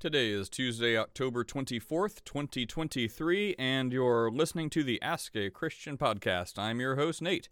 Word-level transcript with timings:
Today 0.00 0.30
is 0.30 0.48
Tuesday, 0.48 0.96
October 0.96 1.44
24th, 1.44 2.24
2023, 2.24 3.54
and 3.58 3.92
you're 3.92 4.30
listening 4.30 4.70
to 4.70 4.82
the 4.82 5.00
Ask 5.02 5.36
a 5.36 5.50
Christian 5.50 5.98
podcast. 5.98 6.58
I'm 6.58 6.80
your 6.80 6.96
host, 6.96 7.20
Nate. 7.20 7.50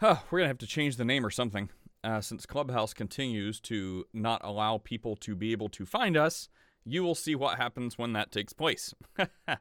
Huh, 0.00 0.16
we're 0.30 0.38
going 0.38 0.46
to 0.46 0.48
have 0.48 0.58
to 0.60 0.66
change 0.66 0.96
the 0.96 1.04
name 1.04 1.26
or 1.26 1.30
something. 1.30 1.68
Uh, 2.02 2.22
since 2.22 2.46
Clubhouse 2.46 2.94
continues 2.94 3.60
to 3.60 4.06
not 4.14 4.40
allow 4.42 4.78
people 4.78 5.14
to 5.16 5.34
be 5.34 5.52
able 5.52 5.68
to 5.68 5.84
find 5.84 6.16
us, 6.16 6.48
you 6.86 7.04
will 7.04 7.14
see 7.14 7.34
what 7.34 7.58
happens 7.58 7.98
when 7.98 8.14
that 8.14 8.32
takes 8.32 8.54
place. 8.54 8.94
uh, 9.18 9.56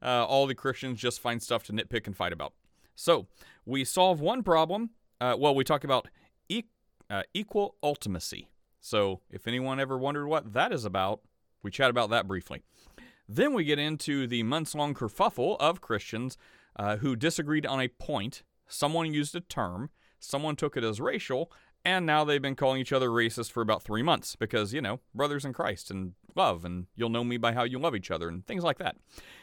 all 0.00 0.46
the 0.46 0.54
Christians 0.54 1.00
just 1.00 1.18
find 1.18 1.42
stuff 1.42 1.64
to 1.64 1.72
nitpick 1.72 2.06
and 2.06 2.16
fight 2.16 2.32
about. 2.32 2.52
So, 2.94 3.26
we 3.66 3.82
solve 3.82 4.20
one 4.20 4.44
problem. 4.44 4.90
Uh, 5.20 5.34
well, 5.36 5.56
we 5.56 5.64
talk 5.64 5.82
about 5.82 6.06
e- 6.48 6.70
uh, 7.10 7.24
equal 7.34 7.74
ultimacy. 7.82 8.46
So, 8.78 9.22
if 9.28 9.48
anyone 9.48 9.80
ever 9.80 9.98
wondered 9.98 10.28
what 10.28 10.52
that 10.52 10.72
is 10.72 10.84
about, 10.84 11.22
we 11.62 11.70
chat 11.70 11.90
about 11.90 12.10
that 12.10 12.26
briefly. 12.26 12.62
Then 13.28 13.52
we 13.52 13.64
get 13.64 13.78
into 13.78 14.26
the 14.26 14.42
months 14.42 14.74
long 14.74 14.94
kerfuffle 14.94 15.56
of 15.60 15.80
Christians 15.80 16.38
uh, 16.76 16.96
who 16.96 17.14
disagreed 17.14 17.66
on 17.66 17.80
a 17.80 17.88
point. 17.88 18.42
Someone 18.66 19.12
used 19.12 19.34
a 19.34 19.40
term, 19.40 19.90
someone 20.18 20.56
took 20.56 20.76
it 20.76 20.84
as 20.84 21.00
racial, 21.00 21.50
and 21.84 22.06
now 22.06 22.24
they've 22.24 22.42
been 22.42 22.56
calling 22.56 22.80
each 22.80 22.92
other 22.92 23.08
racist 23.08 23.52
for 23.52 23.62
about 23.62 23.82
three 23.82 24.02
months 24.02 24.36
because, 24.36 24.72
you 24.72 24.80
know, 24.80 25.00
brothers 25.14 25.44
in 25.44 25.52
Christ 25.52 25.90
and 25.90 26.12
love, 26.34 26.64
and 26.64 26.86
you'll 26.94 27.08
know 27.08 27.24
me 27.24 27.36
by 27.36 27.52
how 27.52 27.64
you 27.64 27.78
love 27.78 27.94
each 27.94 28.10
other, 28.10 28.28
and 28.28 28.46
things 28.46 28.64
like 28.64 28.78
that. 28.78 28.96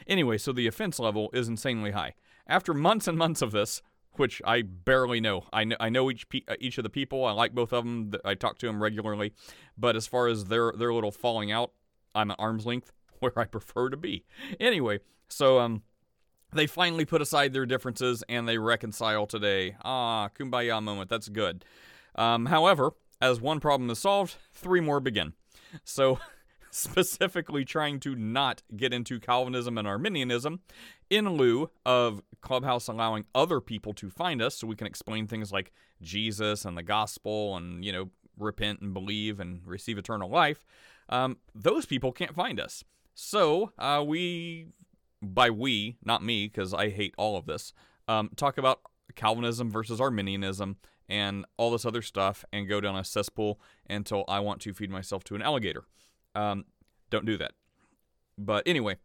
Anyway, 0.06 0.38
so 0.38 0.52
the 0.52 0.66
offense 0.66 0.98
level 0.98 1.30
is 1.32 1.48
insanely 1.48 1.92
high. 1.92 2.14
After 2.46 2.74
months 2.74 3.08
and 3.08 3.18
months 3.18 3.42
of 3.42 3.52
this, 3.52 3.82
which 4.18 4.40
I 4.44 4.62
barely 4.62 5.20
know. 5.20 5.44
I 5.52 5.64
know, 5.64 5.76
I 5.78 5.88
know 5.88 6.10
each 6.10 6.28
pe- 6.28 6.40
each 6.58 6.78
of 6.78 6.84
the 6.84 6.90
people. 6.90 7.24
I 7.24 7.32
like 7.32 7.54
both 7.54 7.72
of 7.72 7.84
them. 7.84 8.12
I 8.24 8.34
talk 8.34 8.58
to 8.58 8.66
them 8.66 8.82
regularly, 8.82 9.32
but 9.76 9.96
as 9.96 10.06
far 10.06 10.28
as 10.28 10.46
their 10.46 10.72
their 10.72 10.92
little 10.92 11.10
falling 11.10 11.52
out, 11.52 11.72
I'm 12.16 12.30
at 12.30 12.36
arm's 12.38 12.66
length 12.66 12.92
where 13.20 13.38
I 13.38 13.44
prefer 13.44 13.90
to 13.90 13.96
be. 13.96 14.24
Anyway, 14.58 15.00
so 15.28 15.58
um, 15.58 15.82
they 16.52 16.66
finally 16.66 17.04
put 17.04 17.22
aside 17.22 17.52
their 17.52 17.66
differences 17.66 18.24
and 18.28 18.48
they 18.48 18.58
reconcile 18.58 19.26
today. 19.26 19.76
Ah, 19.84 20.28
kumbaya 20.28 20.82
moment. 20.82 21.10
That's 21.10 21.28
good. 21.28 21.64
Um, 22.14 22.46
however, 22.46 22.92
as 23.20 23.40
one 23.40 23.60
problem 23.60 23.90
is 23.90 23.98
solved, 23.98 24.36
three 24.52 24.80
more 24.80 25.00
begin. 25.00 25.34
So, 25.84 26.18
specifically 26.70 27.64
trying 27.64 28.00
to 28.00 28.14
not 28.14 28.62
get 28.76 28.92
into 28.92 29.18
Calvinism 29.18 29.78
and 29.78 29.88
Arminianism, 29.88 30.60
in 31.08 31.28
lieu 31.30 31.70
of 31.84 32.22
Clubhouse 32.40 32.88
allowing 32.88 33.24
other 33.34 33.60
people 33.60 33.94
to 33.94 34.10
find 34.10 34.42
us 34.42 34.56
so 34.56 34.66
we 34.66 34.76
can 34.76 34.86
explain 34.86 35.26
things 35.26 35.52
like 35.52 35.72
Jesus 36.02 36.64
and 36.64 36.76
the 36.76 36.82
gospel 36.82 37.56
and, 37.56 37.84
you 37.84 37.92
know, 37.92 38.10
repent 38.38 38.80
and 38.80 38.92
believe 38.92 39.40
and 39.40 39.66
receive 39.66 39.96
eternal 39.96 40.28
life 40.28 40.64
um, 41.08 41.38
those 41.54 41.86
people 41.86 42.12
can't 42.12 42.34
find 42.34 42.60
us. 42.60 42.84
So 43.14 43.72
uh, 43.78 44.04
we, 44.06 44.66
by 45.22 45.50
we, 45.50 45.96
not 46.04 46.22
me, 46.22 46.48
because 46.48 46.74
I 46.74 46.90
hate 46.90 47.14
all 47.16 47.36
of 47.36 47.46
this, 47.46 47.72
um, 48.08 48.30
talk 48.36 48.58
about 48.58 48.80
Calvinism 49.14 49.70
versus 49.70 50.00
Arminianism 50.00 50.76
and 51.08 51.44
all 51.56 51.70
this 51.70 51.86
other 51.86 52.02
stuff 52.02 52.44
and 52.52 52.68
go 52.68 52.80
down 52.80 52.96
a 52.96 53.04
cesspool 53.04 53.60
until 53.88 54.24
I 54.28 54.40
want 54.40 54.60
to 54.62 54.74
feed 54.74 54.90
myself 54.90 55.24
to 55.24 55.34
an 55.34 55.42
alligator. 55.42 55.84
Um, 56.34 56.64
don't 57.10 57.24
do 57.24 57.38
that. 57.38 57.52
But 58.36 58.64
anyway, 58.66 58.96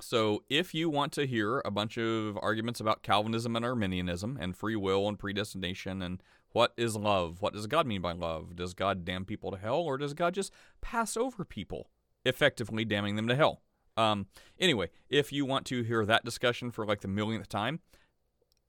so 0.00 0.42
if 0.50 0.74
you 0.74 0.90
want 0.90 1.12
to 1.12 1.26
hear 1.26 1.60
a 1.64 1.70
bunch 1.70 1.96
of 1.96 2.36
arguments 2.42 2.80
about 2.80 3.02
Calvinism 3.02 3.56
and 3.56 3.64
Arminianism 3.64 4.36
and 4.40 4.56
free 4.56 4.76
will 4.76 5.08
and 5.08 5.18
predestination 5.18 6.02
and 6.02 6.22
what 6.52 6.72
is 6.76 6.96
love? 6.96 7.40
What 7.40 7.54
does 7.54 7.66
God 7.66 7.86
mean 7.86 8.00
by 8.00 8.12
love? 8.12 8.56
Does 8.56 8.74
God 8.74 9.04
damn 9.04 9.24
people 9.24 9.50
to 9.50 9.56
hell, 9.56 9.80
or 9.80 9.98
does 9.98 10.14
God 10.14 10.34
just 10.34 10.52
pass 10.80 11.16
over 11.16 11.44
people, 11.44 11.88
effectively 12.24 12.84
damning 12.84 13.16
them 13.16 13.28
to 13.28 13.36
hell? 13.36 13.62
Um, 13.96 14.26
anyway, 14.58 14.90
if 15.08 15.32
you 15.32 15.44
want 15.44 15.66
to 15.66 15.82
hear 15.82 16.04
that 16.06 16.24
discussion 16.24 16.70
for 16.70 16.86
like 16.86 17.00
the 17.00 17.08
millionth 17.08 17.48
time, 17.48 17.80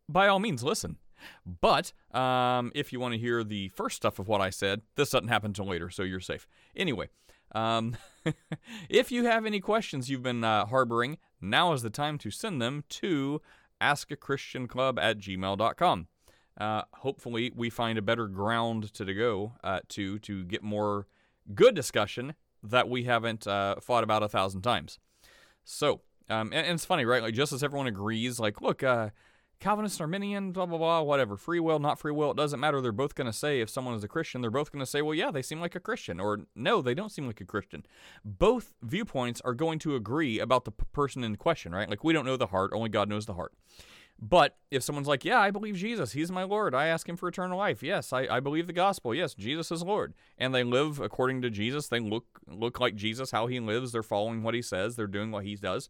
by 0.09 0.27
all 0.27 0.39
means, 0.39 0.63
listen. 0.63 0.97
But 1.45 1.93
um, 2.11 2.71
if 2.75 2.91
you 2.91 2.99
want 2.99 3.13
to 3.13 3.19
hear 3.19 3.43
the 3.43 3.69
first 3.69 3.95
stuff 3.95 4.19
of 4.19 4.27
what 4.27 4.41
I 4.41 4.49
said, 4.49 4.81
this 4.95 5.11
doesn't 5.11 5.29
happen 5.29 5.49
until 5.49 5.67
later, 5.67 5.89
so 5.89 6.03
you're 6.03 6.19
safe. 6.19 6.47
Anyway, 6.75 7.07
um, 7.53 7.95
if 8.89 9.11
you 9.11 9.25
have 9.25 9.45
any 9.45 9.61
questions 9.61 10.09
you've 10.09 10.23
been 10.23 10.43
uh, 10.43 10.65
harboring, 10.65 11.17
now 11.39 11.71
is 11.73 11.81
the 11.81 11.89
time 11.89 12.17
to 12.19 12.31
send 12.31 12.61
them 12.61 12.83
to 12.89 13.41
askachristianclub 13.81 14.97
at 15.01 15.17
gmail.com 15.19 16.07
uh, 16.57 16.83
hopefully 16.93 17.51
we 17.55 17.69
find 17.69 17.97
a 17.97 18.01
better 18.01 18.27
ground 18.27 18.93
to, 18.93 19.05
to 19.05 19.13
go 19.13 19.53
uh, 19.63 19.79
to 19.89 20.19
to 20.19 20.43
get 20.43 20.63
more 20.63 21.07
good 21.53 21.75
discussion 21.75 22.35
that 22.61 22.87
we 22.87 23.03
haven't 23.03 23.45
uh, 23.47 23.75
fought 23.81 24.03
about 24.03 24.23
a 24.23 24.29
thousand 24.29 24.61
times. 24.61 24.99
So, 25.65 26.01
um, 26.29 26.51
and, 26.53 26.65
and, 26.65 26.75
it's 26.75 26.85
funny, 26.85 27.05
right? 27.05 27.21
Like 27.21 27.33
just 27.33 27.51
as 27.51 27.63
everyone 27.63 27.87
agrees, 27.87 28.39
like, 28.39 28.61
look, 28.61 28.83
uh, 28.83 29.09
Calvinist, 29.59 30.01
Arminian, 30.01 30.51
blah 30.51 30.65
blah 30.65 30.77
blah, 30.77 31.01
whatever, 31.01 31.37
free 31.37 31.59
will, 31.59 31.79
not 31.79 31.97
free 31.97 32.11
will, 32.11 32.31
it 32.31 32.37
doesn't 32.37 32.59
matter. 32.59 32.81
They're 32.81 32.91
both 32.91 33.15
going 33.15 33.27
to 33.27 33.33
say 33.33 33.61
if 33.61 33.69
someone 33.69 33.95
is 33.95 34.03
a 34.03 34.09
Christian, 34.09 34.41
they're 34.41 34.51
both 34.51 34.71
going 34.71 34.81
to 34.83 34.89
say, 34.89 35.01
well, 35.01 35.15
yeah, 35.15 35.31
they 35.31 35.41
seem 35.41 35.61
like 35.61 35.75
a 35.75 35.79
Christian, 35.79 36.19
or 36.19 36.41
no, 36.53 36.81
they 36.81 36.93
don't 36.93 37.11
seem 37.11 37.27
like 37.27 37.39
a 37.39 37.45
Christian. 37.45 37.85
Both 38.25 38.73
viewpoints 38.81 39.41
are 39.45 39.53
going 39.53 39.79
to 39.79 39.95
agree 39.95 40.39
about 40.39 40.65
the 40.65 40.71
p- 40.71 40.83
person 40.91 41.23
in 41.23 41.37
question, 41.37 41.73
right? 41.73 41.89
Like 41.89 42.03
we 42.03 42.13
don't 42.13 42.25
know 42.25 42.37
the 42.37 42.47
heart, 42.47 42.71
only 42.73 42.89
God 42.89 43.07
knows 43.07 43.25
the 43.25 43.35
heart. 43.35 43.53
But 44.25 44.55
if 44.71 44.83
someone's 44.83 45.09
like, 45.09 45.25
yeah, 45.25 45.37
I 45.37 45.51
believe 45.51 45.75
Jesus, 45.75 46.13
he's 46.13 46.31
my 46.31 46.43
Lord, 46.43 46.73
I 46.73 46.87
ask 46.87 47.09
him 47.09 47.17
for 47.17 47.27
eternal 47.27 47.57
life. 47.57 47.83
Yes, 47.83 48.13
I, 48.13 48.25
I 48.29 48.39
believe 48.39 48.67
the 48.67 48.73
gospel. 48.73 49.13
Yes, 49.13 49.33
Jesus 49.33 49.69
is 49.69 49.83
Lord. 49.83 50.13
And 50.37 50.55
they 50.55 50.63
live 50.63 51.01
according 51.01 51.41
to 51.41 51.49
Jesus. 51.49 51.89
They 51.89 51.99
look 51.99 52.39
look 52.47 52.79
like 52.79 52.95
Jesus, 52.95 53.31
how 53.31 53.47
he 53.47 53.59
lives. 53.59 53.91
They're 53.91 54.01
following 54.01 54.41
what 54.41 54.53
he 54.53 54.61
says. 54.61 54.95
They're 54.95 55.07
doing 55.07 55.31
what 55.31 55.43
he 55.43 55.55
does. 55.55 55.89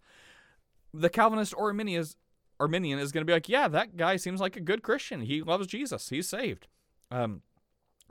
The 0.95 1.11
Calvinist 1.11 1.53
or 1.55 1.67
Arminian 1.67 2.01
is, 2.01 2.15
Arminian 2.59 2.97
is 2.97 3.11
going 3.11 3.21
to 3.21 3.25
be 3.25 3.33
like, 3.33 3.49
yeah, 3.49 3.67
that 3.67 3.97
guy 3.97 4.15
seems 4.15 4.41
like 4.41 4.55
a 4.55 4.61
good 4.61 4.81
Christian. 4.81 5.21
He 5.21 5.43
loves 5.43 5.67
Jesus. 5.67 6.09
He's 6.09 6.27
saved. 6.27 6.65
Um, 7.11 7.43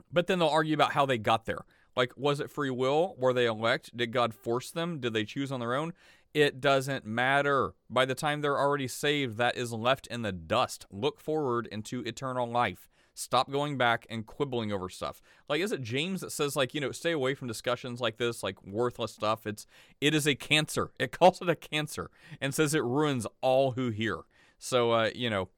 but 0.09 0.27
then 0.27 0.39
they'll 0.39 0.47
argue 0.47 0.73
about 0.73 0.93
how 0.93 1.05
they 1.05 1.17
got 1.17 1.43
there. 1.43 1.65
Like, 1.97 2.13
was 2.15 2.39
it 2.39 2.49
free 2.49 2.69
will? 2.69 3.13
Were 3.17 3.33
they 3.33 3.45
elect? 3.45 3.95
Did 3.95 4.13
God 4.13 4.33
force 4.33 4.71
them? 4.71 5.01
Did 5.01 5.13
they 5.13 5.25
choose 5.25 5.51
on 5.51 5.59
their 5.59 5.75
own? 5.75 5.91
It 6.33 6.59
doesn't 6.59 7.05
matter. 7.05 7.75
By 7.89 8.05
the 8.05 8.15
time 8.15 8.41
they're 8.41 8.59
already 8.59 8.87
saved, 8.87 9.37
that 9.37 9.55
is 9.55 9.71
left 9.71 10.07
in 10.07 10.23
the 10.23 10.31
dust. 10.31 10.85
Look 10.89 11.19
forward 11.19 11.67
into 11.71 12.01
eternal 12.01 12.49
life. 12.49 12.89
Stop 13.15 13.51
going 13.51 13.77
back 13.77 14.07
and 14.09 14.25
quibbling 14.25 14.71
over 14.71 14.89
stuff. 14.89 15.21
Like, 15.47 15.61
is 15.61 15.71
it 15.71 15.83
James 15.83 16.21
that 16.21 16.31
says, 16.31 16.55
like, 16.55 16.73
you 16.73 16.81
know, 16.81 16.91
stay 16.91 17.11
away 17.11 17.35
from 17.35 17.47
discussions 17.47 18.01
like 18.01 18.17
this, 18.17 18.41
like 18.41 18.63
worthless 18.65 19.13
stuff? 19.13 19.45
It's 19.45 19.67
it 20.01 20.15
is 20.15 20.27
a 20.27 20.35
cancer. 20.35 20.91
It 20.99 21.11
calls 21.11 21.41
it 21.41 21.49
a 21.49 21.55
cancer 21.55 22.09
and 22.41 22.55
says 22.55 22.73
it 22.73 22.83
ruins 22.83 23.27
all 23.41 23.71
who 23.71 23.89
hear. 23.89 24.21
So, 24.57 24.91
uh, 24.91 25.09
you 25.13 25.29
know, 25.29 25.49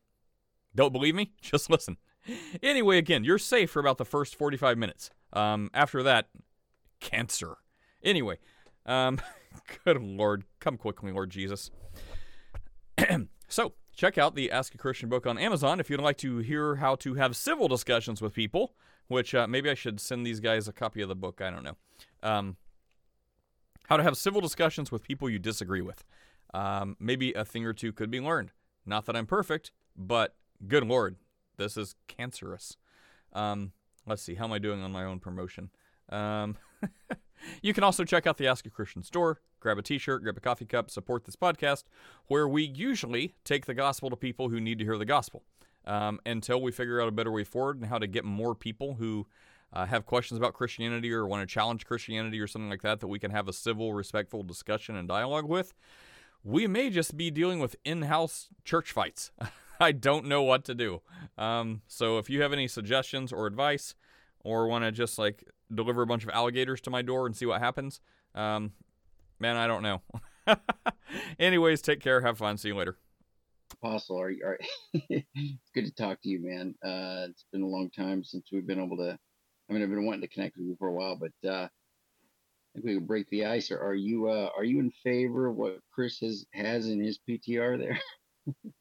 don't 0.76 0.92
believe 0.92 1.16
me? 1.16 1.32
Just 1.42 1.70
listen. 1.70 1.98
Anyway, 2.62 2.98
again, 2.98 3.24
you're 3.24 3.38
safe 3.38 3.70
for 3.72 3.80
about 3.80 4.00
the 4.00 4.06
first 4.06 4.36
45 4.36 4.78
minutes. 4.78 5.12
Um, 5.32 5.70
after 5.74 6.02
that, 6.04 6.28
cancer. 7.00 7.58
Anyway, 8.04 8.40
um, 8.86 9.22
Good 9.84 10.02
Lord, 10.02 10.44
come 10.60 10.78
quickly, 10.78 11.12
Lord 11.12 11.30
Jesus. 11.30 11.72
so, 13.48 13.74
check 13.96 14.18
out 14.18 14.36
the 14.36 14.52
Ask 14.52 14.74
a 14.76 14.78
Christian 14.78 15.10
book 15.10 15.26
on 15.26 15.38
Amazon 15.38 15.80
if 15.80 15.90
you'd 15.90 16.00
like 16.00 16.18
to 16.20 16.40
hear 16.40 16.76
how 16.76 16.96
to 16.96 17.16
have 17.16 17.36
civil 17.36 17.68
discussions 17.68 18.22
with 18.22 18.34
people, 18.34 18.74
which 19.08 19.34
uh, 19.36 19.48
maybe 19.48 19.70
I 19.70 19.74
should 19.74 20.00
send 20.00 20.26
these 20.26 20.40
guys 20.40 20.68
a 20.68 20.74
copy 20.74 21.02
of 21.02 21.10
the 21.10 21.16
book. 21.16 21.42
I 21.42 21.50
don't 21.50 21.64
know. 21.64 21.76
Um, 22.24 22.58
how 23.88 23.98
to 23.98 24.04
have 24.04 24.18
civil 24.18 24.42
discussions 24.42 24.92
with 24.92 25.04
people 25.04 25.30
you 25.30 25.40
disagree 25.40 25.82
with. 25.82 26.04
Um, 26.54 26.96
maybe 27.00 27.34
a 27.34 27.46
thing 27.46 27.66
or 27.66 27.74
two 27.74 27.92
could 27.92 28.10
be 28.10 28.20
learned. 28.20 28.52
Not 28.86 29.06
that 29.06 29.16
I'm 29.16 29.26
perfect, 29.26 29.72
but 29.96 30.36
good 30.68 30.86
Lord, 30.86 31.18
this 31.58 31.78
is 31.78 31.96
cancerous. 32.08 32.78
Um, 33.34 33.72
let's 34.06 34.22
see, 34.22 34.36
how 34.36 34.46
am 34.46 34.54
I 34.54 34.60
doing 34.60 34.82
on 34.82 34.92
my 34.92 35.04
own 35.04 35.20
promotion? 35.20 35.70
Um, 36.10 36.58
You 37.62 37.74
can 37.74 37.84
also 37.84 38.04
check 38.04 38.26
out 38.28 38.38
the 38.38 38.48
Ask 38.48 38.66
a 38.66 38.70
Christian 38.70 39.04
store, 39.04 39.40
grab 39.60 39.78
a 39.78 39.82
t 39.82 39.98
shirt, 39.98 40.24
grab 40.24 40.38
a 40.38 40.40
coffee 40.40 40.66
cup, 40.66 40.90
support 40.90 41.26
this 41.26 41.36
podcast, 41.36 41.84
where 42.28 42.48
we 42.48 42.64
usually 42.64 43.36
take 43.44 43.66
the 43.66 43.74
gospel 43.74 44.10
to 44.10 44.16
people 44.16 44.50
who 44.50 44.60
need 44.60 44.80
to 44.80 44.86
hear 44.86 44.98
the 44.98 45.06
gospel. 45.06 45.44
Um, 45.88 46.20
until 46.26 46.60
we 46.60 46.72
figure 46.72 47.00
out 47.00 47.08
a 47.08 47.12
better 47.12 47.32
way 47.32 47.44
forward 47.44 47.78
and 47.78 47.86
how 47.86 48.00
to 48.00 48.08
get 48.08 48.26
more 48.26 48.56
people 48.56 48.96
who 48.96 49.28
uh, 49.72 49.86
have 49.86 50.08
questions 50.08 50.40
about 50.40 50.54
Christianity 50.54 51.14
or 51.14 51.28
want 51.28 51.48
to 51.48 51.54
challenge 51.54 51.86
Christianity 51.86 52.40
or 52.40 52.48
something 52.48 52.72
like 52.72 52.82
that, 52.82 53.02
that 53.02 53.08
we 53.08 53.20
can 53.20 53.30
have 53.30 53.48
a 53.48 53.54
civil, 53.54 53.94
respectful 53.94 54.42
discussion 54.42 54.96
and 54.96 55.08
dialogue 55.08 55.48
with, 55.48 55.76
we 56.44 56.66
may 56.66 56.90
just 56.90 57.16
be 57.16 57.30
dealing 57.30 57.60
with 57.60 57.76
in 57.86 58.04
house 58.04 58.50
church 58.64 58.92
fights. 58.92 59.32
I 59.80 59.92
don't 59.92 60.26
know 60.26 60.42
what 60.42 60.64
to 60.66 60.74
do. 60.74 61.02
Um, 61.38 61.82
so 61.88 62.18
if 62.18 62.32
you 62.32 62.42
have 62.42 62.54
any 62.54 62.68
suggestions 62.68 63.32
or 63.32 63.46
advice, 63.46 63.94
or 64.46 64.68
want 64.68 64.86
to 64.86 64.92
just 64.92 65.18
like 65.20 65.44
deliver 65.74 66.02
a 66.02 66.08
bunch 66.08 66.24
of 66.24 66.30
alligators 66.30 66.82
to 66.82 66.90
my 66.90 67.02
door 67.02 67.26
and 67.26 67.36
see 67.36 67.46
what 67.46 67.60
happens, 67.62 68.00
um, 68.34 68.74
man, 69.40 69.56
I 69.56 69.68
don't 69.68 69.84
know. 69.84 70.02
Anyways, 71.40 71.82
take 71.82 72.02
care. 72.02 72.22
Have 72.22 72.38
fun. 72.38 72.58
See 72.58 72.70
you 72.70 72.76
later. 72.76 72.98
Apostle, 73.74 74.20
are, 74.20 74.32
are 74.46 74.60
it's 74.94 75.72
good 75.74 75.86
to 75.86 75.94
talk 75.94 76.22
to 76.22 76.30
you, 76.30 76.40
man. 76.44 76.76
Uh, 76.84 77.28
it's 77.30 77.46
been 77.52 77.64
a 77.64 77.68
long 77.68 77.90
time 77.90 78.24
since 78.24 78.46
we've 78.52 78.68
been 78.68 78.84
able 78.84 78.98
to. 78.98 79.18
I 79.70 79.74
mean, 79.74 79.82
I've 79.82 79.90
been 79.90 80.06
wanting 80.06 80.22
to 80.22 80.28
connect 80.28 80.58
with 80.58 80.68
you 80.68 80.76
for 80.78 80.88
a 80.88 80.94
while, 80.94 81.16
but 81.16 81.50
uh, 81.50 81.64
I 81.64 81.70
think 82.74 82.86
we 82.86 82.94
could 82.96 83.08
break 83.08 83.30
the 83.30 83.46
ice. 83.46 83.72
Or 83.72 83.80
are 83.80 83.96
you 83.96 84.28
uh, 84.30 84.50
are 84.56 84.64
you 84.64 84.80
in 84.80 84.92
favor 85.04 85.48
of 85.48 85.56
what 85.56 85.80
Chris 85.92 86.20
has 86.20 86.46
has 86.54 86.88
in 86.88 87.00
his 87.04 87.20
PTR 87.28 87.80
there? 87.80 88.00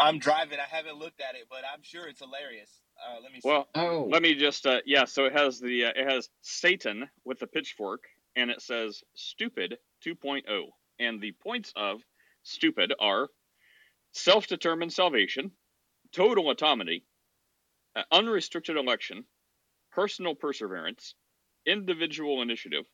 I'm 0.00 0.18
driving. 0.18 0.58
I 0.58 0.74
haven't 0.74 0.98
looked 0.98 1.20
at 1.20 1.34
it, 1.34 1.46
but 1.50 1.60
I'm 1.72 1.82
sure 1.82 2.06
it's 2.06 2.20
hilarious. 2.20 2.70
Uh, 2.98 3.20
let 3.22 3.32
me 3.32 3.40
see. 3.40 3.48
Well, 3.48 3.68
Oh, 3.74 4.08
let 4.10 4.22
me 4.22 4.34
just 4.34 4.66
uh, 4.66 4.80
yeah. 4.84 5.04
So 5.04 5.24
it 5.26 5.32
has 5.32 5.60
the 5.60 5.86
uh, 5.86 5.92
it 5.94 6.10
has 6.10 6.28
Satan 6.42 7.08
with 7.24 7.38
the 7.38 7.46
pitchfork, 7.46 8.04
and 8.36 8.50
it 8.50 8.60
says 8.60 9.02
stupid 9.14 9.78
2.0, 10.04 10.42
and 10.98 11.20
the 11.20 11.32
points 11.32 11.72
of 11.76 12.00
stupid 12.42 12.92
are 13.00 13.28
self-determined 14.12 14.92
salvation, 14.92 15.52
total 16.12 16.50
autonomy, 16.50 17.04
uh, 17.94 18.02
unrestricted 18.10 18.76
election, 18.76 19.24
personal 19.92 20.34
perseverance, 20.34 21.14
individual 21.66 22.42
initiative, 22.42 22.84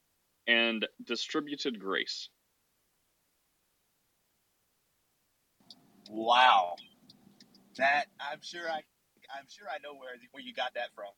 and 0.46 0.86
distributed 1.04 1.78
grace. 1.80 2.28
Wow, 6.10 6.76
that 7.76 8.06
I'm 8.20 8.40
sure 8.42 8.68
I, 8.68 8.82
I'm 9.38 9.46
sure 9.48 9.66
I 9.69 9.78
know 9.82 9.94
where 9.98 10.12
where 10.32 10.42
you 10.42 10.54
got 10.54 10.75
that 10.75 10.90
from, 10.94 11.12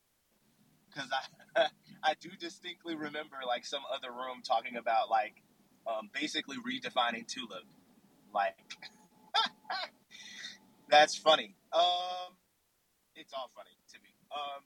because 0.91 1.11
I, 1.57 1.69
I 2.03 2.15
do 2.21 2.31
distinctly 2.39 2.95
remember 2.97 3.39
like 3.47 3.67
some 3.67 3.83
other 3.95 4.11
room 4.13 4.43
talking 4.47 4.77
about 4.77 5.11
like, 5.11 5.43
um, 5.87 6.11
basically 6.15 6.57
redefining 6.59 7.27
tulip, 7.27 7.65
like, 8.35 8.57
that's 10.89 11.17
funny. 11.17 11.57
Um, 11.73 12.37
it's 13.17 13.33
all 13.35 13.51
funny 13.55 13.71
to 13.93 13.99
me. 14.03 14.11
Um, 14.33 14.63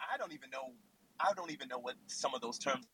I 0.00 0.16
don't 0.18 0.32
even 0.32 0.50
know, 0.50 0.74
I 1.20 1.32
don't 1.34 1.52
even 1.52 1.68
know 1.68 1.78
what 1.78 1.96
some 2.08 2.34
of 2.34 2.40
those 2.40 2.58
terms 2.58 2.86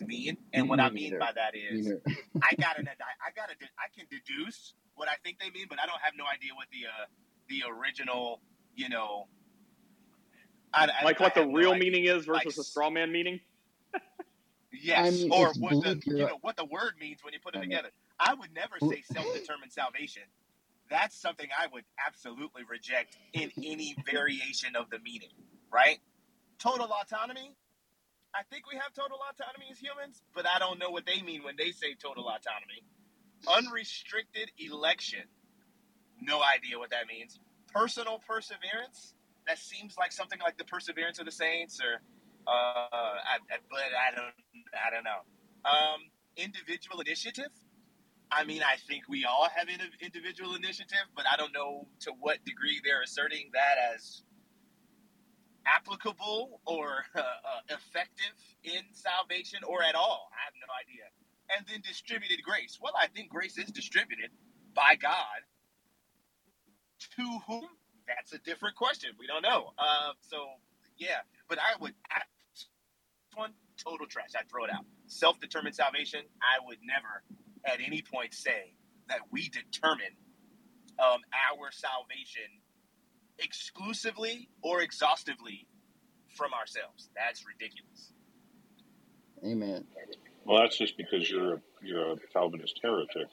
mean, 0.00 0.36
and 0.52 0.68
what 0.68 0.78
Me 0.78 0.84
I 0.84 0.90
mean 0.90 1.04
neither. 1.10 1.18
by 1.18 1.32
that 1.34 1.54
is. 1.56 1.88
I 2.42 2.54
got 2.56 2.78
an 2.78 2.88
I 2.88 3.30
got 3.34 3.50
a 3.50 3.54
I 3.78 3.88
can 3.96 4.06
deduce 4.10 4.74
what 4.94 5.08
I 5.08 5.14
think 5.24 5.38
they 5.40 5.50
mean, 5.50 5.66
but 5.68 5.78
I 5.80 5.86
don't 5.86 6.00
have 6.02 6.14
no 6.16 6.24
idea 6.26 6.52
what 6.54 6.68
the 6.72 6.86
uh, 6.88 7.06
the 7.48 7.62
original 7.70 8.40
you 8.74 8.88
know. 8.88 9.26
I, 10.74 10.84
I- 11.00 11.04
Like 11.04 11.20
I 11.20 11.24
what 11.24 11.34
the 11.34 11.40
have 11.40 11.48
no 11.50 11.54
real 11.56 11.72
idea. 11.72 11.84
meaning 11.90 12.04
is 12.06 12.26
Like 12.26 12.44
versus 12.44 12.56
the 12.56 12.60
s- 12.62 12.68
straw 12.68 12.90
man 12.90 13.12
meaning. 13.12 13.40
Yes, 14.72 15.06
I 15.06 15.10
mean, 15.10 15.30
or 15.32 15.52
what 15.58 15.84
the 15.84 16.00
you 16.06 16.14
know 16.16 16.38
what 16.40 16.56
the 16.56 16.64
word 16.64 16.94
means 16.98 17.22
when 17.22 17.34
you 17.34 17.40
put 17.40 17.54
it 17.54 17.58
I 17.58 17.60
know. 17.60 17.64
together. 17.68 17.90
I 18.18 18.32
would 18.34 18.54
never 18.54 18.76
say 18.80 19.02
self-determined 19.12 19.70
salvation. 19.70 20.22
That's 20.88 21.14
something 21.14 21.46
I 21.58 21.66
would 21.72 21.84
absolutely 22.06 22.62
reject 22.68 23.16
in 23.34 23.50
any 23.62 23.94
variation 24.10 24.74
of 24.76 24.88
the 24.90 24.98
meaning. 25.00 25.28
Right? 25.70 25.98
Total 26.58 26.86
autonomy. 26.90 27.54
I 28.34 28.42
think 28.50 28.64
we 28.70 28.78
have 28.78 28.94
total 28.94 29.18
autonomy 29.30 29.66
as 29.70 29.78
humans, 29.78 30.22
but 30.34 30.46
I 30.46 30.58
don't 30.58 30.78
know 30.78 30.88
what 30.90 31.04
they 31.04 31.20
mean 31.20 31.42
when 31.44 31.56
they 31.58 31.70
say 31.70 31.94
total 31.94 32.24
autonomy. 32.28 32.82
Unrestricted 33.46 34.50
election. 34.58 35.20
No 36.20 36.40
idea 36.42 36.78
what 36.78 36.90
that 36.90 37.06
means. 37.08 37.38
Personal 37.74 38.20
perseverance. 38.26 39.14
That 39.46 39.58
seems 39.58 39.96
like 39.98 40.12
something 40.12 40.38
like 40.40 40.58
the 40.58 40.64
perseverance 40.64 41.18
of 41.18 41.26
the 41.26 41.32
saints, 41.32 41.80
or 41.80 42.00
uh, 42.46 42.50
I, 42.50 43.38
I, 43.50 43.58
but 43.70 43.80
I 43.80 44.14
don't, 44.14 44.34
I 44.74 44.90
don't 44.94 45.04
know. 45.04 45.22
Um, 45.64 46.00
individual 46.36 47.00
initiative. 47.00 47.50
I 48.30 48.44
mean, 48.44 48.62
I 48.62 48.76
think 48.88 49.04
we 49.08 49.24
all 49.24 49.48
have 49.54 49.68
individual 50.00 50.54
initiative, 50.54 51.04
but 51.14 51.26
I 51.30 51.36
don't 51.36 51.52
know 51.52 51.86
to 52.00 52.12
what 52.20 52.44
degree 52.44 52.80
they're 52.84 53.02
asserting 53.02 53.50
that 53.52 53.94
as 53.94 54.22
applicable 55.66 56.60
or 56.66 57.04
uh, 57.16 57.20
uh, 57.20 57.60
effective 57.70 58.34
in 58.64 58.82
salvation 58.92 59.60
or 59.66 59.82
at 59.82 59.94
all. 59.94 60.30
I 60.32 60.44
have 60.46 60.54
no 60.56 60.70
idea. 60.80 61.06
And 61.56 61.66
then 61.68 61.82
distributed 61.86 62.42
grace. 62.42 62.78
Well, 62.80 62.94
I 63.00 63.08
think 63.08 63.30
grace 63.30 63.58
is 63.58 63.70
distributed 63.70 64.30
by 64.74 64.96
God. 64.96 65.44
To 67.16 67.38
whom? 67.46 67.64
That's 68.06 68.32
a 68.32 68.38
different 68.38 68.76
question. 68.76 69.10
We 69.18 69.26
don't 69.26 69.42
know. 69.42 69.72
Uh, 69.78 70.12
so, 70.20 70.46
yeah. 70.98 71.22
But 71.48 71.58
I 71.58 71.80
would, 71.80 71.94
I, 72.10 72.22
one, 73.34 73.52
total 73.82 74.06
trash. 74.06 74.30
I'd 74.38 74.48
throw 74.48 74.64
it 74.64 74.70
out. 74.72 74.84
Self 75.06 75.40
determined 75.40 75.74
salvation, 75.74 76.20
I 76.40 76.64
would 76.66 76.78
never 76.84 77.22
at 77.64 77.80
any 77.84 78.02
point 78.02 78.34
say 78.34 78.74
that 79.08 79.20
we 79.30 79.48
determine 79.48 80.16
um, 80.98 81.20
our 81.50 81.70
salvation 81.70 82.60
exclusively 83.38 84.48
or 84.62 84.82
exhaustively 84.82 85.66
from 86.28 86.52
ourselves. 86.54 87.08
That's 87.16 87.44
ridiculous. 87.46 88.12
Amen. 89.44 89.84
Well, 90.44 90.58
that's 90.62 90.78
just 90.78 90.96
because 90.96 91.30
you're 91.30 91.54
a, 91.54 91.60
you're 91.82 92.12
a 92.12 92.16
Calvinist 92.32 92.80
heretic. 92.82 93.28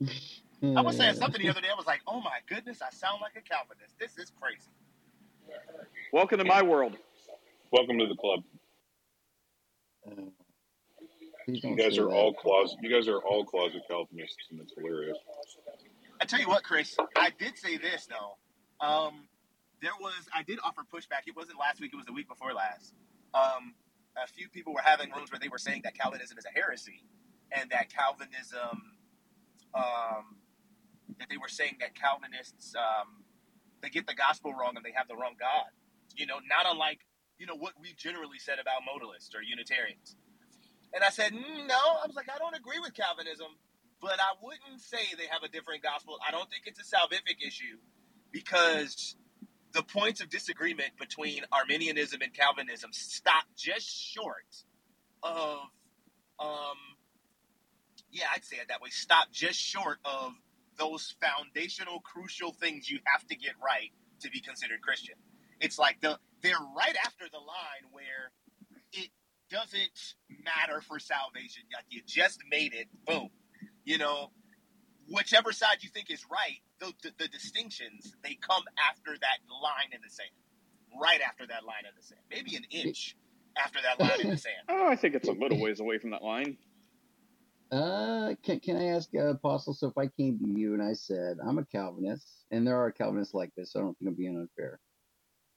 I 0.62 0.80
was 0.80 0.96
saying 0.96 1.14
something 1.14 1.40
the 1.40 1.50
other 1.50 1.60
day. 1.60 1.68
I 1.70 1.76
was 1.76 1.86
like, 1.86 2.00
"Oh 2.06 2.20
my 2.20 2.38
goodness, 2.48 2.82
I 2.82 2.90
sound 2.90 3.20
like 3.20 3.36
a 3.36 3.42
Calvinist. 3.42 3.98
This 3.98 4.18
is 4.18 4.32
crazy." 4.40 4.70
Welcome 6.12 6.38
to 6.38 6.44
my 6.44 6.62
world. 6.62 6.96
Welcome 7.70 7.98
to 7.98 8.06
the 8.06 8.16
club. 8.16 8.42
You 11.46 11.76
guys 11.76 11.96
are 11.98 12.10
all 12.10 12.34
closet. 12.34 12.78
You 12.82 12.92
guys 12.92 13.08
are 13.08 13.18
all 13.18 13.44
closet 13.44 13.82
Calvinists, 13.88 14.36
and 14.50 14.60
it's 14.60 14.72
hilarious. 14.76 15.16
I 16.20 16.24
tell 16.24 16.40
you 16.40 16.48
what, 16.48 16.64
Chris, 16.64 16.96
I 17.16 17.30
did 17.38 17.56
say 17.56 17.76
this 17.76 18.06
though. 18.06 18.36
Um, 18.86 19.28
there 19.80 19.92
was 20.00 20.28
I 20.34 20.42
did 20.42 20.58
offer 20.64 20.82
pushback. 20.92 21.26
It 21.26 21.36
wasn't 21.36 21.58
last 21.58 21.80
week; 21.80 21.92
it 21.92 21.96
was 21.96 22.06
the 22.06 22.12
week 22.12 22.28
before 22.28 22.52
last. 22.52 22.94
Um, 23.34 23.74
a 24.16 24.26
few 24.26 24.48
people 24.48 24.74
were 24.74 24.82
having 24.82 25.10
rooms 25.12 25.30
where 25.30 25.38
they 25.38 25.48
were 25.48 25.58
saying 25.58 25.82
that 25.84 25.94
Calvinism 25.94 26.36
is 26.36 26.44
a 26.44 26.58
heresy, 26.58 27.04
and 27.52 27.70
that 27.70 27.92
Calvinism, 27.92 28.82
um, 29.74 30.37
that 31.18 31.28
they 31.28 31.36
were 31.36 31.48
saying 31.48 31.76
that 31.80 31.94
Calvinists 31.94 32.74
um, 32.74 33.24
they 33.82 33.88
get 33.90 34.06
the 34.06 34.14
gospel 34.14 34.52
wrong 34.52 34.74
and 34.76 34.84
they 34.84 34.92
have 34.94 35.08
the 35.08 35.16
wrong 35.16 35.34
God. 35.38 35.70
You 36.16 36.26
know, 36.26 36.40
not 36.48 36.66
unlike 36.66 37.00
you 37.38 37.46
know 37.46 37.56
what 37.56 37.74
we've 37.80 37.96
generally 37.96 38.38
said 38.38 38.58
about 38.58 38.82
modalists 38.82 39.34
or 39.34 39.42
Unitarians. 39.42 40.16
And 40.92 41.04
I 41.04 41.10
said, 41.10 41.32
"Mm, 41.32 41.68
no. 41.68 41.82
I 42.02 42.06
was 42.06 42.16
like, 42.16 42.28
I 42.34 42.38
don't 42.38 42.56
agree 42.56 42.80
with 42.80 42.94
Calvinism, 42.94 43.48
but 44.00 44.18
I 44.18 44.34
wouldn't 44.42 44.80
say 44.80 44.98
they 45.16 45.26
have 45.30 45.42
a 45.42 45.48
different 45.48 45.82
gospel. 45.82 46.18
I 46.26 46.30
don't 46.30 46.48
think 46.50 46.64
it's 46.66 46.80
a 46.80 46.86
salvific 46.86 47.46
issue 47.46 47.78
because 48.32 49.16
the 49.72 49.82
points 49.82 50.20
of 50.20 50.30
disagreement 50.30 50.90
between 50.98 51.42
Arminianism 51.52 52.20
and 52.22 52.32
Calvinism 52.32 52.90
stop 52.92 53.44
just 53.56 53.88
short 53.88 54.64
of, 55.22 55.58
um, 56.40 56.78
yeah, 58.10 58.26
I'd 58.34 58.44
say 58.44 58.56
it 58.56 58.68
that 58.68 58.80
way. 58.80 58.90
Stop 58.90 59.30
just 59.30 59.60
short 59.60 59.98
of 60.04 60.32
those 60.78 61.14
foundational, 61.20 62.00
crucial 62.00 62.52
things 62.52 62.88
you 62.90 63.00
have 63.04 63.26
to 63.28 63.36
get 63.36 63.52
right 63.62 63.90
to 64.20 64.30
be 64.30 64.40
considered 64.40 64.80
Christian. 64.80 65.14
It's 65.60 65.78
like 65.78 66.00
the 66.00 66.18
they're 66.42 66.54
right 66.76 66.96
after 67.04 67.26
the 67.30 67.38
line 67.38 67.90
where 67.90 68.30
it 68.92 69.10
doesn't 69.50 70.14
matter 70.44 70.80
for 70.80 70.98
salvation. 70.98 71.62
Like 71.74 71.84
you 71.90 72.02
just 72.06 72.40
made 72.50 72.74
it, 72.74 72.86
boom. 73.06 73.30
You 73.84 73.98
know, 73.98 74.30
whichever 75.08 75.52
side 75.52 75.78
you 75.80 75.90
think 75.90 76.10
is 76.10 76.24
right, 76.30 76.60
the, 76.80 76.92
the, 77.02 77.24
the 77.24 77.28
distinctions 77.28 78.14
they 78.22 78.34
come 78.40 78.62
after 78.90 79.12
that 79.12 79.38
line 79.62 79.90
in 79.92 80.00
the 80.04 80.10
sand, 80.10 80.30
right 81.00 81.20
after 81.20 81.46
that 81.46 81.64
line 81.64 81.84
in 81.88 81.94
the 81.96 82.02
sand, 82.02 82.20
maybe 82.30 82.56
an 82.56 82.64
inch 82.70 83.16
after 83.56 83.78
that 83.82 83.98
line 84.00 84.20
in 84.20 84.30
the 84.30 84.36
sand. 84.38 84.54
Oh, 84.68 84.86
I 84.86 84.96
think 84.96 85.14
it's 85.14 85.28
a 85.28 85.32
little 85.32 85.58
ways 85.60 85.80
away 85.80 85.98
from 85.98 86.10
that 86.10 86.22
line. 86.22 86.56
Uh, 87.70 88.34
can, 88.44 88.60
can 88.60 88.76
I 88.76 88.86
ask 88.96 89.10
uh, 89.14 89.28
Apostle? 89.28 89.74
So 89.74 89.88
if 89.88 89.98
I 89.98 90.08
came 90.08 90.38
to 90.38 90.48
you 90.60 90.74
and 90.74 90.82
I 90.82 90.94
said 90.94 91.38
I'm 91.46 91.58
a 91.58 91.66
Calvinist, 91.66 92.46
and 92.50 92.66
there 92.66 92.78
are 92.78 92.92
Calvinists 92.92 93.34
like 93.34 93.50
this, 93.56 93.72
so 93.72 93.80
I 93.80 93.82
don't 93.82 93.98
think 93.98 94.10
I'm 94.10 94.14
being 94.16 94.36
unfair. 94.38 94.80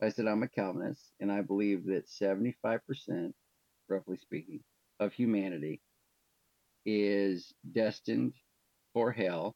I 0.01 0.09
said 0.09 0.27
I'm 0.27 0.43
a 0.43 0.49
Calvinist, 0.49 1.13
and 1.21 1.31
I 1.31 1.41
believe 1.41 1.85
that 1.87 2.07
75%, 2.09 3.33
roughly 3.89 4.17
speaking, 4.17 4.61
of 4.99 5.13
humanity 5.13 5.81
is 6.85 7.53
destined 7.73 8.33
for 8.93 9.11
hell. 9.11 9.55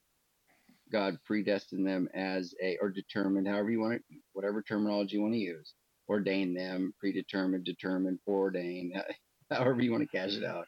God 0.92 1.18
predestined 1.26 1.86
them 1.86 2.08
as 2.14 2.54
a, 2.62 2.78
or 2.80 2.90
determined, 2.90 3.48
however 3.48 3.70
you 3.70 3.80
want 3.80 3.94
to, 4.10 4.16
whatever 4.34 4.62
terminology 4.62 5.16
you 5.16 5.22
want 5.22 5.34
to 5.34 5.40
use, 5.40 5.74
ordained 6.08 6.56
them, 6.56 6.94
predetermined, 7.00 7.64
determined, 7.64 8.20
foreordained, 8.26 8.94
however 9.50 9.82
you 9.82 9.92
want 9.92 10.02
to 10.10 10.18
cash 10.18 10.34
it 10.34 10.44
out. 10.44 10.66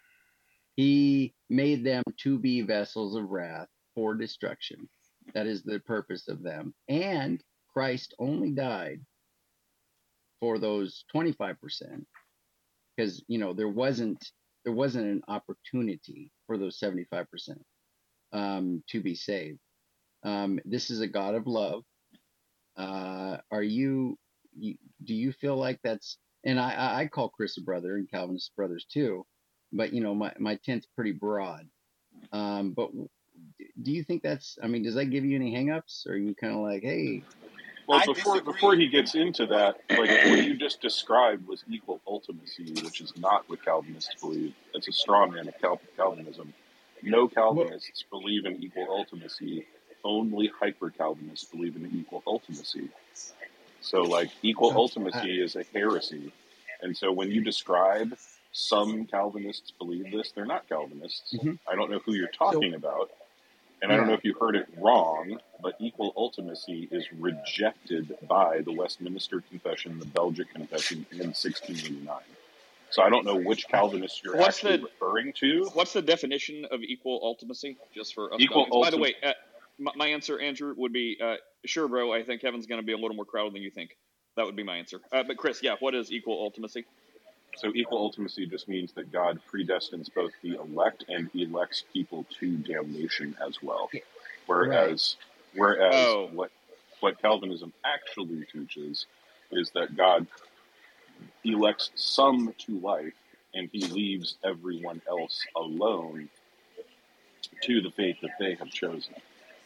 He 0.79 1.35
made 1.51 1.83
them 1.83 2.05
to 2.19 2.39
be 2.39 2.61
vessels 2.61 3.17
of 3.17 3.31
wrath 3.31 3.67
for 3.97 4.15
destruction. 4.15 4.89
That 5.35 5.49
is 5.49 5.65
the 5.65 5.81
purpose 5.81 6.29
of 6.29 6.41
them. 6.41 6.73
And 6.89 7.43
Christ 7.75 8.15
only 8.21 8.53
died 8.53 9.01
for 10.39 10.61
those 10.61 11.05
25% 11.13 11.57
because, 12.97 13.25
you 13.27 13.39
know, 13.39 13.53
there 13.53 13.69
wasn't 13.69 14.25
there 14.65 14.73
wasn't 14.73 15.07
an 15.07 15.23
opportunity 15.27 16.31
for 16.47 16.57
those 16.57 16.79
75% 16.79 17.27
um, 18.33 18.85
to 18.89 19.01
be 19.01 19.17
saved. 19.17 19.59
Um, 20.23 20.61
this 20.65 20.91
is 20.91 21.01
a 21.01 21.09
God 21.09 21.35
of 21.35 21.49
love. 21.49 21.83
Uh, 22.77 23.39
are 23.51 23.65
you, 23.65 24.17
you, 24.57 24.77
do 25.03 25.13
you 25.13 25.33
feel 25.33 25.57
like 25.57 25.81
that's 25.83 26.19
and 26.45 26.61
I, 26.61 27.01
I 27.01 27.07
call 27.09 27.31
Chris 27.31 27.59
a 27.59 27.63
brother 27.63 27.97
and 27.97 28.09
Calvinist 28.09 28.55
brothers 28.55 28.87
too, 28.89 29.27
but 29.73 29.93
you 29.93 30.01
know 30.01 30.15
my 30.15 30.33
my 30.39 30.57
tent's 30.57 30.87
pretty 30.87 31.13
broad. 31.13 31.67
Um, 32.33 32.73
but 32.73 32.91
do 33.83 33.93
you 33.93 34.03
think 34.03 34.23
that's? 34.23 34.59
I 34.63 34.67
mean, 34.67 34.83
does 34.83 34.95
that 34.95 35.07
give 35.07 35.25
you 35.25 35.37
any 35.37 35.55
hangups? 35.55 36.07
Or 36.07 36.13
are 36.13 36.17
you 36.17 36.35
kind 36.35 36.55
of 36.55 36.61
like, 36.61 36.83
hey, 36.83 37.23
Well, 37.87 37.99
I 37.99 38.07
before 38.07 38.35
disagree. 38.35 38.53
before 38.53 38.75
he 38.77 38.89
gets 38.89 39.15
into 39.15 39.47
that, 39.47 39.77
like 39.91 40.11
what 40.11 40.45
you 40.45 40.57
just 40.57 40.81
described 40.81 41.47
was 41.47 41.65
equal 41.69 42.01
ultimacy, 42.07 42.83
which 42.85 43.01
is 43.01 43.13
not 43.17 43.49
what 43.49 43.65
Calvinists 43.65 44.15
believe. 44.21 44.55
It's 44.75 44.89
a 44.89 44.93
straw 44.93 45.27
man 45.27 45.49
of 45.49 45.59
Cal- 45.61 45.81
Calvinism. 45.97 46.53
No 47.03 47.29
Calvinists 47.29 48.05
believe 48.11 48.45
in 48.45 48.63
equal 48.63 48.87
ultimacy. 48.87 49.65
Only 50.05 50.51
hyper 50.61 50.91
Calvinists 50.91 51.45
believe 51.45 51.77
in 51.77 51.87
equal 51.95 52.23
ultimacy. 52.27 52.89
So, 53.81 54.03
like, 54.03 54.31
equal 54.43 54.73
ultimacy 54.73 55.43
is 55.43 55.55
a 55.57 55.65
heresy. 55.73 56.33
And 56.83 56.97
so, 56.97 57.13
when 57.13 57.31
you 57.31 57.43
describe 57.43 58.17
some 58.53 59.07
Calvinists 59.07 59.71
believe 59.73 60.11
this, 60.11 60.33
they're 60.33 60.47
not 60.47 60.69
Calvinists. 60.69 61.35
Mhm. 61.35 61.59
I 61.67 61.75
don't 61.75 61.91
know 61.91 61.99
who 62.01 62.15
you're 62.15 62.31
so 62.33 62.51
talking 62.53 62.75
about. 62.75 63.11
And 63.81 63.93
I 63.93 63.97
don't 63.97 64.09
know 64.09 64.15
if 64.15 64.25
you 64.25 64.35
heard 64.35 64.57
it 64.57 64.67
wrong, 64.77 65.41
but 65.63 65.77
equal 65.79 66.13
ultimacy 66.15 66.93
is 66.93 67.07
rejected 67.13 68.17
by 68.27 68.61
the 68.63 68.73
Westminster 68.73 69.41
Confession, 69.41 70.01
the 70.01 70.07
Belgic 70.07 70.51
Confession 70.51 71.07
in 71.13 71.33
1689. 71.33 72.21
So 72.91 73.03
I 73.03 73.11
don't 73.11 73.25
know 73.25 73.37
which 73.37 73.69
Calvinist 73.69 74.25
you're 74.25 74.37
What's 74.37 74.57
actually 74.59 74.79
the 74.79 74.85
referring 74.85 75.33
to. 75.35 75.69
what's 75.75 75.93
the 75.93 76.03
definition 76.03 76.65
of 76.71 76.83
equal 76.83 77.21
ultimacy? 77.21 77.77
Just 77.95 78.15
for 78.15 78.33
us 78.33 78.41
Equal 78.41 78.65
dummies. 78.65 78.85
By 78.87 78.91
the 78.91 78.99
way, 78.99 79.15
uh, 79.23 79.33
my, 79.79 79.93
my 79.95 80.07
answer, 80.09 80.41
Andrew, 80.41 80.75
would 80.77 80.93
be 80.93 81.17
uh, 81.23 81.37
sure, 81.65 81.87
bro. 81.87 82.13
I 82.13 82.25
think 82.25 82.43
heaven's 82.43 82.67
going 82.67 82.81
to 82.81 82.87
be 82.87 82.93
a 82.93 82.97
little 82.97 83.15
more 83.15 83.27
crowded 83.27 83.55
than 83.55 83.63
you 83.63 83.71
think. 83.71 83.97
That 84.37 84.47
would 84.47 84.57
be 84.57 84.63
my 84.63 84.77
answer. 84.79 85.01
Uh, 85.13 85.23
but 85.23 85.37
Chris, 85.37 85.63
yeah, 85.63 85.77
what 85.81 85.95
is 85.95 86.11
equal 86.11 86.51
ultimacy? 86.51 86.85
So 87.59 87.73
equal 87.75 88.11
ultimacy 88.11 88.49
just 88.49 88.69
means 88.69 88.93
that 88.93 89.13
God 89.13 89.41
predestines 89.53 90.13
both 90.15 90.33
the 90.43 90.55
elect 90.57 91.05
and 91.09 91.29
elects 91.35 91.85
people 91.93 92.25
to 92.39 92.57
damnation 92.59 93.37
as 93.47 93.63
well. 93.63 93.91
right. 93.93 94.01
Whereas 94.47 95.17
whereas 95.55 95.93
Oh, 95.95 96.31
what 96.33 96.51
what 97.01 97.21
Calvinism 97.21 97.73
actually 97.85 98.47
teaches 98.53 99.07
is 99.51 99.71
that 99.73 99.97
God 99.97 100.27
elects 101.45 101.91
some 101.95 102.55
to 102.59 102.79
life 102.81 103.15
and 103.55 103.69
he 103.73 103.81
leaves 103.87 104.37
everyone 104.45 105.01
else 105.09 105.45
alone 105.57 106.29
to 107.63 107.81
the 107.81 107.91
faith 107.91 108.17
that 108.23 108.33
they 108.39 108.55
have 108.55 108.71
chosen. 108.71 109.15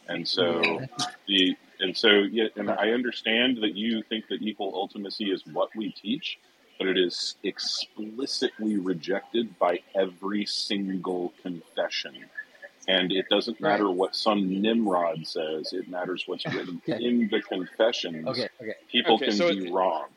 And 0.07 0.27
so 0.27 0.81
the 1.27 1.55
and 1.79 1.95
so 1.95 2.09
yeah, 2.09 2.47
and 2.55 2.69
I 2.69 2.89
understand 2.91 3.57
that 3.57 3.75
you 3.75 4.03
think 4.03 4.27
that 4.29 4.41
equal 4.41 4.73
ultimacy 4.73 5.33
is 5.33 5.43
what 5.45 5.69
we 5.75 5.91
teach, 5.91 6.39
but 6.83 6.89
it 6.89 6.97
is 6.97 7.35
explicitly 7.43 8.77
rejected 8.77 9.57
by 9.59 9.79
every 9.95 10.45
single 10.45 11.33
confession. 11.41 12.13
And 12.87 13.11
it 13.13 13.25
doesn't 13.29 13.59
right. 13.61 13.71
matter 13.71 13.89
what 13.89 14.15
some 14.15 14.61
Nimrod 14.61 15.25
says, 15.25 15.71
it 15.71 15.87
matters 15.89 16.23
what's 16.25 16.45
written 16.53 16.81
Okay, 16.89 17.01
in 17.03 17.29
the 17.31 17.41
confessions. 17.41 18.27
okay, 18.27 18.49
okay. 18.61 18.73
People 18.91 19.15
okay. 19.15 19.27
can 19.27 19.35
So 19.35 19.49
be 19.55 19.71
wrong. 19.71 20.07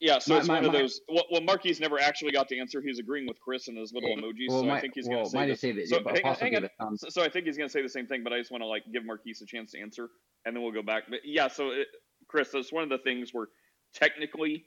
yeah, 0.00 0.18
so 0.18 0.32
My 0.34 0.38
it's 0.38 0.48
my 0.48 0.54
one 0.56 0.64
of 0.64 0.72
those. 0.72 1.02
Well, 1.10 1.24
well 1.30 1.42
Marquis 1.42 1.76
never 1.80 2.00
actually 2.00 2.32
got 2.32 2.48
to 2.48 2.58
answer. 2.58 2.80
He's 2.80 2.98
agreeing 2.98 3.26
with 3.26 3.38
Chris 3.40 3.68
and 3.68 3.76
his 3.76 3.92
little 3.92 4.08
emojis. 4.08 4.48
Well, 4.48 4.62
So 4.62 4.70
I 4.70 4.80
think 4.80 4.94
he's 4.94 5.06
going 5.06 5.22
to 5.24 5.28
say 5.30 5.46
this. 5.46 5.60
say 5.60 5.72
that 5.72 5.88
So 5.88 6.00
yeah, 6.06 6.34
hang 6.34 6.52
hang 6.54 6.64
on. 6.80 6.94
a. 6.94 6.96
So, 6.96 7.08
so 7.10 7.22
I 7.22 7.28
think 7.28 7.44
he's 7.44 7.58
going 7.58 7.68
to 7.68 7.72
say 7.72 7.82
the 7.82 7.88
same 7.90 8.06
thing, 8.06 8.24
but 8.24 8.32
I 8.32 8.38
just 8.38 8.50
want 8.50 8.62
to 8.62 8.66
like 8.68 8.84
give 8.90 9.04
Marquis 9.04 9.34
a 9.42 9.44
chance 9.44 9.72
to 9.72 9.80
answer, 9.80 10.08
and 10.46 10.56
then 10.56 10.62
we'll 10.62 10.72
go 10.72 10.82
back. 10.82 11.04
But 11.10 11.20
yeah, 11.24 11.48
so 11.48 11.68
it, 11.72 11.88
Chris, 12.26 12.48
that's 12.52 12.72
one 12.72 12.84
of 12.84 12.88
the 12.88 12.98
things 12.98 13.34
where 13.34 13.48
technically 13.92 14.64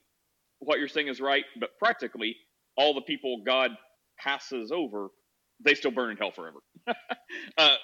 what 0.62 0.80
you're 0.80 0.88
saying 0.88 1.08
is 1.08 1.20
right, 1.20 1.44
but 1.60 1.78
practically 1.78 2.38
all 2.78 2.94
the 2.94 3.02
people 3.02 3.42
God 3.46 3.72
passes 4.18 4.72
over, 4.72 5.10
they 5.64 5.74
still 5.74 5.92
burn 5.92 6.12
in 6.12 6.18
hell 6.18 6.32
forever. 6.32 6.60
uh, 7.58 7.76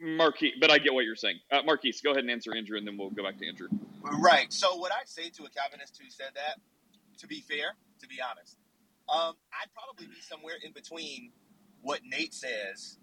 Marquis, 0.00 0.54
but 0.60 0.70
I 0.70 0.78
get 0.78 0.94
what 0.94 1.04
you're 1.04 1.16
saying. 1.16 1.38
Uh, 1.50 1.62
Marquis, 1.64 1.94
go 2.02 2.10
ahead 2.10 2.22
and 2.22 2.30
answer 2.30 2.54
Andrew, 2.54 2.78
and 2.78 2.86
then 2.86 2.96
we'll 2.96 3.10
go 3.10 3.22
back 3.22 3.38
to 3.38 3.48
Andrew. 3.48 3.68
Right. 4.02 4.52
So 4.52 4.76
what 4.76 4.92
I'd 4.92 5.08
say 5.08 5.28
to 5.30 5.44
a 5.44 5.50
Calvinist 5.50 5.98
who 6.02 6.10
said 6.10 6.30
that, 6.34 6.60
to 7.18 7.26
be 7.26 7.40
fair, 7.40 7.74
to 8.00 8.08
be 8.08 8.16
honest, 8.20 8.56
um, 9.12 9.34
I'd 9.52 9.68
probably 9.74 10.06
be 10.06 10.20
somewhere 10.22 10.54
in 10.64 10.72
between 10.72 11.32
what 11.82 12.00
Nate 12.04 12.32
says 12.32 12.98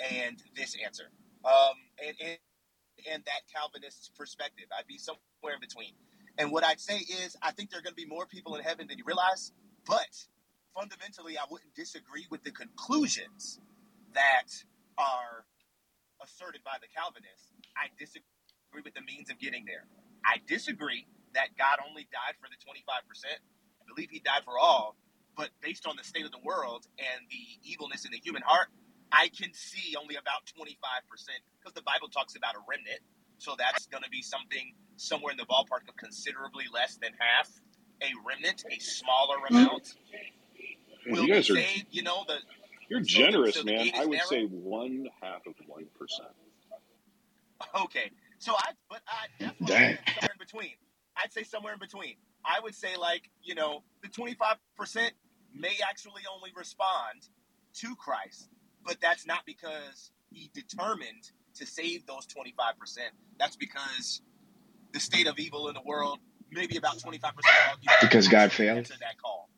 and 0.00 0.42
this 0.56 0.76
answer, 0.84 1.04
um, 1.44 1.76
and, 2.04 2.16
and 2.20 2.38
and 3.10 3.22
that 3.24 3.42
Calvinist's 3.52 4.10
perspective. 4.16 4.66
I'd 4.76 4.86
be 4.86 4.98
somewhere 4.98 5.54
in 5.54 5.60
between. 5.60 5.92
And 6.38 6.50
what 6.50 6.64
I'd 6.64 6.80
say 6.80 6.98
is, 6.98 7.36
I 7.42 7.52
think 7.52 7.70
there 7.70 7.78
are 7.78 7.82
going 7.82 7.94
to 7.94 8.02
be 8.02 8.06
more 8.06 8.26
people 8.26 8.56
in 8.56 8.62
heaven 8.62 8.86
than 8.88 8.98
you 8.98 9.04
realize, 9.06 9.52
but 9.86 10.26
fundamentally, 10.74 11.38
I 11.38 11.44
wouldn't 11.50 11.74
disagree 11.74 12.26
with 12.30 12.42
the 12.42 12.50
conclusions 12.50 13.60
that 14.14 14.50
are 14.98 15.46
asserted 16.22 16.62
by 16.64 16.78
the 16.82 16.90
Calvinists. 16.90 17.54
I 17.76 17.90
disagree 17.98 18.82
with 18.82 18.94
the 18.94 19.02
means 19.02 19.30
of 19.30 19.38
getting 19.38 19.64
there. 19.66 19.86
I 20.26 20.40
disagree 20.46 21.06
that 21.34 21.54
God 21.58 21.78
only 21.86 22.08
died 22.10 22.38
for 22.40 22.48
the 22.50 22.58
25%. 22.62 22.82
I 22.82 23.84
believe 23.86 24.10
he 24.10 24.20
died 24.20 24.42
for 24.44 24.58
all, 24.58 24.96
but 25.36 25.50
based 25.62 25.86
on 25.86 25.94
the 25.96 26.04
state 26.04 26.24
of 26.24 26.32
the 26.32 26.42
world 26.42 26.86
and 26.98 27.26
the 27.30 27.44
evilness 27.68 28.04
in 28.04 28.10
the 28.10 28.22
human 28.22 28.42
heart, 28.42 28.68
I 29.12 29.30
can 29.30 29.54
see 29.54 29.94
only 29.94 30.16
about 30.16 30.46
25% 30.50 30.66
because 31.60 31.74
the 31.74 31.82
Bible 31.86 32.08
talks 32.08 32.34
about 32.34 32.56
a 32.56 32.62
remnant. 32.66 33.02
So 33.44 33.54
that's 33.58 33.86
going 33.86 34.02
to 34.02 34.08
be 34.08 34.22
something 34.22 34.72
somewhere 34.96 35.32
in 35.32 35.36
the 35.36 35.44
ballpark 35.44 35.86
of 35.86 35.96
considerably 35.98 36.64
less 36.72 36.96
than 36.96 37.10
half 37.18 37.50
a 38.00 38.08
remnant, 38.26 38.64
a 38.70 38.80
smaller 38.80 39.36
mm-hmm. 39.36 39.56
amount 39.56 39.94
Man, 41.04 41.12
will 41.14 41.20
you 41.20 41.26
be 41.26 41.32
guys 41.34 41.50
are 41.50 41.56
saved. 41.56 41.86
You 41.90 42.02
know, 42.04 42.24
the 42.26 42.36
you're 42.88 43.00
so 43.00 43.04
the, 43.04 43.08
generous, 43.08 43.54
so 43.56 43.64
man. 43.64 43.90
I 43.94 44.06
would 44.06 44.16
narrow. 44.16 44.28
say 44.28 44.44
one 44.44 45.08
half 45.20 45.46
of 45.46 45.54
one 45.66 45.84
percent. 45.98 46.28
Okay. 47.82 48.10
So 48.38 48.52
I, 48.52 48.72
but 48.88 49.00
I, 49.06 49.26
that's 49.38 49.60
why 49.60 49.66
I 49.66 49.78
Dang. 49.78 49.98
somewhere 50.06 50.30
in 50.32 50.38
between. 50.38 50.72
I'd 51.16 51.32
say 51.32 51.42
somewhere 51.42 51.72
in 51.74 51.78
between. 51.78 52.14
I 52.44 52.60
would 52.60 52.74
say 52.74 52.96
like, 52.96 53.30
you 53.42 53.54
know, 53.54 53.82
the 54.02 54.08
25% 54.08 55.10
may 55.54 55.76
actually 55.88 56.22
only 56.34 56.50
respond 56.56 57.28
to 57.74 57.94
Christ, 57.96 58.48
but 58.84 59.00
that's 59.00 59.26
not 59.26 59.46
because 59.46 60.10
he 60.30 60.50
determined 60.52 61.30
to 61.56 61.66
save 61.66 62.06
those 62.06 62.26
25%. 62.26 62.98
That's 63.38 63.56
because 63.56 64.22
the 64.92 65.00
state 65.00 65.26
of 65.26 65.38
evil 65.38 65.68
in 65.68 65.74
the 65.74 65.82
world, 65.84 66.18
maybe 66.52 66.76
about 66.76 66.98
25% 66.98 67.14
of 67.14 67.32
all 67.70 67.76
people 67.80 67.94
Because 68.02 68.28
God 68.28 68.52
failed. 68.52 68.78
answer 68.78 68.94
that 69.00 69.18
call. 69.22 69.50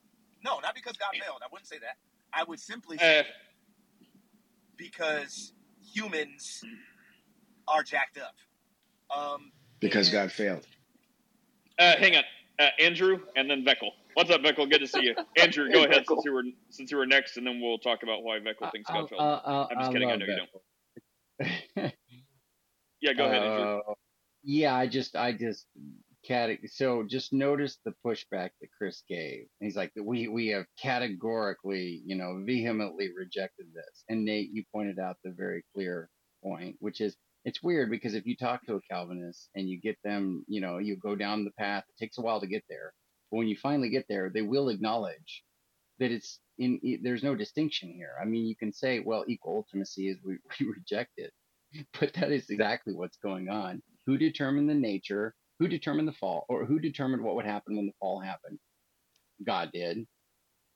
No, 0.45 0.59
not 0.61 0.75
because 0.75 0.97
God 0.97 1.11
failed. 1.21 1.41
I 1.43 1.49
wouldn't 1.53 1.69
say 1.69 1.79
that. 1.79 1.97
I 2.33 2.45
would 2.45 2.61
simply 2.61 2.99
Uh, 3.01 3.23
because 4.77 5.53
humans 5.95 6.63
are 7.69 7.83
jacked 7.83 8.19
up. 8.19 8.35
Um, 9.17 9.53
Because 9.81 10.11
God 10.11 10.33
failed. 10.33 10.67
uh, 11.79 11.97
hang 11.99 12.17
on, 12.17 12.25
uh, 12.59 12.69
Andrew, 12.81 13.21
and 13.37 13.51
then 13.51 13.65
Veckel. 13.65 13.91
What's 14.15 14.31
up, 14.31 14.43
Veckel? 14.43 14.71
Good 14.71 14.81
to 14.81 14.87
see 14.87 15.03
you. 15.03 15.15
Andrew, 15.37 15.71
go 15.71 15.81
Hey, 15.81 15.87
ahead 15.87 15.99
Michael. 15.99 16.17
since 16.17 16.25
you 16.25 16.33
were 16.33 16.45
since 16.71 16.91
you 16.91 16.97
were 16.99 17.07
next, 17.07 17.37
and 17.37 17.47
then 17.47 17.61
we'll 17.61 17.79
talk 17.79 18.03
about 18.03 18.23
why 18.23 18.39
Veckel 18.39 18.71
thinks 18.73 18.91
I, 18.91 18.95
God 19.01 19.09
failed. 19.11 19.23
I, 19.23 19.67
I'm 19.71 19.79
just 19.79 19.91
I 19.91 19.93
kidding. 19.93 20.09
I 20.09 20.13
love 20.13 20.21
know 20.21 20.27
you 20.27 20.37
don't. 20.37 20.51
Yeah, 23.01 23.13
go 23.15 23.27
ahead, 23.27 23.43
Uh, 23.43 23.95
yeah, 24.43 24.75
I 24.75 24.87
just, 24.87 25.17
I 25.17 25.33
just. 25.33 25.67
So 26.67 27.05
just 27.05 27.33
notice 27.33 27.79
the 27.85 27.95
pushback 28.05 28.51
that 28.61 28.69
Chris 28.77 29.05
gave. 29.09 29.47
He's 29.61 29.77
like, 29.77 29.93
we, 29.97 30.29
we 30.29 30.49
have 30.49 30.67
categorically, 30.81 32.03
you 32.05 32.17
know, 32.17 32.43
vehemently 32.45 33.11
rejected 33.17 33.67
this. 33.75 34.05
And 34.09 34.25
Nate, 34.25 34.51
you 34.53 34.65
pointed 34.75 34.99
out 34.99 35.19
the 35.23 35.31
very 35.31 35.63
clear 35.75 36.11
point, 36.43 36.77
which 36.81 37.01
is, 37.01 37.17
it's 37.45 37.63
weird 37.63 37.91
because 37.91 38.15
if 38.15 38.27
you 38.27 38.37
talk 38.37 38.65
to 38.67 38.75
a 38.75 38.81
Calvinist 38.91 39.51
and 39.55 39.69
you 39.69 39.81
get 39.81 39.97
them, 40.03 40.45
you 40.49 40.61
know, 40.61 40.79
you 40.79 40.97
go 40.97 41.15
down 41.15 41.45
the 41.45 41.53
path, 41.53 41.85
it 41.89 42.03
takes 42.03 42.19
a 42.19 42.23
while 42.23 42.41
to 42.41 42.49
get 42.49 42.65
there. 42.69 42.93
But 43.31 43.39
when 43.39 43.47
you 43.49 43.57
finally 43.57 43.91
get 43.91 44.07
there, 44.09 44.29
they 44.29 44.43
will 44.43 44.69
acknowledge 44.69 45.45
that 46.01 46.11
it's 46.11 46.41
in, 46.59 46.81
i- 46.87 46.99
there's 47.03 47.23
no 47.25 47.35
distinction 47.37 47.91
here. 47.93 48.13
I 48.21 48.27
mean, 48.27 48.47
you 48.47 48.57
can 48.57 48.73
say, 48.73 49.01
well, 49.01 49.25
equal 49.29 49.65
ultimacy 49.65 50.11
is 50.11 50.19
we, 50.25 50.39
we 50.61 50.67
reject 50.67 51.13
it 51.19 51.31
but 52.01 52.13
that 52.15 52.33
is 52.33 52.51
exactly 52.51 52.95
what's 52.95 53.19
going 53.19 53.49
on. 53.49 53.83
Who 54.07 54.19
determined 54.19 54.69
the 54.69 54.75
nature? 54.75 55.35
Who 55.59 55.69
determined 55.69 56.09
the 56.09 56.13
fall? 56.13 56.47
Or 56.49 56.67
who 56.67 56.79
determined 56.79 57.25
what 57.25 57.37
would 57.37 57.47
happen 57.47 57.77
when 57.77 57.87
the 57.87 57.93
fall 58.01 58.21
happened? 58.21 58.59
God 59.47 59.71
did. 59.73 60.07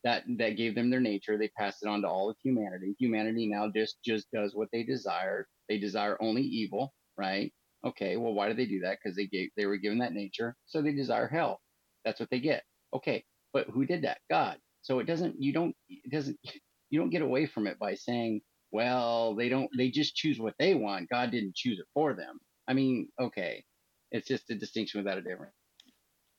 That 0.05 0.25
that 0.39 0.57
gave 0.57 0.75
them 0.77 0.91
their 0.91 1.01
nature. 1.01 1.39
They 1.39 1.49
passed 1.59 1.83
it 1.83 1.89
on 1.89 2.03
to 2.03 2.09
all 2.09 2.31
of 2.31 2.37
humanity. 2.43 2.95
Humanity 2.99 3.49
now 3.49 3.71
just 3.75 3.99
just 4.05 4.29
does 4.33 4.55
what 4.55 4.69
they 4.73 4.85
desire. 4.85 5.49
They 5.69 5.79
desire 5.79 6.19
only 6.23 6.43
evil, 6.43 6.95
right? 7.19 7.53
Okay, 7.87 8.17
well, 8.17 8.35
why 8.35 8.49
do 8.49 8.55
they 8.55 8.67
do 8.67 8.81
that? 8.81 8.99
Because 9.03 9.17
they 9.17 9.27
gave 9.27 9.51
they 9.57 9.67
were 9.67 9.79
given 9.79 9.99
that 10.01 10.15
nature, 10.15 10.57
so 10.67 10.83
they 10.83 10.93
desire 10.93 11.29
hell. 11.29 11.61
That's 12.05 12.21
what 12.21 12.31
they 12.31 12.41
get. 12.41 12.65
Okay, 12.95 13.25
but 13.53 13.69
who 13.69 13.87
did 13.87 14.05
that? 14.05 14.21
God. 14.31 14.59
So 14.83 14.99
it 14.99 15.07
doesn't. 15.07 15.37
You 15.41 15.53
don't. 15.53 15.75
It 15.89 16.11
doesn't. 16.11 16.39
You 16.93 16.99
don't 16.99 17.11
get 17.11 17.23
away 17.23 17.47
from 17.47 17.69
it 17.69 17.79
by 17.79 17.95
saying, 17.95 18.41
well, 18.73 19.37
they 19.37 19.49
don't, 19.49 19.71
they 19.79 19.91
just 19.91 20.17
choose 20.17 20.41
what 20.41 20.55
they 20.59 20.75
want. 20.75 21.09
God 21.09 21.31
didn't 21.31 21.55
choose 21.55 21.79
it 21.79 21.87
for 21.95 22.15
them. 22.15 22.41
I 22.67 22.73
mean, 22.73 23.09
okay. 23.21 23.65
It's 24.11 24.27
just 24.27 24.51
a 24.51 24.57
distinction 24.57 24.99
without 25.01 25.17
a 25.17 25.23
difference. 25.23 25.55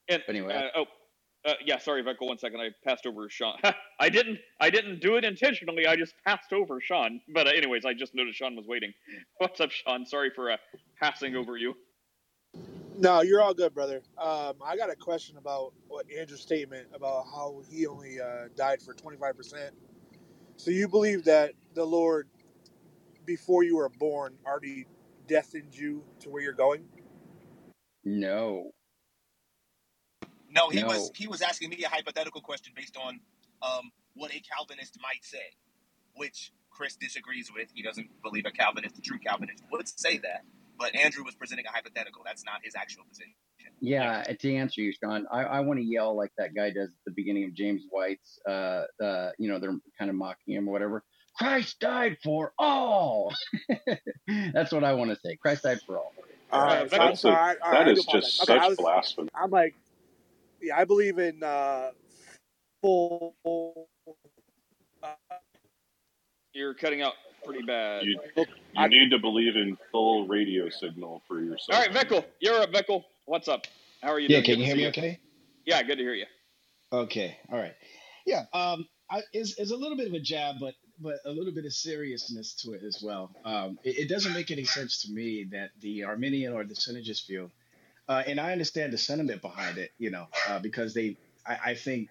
And 0.09 0.21
But 0.27 0.35
anyway, 0.35 0.53
uh, 0.53 0.79
oh, 0.79 0.85
Uh, 1.45 1.53
yeah, 1.65 1.77
sorry, 1.77 2.03
Veckel. 2.03 2.27
One 2.27 2.37
second, 2.37 2.59
I 2.59 2.69
passed 2.85 3.05
over 3.05 3.29
Sean. 3.29 3.57
I 3.99 4.09
didn't. 4.09 4.39
I 4.59 4.69
didn't 4.69 4.99
do 5.01 5.15
it 5.15 5.23
intentionally. 5.23 5.87
I 5.87 5.95
just 5.95 6.13
passed 6.25 6.53
over 6.53 6.79
Sean. 6.81 7.21
But 7.33 7.47
uh, 7.47 7.51
anyways, 7.51 7.85
I 7.85 7.93
just 7.93 8.13
noticed 8.13 8.37
Sean 8.37 8.55
was 8.55 8.67
waiting. 8.67 8.93
What's 9.37 9.59
up, 9.59 9.71
Sean? 9.71 10.05
Sorry 10.05 10.31
for 10.35 10.51
uh, 10.51 10.57
passing 10.99 11.35
over 11.35 11.57
you. 11.57 11.75
No, 12.97 13.21
you're 13.21 13.41
all 13.41 13.53
good, 13.53 13.73
brother. 13.73 14.01
Um, 14.17 14.55
I 14.65 14.77
got 14.77 14.91
a 14.91 14.95
question 14.95 15.37
about 15.37 15.73
what 15.87 16.05
Andrew's 16.11 16.41
statement 16.41 16.87
about 16.93 17.25
how 17.25 17.63
he 17.69 17.87
only 17.87 18.21
uh, 18.21 18.49
died 18.55 18.81
for 18.81 18.93
25%. 18.93 19.71
So 20.57 20.71
you 20.71 20.87
believe 20.87 21.25
that 21.25 21.53
the 21.75 21.85
Lord, 21.85 22.29
before 23.25 23.63
you 23.63 23.77
were 23.77 23.89
born, 23.89 24.35
already 24.45 24.87
destined 25.27 25.77
you 25.77 26.03
to 26.21 26.29
where 26.29 26.41
you're 26.43 26.53
going? 26.53 26.85
No. 28.03 28.71
No, 30.49 30.69
he 30.69 30.81
No. 30.81 30.87
was 30.87 31.11
he 31.15 31.27
was 31.27 31.41
asking 31.41 31.69
me 31.71 31.83
a 31.85 31.89
hypothetical 31.89 32.41
question 32.41 32.73
based 32.75 32.97
on 32.97 33.19
um, 33.63 33.91
what 34.15 34.33
a 34.33 34.41
Calvinist 34.41 34.97
might 35.01 35.23
say, 35.25 35.55
which 36.15 36.51
Chris 36.71 36.95
disagrees 36.97 37.51
with. 37.53 37.69
He 37.73 37.83
doesn't 37.83 38.09
believe 38.23 38.45
a 38.45 38.51
Calvinist, 38.51 38.97
a 38.99 39.01
true 39.01 39.19
Calvinist, 39.19 39.63
would 39.71 39.87
say 39.87 40.17
that. 40.19 40.43
But 40.77 40.95
Andrew 40.95 41.23
was 41.23 41.35
presenting 41.35 41.65
a 41.67 41.71
hypothetical. 41.71 42.23
That's 42.25 42.43
not 42.45 42.61
his 42.63 42.75
actual 42.75 43.03
position. 43.09 43.33
Yeah, 43.79 44.23
to 44.23 44.55
answer 44.55 44.81
you, 44.81 44.93
Sean, 44.93 45.25
I, 45.31 45.43
I 45.43 45.59
want 45.61 45.79
to 45.79 45.85
yell 45.85 46.15
like 46.15 46.31
that 46.37 46.53
guy 46.55 46.69
does 46.69 46.89
at 46.89 47.05
the 47.05 47.11
beginning 47.11 47.45
of 47.45 47.53
James 47.53 47.83
White's. 47.89 48.39
Uh, 48.47 48.83
uh, 49.03 49.31
you 49.39 49.49
know, 49.49 49.59
they're 49.59 49.77
kind 49.97 50.09
of 50.09 50.15
mocking 50.15 50.55
him 50.55 50.67
or 50.67 50.71
whatever. 50.71 51.03
Christ 51.37 51.79
died 51.79 52.17
for 52.23 52.53
all. 52.59 53.33
That's 54.53 54.71
what 54.71 54.83
I 54.83 54.93
want 54.93 55.11
to 55.11 55.15
say. 55.19 55.35
Christ 55.35 55.63
died 55.63 55.79
for 55.85 55.97
all. 55.97 56.13
All 56.51 56.63
right, 56.65 56.89
so, 56.89 56.97
That's 56.97 57.21
so 57.21 57.29
a- 57.29 57.33
I, 57.33 57.55
all 57.63 57.71
right, 57.71 57.79
That 57.85 57.87
I 57.87 57.91
is 57.91 58.05
just. 58.05 58.43
Okay, 58.43 58.53
I 58.53 58.57
such 58.59 58.69
was, 58.69 58.77
blasphemy. 58.77 59.29
I'm 59.33 59.49
like, 59.51 59.75
yeah, 60.61 60.77
I 60.77 60.85
believe 60.85 61.17
in 61.17 61.41
uh, 61.41 61.91
full. 62.81 63.35
Uh, 65.01 65.09
You're 66.53 66.73
cutting 66.73 67.01
out 67.01 67.13
pretty 67.45 67.63
bad. 67.63 68.03
You, 68.05 68.19
I- 68.77 68.87
need 68.87 69.09
to 69.11 69.19
believe 69.19 69.55
in 69.55 69.77
full 69.91 70.27
radio 70.27 70.69
signal 70.69 71.21
for 71.27 71.39
yourself. 71.41 71.77
All 71.79 71.79
right, 71.85 71.91
Veckel. 71.91 72.25
You're 72.39 72.61
up, 72.61 72.71
Veckel. 72.71 73.03
What's 73.25 73.47
up? 73.47 73.65
How 74.01 74.09
are 74.09 74.19
you 74.19 74.27
Yeah, 74.29 74.37
doing? 74.37 74.43
can 74.45 74.53
Good 74.55 74.59
you 74.59 74.65
hear 74.65 74.75
see 74.75 74.81
me 74.81 74.87
okay? 74.89 75.19
Yeah, 75.65 75.83
good 75.83 75.97
to 75.97 76.03
hear 76.03 76.13
you. 76.13 76.25
Okay, 76.93 77.37
all 77.51 77.57
right. 77.59 77.73
Yeah, 78.25 78.45
um, 78.53 78.87
I, 79.09 79.21
it's, 79.33 79.57
it's 79.59 79.71
a 79.71 79.75
little 79.75 79.97
bit 79.97 80.07
of 80.07 80.13
a 80.13 80.19
jab, 80.19 80.55
but 80.59 80.73
but 80.99 81.15
a 81.25 81.31
little 81.31 81.53
bit 81.53 81.65
of 81.65 81.73
seriousness 81.73 82.53
to 82.63 82.73
it 82.73 82.83
as 82.83 83.01
well. 83.01 83.31
Um, 83.43 83.79
it, 83.83 83.99
it 83.99 84.09
doesn't 84.09 84.33
make 84.33 84.51
any 84.51 84.65
sense 84.65 85.01
to 85.03 85.11
me 85.11 85.45
that 85.51 85.71
the 85.79 86.03
Arminian 86.03 86.53
or 86.53 86.63
the 86.63 86.75
Synergist 86.75 87.25
view, 87.27 87.49
uh, 88.07 88.21
and 88.27 88.39
I 88.39 88.51
understand 88.51 88.93
the 88.93 88.99
sentiment 88.99 89.41
behind 89.41 89.77
it, 89.79 89.91
you 89.97 90.11
know, 90.11 90.27
uh, 90.47 90.59
because 90.59 90.93
they, 90.93 91.17
I, 91.47 91.57
I 91.67 91.75
think 91.75 92.09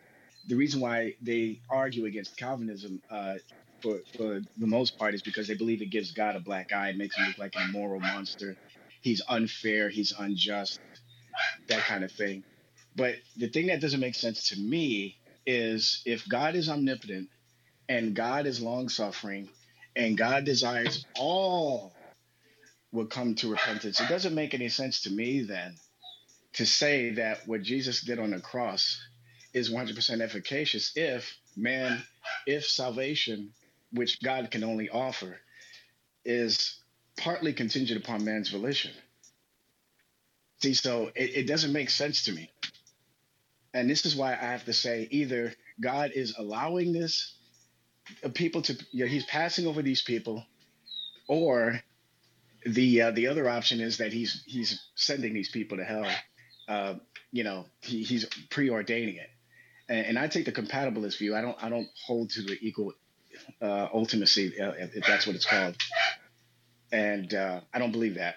the 0.48 0.56
reason 0.56 0.80
why 0.80 1.14
they 1.22 1.60
argue 1.70 2.06
against 2.06 2.36
Calvinism 2.36 3.00
uh, 3.10 3.34
for, 3.82 4.00
for 4.16 4.40
the 4.58 4.66
most 4.66 4.98
part 4.98 5.14
is 5.14 5.22
because 5.22 5.48
they 5.48 5.56
believe 5.56 5.82
it 5.82 5.90
gives 5.90 6.12
God 6.12 6.36
a 6.36 6.40
black 6.40 6.72
eye, 6.72 6.92
makes 6.92 7.16
him 7.16 7.26
look 7.26 7.38
like 7.38 7.54
an 7.56 7.70
immoral 7.70 8.00
monster. 8.00 8.56
He's 9.02 9.22
unfair, 9.28 9.88
he's 9.90 10.12
unjust, 10.18 10.80
that 11.68 11.80
kind 11.80 12.04
of 12.04 12.12
thing. 12.12 12.44
But 12.96 13.16
the 13.36 13.48
thing 13.48 13.68
that 13.68 13.80
doesn't 13.80 14.00
make 14.00 14.14
sense 14.14 14.48
to 14.50 14.60
me 14.60 15.18
is 15.46 16.02
if 16.06 16.28
God 16.28 16.54
is 16.54 16.68
omnipotent 16.68 17.28
and 17.88 18.14
God 18.14 18.46
is 18.46 18.60
long 18.62 18.88
suffering 18.88 19.48
and 19.96 20.18
God 20.18 20.44
desires 20.44 21.06
all 21.18 21.94
will 22.92 23.06
come 23.06 23.34
to 23.36 23.50
repentance, 23.50 24.00
it 24.00 24.08
doesn't 24.08 24.34
make 24.34 24.54
any 24.54 24.68
sense 24.68 25.02
to 25.02 25.10
me 25.10 25.42
then 25.42 25.74
to 26.54 26.66
say 26.66 27.12
that 27.12 27.38
what 27.46 27.62
Jesus 27.62 28.02
did 28.02 28.18
on 28.18 28.30
the 28.30 28.40
cross 28.40 29.00
is 29.54 29.72
100% 29.72 30.20
efficacious 30.20 30.92
if 30.96 31.36
man, 31.56 32.02
if 32.46 32.66
salvation, 32.66 33.52
which 33.92 34.22
God 34.22 34.50
can 34.50 34.64
only 34.64 34.88
offer, 34.88 35.36
is 36.24 36.80
partly 37.16 37.52
contingent 37.52 38.02
upon 38.02 38.24
man's 38.24 38.50
volition. 38.50 38.92
See, 40.62 40.74
so 40.74 41.10
it, 41.14 41.36
it 41.36 41.46
doesn't 41.46 41.72
make 41.72 41.90
sense 41.90 42.24
to 42.24 42.32
me. 42.32 42.50
And 43.72 43.88
this 43.88 44.04
is 44.04 44.16
why 44.16 44.32
I 44.32 44.36
have 44.36 44.64
to 44.64 44.72
say 44.72 45.08
either 45.10 45.52
God 45.80 46.10
is 46.14 46.34
allowing 46.36 46.92
this 46.92 47.36
uh, 48.24 48.28
people 48.28 48.62
to, 48.62 48.74
you 48.92 49.04
know, 49.04 49.10
he's 49.10 49.24
passing 49.26 49.66
over 49.66 49.82
these 49.82 50.02
people, 50.02 50.44
or 51.28 51.80
the 52.66 53.02
uh, 53.02 53.10
the 53.12 53.28
other 53.28 53.48
option 53.48 53.80
is 53.80 53.98
that 53.98 54.12
he's 54.12 54.42
he's 54.46 54.82
sending 54.96 55.32
these 55.32 55.50
people 55.50 55.78
to 55.78 55.84
hell. 55.84 56.06
Uh, 56.68 56.94
you 57.32 57.44
know, 57.44 57.66
he, 57.80 58.02
he's 58.02 58.26
preordaining 58.50 59.16
it, 59.16 59.30
and, 59.88 60.06
and 60.06 60.18
I 60.18 60.26
take 60.26 60.44
the 60.44 60.52
compatibilist 60.52 61.18
view. 61.18 61.34
I 61.36 61.40
don't 61.40 61.56
I 61.62 61.68
don't 61.68 61.88
hold 62.06 62.30
to 62.30 62.42
the 62.42 62.58
equal 62.60 62.92
uh, 63.60 63.88
ultimacy, 63.88 64.58
uh, 64.60 64.72
if 64.94 65.04
that's 65.06 65.26
what 65.26 65.36
it's 65.36 65.46
called, 65.46 65.76
and 66.92 67.32
uh, 67.34 67.60
I 67.72 67.78
don't 67.78 67.92
believe 67.92 68.16
that. 68.16 68.36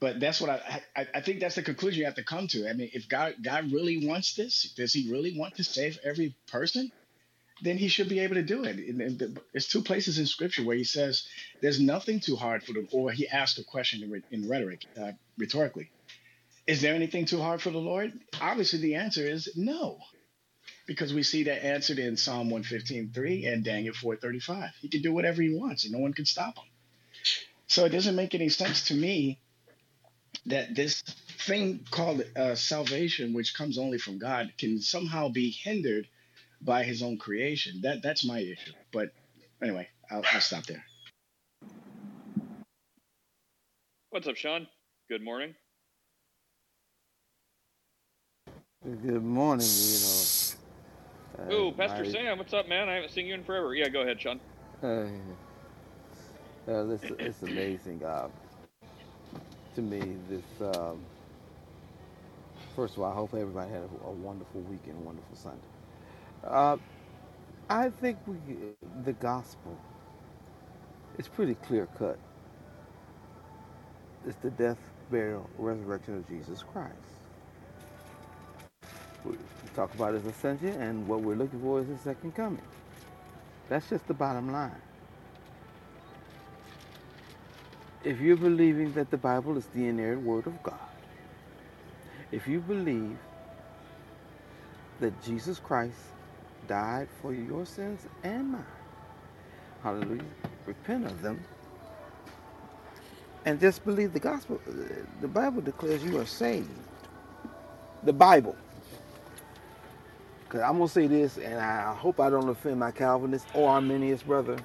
But 0.00 0.20
that's 0.20 0.40
what 0.40 0.50
I, 0.50 0.82
I 0.96 1.06
I 1.16 1.20
think 1.20 1.40
that's 1.40 1.56
the 1.56 1.62
conclusion 1.62 1.98
you 2.00 2.04
have 2.06 2.14
to 2.16 2.24
come 2.24 2.46
to. 2.48 2.68
I 2.68 2.72
mean, 2.72 2.90
if 2.92 3.08
God 3.08 3.34
God 3.42 3.72
really 3.72 4.06
wants 4.06 4.34
this, 4.34 4.72
does 4.76 4.92
He 4.92 5.10
really 5.10 5.36
want 5.36 5.56
to 5.56 5.64
save 5.64 5.98
every 6.04 6.36
person? 6.46 6.92
Then 7.62 7.78
He 7.78 7.88
should 7.88 8.08
be 8.08 8.20
able 8.20 8.36
to 8.36 8.42
do 8.44 8.64
it. 8.64 8.76
And, 8.78 9.00
and 9.00 9.18
the- 9.18 9.40
there's 9.52 9.66
two 9.66 9.82
places 9.82 10.18
in 10.20 10.26
Scripture 10.26 10.62
where 10.64 10.76
He 10.76 10.84
says 10.84 11.26
there's 11.60 11.80
nothing 11.80 12.20
too 12.20 12.36
hard 12.36 12.62
for 12.62 12.72
them, 12.74 12.86
or 12.92 13.10
He 13.10 13.26
asks 13.28 13.58
a 13.58 13.64
question 13.64 14.02
in, 14.04 14.22
in 14.30 14.48
rhetoric, 14.48 14.86
uh, 15.00 15.12
rhetorically. 15.36 15.90
Is 16.68 16.80
there 16.80 16.94
anything 16.94 17.24
too 17.24 17.40
hard 17.40 17.60
for 17.60 17.70
the 17.70 17.78
Lord? 17.78 18.12
Obviously, 18.40 18.78
the 18.80 18.94
answer 18.96 19.26
is 19.26 19.48
no, 19.56 19.98
because 20.88 21.12
we 21.12 21.22
see 21.22 21.44
that 21.44 21.64
answered 21.64 21.98
in 21.98 22.16
Psalm 22.16 22.48
115:3 22.50 23.46
and 23.46 23.62
Daniel 23.62 23.94
4:35. 23.94 24.72
He 24.80 24.88
can 24.88 25.02
do 25.02 25.12
whatever 25.12 25.42
He 25.42 25.50
wants, 25.50 25.84
and 25.84 25.92
no 25.92 26.00
one 26.00 26.14
can 26.14 26.24
stop 26.24 26.56
Him. 26.56 26.64
So 27.68 27.84
it 27.84 27.90
doesn't 27.90 28.16
make 28.16 28.34
any 28.34 28.48
sense 28.48 28.88
to 28.88 28.94
me 28.94 29.38
that 30.46 30.74
this 30.74 31.02
thing 31.02 31.86
called 31.90 32.24
uh, 32.34 32.54
salvation, 32.54 33.34
which 33.34 33.54
comes 33.54 33.76
only 33.76 33.98
from 33.98 34.18
God, 34.18 34.54
can 34.56 34.80
somehow 34.80 35.28
be 35.28 35.50
hindered 35.50 36.08
by 36.62 36.84
His 36.84 37.02
own 37.02 37.18
creation. 37.18 37.82
That 37.82 38.02
that's 38.02 38.24
my 38.24 38.40
issue. 38.40 38.72
But 38.90 39.10
anyway, 39.62 39.88
I'll, 40.10 40.24
I'll 40.32 40.40
stop 40.40 40.64
there. 40.64 40.84
What's 44.08 44.26
up, 44.26 44.36
Sean? 44.36 44.66
Good 45.10 45.22
morning. 45.22 45.54
Good 48.82 49.22
morning, 49.22 49.66
you 49.66 50.00
know. 50.00 50.37
Ooh, 51.52 51.68
uh, 51.68 51.72
Pastor 51.72 52.04
my- 52.04 52.10
Sam, 52.12 52.38
what's 52.38 52.54
up, 52.54 52.68
man? 52.68 52.88
I 52.88 52.94
haven't 52.94 53.10
seen 53.10 53.26
you 53.26 53.34
in 53.34 53.44
forever. 53.44 53.74
Yeah, 53.74 53.88
go 53.88 54.02
ahead, 54.02 54.20
Sean. 54.20 54.40
Uh, 54.82 55.08
uh, 56.68 56.88
it's, 56.90 57.10
it's 57.18 57.42
amazing. 57.42 58.04
Uh, 58.04 58.28
to 59.74 59.82
me, 59.82 60.00
this. 60.28 60.44
Um, 60.60 61.04
first 62.76 62.96
of 62.96 63.02
all, 63.02 63.12
I 63.12 63.14
hope 63.14 63.34
everybody 63.34 63.70
had 63.70 63.82
a, 63.82 64.06
a 64.06 64.12
wonderful 64.12 64.62
weekend, 64.62 64.96
a 64.98 65.00
wonderful 65.00 65.36
Sunday. 65.36 65.68
Uh, 66.44 66.78
I 67.70 67.90
think 67.90 68.18
we, 68.26 68.36
the 69.04 69.12
gospel, 69.14 69.78
is 71.18 71.28
pretty 71.28 71.54
clear 71.56 71.86
cut. 71.98 72.18
It's 74.26 74.36
the 74.38 74.50
death, 74.50 74.78
burial, 75.10 75.50
resurrection 75.58 76.16
of 76.16 76.28
Jesus 76.28 76.62
Christ. 76.62 76.94
Talk 79.78 79.94
about 79.94 80.14
his 80.14 80.26
ascension, 80.26 80.70
and 80.82 81.06
what 81.06 81.20
we're 81.20 81.36
looking 81.36 81.60
for 81.60 81.78
is 81.78 81.86
his 81.86 82.00
second 82.00 82.34
coming. 82.34 82.60
That's 83.68 83.88
just 83.88 84.08
the 84.08 84.12
bottom 84.12 84.50
line. 84.50 84.74
If 88.02 88.18
you're 88.18 88.36
believing 88.36 88.92
that 88.94 89.12
the 89.12 89.16
Bible 89.16 89.56
is 89.56 89.66
the 89.66 89.86
inerrant 89.86 90.22
word 90.22 90.48
of 90.48 90.60
God, 90.64 90.80
if 92.32 92.48
you 92.48 92.58
believe 92.58 93.16
that 94.98 95.22
Jesus 95.22 95.60
Christ 95.60 95.94
died 96.66 97.06
for 97.22 97.32
your 97.32 97.64
sins 97.64 98.00
and 98.24 98.50
mine, 98.50 98.64
hallelujah, 99.84 100.24
repent 100.66 101.06
of 101.06 101.22
them, 101.22 101.40
and 103.44 103.60
just 103.60 103.84
believe 103.84 104.12
the 104.12 104.18
gospel, 104.18 104.60
the 105.20 105.28
Bible 105.28 105.62
declares 105.62 106.02
you 106.02 106.18
are 106.18 106.26
saved. 106.26 106.68
The 108.02 108.12
Bible. 108.12 108.56
Because 110.48 110.62
I'm 110.62 110.78
going 110.78 110.88
to 110.88 110.94
say 110.94 111.06
this, 111.06 111.36
and 111.36 111.60
I 111.60 111.92
hope 111.92 112.18
I 112.18 112.30
don't 112.30 112.48
offend 112.48 112.80
my 112.80 112.90
Calvinist 112.90 113.46
or 113.52 113.68
Arminius 113.68 114.22
brother. 114.22 114.56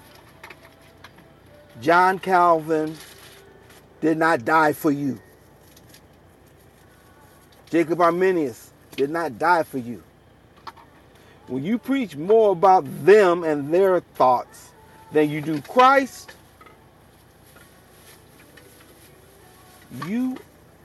John 1.81 2.19
Calvin 2.19 2.95
did 3.99 4.17
not 4.17 4.45
die 4.45 4.71
for 4.71 4.91
you. 4.91 5.19
Jacob 7.69 7.99
Arminius 7.99 8.71
did 8.95 9.09
not 9.09 9.37
die 9.37 9.63
for 9.63 9.77
you. 9.77 10.01
When 11.47 11.65
you 11.65 11.77
preach 11.77 12.15
more 12.15 12.53
about 12.53 12.85
them 13.03 13.43
and 13.43 13.73
their 13.73 13.99
thoughts 13.99 14.69
than 15.11 15.29
you 15.29 15.41
do 15.41 15.61
Christ, 15.63 16.31
you 20.07 20.37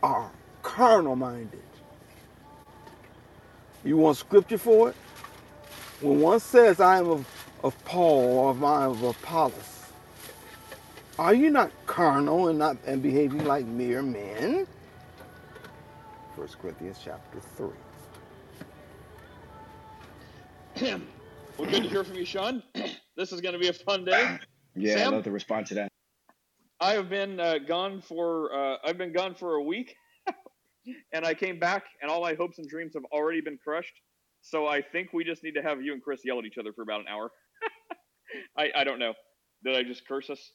are 0.02 0.28
carnal 0.62 1.14
minded. 1.14 1.62
You 3.88 3.96
want 3.96 4.18
scripture 4.18 4.58
for 4.58 4.90
it? 4.90 4.96
When 6.02 6.20
one 6.20 6.40
says, 6.40 6.78
I 6.78 6.98
am 6.98 7.08
of, 7.08 7.46
of 7.64 7.84
Paul 7.86 8.38
or 8.38 8.50
I 8.50 8.84
am 8.84 8.90
of 8.90 9.02
Apollos, 9.02 9.86
are 11.18 11.32
you 11.32 11.48
not 11.48 11.72
carnal 11.86 12.48
and 12.48 12.58
not 12.58 12.76
and 12.86 13.02
behaving 13.02 13.46
like 13.46 13.64
mere 13.64 14.02
men? 14.02 14.66
First 16.36 16.58
Corinthians 16.58 17.00
chapter 17.02 17.40
3. 17.40 17.68
well, 21.56 21.70
good 21.70 21.84
to 21.84 21.88
hear 21.88 22.04
from 22.04 22.16
you, 22.16 22.26
Sean. 22.26 22.62
this 23.16 23.32
is 23.32 23.40
going 23.40 23.54
to 23.54 23.58
be 23.58 23.68
a 23.68 23.72
fun 23.72 24.04
day. 24.04 24.36
Yeah, 24.76 24.96
Sam? 24.96 25.08
I'd 25.08 25.14
love 25.14 25.24
to 25.24 25.30
respond 25.30 25.64
to 25.68 25.74
that. 25.76 25.88
I 26.78 26.92
have 26.92 27.08
been 27.08 27.40
uh, 27.40 27.56
gone 27.66 28.02
for 28.02 28.54
uh, 28.54 28.76
I've 28.84 28.98
been 28.98 29.14
gone 29.14 29.34
for 29.34 29.54
a 29.54 29.62
week, 29.62 29.96
and 31.12 31.24
I 31.24 31.34
came 31.34 31.58
back, 31.58 31.84
and 32.02 32.10
all 32.10 32.20
my 32.20 32.34
hopes 32.34 32.58
and 32.58 32.68
dreams 32.68 32.94
have 32.94 33.04
already 33.12 33.40
been 33.40 33.58
crushed. 33.62 33.94
So 34.40 34.66
I 34.66 34.82
think 34.82 35.12
we 35.12 35.24
just 35.24 35.42
need 35.42 35.54
to 35.54 35.62
have 35.62 35.82
you 35.82 35.92
and 35.92 36.02
Chris 36.02 36.20
yell 36.24 36.38
at 36.38 36.44
each 36.44 36.58
other 36.58 36.72
for 36.72 36.82
about 36.82 37.00
an 37.00 37.06
hour. 37.08 37.30
I 38.56 38.70
I 38.74 38.84
don't 38.84 38.98
know. 38.98 39.14
Did 39.64 39.76
I 39.76 39.82
just 39.82 40.06
curse 40.06 40.30
us? 40.30 40.52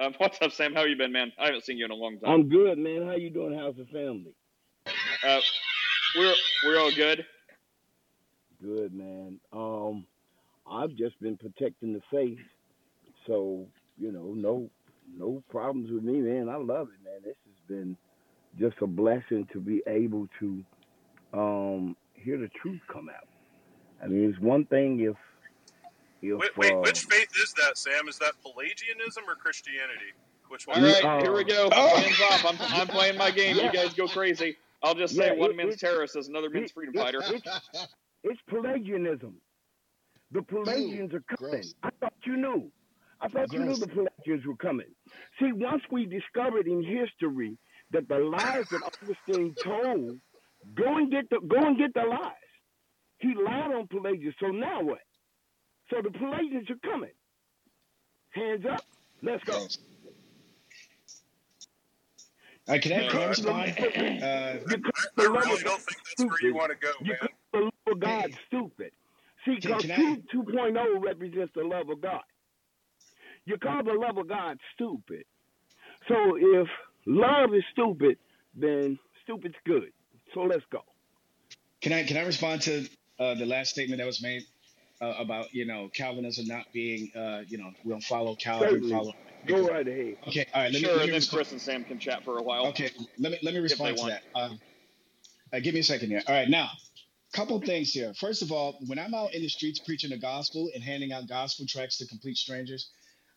Um, 0.00 0.14
what's 0.18 0.40
up, 0.42 0.52
Sam? 0.52 0.74
How 0.74 0.84
you 0.84 0.96
been, 0.96 1.12
man? 1.12 1.32
I 1.38 1.46
haven't 1.46 1.64
seen 1.64 1.78
you 1.78 1.84
in 1.84 1.90
a 1.90 1.94
long 1.94 2.18
time. 2.18 2.32
I'm 2.32 2.48
good, 2.48 2.78
man. 2.78 3.06
How 3.06 3.14
you 3.16 3.30
doing, 3.30 3.56
House 3.58 3.78
of 3.78 3.88
Family? 3.88 4.34
Uh, 5.26 5.40
we're 6.16 6.34
we're 6.64 6.78
all 6.78 6.92
good. 6.94 7.24
Good, 8.62 8.94
man. 8.94 9.38
Um, 9.52 10.06
I've 10.70 10.94
just 10.94 11.20
been 11.20 11.36
protecting 11.36 11.92
the 11.92 12.00
faith, 12.10 12.38
so 13.26 13.66
you 13.98 14.12
know, 14.12 14.32
no, 14.34 14.70
no 15.16 15.42
problems 15.50 15.90
with 15.90 16.02
me, 16.02 16.20
man. 16.20 16.48
I 16.48 16.56
love 16.56 16.88
it, 16.88 17.04
man. 17.04 17.20
This 17.24 17.36
has 17.46 17.68
been 17.68 17.96
just 18.58 18.76
a 18.82 18.86
blessing 18.86 19.46
to 19.52 19.60
be 19.60 19.82
able 19.86 20.28
to 20.40 20.64
um 21.32 21.96
hear 22.14 22.38
the 22.38 22.48
truth 22.60 22.80
come 22.92 23.08
out. 23.08 23.28
I 24.02 24.06
mean, 24.08 24.30
it's 24.30 24.40
one 24.40 24.64
thing 24.66 25.00
if 25.00 25.16
if 26.22 26.38
Wait, 26.38 26.56
wait, 26.56 26.72
uh, 26.72 26.76
which 26.78 27.00
faith 27.04 27.28
is 27.42 27.52
that, 27.54 27.76
Sam? 27.78 28.08
Is 28.08 28.18
that 28.18 28.32
Pelagianism 28.42 29.24
or 29.28 29.34
Christianity? 29.36 30.12
Which 30.48 30.66
one? 30.66 30.78
All 30.78 30.82
right, 30.84 30.96
is 30.98 31.04
right, 31.04 31.18
it? 31.18 31.22
here 31.22 31.34
we 31.34 31.44
go. 31.44 31.68
Oh. 31.72 31.96
Hands 32.00 32.20
off. 32.30 32.44
I'm 32.46 32.80
I'm 32.80 32.86
playing 32.86 33.18
my 33.18 33.30
game. 33.30 33.56
You 33.56 33.70
guys 33.72 33.94
go 33.94 34.06
crazy. 34.08 34.56
I'll 34.82 34.94
just 34.94 35.14
say 35.16 35.26
Yeah, 35.34 35.40
one 35.40 35.50
it- 35.50 35.56
man's 35.56 35.76
terrorist 35.78 36.16
is 36.16 36.28
another 36.28 36.50
man's 36.50 36.70
freedom 36.72 36.94
it- 36.96 37.00
fighter. 37.00 37.20
it's, 37.24 37.48
it's 38.24 38.40
Pelagianism. 38.48 39.34
The 40.32 40.42
Pelagians 40.42 41.14
are 41.14 41.22
coming. 41.36 41.50
gross. 41.52 41.74
I 41.82 41.90
thought 42.00 42.14
you 42.24 42.36
knew. 42.36 42.70
I 43.20 43.28
thought 43.28 43.52
you 43.52 43.60
knew 43.60 43.76
the 43.76 43.86
Pelagians 43.88 44.46
were 44.46 44.56
coming. 44.56 44.86
See, 45.40 45.52
once 45.52 45.82
we 45.90 46.06
discovered 46.06 46.66
in 46.66 46.82
history 46.82 47.56
that 47.92 48.08
the 48.08 48.18
lies 48.18 48.66
that 48.70 48.82
Augustine 48.82 49.56
told, 49.62 50.18
go 50.76 50.96
and 50.98 51.10
get 51.10 51.30
the 51.30 51.40
go 51.48 51.58
and 51.66 51.78
get 51.78 51.94
the 51.94 52.02
lies. 52.08 52.32
He 53.18 53.34
lied 53.34 53.72
on 53.74 53.88
Pelagius. 53.88 54.34
So 54.40 54.48
now 54.48 54.82
what? 54.82 55.00
So 55.90 55.98
the 56.02 56.10
Pelagians 56.10 56.70
are 56.70 56.90
coming. 56.90 57.12
Hands 58.32 58.64
up. 58.72 58.84
Let's 59.22 59.44
go. 59.44 59.52
Gross. 59.54 59.78
Can 62.66 62.92
I, 62.92 63.08
can 63.08 63.20
I 63.20 63.26
respond? 63.26 63.74
Uh, 64.22 64.58
You 64.70 64.78
I, 64.78 64.78
call 64.78 64.92
I 65.18 65.24
the 65.24 65.30
love 65.30 65.44
really 65.46 65.52
of 65.54 65.64
don't 65.64 65.82
think 65.82 65.98
that's 66.06 66.24
where 66.30 66.38
you 66.42 66.54
want 66.54 66.72
to 66.72 66.78
go, 66.78 66.92
You 67.02 67.12
man. 67.12 67.18
call 67.20 67.30
the 67.52 67.60
love 67.60 67.72
of 67.94 68.00
God 68.00 68.30
stupid. 68.46 68.92
See, 69.46 69.56
because 69.56 69.82
can 69.82 69.92
I- 69.92 69.96
2, 70.32 70.42
2.0 70.44 71.02
represents 71.04 71.52
the 71.54 71.64
love 71.64 71.90
of 71.90 72.00
God. 72.02 72.22
You 73.46 73.58
call 73.58 73.84
the 73.84 73.94
love 73.94 74.18
of 74.18 74.28
God 74.28 74.58
stupid. 74.74 75.24
So 76.08 76.36
if 76.36 76.68
love 77.06 77.54
is 77.54 77.64
stupid, 77.72 78.18
then 78.54 78.98
stupid's 79.22 79.54
good. 79.64 79.92
So 80.34 80.40
let's 80.42 80.64
go. 80.70 80.80
Can 81.80 81.92
I 81.92 82.04
can 82.04 82.16
I 82.16 82.24
respond 82.26 82.62
to 82.62 82.88
uh, 83.18 83.34
the 83.34 83.46
last 83.46 83.70
statement 83.70 83.98
that 83.98 84.06
was 84.06 84.22
made 84.22 84.42
uh, 85.00 85.14
about 85.18 85.52
you 85.54 85.66
know 85.66 85.88
Calvinism 85.94 86.46
not 86.46 86.66
being 86.72 87.10
uh, 87.16 87.42
you 87.46 87.58
know 87.58 87.70
we 87.84 87.90
don't 87.90 88.02
follow 88.02 88.34
Calvin 88.34 88.68
Certainly. 88.70 88.90
follow 88.90 89.12
Go 89.46 89.68
right 89.68 89.86
ahead. 89.86 90.16
okay 90.26 90.46
all 90.52 90.62
right 90.62 90.72
let 90.72 90.80
sure, 90.80 90.90
me, 90.90 90.96
let 90.96 91.00
me 91.02 91.06
then 91.06 91.14
respond. 91.16 91.36
Chris 91.38 91.52
and 91.52 91.60
Sam 91.60 91.84
can 91.84 91.98
chat 91.98 92.24
for 92.24 92.38
a 92.38 92.42
while. 92.42 92.66
okay 92.68 92.90
let 93.18 93.32
me 93.32 93.38
let 93.42 93.54
me 93.54 93.60
respond 93.60 93.96
to 93.96 94.02
want. 94.02 94.14
that 94.14 94.38
um, 94.40 94.58
uh, 95.52 95.60
give 95.60 95.74
me 95.74 95.80
a 95.80 95.84
second 95.84 96.08
here 96.10 96.22
all 96.26 96.34
right 96.34 96.48
now 96.48 96.68
couple 97.32 97.60
things 97.60 97.92
here 97.92 98.14
first 98.14 98.40
of 98.42 98.50
all 98.50 98.78
when 98.86 98.98
I'm 98.98 99.14
out 99.14 99.34
in 99.34 99.42
the 99.42 99.48
streets 99.48 99.78
preaching 99.78 100.10
the 100.10 100.16
gospel 100.16 100.70
and 100.74 100.82
handing 100.82 101.12
out 101.12 101.28
gospel 101.28 101.66
tracts 101.66 101.98
to 101.98 102.06
complete 102.06 102.36
strangers 102.36 102.90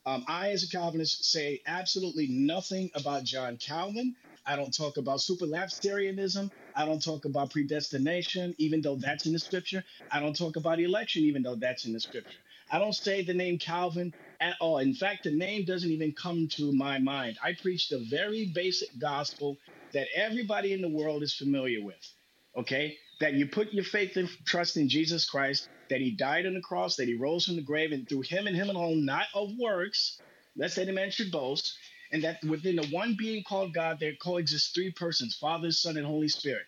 um, 0.05 0.25
I 0.27 0.51
as 0.51 0.63
a 0.63 0.69
Calvinist 0.69 1.25
say 1.25 1.62
absolutely 1.67 2.27
nothing 2.29 2.91
about 2.95 3.23
John 3.23 3.57
Calvin 3.57 4.15
I 4.45 4.57
don't 4.57 4.75
talk 4.75 4.97
about 4.97 5.19
superlapsarianism. 5.19 6.51
I 6.75 6.85
don't 6.85 7.03
talk 7.03 7.25
about 7.25 7.51
predestination, 7.51 8.55
even 8.59 8.81
though 8.81 8.97
that's 8.97 9.27
in 9.27 9.33
the 9.33 9.39
scripture. 9.39 9.85
I 10.12 10.19
don't 10.21 10.38
talk 10.38 10.57
about 10.57 10.81
election, 10.81 11.23
even 11.23 11.43
though 11.43 11.55
that's 11.55 11.85
in 11.85 11.93
the 11.93 12.01
scripture. 12.01 12.39
I 12.71 12.79
don't 12.79 12.95
say 12.95 13.23
the 13.23 13.35
name 13.35 13.59
Calvin 13.59 14.13
at 14.41 14.55
all. 14.62 14.79
In 14.79 14.95
fact, 14.95 15.25
the 15.25 15.31
name 15.31 15.65
doesn't 15.65 15.91
even 15.91 16.13
come 16.13 16.49
to 16.53 16.73
my 16.73 16.99
mind. 16.99 17.38
I 17.43 17.53
preach 17.62 17.89
the 17.89 17.99
very 18.09 18.51
basic 18.55 18.89
gospel 18.99 19.59
that 19.93 20.07
everybody 20.15 20.73
in 20.73 20.81
the 20.81 20.89
world 20.89 21.23
is 21.23 21.35
familiar 21.35 21.83
with. 21.83 22.13
Okay? 22.57 22.97
That 23.19 23.34
you 23.34 23.47
put 23.47 23.73
your 23.73 23.84
faith 23.86 24.17
and 24.17 24.29
trust 24.47 24.77
in 24.77 24.89
Jesus 24.89 25.29
Christ, 25.29 25.69
that 25.89 26.01
he 26.01 26.15
died 26.15 26.45
on 26.45 26.53
the 26.55 26.62
cross, 26.62 26.97
that 26.97 27.08
he 27.08 27.15
rose 27.15 27.45
from 27.45 27.58
the 27.58 27.63
grave, 27.63 27.91
and 27.91 28.08
through 28.08 28.23
him 28.23 28.47
and 28.47 28.55
him 28.55 28.69
alone, 28.69 29.05
not 29.05 29.27
of 29.36 29.49
works, 29.60 30.21
lest 30.58 30.77
any 30.77 30.91
man 30.91 31.12
should 31.12 31.32
boast, 31.32 31.73
and 32.12 32.23
that 32.23 32.43
within 32.47 32.77
the 32.77 32.88
one 32.88 33.15
being 33.17 33.43
called 33.43 33.73
God, 33.73 33.99
there 33.99 34.13
coexist 34.21 34.73
three 34.75 34.91
persons 34.91 35.38
Father, 35.39 35.71
Son, 35.71 35.97
and 35.97 36.05
Holy 36.05 36.29
Spirit. 36.29 36.63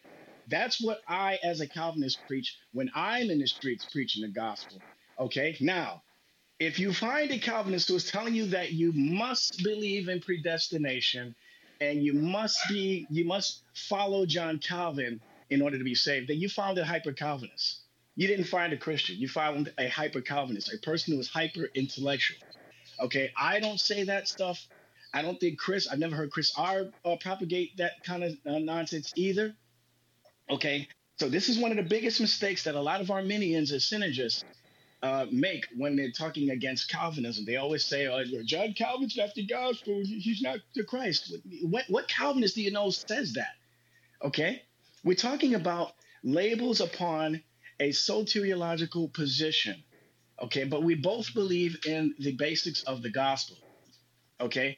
That's 0.47 0.81
what 0.83 0.99
I, 1.07 1.39
as 1.43 1.61
a 1.61 1.67
Calvinist, 1.67 2.25
preach 2.27 2.57
when 2.73 2.91
I'm 2.95 3.29
in 3.29 3.39
the 3.39 3.47
streets 3.47 3.85
preaching 3.91 4.23
the 4.23 4.29
gospel. 4.29 4.83
Okay, 5.19 5.57
now, 5.61 6.03
if 6.59 6.79
you 6.79 6.93
find 6.93 7.31
a 7.31 7.39
Calvinist 7.39 7.89
who 7.89 7.95
is 7.97 8.11
telling 8.11 8.35
you 8.35 8.47
that 8.47 8.73
you 8.73 8.93
must 8.95 9.61
believe 9.63 10.09
in 10.09 10.21
predestination 10.21 11.35
and 11.81 12.03
you 12.03 12.13
must 12.13 12.57
be, 12.69 13.07
you 13.11 13.25
must 13.25 13.63
follow 13.75 14.25
John 14.25 14.59
Calvin 14.59 15.21
in 15.51 15.61
order 15.61 15.77
to 15.77 15.83
be 15.83 15.93
saved, 15.93 16.29
then 16.29 16.39
you 16.39 16.49
found 16.49 16.77
a 16.79 16.85
hyper 16.85 17.11
Calvinist. 17.11 17.81
You 18.15 18.27
didn't 18.27 18.45
find 18.45 18.73
a 18.73 18.77
Christian. 18.77 19.17
You 19.17 19.27
found 19.27 19.71
a 19.77 19.87
hyper 19.89 20.21
Calvinist, 20.21 20.73
a 20.73 20.77
person 20.77 21.13
who 21.13 21.19
is 21.19 21.29
hyper 21.29 21.69
intellectual. 21.75 22.37
Okay, 22.99 23.31
I 23.37 23.59
don't 23.59 23.79
say 23.79 24.03
that 24.05 24.27
stuff. 24.27 24.65
I 25.13 25.21
don't 25.21 25.39
think 25.39 25.59
Chris, 25.59 25.87
I've 25.87 25.99
never 25.99 26.15
heard 26.15 26.31
Chris 26.31 26.53
R 26.57 26.85
uh, 27.03 27.15
propagate 27.17 27.77
that 27.77 28.03
kind 28.03 28.23
of 28.23 28.31
uh, 28.45 28.59
nonsense 28.59 29.11
either. 29.15 29.53
Okay, 30.49 30.87
so 31.17 31.27
this 31.27 31.49
is 31.49 31.59
one 31.59 31.71
of 31.71 31.77
the 31.77 31.83
biggest 31.83 32.21
mistakes 32.21 32.63
that 32.63 32.75
a 32.75 32.81
lot 32.81 33.01
of 33.01 33.11
Arminians 33.11 33.71
and 33.71 33.81
synergists 33.81 34.43
uh, 35.03 35.25
make 35.31 35.65
when 35.75 35.95
they're 35.95 36.11
talking 36.11 36.51
against 36.51 36.89
Calvinism. 36.89 37.43
They 37.43 37.57
always 37.57 37.83
say, 37.83 38.07
oh, 38.07 38.23
John 38.45 38.73
Calvin's 38.73 39.17
not 39.17 39.33
the 39.35 39.45
gospel, 39.45 40.01
he's 40.03 40.41
not 40.41 40.59
the 40.75 40.83
Christ. 40.83 41.35
What, 41.63 41.85
what 41.89 42.07
Calvinist 42.07 42.55
do 42.55 42.61
you 42.61 42.71
know 42.71 42.89
says 42.89 43.33
that? 43.33 43.55
Okay, 44.23 44.61
we're 45.03 45.15
talking 45.15 45.55
about 45.55 45.91
labels 46.23 46.81
upon 46.81 47.41
a 47.79 47.89
soteriological 47.89 49.11
position. 49.13 49.83
Okay, 50.41 50.63
but 50.63 50.83
we 50.83 50.95
both 50.95 51.33
believe 51.33 51.77
in 51.85 52.15
the 52.19 52.35
basics 52.35 52.83
of 52.83 53.01
the 53.01 53.11
gospel. 53.11 53.57
Okay, 54.39 54.77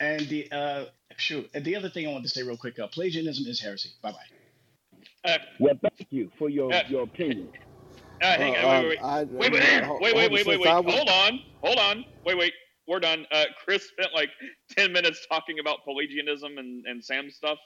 and 0.00 0.28
the 0.28 0.50
uh, 0.50 0.84
shoot, 1.16 1.48
and 1.54 1.64
the 1.64 1.76
other 1.76 1.88
thing 1.88 2.06
I 2.08 2.10
want 2.12 2.24
to 2.24 2.30
say 2.30 2.42
real 2.42 2.56
quick: 2.56 2.78
uh, 2.78 2.88
Pelagianism 2.88 3.46
is 3.46 3.60
heresy. 3.60 3.90
Bye 4.02 4.12
bye. 4.12 5.30
Uh, 5.32 5.38
Well, 5.60 5.74
thank 5.82 6.10
you 6.10 6.30
for 6.38 6.48
your, 6.48 6.72
Uh, 6.72 6.82
your 6.88 7.02
opinion. 7.04 7.48
uh, 8.22 8.36
hang 8.36 8.56
Uh, 8.56 8.68
on, 8.68 8.88
wait, 8.88 8.98
um, 8.98 9.04
I- 9.04 9.22
wait, 9.24 9.30
wait, 9.32 9.52
wait, 9.52 9.52
wait, 9.52 9.60
wait, 9.60 9.84
hold 9.84 10.00
wait, 10.00 10.10
on, 10.10 10.16
wait, 10.16 10.30
wait, 10.32 10.44
since 10.46 10.58
wait. 10.60 10.66
I 10.68 10.80
was- 10.80 10.94
Hold 10.94 11.08
on, 11.08 11.40
hold 11.62 11.78
on, 11.78 12.04
wait, 12.24 12.36
wait. 12.38 12.52
We're 12.86 13.00
done. 13.00 13.26
Uh, 13.30 13.44
Chris 13.64 13.86
spent 13.88 14.14
like 14.14 14.30
ten 14.70 14.92
minutes 14.92 15.26
talking 15.28 15.58
about 15.58 15.84
Pelagianism 15.84 16.56
and 16.58 16.86
and 16.86 17.04
Sam 17.04 17.30
stuff 17.30 17.58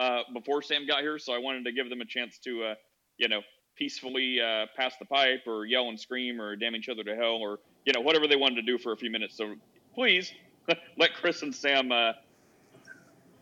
uh, 0.00 0.22
before 0.32 0.62
Sam 0.62 0.86
got 0.86 1.02
here, 1.02 1.18
so 1.18 1.34
I 1.34 1.38
wanted 1.38 1.64
to 1.66 1.72
give 1.72 1.90
them 1.90 2.00
a 2.00 2.06
chance 2.06 2.38
to, 2.38 2.64
uh, 2.64 2.74
you 3.18 3.28
know, 3.28 3.42
peacefully 3.76 4.40
uh, 4.40 4.66
pass 4.76 4.94
the 4.98 5.04
pipe 5.04 5.42
or 5.46 5.66
yell 5.66 5.90
and 5.90 6.00
scream 6.00 6.40
or 6.40 6.56
damn 6.56 6.74
each 6.74 6.88
other 6.88 7.04
to 7.04 7.14
hell 7.14 7.36
or 7.36 7.60
you 7.84 7.92
know 7.92 8.00
whatever 8.00 8.26
they 8.26 8.36
wanted 8.36 8.56
to 8.56 8.62
do 8.62 8.78
for 8.78 8.92
a 8.92 8.96
few 8.96 9.10
minutes. 9.10 9.36
So 9.36 9.54
please 9.94 10.32
let 10.98 11.14
Chris 11.14 11.42
and 11.42 11.54
Sam 11.54 11.92
uh, 11.92 12.12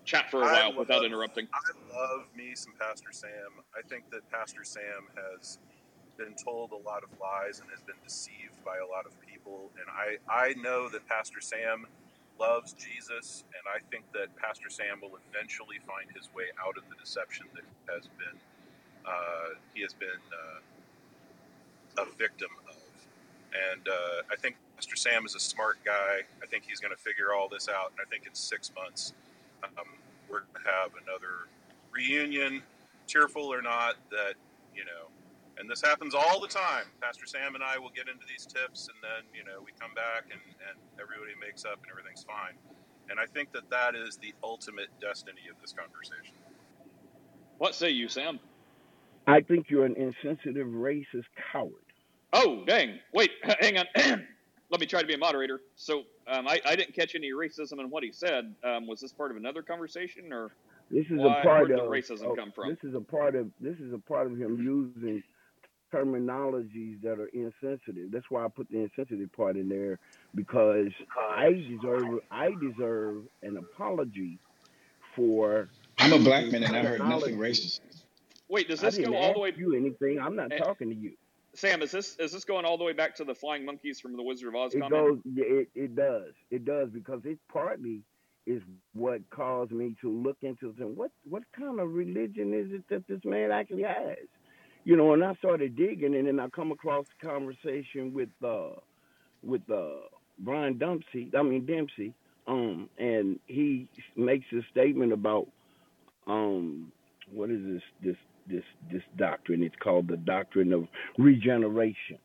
chat 0.04 0.30
for 0.30 0.42
a 0.42 0.46
while 0.46 0.68
love- 0.70 0.76
without 0.76 1.04
interrupting. 1.04 1.46
I 1.54 1.96
love 1.96 2.26
me 2.36 2.54
some 2.54 2.72
Pastor 2.78 3.12
Sam. 3.12 3.30
I 3.76 3.86
think 3.88 4.10
that 4.10 4.28
Pastor 4.30 4.64
Sam 4.64 5.06
has 5.16 5.58
been 6.16 6.34
told 6.34 6.72
a 6.72 6.88
lot 6.88 7.04
of 7.04 7.10
lies 7.20 7.60
and 7.60 7.70
has 7.70 7.80
been 7.82 7.96
deceived 8.02 8.64
by 8.64 8.78
a 8.78 8.86
lot 8.86 9.06
of 9.06 9.12
people. 9.20 9.70
And 9.78 9.86
I, 9.88 10.48
I 10.48 10.54
know 10.54 10.88
that 10.88 11.06
Pastor 11.06 11.40
Sam 11.40 11.86
loves 12.38 12.72
Jesus, 12.72 13.44
and 13.54 13.62
I 13.66 13.80
think 13.90 14.04
that 14.12 14.34
Pastor 14.36 14.70
Sam 14.70 15.00
will 15.00 15.18
eventually 15.30 15.78
find 15.86 16.06
his 16.14 16.28
way 16.34 16.44
out 16.64 16.76
of 16.78 16.84
the 16.88 16.96
deception 16.96 17.46
that 17.54 17.64
has 17.92 18.06
been 18.18 18.38
uh, 19.06 19.56
he 19.74 19.82
has 19.82 19.94
been 19.94 20.20
uh, 20.32 22.02
a 22.02 22.06
victim 22.16 22.50
of. 22.68 22.76
And 23.72 23.88
uh, 23.88 24.22
I 24.30 24.36
think 24.36 24.56
Pastor 24.76 24.96
Sam 24.96 25.24
is 25.24 25.34
a 25.34 25.40
smart 25.40 25.78
guy. 25.84 26.20
I 26.42 26.46
think 26.46 26.64
he's 26.68 26.80
going 26.80 26.94
to 26.94 27.02
figure 27.02 27.32
all 27.34 27.48
this 27.48 27.68
out. 27.68 27.92
And 27.92 28.06
I 28.06 28.10
think 28.10 28.26
in 28.26 28.34
six 28.34 28.70
months, 28.74 29.14
um, 29.64 29.86
we're 30.28 30.40
going 30.40 30.64
to 30.64 30.70
have 30.70 30.90
another 31.02 31.48
reunion, 31.90 32.62
tearful 33.06 33.52
or 33.52 33.62
not, 33.62 33.96
that, 34.10 34.34
you 34.74 34.84
know, 34.84 35.08
And 35.58 35.68
this 35.68 35.82
happens 35.82 36.14
all 36.14 36.40
the 36.40 36.48
time. 36.48 36.84
Pastor 37.00 37.26
Sam 37.26 37.54
and 37.54 37.64
I 37.64 37.78
will 37.78 37.90
get 37.90 38.08
into 38.08 38.24
these 38.28 38.46
tips, 38.46 38.88
and 38.88 38.96
then 39.02 39.26
you 39.34 39.44
know 39.44 39.60
we 39.64 39.72
come 39.80 39.92
back 39.94 40.24
and, 40.30 40.40
and 40.68 40.78
everybody 41.00 41.32
makes 41.40 41.64
up 41.64 41.80
and 41.82 41.90
everything's 41.90 42.22
fine. 42.22 42.54
And 43.10 43.18
I 43.18 43.26
think 43.26 43.52
that 43.52 43.68
that 43.70 43.94
is 43.94 44.16
the 44.18 44.34
ultimate 44.42 44.88
destiny 45.00 45.48
of 45.50 45.60
this 45.60 45.72
conversation. 45.72 46.36
What 47.58 47.74
say 47.74 47.90
you, 47.90 48.08
Sam? 48.08 48.38
I 49.26 49.40
think 49.40 49.68
you're 49.68 49.84
an 49.84 49.96
insensitive, 49.96 50.66
racist 50.68 51.28
coward. 51.52 51.72
Oh, 52.32 52.64
dang. 52.66 52.98
Wait, 53.12 53.30
hang 53.60 53.78
on. 53.78 53.86
Let 54.70 54.80
me 54.80 54.86
try 54.86 55.00
to 55.00 55.06
be 55.06 55.14
a 55.14 55.18
moderator. 55.18 55.60
So 55.76 56.02
um, 56.26 56.46
I, 56.46 56.60
I 56.64 56.76
didn't 56.76 56.94
catch 56.94 57.14
any 57.14 57.32
racism 57.32 57.80
in 57.80 57.90
what 57.90 58.04
he 58.04 58.12
said. 58.12 58.54
Um, 58.62 58.86
was 58.86 59.00
this 59.00 59.12
part 59.12 59.30
of 59.30 59.36
another 59.38 59.62
conversation, 59.62 60.32
or 60.32 60.50
This 60.90 61.06
is 61.06 61.18
why, 61.18 61.40
a 61.40 61.42
part 61.42 61.68
where 61.68 61.68
did 61.68 61.78
of 61.78 61.90
the 61.90 61.90
racism 61.90 62.26
oh, 62.26 62.36
come 62.36 62.52
from? 62.52 62.68
this 62.70 62.84
is 62.84 62.94
a 62.94 63.00
part 63.00 63.34
of 63.34 63.50
this 63.60 63.78
is 63.78 63.94
a 63.94 63.98
part 63.98 64.26
of 64.26 64.36
him 64.36 64.58
using 64.62 65.22
terminologies 65.94 67.02
that 67.02 67.18
are 67.20 67.28
insensitive. 67.34 68.12
That's 68.12 68.30
why 68.30 68.44
I 68.44 68.48
put 68.48 68.68
the 68.70 68.80
insensitive 68.80 69.32
part 69.32 69.56
in 69.56 69.68
there 69.68 69.98
because 70.34 70.88
I 71.16 71.52
deserve 71.68 72.20
I 72.30 72.50
deserve 72.60 73.24
an 73.42 73.58
apology 73.58 74.40
for 75.16 75.70
I'm 75.98 76.12
a 76.12 76.18
black 76.20 76.46
man 76.52 76.64
and 76.64 76.76
I 76.76 76.82
heard 76.82 77.04
nothing 77.06 77.38
racist. 77.38 77.80
Wait, 78.48 78.68
does 78.68 78.80
I 78.82 78.90
this 78.90 78.98
didn't 78.98 79.10
go 79.10 79.16
all 79.16 79.32
ask 79.32 79.34
the 79.34 79.40
way? 79.40 79.54
you 79.56 79.74
anything. 79.76 80.20
I'm 80.20 80.36
not 80.36 80.52
eh, 80.52 80.58
talking 80.58 80.90
to 80.90 80.96
you. 80.96 81.12
Sam, 81.54 81.82
is 81.82 81.92
this 81.92 82.16
is 82.18 82.32
this 82.32 82.44
going 82.44 82.64
all 82.66 82.78
the 82.78 82.84
way 82.84 82.94
back 82.94 83.16
to 83.16 83.24
the 83.24 83.34
flying 83.34 83.64
monkeys 83.66 84.00
from 84.00 84.16
the 84.16 84.22
Wizard 84.24 84.48
of 84.48 84.56
Oz 84.56 84.74
It 84.74 84.76
comment? 84.76 85.06
goes. 85.06 85.18
yeah, 85.24 85.44
It 85.46 85.68
it 85.74 85.96
does. 85.96 86.34
It 86.50 86.64
does 86.66 86.90
because 86.92 87.20
it 87.24 87.38
partly 87.52 88.02
is 88.46 88.62
what 88.94 89.20
caused 89.30 89.72
me 89.72 89.94
to 90.02 90.10
look 90.12 90.38
into 90.42 90.74
saying 90.78 90.96
what 90.96 91.10
what 91.24 91.44
kind 91.58 91.80
of 91.80 91.92
religion 91.92 92.54
is 92.54 92.72
it 92.72 92.84
that 92.90 93.06
this 93.08 93.20
man 93.24 93.52
actually 93.52 93.84
has. 93.84 94.18
You 94.88 94.96
know, 94.96 95.12
and 95.12 95.22
I 95.22 95.34
started 95.34 95.76
digging, 95.76 96.14
and 96.14 96.26
then 96.26 96.40
I 96.40 96.48
come 96.48 96.72
across 96.72 97.04
the 97.20 97.28
conversation 97.28 98.14
with 98.14 98.30
uh 98.42 98.70
with 99.42 99.60
uh 99.70 100.08
Brian 100.38 100.78
Dempsey. 100.78 101.30
I 101.38 101.42
mean 101.42 101.66
Dempsey. 101.66 102.14
Um, 102.46 102.88
and 102.98 103.38
he 103.46 103.90
makes 104.16 104.46
a 104.54 104.62
statement 104.70 105.12
about 105.12 105.48
um 106.26 106.90
what 107.30 107.50
is 107.50 107.60
this 107.64 107.82
this 108.02 108.16
this 108.48 108.64
this 108.90 109.02
doctrine? 109.18 109.62
It's 109.62 109.76
called 109.78 110.08
the 110.08 110.16
doctrine 110.16 110.72
of 110.72 110.88
regeneration. 111.18 112.18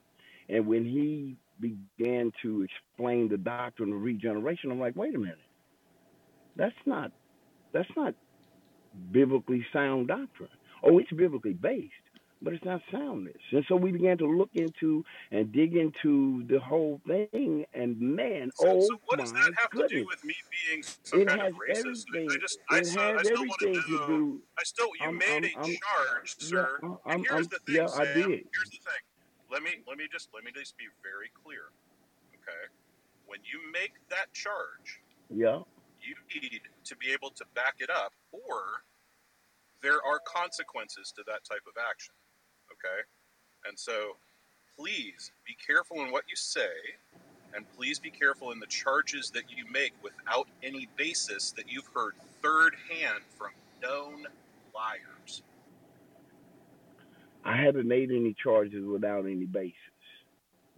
And 0.47 0.65
when 0.65 0.85
he 0.85 1.35
began 1.59 2.31
to 2.43 2.65
explain 2.65 3.27
the 3.27 3.37
doctrine 3.37 3.91
of 3.91 4.01
regeneration, 4.01 4.71
I'm 4.71 4.79
like, 4.79 4.95
wait 4.95 5.15
a 5.15 5.19
minute, 5.19 5.37
that's 6.55 6.75
not 6.85 7.11
that's 7.73 7.89
not 7.97 8.15
biblically 9.11 9.65
sound 9.73 10.07
doctrine. 10.07 10.49
Oh, 10.83 10.99
it's 10.99 11.11
biblically 11.11 11.53
based, 11.53 11.93
but 12.43 12.53
it's 12.53 12.65
not 12.65 12.81
soundness. 12.91 13.41
And 13.51 13.63
so 13.67 13.75
we 13.75 13.91
began 13.91 14.17
to 14.19 14.25
look 14.25 14.49
into 14.53 15.03
and 15.31 15.51
dig 15.51 15.75
into 15.75 16.43
the 16.47 16.59
whole 16.59 16.99
thing, 17.07 17.65
and 17.73 17.99
man, 17.99 18.51
So, 18.55 18.67
oh 18.67 18.81
so 18.81 18.99
what 19.05 19.19
does 19.19 19.31
my 19.33 19.39
that 19.39 19.53
have 19.57 19.69
to 19.71 19.77
do 19.77 19.83
goodness, 19.87 20.05
with 20.09 20.23
me 20.25 20.35
being 20.51 20.83
some 21.03 21.21
it 21.21 21.27
kind 21.29 21.41
has 21.41 21.51
of 21.53 21.57
racist? 21.57 22.05
I, 22.13 22.17
I 22.19 22.21
everything. 22.21 22.41
just, 22.41 22.59
I, 22.69 22.77
It 22.79 22.85
still, 22.85 23.01
I 23.01 23.05
has 23.13 23.25
still 23.27 23.39
want 23.45 23.59
to 23.61 23.67
everything 23.69 23.97
to 23.97 24.07
do. 24.07 24.41
I 24.59 24.63
still, 24.63 24.89
you 24.99 25.07
I'm, 25.07 25.17
made 25.17 25.27
I'm, 25.29 25.43
a 25.45 25.65
I'm, 25.65 25.75
charge, 25.81 26.35
yeah, 26.39 26.47
sir. 26.47 26.79
I'm, 26.83 26.97
And 27.05 27.25
here's 27.29 27.47
the 27.47 27.59
thing, 27.65 27.75
yeah, 27.75 27.87
I 27.95 28.05
did. 28.05 28.15
Here's 28.27 28.69
the 28.71 28.77
thing. 28.83 29.03
Let 29.49 29.63
me, 29.63 29.71
let 29.87 29.97
me 29.97 30.05
just, 30.11 30.29
let 30.33 30.43
me 30.43 30.51
just 30.53 30.77
be 30.77 30.85
very 31.01 31.31
clear. 31.43 31.71
Okay, 32.43 32.63
when 33.25 33.39
you 33.45 33.59
make 33.71 33.93
that 34.09 34.33
charge, 34.33 34.99
Yeah. 35.29 35.61
you 36.01 36.15
need 36.41 36.59
to 36.83 36.95
be 36.97 37.11
able 37.13 37.29
to 37.31 37.45
back 37.55 37.75
it 37.79 37.89
up, 37.89 38.11
or 38.33 38.83
there 39.81 40.03
are 40.03 40.19
consequences 40.25 41.13
to 41.15 41.23
that 41.27 41.43
type 41.47 41.63
of 41.67 41.73
action. 41.89 42.13
Okay, 42.85 43.01
and 43.67 43.77
so 43.79 44.17
please 44.77 45.31
be 45.47 45.55
careful 45.65 46.03
in 46.03 46.11
what 46.11 46.23
you 46.29 46.35
say, 46.35 46.67
and 47.55 47.65
please 47.77 47.99
be 47.99 48.09
careful 48.09 48.51
in 48.51 48.59
the 48.59 48.65
charges 48.67 49.29
that 49.31 49.43
you 49.49 49.63
make 49.71 49.93
without 50.03 50.47
any 50.63 50.89
basis 50.97 51.51
that 51.51 51.71
you've 51.71 51.89
heard 51.95 52.13
third 52.41 52.75
hand 52.89 53.23
from 53.37 53.51
known 53.81 54.25
liars. 54.75 55.43
I 57.45 57.57
haven't 57.57 57.87
made 57.87 58.09
any 58.11 58.33
charges 58.33 58.85
without 58.85 59.25
any 59.25 59.45
basis. 59.45 59.75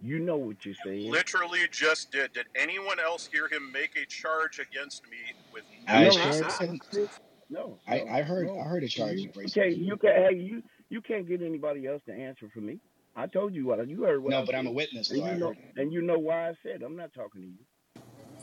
You 0.02 0.18
know 0.18 0.36
what 0.36 0.64
you're 0.64 0.74
saying. 0.84 1.10
Literally 1.10 1.60
just 1.70 2.12
did. 2.12 2.32
Did 2.34 2.46
anyone 2.54 3.00
else 3.00 3.28
hear 3.32 3.48
him 3.48 3.72
make 3.72 3.96
a 3.96 4.04
charge 4.06 4.58
against 4.60 5.02
me 5.04 5.16
with 5.52 5.62
no 5.88 5.92
I 5.94 6.04
No, 6.04 6.10
I, 6.10 6.12
basis? 6.14 6.60
I, 6.60 6.66
did. 6.92 7.10
No, 7.48 7.78
I, 7.88 8.00
I 8.02 8.22
heard 8.22 8.46
no. 8.48 8.58
I 8.60 8.64
heard 8.64 8.82
a 8.84 8.88
charge 8.88 9.18
You, 9.18 9.30
of 9.30 9.36
you 9.36 9.42
racism. 9.42 9.54
can't, 9.54 9.76
you 9.76 9.96
can't, 9.96 10.16
hey, 10.16 10.36
you, 10.36 10.62
you 10.90 11.00
can't 11.02 11.28
get 11.28 11.42
anybody 11.42 11.86
else 11.86 12.02
to 12.06 12.12
answer 12.14 12.48
for 12.52 12.60
me. 12.60 12.80
I 13.16 13.26
told 13.26 13.54
you 13.54 13.66
what 13.66 13.88
you 13.88 14.02
heard 14.04 14.22
what 14.22 14.32
No, 14.32 14.42
I 14.42 14.46
but 14.46 14.54
I'm 14.54 14.66
a 14.66 14.70
witness, 14.72 15.10
and 15.10 15.18
you 15.24 15.34
know, 15.38 15.54
and 15.76 15.92
you 15.92 16.02
know 16.02 16.18
why 16.18 16.50
I 16.50 16.54
said. 16.62 16.82
I'm 16.82 16.96
not 16.96 17.12
talking 17.14 17.42
to 17.42 17.48
you. 17.48 17.64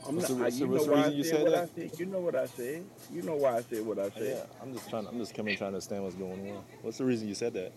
I'm 0.08 0.16
What's 0.16 0.28
not. 0.28 0.30
the 0.30 0.36
I, 0.42 0.48
you 0.50 0.68
know 0.68 0.72
what's 0.74 0.86
the 0.86 0.92
why 0.92 0.98
I 1.08 1.08
reason 1.08 1.14
you 1.16 1.24
said 1.24 1.40
said 1.40 1.44
what 1.44 1.54
I 1.56 1.66
that? 1.66 1.70
said. 1.76 1.92
You 1.98 2.06
know 2.08 2.20
what 2.22 2.36
I 2.36 2.48
said. 2.48 2.86
You 3.10 3.22
know 3.24 3.36
why 3.36 3.58
I 3.58 3.62
said 3.64 3.86
what 3.86 4.00
I 4.00 4.10
said. 4.10 4.38
yeah, 4.38 4.44
I'm 4.62 4.74
just 4.74 4.90
trying. 4.90 5.08
I'm 5.08 5.20
just 5.20 5.34
coming 5.36 5.56
trying 5.58 5.72
to 5.72 5.76
understand 5.78 6.04
what's 6.04 6.16
going 6.16 6.52
on. 6.52 6.64
What's 6.82 6.98
the 6.98 7.06
reason 7.06 7.28
you 7.28 7.36
said 7.36 7.54
that? 7.54 7.74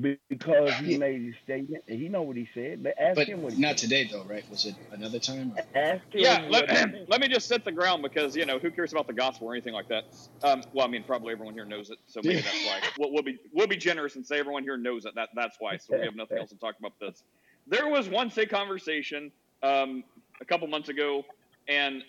Be- 0.00 0.20
Because 0.28 0.78
he 0.78 0.92
Yeah, 0.92 0.98
made 0.98 1.22
his 1.22 1.36
statement, 1.44 1.84
and 1.88 2.00
he 2.00 2.08
know 2.08 2.22
what 2.22 2.36
he 2.36 2.48
said. 2.54 2.82
But 2.82 2.96
ask 3.00 3.16
but 3.16 3.28
him 3.28 3.42
what 3.42 3.54
he 3.54 3.60
not 3.60 3.78
said. 3.78 3.78
today 3.78 4.08
though, 4.10 4.24
right? 4.26 4.48
Was 4.50 4.64
it 4.66 4.76
another 4.92 5.20
time? 5.20 5.52
Or? 5.52 5.58
Ask 5.74 6.04
Yeah, 6.16 6.38
him 6.38 6.48
let, 6.48 6.66
what 6.68 6.70
he 6.70 6.86
said. 6.90 7.08
let 7.08 7.20
me 7.20 7.28
just 7.28 7.48
set 7.48 7.64
the 7.64 7.72
ground 7.72 8.02
because 8.02 8.36
you 8.36 8.46
know 8.46 8.58
who 8.58 8.70
cares 8.72 8.92
about 8.92 9.06
the 9.08 9.14
gospel 9.14 9.48
or 9.48 9.54
anything 9.54 9.74
like 9.74 9.88
that. 9.88 10.04
Um, 10.44 10.64
well, 10.74 10.86
I 10.86 10.90
mean, 10.90 11.04
probably 11.04 11.32
everyone 11.32 11.54
here 11.54 11.66
knows 11.66 11.90
it, 11.90 11.98
so 12.06 12.22
maybe 12.22 12.42
that's 12.42 12.62
why. 12.62 12.80
We'll, 12.98 13.12
we'll 13.12 13.24
be 13.24 13.38
we'll 13.52 13.68
be 13.68 13.76
generous 13.78 14.16
and 14.16 14.26
say 14.26 14.38
everyone 14.38 14.64
here 14.64 14.76
knows 14.78 15.06
it. 15.06 15.14
That 15.16 15.30
that's 15.34 15.56
why. 15.60 15.78
So 15.78 15.94
we 15.94 16.06
have 16.06 16.16
nothing 16.16 16.38
else 16.38 16.50
to 16.50 16.58
talk 16.58 16.76
about 16.80 16.92
this. 17.00 17.24
There 17.66 17.88
was 17.88 18.08
once 18.08 18.38
a 18.38 18.46
conversation 18.46 19.32
um, 19.62 20.04
a 20.40 20.46
couple 20.46 20.68
months 20.68 20.88
ago, 20.90 21.24
and 21.68 22.02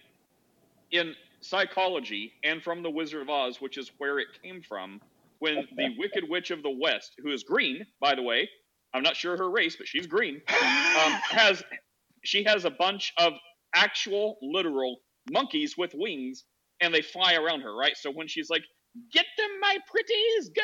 in 0.91 1.15
psychology 1.41 2.33
and 2.43 2.63
from 2.63 2.83
the 2.83 2.89
Wizard 2.91 3.21
of 3.23 3.29
Oz, 3.29 3.61
which 3.61 3.77
is 3.77 3.91
where 3.99 4.19
it 4.19 4.27
came 4.43 4.61
from, 4.61 5.01
when 5.39 5.67
the 5.75 5.95
Wicked 5.97 6.25
Witch 6.29 6.51
of 6.51 6.63
the 6.63 6.69
West, 6.81 7.13
who 7.23 7.31
is 7.31 7.43
green, 7.43 7.85
by 8.01 8.15
the 8.15 8.21
way, 8.23 8.49
I'm 8.93 9.03
not 9.03 9.15
sure 9.15 9.37
her 9.37 9.49
race, 9.49 9.75
but 9.77 9.87
she's 9.87 10.07
green, 10.07 10.41
um, 10.49 11.13
has 11.31 11.63
she 12.23 12.43
has 12.43 12.65
a 12.65 12.71
bunch 12.71 13.13
of 13.17 13.33
actual 13.75 14.37
literal 14.41 14.97
monkeys 15.31 15.75
with 15.77 15.91
wings 15.93 16.45
and 16.81 16.93
they 16.93 17.01
fly 17.01 17.35
around 17.35 17.61
her 17.61 17.75
right? 17.75 17.95
So 17.97 18.11
when 18.11 18.27
she's 18.27 18.49
like 18.49 18.63
get 19.13 19.25
them 19.37 19.49
my 19.61 19.77
pretties 19.89 20.49
go 20.49 20.61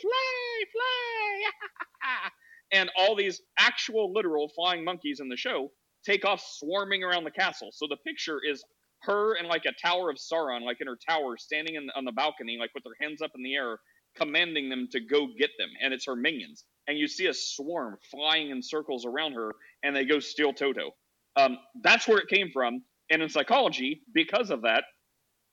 fly 0.00 0.64
fly! 0.72 2.30
And 2.74 2.90
all 2.96 3.14
these 3.14 3.42
actual 3.58 4.14
literal 4.14 4.50
flying 4.56 4.82
monkeys 4.82 5.20
in 5.20 5.28
the 5.28 5.36
show 5.36 5.70
take 6.06 6.24
off 6.24 6.42
swarming 6.42 7.04
around 7.04 7.24
the 7.24 7.30
castle. 7.30 7.68
So 7.70 7.86
the 7.86 7.98
picture 7.98 8.40
is 8.48 8.64
her 9.02 9.34
and 9.34 9.46
like 9.46 9.66
a 9.66 9.72
tower 9.86 10.08
of 10.10 10.16
sauron 10.16 10.62
like 10.62 10.78
in 10.80 10.86
her 10.86 10.98
tower 11.08 11.36
standing 11.36 11.74
in, 11.74 11.90
on 11.96 12.04
the 12.04 12.12
balcony 12.12 12.56
like 12.58 12.70
with 12.74 12.84
her 12.84 12.96
hands 13.00 13.20
up 13.20 13.32
in 13.34 13.42
the 13.42 13.54
air 13.54 13.76
commanding 14.16 14.68
them 14.68 14.88
to 14.90 15.00
go 15.00 15.28
get 15.38 15.50
them 15.58 15.70
and 15.82 15.94
it's 15.94 16.06
her 16.06 16.16
minions 16.16 16.64
and 16.88 16.98
you 16.98 17.08
see 17.08 17.26
a 17.26 17.34
swarm 17.34 17.96
flying 18.10 18.50
in 18.50 18.62
circles 18.62 19.06
around 19.06 19.32
her 19.32 19.52
and 19.82 19.94
they 19.94 20.04
go 20.04 20.18
steal 20.20 20.52
toto 20.52 20.90
um, 21.36 21.58
that's 21.82 22.06
where 22.06 22.18
it 22.18 22.28
came 22.28 22.50
from. 22.52 22.82
And 23.10 23.22
in 23.22 23.28
psychology, 23.28 24.02
because 24.14 24.50
of 24.50 24.62
that, 24.62 24.84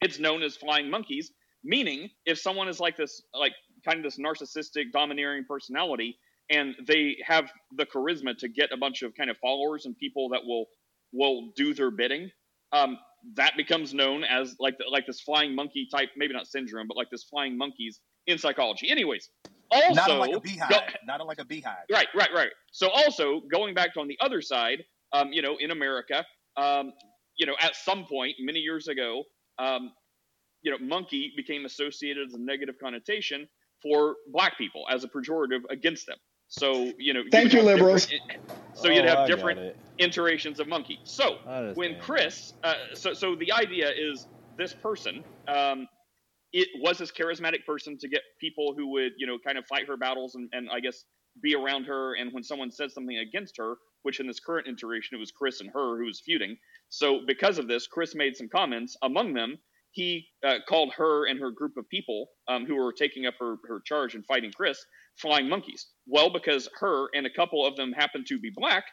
it's 0.01 0.19
known 0.19 0.43
as 0.43 0.55
flying 0.55 0.89
monkeys. 0.89 1.31
Meaning, 1.63 2.09
if 2.25 2.39
someone 2.39 2.69
is 2.69 2.79
like 2.79 2.95
this, 2.95 3.21
like 3.33 3.51
kind 3.85 3.97
of 3.97 4.03
this 4.03 4.17
narcissistic, 4.17 4.91
domineering 4.93 5.43
personality, 5.47 6.17
and 6.49 6.73
they 6.87 7.17
have 7.23 7.51
the 7.75 7.85
charisma 7.85 8.37
to 8.37 8.47
get 8.47 8.71
a 8.71 8.77
bunch 8.77 9.01
of 9.01 9.13
kind 9.15 9.29
of 9.29 9.37
followers 9.37 9.85
and 9.85 9.97
people 9.97 10.29
that 10.29 10.41
will 10.45 10.65
will 11.11 11.51
do 11.55 11.73
their 11.73 11.91
bidding, 11.91 12.29
um, 12.71 12.97
that 13.35 13.57
becomes 13.57 13.93
known 13.93 14.23
as 14.23 14.55
like 14.59 14.77
the, 14.77 14.85
like 14.89 15.05
this 15.05 15.19
flying 15.21 15.53
monkey 15.53 15.87
type, 15.91 16.09
maybe 16.15 16.33
not 16.33 16.47
syndrome, 16.47 16.87
but 16.87 16.95
like 16.95 17.09
this 17.11 17.23
flying 17.23 17.57
monkeys 17.57 17.99
in 18.29 18.37
psychology. 18.37 18.89
Anyways, 18.89 19.29
also 19.71 19.93
Not 19.93 20.09
unlike 20.11 20.29
a 20.29 20.33
also 20.35 20.39
go, 20.39 20.51
beehive. 20.51 20.95
Not 21.05 21.25
like 21.27 21.39
a 21.39 21.45
beehive. 21.45 21.85
Right, 21.91 22.07
right, 22.15 22.29
right. 22.33 22.49
So 22.71 22.89
also 22.89 23.41
going 23.51 23.73
back 23.73 23.93
to 23.95 23.99
on 23.99 24.07
the 24.07 24.17
other 24.21 24.41
side, 24.41 24.83
um, 25.13 25.33
you 25.33 25.41
know, 25.41 25.57
in 25.59 25.71
America, 25.71 26.25
um, 26.57 26.93
you 27.37 27.45
know, 27.45 27.55
at 27.61 27.75
some 27.75 28.05
point 28.05 28.35
many 28.39 28.59
years 28.59 28.87
ago, 28.87 29.23
um, 29.57 29.91
you 30.61 30.71
know, 30.71 30.77
monkey 30.79 31.33
became 31.35 31.65
associated 31.65 32.27
as 32.27 32.33
a 32.33 32.39
negative 32.39 32.75
connotation 32.81 33.47
for 33.81 34.15
black 34.31 34.57
people 34.57 34.83
as 34.91 35.03
a 35.03 35.07
pejorative 35.07 35.61
against 35.69 36.05
them. 36.05 36.17
So 36.47 36.91
you 36.97 37.13
know, 37.13 37.23
Thank 37.31 37.45
would 37.45 37.53
you, 37.53 37.61
liberals. 37.61 38.07
different. 38.07 38.41
So 38.73 38.89
you'd 38.89 39.05
Oh, 39.05 39.07
have 39.07 39.19
I 39.19 39.27
different 39.27 39.75
iterations 39.99 40.59
of 40.59 40.67
monkey. 40.67 40.99
So 41.03 41.37
when. 41.75 41.99
Chris, 41.99 42.53
uh, 42.63 42.73
so 42.93 43.13
so 43.13 43.35
the 43.35 43.51
idea 43.53 43.89
is 43.95 44.27
this 44.57 44.73
person, 44.73 45.23
um, 45.47 45.87
it 46.51 46.67
was 46.81 46.97
this 46.97 47.12
charismatic 47.12 47.65
person 47.65 47.97
to 47.99 48.07
get 48.07 48.21
people 48.39 48.73
who 48.77 48.91
would 48.91 49.13
you 49.17 49.27
know 49.27 49.38
kind 49.45 49.57
of 49.57 49.65
fight 49.67 49.88
her 49.88 49.97
battles 49.97 50.35
and, 50.35 50.49
and 50.51 50.69
I 50.71 50.79
guess 50.79 51.03
be 51.41 51.55
around 51.55 51.85
her. 51.85 52.15
And 52.15 52.33
when 52.33 52.43
someone 52.43 52.71
said 52.71 52.91
something 52.91 53.17
against 53.17 53.57
her, 53.57 53.75
which 54.03 54.19
in 54.19 54.27
this 54.27 54.39
current 54.39 54.67
iteration 54.67 55.15
it 55.15 55.19
was 55.19 55.31
Chris 55.31 55.62
and 55.62 55.69
her 55.73 55.97
who 55.97 56.05
was 56.05 56.21
feuding. 56.21 56.57
So 56.89 57.21
because 57.25 57.57
of 57.57 57.67
this, 57.67 57.88
Chris 57.88 58.15
made 58.15 58.35
some 58.35 58.49
comments. 58.49 58.97
Among 59.03 59.33
them, 59.33 59.57
he 59.91 60.27
uh, 60.45 60.57
called 60.67 60.93
her 60.95 61.27
and 61.27 61.39
her 61.39 61.51
group 61.51 61.77
of 61.77 61.88
people 61.89 62.27
um, 62.47 62.65
who 62.65 62.75
were 62.75 62.93
taking 62.93 63.25
up 63.25 63.35
her, 63.39 63.55
her 63.67 63.81
charge 63.85 64.15
and 64.15 64.25
fighting 64.25 64.51
Chris 64.51 64.83
flying 65.15 65.49
monkeys. 65.49 65.88
Well, 66.07 66.29
because 66.31 66.69
her 66.79 67.07
and 67.13 67.25
a 67.25 67.33
couple 67.33 67.65
of 67.65 67.75
them 67.75 67.91
happened 67.91 68.25
to 68.27 68.39
be 68.39 68.51
black, 68.53 68.85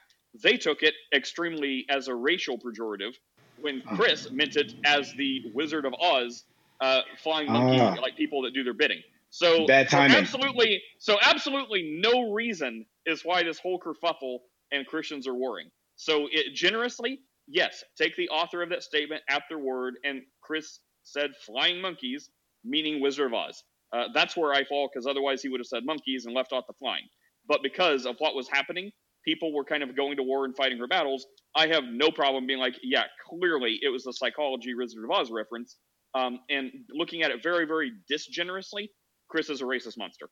they 0.42 0.56
took 0.56 0.82
it 0.82 0.94
extremely 1.14 1.86
as 1.90 2.08
a 2.08 2.14
racial 2.14 2.58
pejorative 2.58 3.14
when 3.60 3.82
Chris 3.94 4.30
meant 4.30 4.56
it 4.56 4.74
as 4.84 5.12
the 5.14 5.42
Wizard 5.54 5.86
of 5.86 5.94
Oz 5.94 6.44
uh, 6.80 7.00
flying 7.22 7.50
monkey, 7.50 7.80
Ah. 7.80 7.94
like 8.00 8.16
people 8.16 8.42
that 8.42 8.52
do 8.54 8.62
their 8.64 8.74
bidding. 8.74 9.02
So 9.30 9.66
Bad 9.66 9.86
for 9.86 9.92
timing. 9.96 10.16
absolutely, 10.16 10.82
so 10.98 11.18
absolutely 11.22 11.98
no 12.00 12.32
reason 12.32 12.86
is 13.06 13.24
why 13.24 13.42
this 13.42 13.58
whole 13.58 13.78
kerfuffle 13.80 14.38
and 14.72 14.86
Christians 14.86 15.26
are 15.26 15.34
warring. 15.34 15.70
So 15.96 16.28
it 16.30 16.54
generously, 16.54 17.20
yes, 17.46 17.82
take 17.96 18.16
the 18.16 18.28
author 18.28 18.62
of 18.62 18.70
that 18.70 18.82
statement 18.82 19.22
at 19.28 19.42
their 19.48 19.58
word, 19.58 19.94
and 20.04 20.22
Chris 20.42 20.80
said 21.02 21.30
flying 21.44 21.80
monkeys, 21.80 22.30
meaning 22.64 23.00
Wizard 23.00 23.26
of 23.26 23.34
Oz. 23.34 23.62
Uh, 23.92 24.04
that's 24.14 24.36
where 24.36 24.52
I 24.52 24.64
fall 24.64 24.88
because 24.92 25.06
otherwise 25.06 25.42
he 25.42 25.48
would 25.48 25.60
have 25.60 25.66
said 25.66 25.84
monkeys 25.84 26.26
and 26.26 26.34
left 26.34 26.52
out 26.52 26.66
the 26.66 26.72
flying. 26.74 27.04
But 27.46 27.62
because 27.62 28.04
of 28.06 28.16
what 28.18 28.34
was 28.34 28.48
happening, 28.48 28.90
people 29.24 29.52
were 29.54 29.64
kind 29.64 29.82
of 29.82 29.94
going 29.96 30.16
to 30.16 30.22
war 30.22 30.44
and 30.44 30.56
fighting 30.56 30.78
her 30.78 30.88
battles. 30.88 31.26
I 31.54 31.68
have 31.68 31.84
no 31.84 32.10
problem 32.10 32.46
being 32.46 32.58
like, 32.58 32.74
yeah, 32.82 33.04
clearly 33.28 33.78
it 33.82 33.88
was 33.88 34.06
a 34.06 34.12
psychology 34.12 34.74
Wizard 34.74 35.04
of 35.04 35.10
Oz 35.10 35.30
reference. 35.30 35.76
Um, 36.16 36.40
and 36.48 36.70
looking 36.90 37.22
at 37.22 37.30
it 37.30 37.42
very, 37.42 37.66
very 37.66 37.92
disgenerously, 38.08 38.90
Chris 39.28 39.50
is 39.50 39.60
a 39.60 39.64
racist 39.64 39.98
monster. 39.98 40.28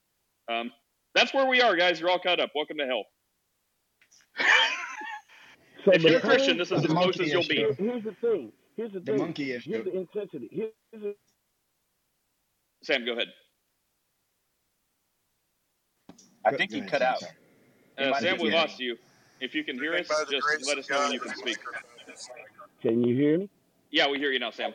Um, 0.51 0.71
that's 1.15 1.35
where 1.35 1.47
we 1.47 1.61
are, 1.61 1.77
guys. 1.77 2.01
You're 2.01 2.11
all 2.11 2.19
caught 2.19 2.41
up. 2.41 2.51
Welcome 2.55 2.79
to 2.79 2.87
hell. 2.87 3.05
So, 5.85 5.93
if 5.93 6.03
you're 6.03 6.17
a 6.17 6.21
Christian, 6.21 6.57
this 6.57 6.73
is 6.73 6.85
as 6.85 6.87
close 6.87 7.21
as 7.21 7.31
you'll 7.31 7.47
be. 7.47 7.67
Here's 7.79 8.05
the 8.05 8.17
thing. 8.23 8.53
Here's 8.77 8.93
the 8.93 9.01
The 9.01 9.13
thing. 9.13 9.17
monkey 9.19 9.53
issue. 9.53 9.71
Here's 9.73 9.85
the 9.85 9.97
intensity. 9.99 10.49
Here's 10.51 10.73
the, 10.93 11.15
Sam, 12.83 13.05
go 13.05 13.13
ahead. 13.13 13.29
I 16.47 16.57
think 16.57 16.71
go 16.71 16.77
he 16.77 16.81
ahead, 16.81 16.91
cut 16.91 17.03
out. 17.03 17.23
Uh, 17.99 18.19
Sam, 18.21 18.39
we 18.41 18.51
lost 18.51 18.81
you. 18.81 18.97
If 19.41 19.55
you 19.55 19.63
can 19.65 19.79
hear 19.79 19.93
us, 19.93 20.09
think 20.09 20.09
by 20.09 20.25
the 20.25 20.33
just 20.33 20.67
let 20.67 20.79
us 20.79 20.89
know 20.89 21.01
when 21.01 21.13
you 21.13 21.21
can 21.21 21.35
speak. 21.37 21.59
can 22.81 23.03
you 23.03 23.15
hear 23.15 23.39
me? 23.41 23.51
Yeah, 23.91 24.09
we 24.09 24.19
hear 24.19 24.33
you 24.33 24.39
now, 24.39 24.51
Sam. 24.51 24.73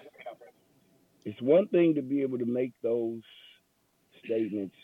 It's 1.26 1.42
one 1.42 1.68
thing 1.70 1.96
to 1.96 2.02
be 2.04 2.22
able 2.24 2.40
to 2.40 2.46
make 2.46 2.74
those 2.84 3.22
statements 4.26 4.76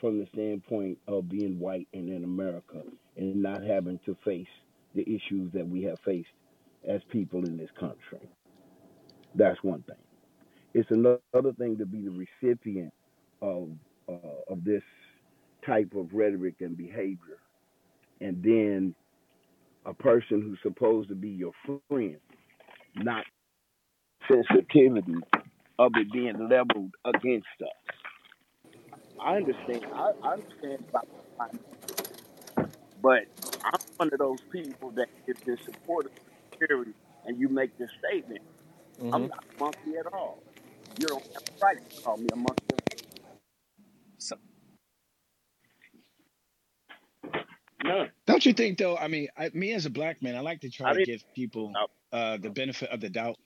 from 0.00 0.18
the 0.18 0.26
standpoint 0.34 0.98
of 1.08 1.28
being 1.28 1.58
white 1.58 1.88
and 1.94 2.10
in 2.10 2.24
America 2.24 2.82
and 3.16 3.42
not 3.42 3.64
having 3.64 4.00
to 4.06 4.16
face 4.24 4.46
the 4.94 5.02
issues 5.02 5.52
that 5.54 5.66
we 5.68 5.82
have 5.84 5.98
faced 6.04 6.28
as 6.88 7.00
people 7.10 7.44
in 7.46 7.56
this 7.56 7.70
country. 7.78 8.28
That's 9.34 9.62
one 9.62 9.82
thing. 9.82 9.96
It's 10.74 10.90
another 10.90 11.52
thing 11.58 11.78
to 11.78 11.86
be 11.86 12.02
the 12.02 12.26
recipient 12.42 12.92
of 13.42 13.70
uh, 14.08 14.52
of 14.52 14.64
this 14.64 14.82
type 15.66 15.92
of 15.96 16.12
rhetoric 16.12 16.56
and 16.60 16.76
behavior, 16.76 17.38
and 18.20 18.42
then 18.42 18.94
a 19.86 19.94
person 19.94 20.42
who's 20.42 20.58
supposed 20.62 21.08
to 21.10 21.14
be 21.16 21.30
your 21.30 21.52
friend, 21.88 22.18
not 22.96 23.24
sensitivity 24.30 25.16
of 25.78 25.92
it 25.96 26.12
being 26.12 26.48
leveled 26.48 26.94
against 27.04 27.46
us. 27.62 27.68
I 29.20 29.36
understand. 29.36 29.86
I, 29.94 30.12
I 30.22 30.32
understand 30.34 30.84
about 30.90 31.08
the 31.08 31.58
but 33.02 33.24
I'm 33.64 33.80
one 33.96 34.10
of 34.12 34.18
those 34.18 34.38
people 34.52 34.90
that 34.92 35.08
if 35.26 35.36
you're 35.46 35.58
supportive 35.64 36.12
of 36.12 36.18
security 36.60 36.92
and 37.26 37.38
you 37.38 37.48
make 37.48 37.76
this 37.78 37.90
statement, 37.98 38.42
I'm 39.12 39.22
Mhm. 39.22 39.28
not 39.28 39.44
a 39.56 39.64
monkey 39.64 39.96
at 39.98 40.12
all. 40.12 40.42
You 40.98 41.08
don't 41.08 41.22
have 41.34 41.44
the 41.44 41.52
right 41.62 41.90
to 41.90 42.02
call 42.02 42.16
me 42.16 42.28
a 42.32 42.36
monkey. 42.36 42.62
So, 44.18 44.36
None. 47.84 48.10
Don't 48.26 48.46
you 48.46 48.52
think 48.54 48.78
though? 48.78 48.96
I 48.96 49.08
mean, 49.08 49.28
I, 49.36 49.50
me 49.54 49.72
as 49.72 49.86
a 49.86 49.90
black 49.90 50.22
man, 50.22 50.36
I 50.36 50.40
like 50.40 50.60
to 50.62 50.68
I 50.68 50.70
try 50.70 50.94
to 50.94 51.02
give 51.04 51.22
people 51.34 51.72
No. 51.72 51.86
uh, 52.12 52.38
the 52.38 52.50
benefit 52.50 52.90
of 52.90 53.00
the 53.00 53.10
doubt 53.10 53.36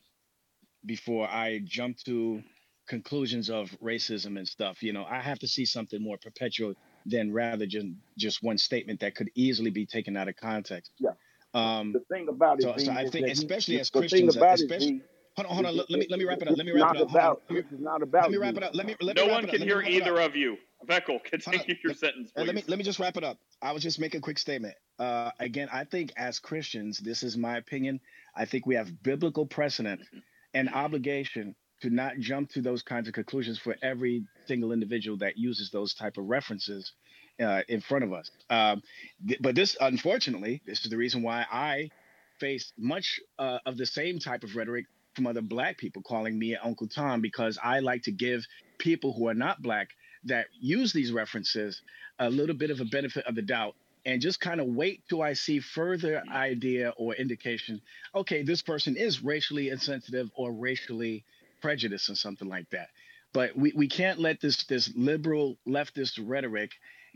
before 0.87 1.29
I 1.29 1.61
jump 1.65 1.99
to 2.07 2.43
conclusions 2.89 3.51
of 3.51 3.71
racism 3.83 4.39
and 4.39 4.49
stuff. 4.49 4.83
You 4.83 4.93
know, 4.93 5.05
I 5.05 5.21
have 5.21 5.39
to 5.41 5.49
see 5.49 5.65
something 5.65 6.03
more 6.03 6.17
perpetual 6.19 6.75
than 7.07 7.33
rather 7.33 7.67
just 7.67 7.87
just 8.17 8.43
one 8.43 8.59
statement 8.59 9.01
that 9.01 9.15
could 9.15 9.31
easily 9.35 9.71
be 9.71 9.87
taken 9.87 10.17
out 10.17 10.29
of 10.29 10.37
context. 10.37 10.91
Yeah. 10.99 11.11
Um, 11.55 11.93
The 11.93 12.01
thing 12.15 12.29
about 12.29 12.59
it, 12.59 12.63
so, 12.63 12.73
V, 12.75 12.85
so 12.85 12.93
I 12.93 13.03
think, 13.09 13.13
that 13.13 13.27
he, 13.27 13.33
especially 13.33 13.75
the, 13.77 13.81
as 13.81 13.91
the 13.91 14.01
thing 14.01 14.09
Christians, 14.09 14.37
it, 14.37 14.43
especially 14.43 15.03
hold 15.37 15.47
on, 15.47 15.55
hold 15.55 15.67
on. 15.67 15.77
Let, 15.77 15.91
let 15.91 16.01
me 16.01 16.07
let 16.11 16.19
me 16.19 16.25
wrap 16.25 16.43
it 16.43 16.49
up. 16.49 16.57
Let 16.57 16.67
me 16.67 16.73
wrap 16.73 16.95
it 16.95 17.01
up. 17.03 17.09
Hold 17.11 17.17
on. 17.17 17.17
about. 17.17 17.43
Let 17.49 17.55
me, 17.57 17.63
This 17.63 17.73
is 17.73 17.81
not 17.81 18.01
let 18.13 18.31
me 18.31 18.37
wrap 18.37 18.57
it 18.57 18.63
up. 18.63 18.75
Let 18.75 18.87
me 18.87 18.97
let 19.01 19.17
No 19.17 19.27
wrap 19.27 19.33
one 19.33 19.47
can 19.47 19.63
hear 19.63 19.79
wrap 19.79 19.89
it 19.89 20.03
up. 20.03 20.09
either 20.09 20.21
of 20.21 20.37
you. 20.37 20.57
Vekel, 20.87 21.07
Hold 21.07 21.21
on. 21.23 21.31
continue 21.31 21.75
your 21.83 21.91
Let, 21.91 21.99
sentence, 21.99 22.33
uh, 22.37 22.43
let 22.43 22.55
me 22.55 22.63
let 22.69 22.79
me 22.79 22.85
just 22.85 22.99
wrap 23.01 23.17
it 23.17 23.25
up. 23.25 23.39
I 23.63 23.73
will 23.73 23.81
just 23.81 23.99
make 23.99 24.15
a 24.15 24.21
quick 24.21 24.39
statement. 24.39 24.75
Uh, 24.99 25.31
again, 25.41 25.69
I 25.73 25.85
think 25.85 26.13
as 26.17 26.39
Christians, 26.39 26.99
this 26.99 27.23
is 27.23 27.37
my 27.37 27.57
opinion. 27.57 28.01
I 28.37 28.45
think 28.45 28.67
we 28.67 28.75
have 28.77 29.03
biblical 29.03 29.47
precedent 29.47 30.01
and 30.55 30.69
obligation 30.69 31.55
to 31.83 31.91
not 31.91 32.19
jump 32.19 32.51
to 32.51 32.61
those 32.61 32.83
kinds 32.83 33.07
of 33.09 33.15
conclusions 33.15 33.59
for 33.59 33.77
every 33.83 34.25
single 34.47 34.73
individual 34.73 35.17
that 35.19 35.37
uses 35.37 35.71
those 35.71 35.95
type 35.95 36.17
of 36.17 36.25
references 36.25 36.93
uh, 37.41 37.63
in 37.69 37.81
front 37.81 38.05
of 38.05 38.13
us. 38.13 38.31
Um, 38.51 38.83
th- 39.27 39.41
but 39.41 39.55
this, 39.55 39.77
unfortunately, 39.81 40.61
this 40.67 40.85
is 40.85 40.91
the 40.91 40.97
reason 40.97 41.23
why 41.23 41.47
I 41.51 41.91
face 42.41 42.73
much 42.77 43.21
uh, 43.39 43.59
of 43.67 43.77
the 43.77 43.87
same 43.87 44.19
type 44.19 44.43
of 44.43 44.57
rhetoric 44.57 44.87
from 45.15 45.27
other 45.27 45.43
black 45.43 45.79
people 45.79 46.03
calling 46.03 46.39
me 46.39 46.57
Uncle 46.57 46.89
Tom 46.89 47.21
because 47.21 47.59
I 47.63 47.81
like 47.81 48.03
to 48.03 48.13
give 48.13 48.45
people 48.79 49.13
who 49.13 49.29
are 49.29 49.35
not 49.35 49.63
black 49.63 49.91
that 50.25 50.47
use 50.61 50.93
these 50.93 51.13
references 51.13 51.81
a 52.19 52.29
little 52.29 52.57
bit 52.57 52.71
of 52.71 52.81
a 52.81 52.85
benefit 52.85 53.25
of 53.27 53.35
the 53.35 53.43
doubt 53.43 53.75
and 54.09 54.23
just 54.23 54.41
kind 54.41 54.61
of 54.61 54.69
wait 54.69 55.03
till 55.09 55.23
I 55.23 55.35
see 55.35 55.61
further 55.61 56.25
idea 56.33 56.95
or 56.99 57.15
indication. 57.15 57.83
Okay, 58.17 58.43
this 58.43 58.63
person 58.63 58.97
is 58.97 59.23
racially 59.23 59.71
insensitive 59.71 60.31
or 60.37 60.53
racially 60.53 61.25
prejudiced 61.63 62.11
or 62.11 62.17
something 62.17 62.49
like 62.49 62.71
that. 62.71 62.89
But 63.35 63.57
we, 63.57 63.73
we 63.77 63.89
can't 63.89 64.21
let 64.21 64.41
this 64.41 64.65
this 64.65 64.93
liberal 64.97 65.59
leftist 65.69 66.21
rhetoric 66.25 66.73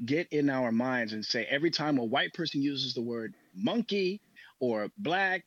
get 0.06 0.28
in 0.32 0.50
our 0.50 0.72
minds 0.72 1.14
and 1.14 1.24
say 1.24 1.46
every 1.46 1.70
time 1.70 1.98
a 1.98 2.04
white 2.04 2.34
person 2.34 2.62
uses 2.62 2.94
the 2.94 3.02
word 3.02 3.34
monkey 3.56 4.22
or 4.60 4.90
black 4.98 5.44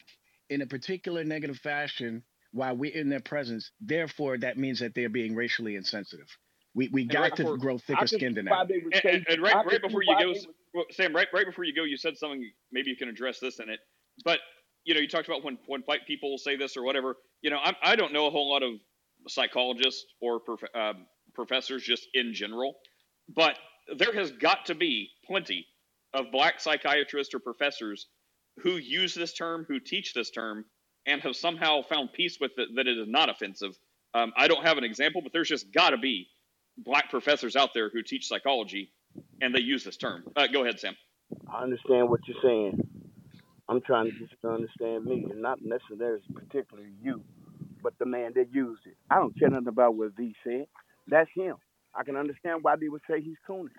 in 0.49 0.61
a 0.63 0.67
particular 0.67 1.23
negative 1.23 1.57
fashion 1.59 2.23
while 2.53 2.75
we're 2.75 2.93
in 2.93 3.09
their 3.09 3.21
presence, 3.21 3.71
therefore 3.81 4.37
that 4.39 4.57
means 4.57 4.79
that 4.79 4.95
they're 4.95 5.09
being 5.09 5.35
racially 5.35 5.75
insensitive. 5.77 6.27
We 6.75 6.89
we 6.89 7.05
And 7.09 7.11
got 7.11 7.19
right 7.21 7.35
to 7.37 7.45
before, 7.45 7.57
grow 7.57 7.77
thicker 7.77 8.07
skin 8.07 8.33
see 8.33 8.35
than 8.35 8.45
that. 8.45 8.67
and, 8.91 9.05
and, 9.05 9.27
and 9.29 9.41
right 9.41 9.61
right 9.63 9.81
before 9.81 10.03
you 10.03 10.15
why 10.15 10.23
go, 10.23 10.29
would. 10.29 10.37
Well, 10.75 10.85
Sam, 10.91 11.15
right 11.15 11.27
right 11.33 11.47
before 11.47 11.65
you 11.65 11.75
go, 11.75 11.85
you 11.85 11.97
said 11.97 12.17
something. 12.17 12.51
Maybe 12.71 12.91
you 12.91 12.97
can 12.97 13.09
address 13.09 13.39
this 13.39 13.59
in 13.59 13.69
it. 13.69 13.79
But 14.25 14.39
you 14.85 14.95
know, 14.95 15.01
you 15.01 15.09
talked 15.09 15.29
about 15.29 15.43
when 15.45 15.57
when 15.67 15.81
white 15.83 16.07
people 16.07 16.37
say 16.37 16.57
this 16.57 16.77
or 16.77 16.83
whatever. 16.83 17.17
You 17.43 17.51
know, 17.51 17.59
I 17.63 17.75
I 17.83 17.97
don't 17.97 18.13
know 18.13 18.27
a 18.27 18.31
whole 18.31 18.51
lot 18.51 18.63
of 18.63 18.73
psychologists 19.27 20.05
or 20.21 20.41
prof, 20.41 20.61
um, 20.75 21.07
professors 21.35 21.83
just 21.83 22.07
in 22.13 22.33
general, 22.33 22.75
but 23.35 23.57
there 23.97 24.13
has 24.13 24.31
got 24.31 24.67
to 24.67 24.75
be 24.75 25.09
plenty 25.27 25.67
of 26.13 26.31
black 26.31 26.61
psychiatrists 26.61 27.33
or 27.33 27.39
professors 27.39 28.07
who 28.61 28.73
use 28.77 29.15
this 29.15 29.33
term, 29.33 29.65
who 29.67 29.79
teach 29.79 30.13
this 30.13 30.31
term, 30.31 30.65
and 31.07 31.21
have 31.21 31.35
somehow 31.35 31.81
found 31.83 32.13
peace 32.13 32.37
with 32.39 32.51
it 32.57 32.69
that 32.75 32.87
it 32.87 32.97
is 32.97 33.07
not 33.07 33.29
offensive. 33.29 33.77
Um, 34.13 34.33
I 34.37 34.47
don't 34.47 34.65
have 34.65 34.77
an 34.77 34.85
example, 34.85 35.21
but 35.21 35.33
there's 35.33 35.49
just 35.49 35.73
got 35.73 35.91
to 35.91 35.97
be 35.97 36.27
black 36.77 37.09
professors 37.09 37.55
out 37.55 37.73
there 37.73 37.89
who 37.89 38.03
teach 38.03 38.27
psychology 38.27 38.91
and 39.41 39.55
they 39.55 39.61
use 39.61 39.83
this 39.83 39.97
term. 39.97 40.23
Uh, 40.35 40.47
go 40.47 40.63
ahead, 40.63 40.79
Sam. 40.79 40.95
I 41.51 41.63
understand 41.63 42.09
what 42.09 42.21
you're 42.27 42.37
saying. 42.43 42.81
I'm 43.69 43.81
trying 43.81 44.05
to 44.05 44.11
get 44.11 44.21
you 44.31 44.37
to 44.43 44.49
understand 44.49 45.05
me, 45.05 45.25
and 45.29 45.41
not 45.41 45.59
necessarily 45.61 46.21
particularly 46.35 46.91
you, 47.01 47.23
but 47.83 47.93
the 47.99 48.05
man 48.05 48.33
that 48.35 48.53
used 48.53 48.81
it. 48.85 48.95
I 49.09 49.15
don't 49.15 49.37
care 49.37 49.49
nothing 49.49 49.67
about 49.67 49.95
what 49.95 50.15
V 50.17 50.35
said. 50.43 50.67
That's 51.07 51.29
him. 51.35 51.55
I 51.95 52.03
can 52.03 52.15
understand 52.15 52.59
why 52.63 52.75
they 52.75 52.89
would 52.89 53.01
say 53.09 53.21
he's 53.21 53.37
coonish. 53.49 53.69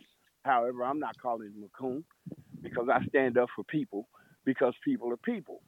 However, 0.45 0.84
I'm 0.84 1.01
not 1.01 1.18
calling 1.20 1.49
him 1.49 1.64
a 1.64 1.78
coon 1.78 2.05
because 2.62 2.89
I 2.93 3.05
stand 3.09 3.39
up 3.39 3.49
for 3.55 3.64
people 3.64 4.09
because 4.45 4.74
people 4.84 5.12
are 5.12 5.16
people. 5.18 5.62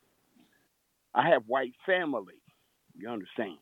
I 1.15 1.29
have 1.31 1.45
white 1.47 1.75
family. 1.87 2.35
You 2.97 3.09
understand? 3.11 3.59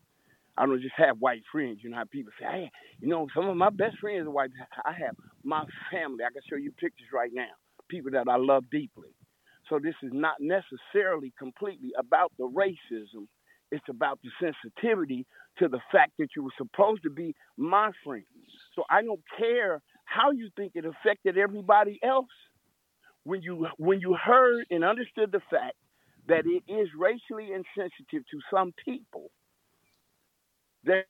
I 0.59 0.67
don't 0.67 0.81
just 0.81 0.95
have 0.97 1.19
white 1.19 1.43
friends. 1.53 1.81
You 1.83 1.91
know 1.91 1.99
how 1.99 2.05
people 2.05 2.33
say, 2.41 2.47
hey, 2.47 2.71
you 3.01 3.09
know, 3.09 3.27
some 3.35 3.49
of 3.49 3.57
my 3.57 3.71
best 3.71 3.99
friends 4.01 4.27
are 4.27 4.31
white. 4.31 4.51
I 4.85 4.93
have 4.93 5.17
my 5.45 5.65
family. 5.93 6.25
I 6.25 6.33
can 6.33 6.43
show 6.49 6.57
you 6.57 6.73
pictures 6.73 7.09
right 7.13 7.31
now. 7.33 7.51
People 7.89 8.13
that 8.13 8.29
I 8.29 8.37
love 8.37 8.65
deeply. 8.71 9.15
So 9.69 9.79
this 9.79 9.95
is 10.03 10.11
not 10.13 10.37
necessarily 10.41 11.33
completely 11.39 11.91
about 11.99 12.33
the 12.39 12.49
racism. 12.49 13.27
It's 13.71 13.85
about 13.91 14.21
the 14.23 14.31
sensitivity 14.41 15.27
to 15.59 15.69
the 15.69 15.81
fact 15.91 16.13
that 16.19 16.29
you 16.37 16.45
were 16.45 16.55
supposed 16.57 17.03
to 17.03 17.11
be 17.11 17.35
my 17.57 17.91
friend. 18.05 18.25
So 18.75 18.85
I 18.89 19.03
don't 19.03 19.23
care 19.39 19.83
how 20.05 20.31
you 20.31 20.51
think 20.57 20.73
it 20.75 20.85
affected 20.85 21.37
everybody 21.37 21.99
else. 22.03 22.29
When 23.25 23.43
you 23.43 23.67
when 23.79 24.01
you 24.01 24.15
heard 24.15 24.67
and 24.71 24.85
understood 24.85 25.33
the 25.33 25.41
fact 25.51 25.75
that 26.29 26.45
it 26.47 26.63
is 26.73 26.89
racially 26.97 27.51
insensitive 27.53 28.25
to 28.31 28.39
some 28.53 28.73
people, 28.85 29.31
There, 30.87 31.05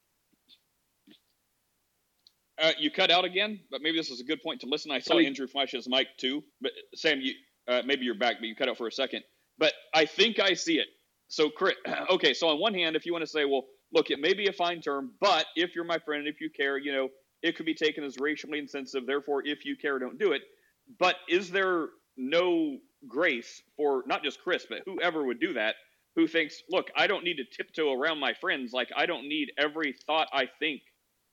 Uh, 2.58 2.72
you 2.78 2.90
cut 2.90 3.12
out 3.12 3.26
again, 3.26 3.60
but 3.70 3.82
maybe 3.82 3.98
this 3.98 4.10
is 4.10 4.20
a 4.20 4.24
good 4.24 4.42
point 4.42 4.62
to 4.62 4.68
listen. 4.68 4.90
I 4.92 5.00
saw 5.00 5.18
Andrew 5.18 5.46
flash 5.48 5.72
his 5.72 5.88
mic 5.90 6.08
too, 6.18 6.44
but 6.62 6.72
Sam, 6.94 7.20
you 7.20 7.34
uh, 7.68 7.82
maybe 7.86 8.06
you're 8.06 8.16
back, 8.18 8.36
but 8.40 8.46
you 8.48 8.56
cut 8.56 8.70
out 8.70 8.78
for 8.78 8.88
a 8.88 8.92
second. 8.92 9.24
But 9.58 9.74
I 9.94 10.06
think 10.06 10.40
I 10.40 10.54
see 10.54 10.78
it. 10.78 10.88
So, 11.28 11.50
Chris, 11.50 11.76
okay. 12.10 12.34
So 12.34 12.48
on 12.48 12.60
one 12.60 12.74
hand, 12.74 12.96
if 12.96 13.06
you 13.06 13.12
want 13.12 13.24
to 13.24 13.30
say, 13.30 13.44
well, 13.44 13.64
look, 13.92 14.10
it 14.10 14.20
may 14.20 14.34
be 14.34 14.48
a 14.48 14.54
fine 14.54 14.80
term, 14.80 15.12
but 15.20 15.46
if 15.56 15.76
you're 15.76 15.84
my 15.84 15.98
friend, 15.98 16.28
if 16.28 16.40
you 16.40 16.50
care, 16.50 16.78
you 16.78 16.92
know, 16.94 17.10
it 17.42 17.56
could 17.58 17.66
be 17.66 17.74
taken 17.74 18.04
as 18.04 18.18
racially 18.20 18.60
insensitive. 18.60 19.06
Therefore, 19.06 19.42
if 19.46 19.66
you 19.66 19.76
care, 19.76 20.00
don't 20.00 20.18
do 20.18 20.32
it. 20.32 20.42
But 21.00 21.16
is 21.28 21.50
there 21.50 21.88
no 22.16 22.78
grace 23.08 23.62
for 23.76 24.04
not 24.06 24.24
just 24.24 24.40
Chris, 24.42 24.66
but 24.70 24.82
whoever 24.86 25.24
would 25.24 25.40
do 25.40 25.54
that, 25.54 25.76
who 26.16 26.26
thinks, 26.26 26.62
look, 26.70 26.90
I 26.96 27.06
don't 27.06 27.24
need 27.24 27.36
to 27.36 27.44
tiptoe 27.44 27.92
around 27.92 28.18
my 28.18 28.34
friends. 28.34 28.72
Like 28.72 28.88
I 28.96 29.06
don't 29.06 29.28
need 29.28 29.52
every 29.58 29.94
thought 30.06 30.28
I 30.32 30.48
think 30.58 30.80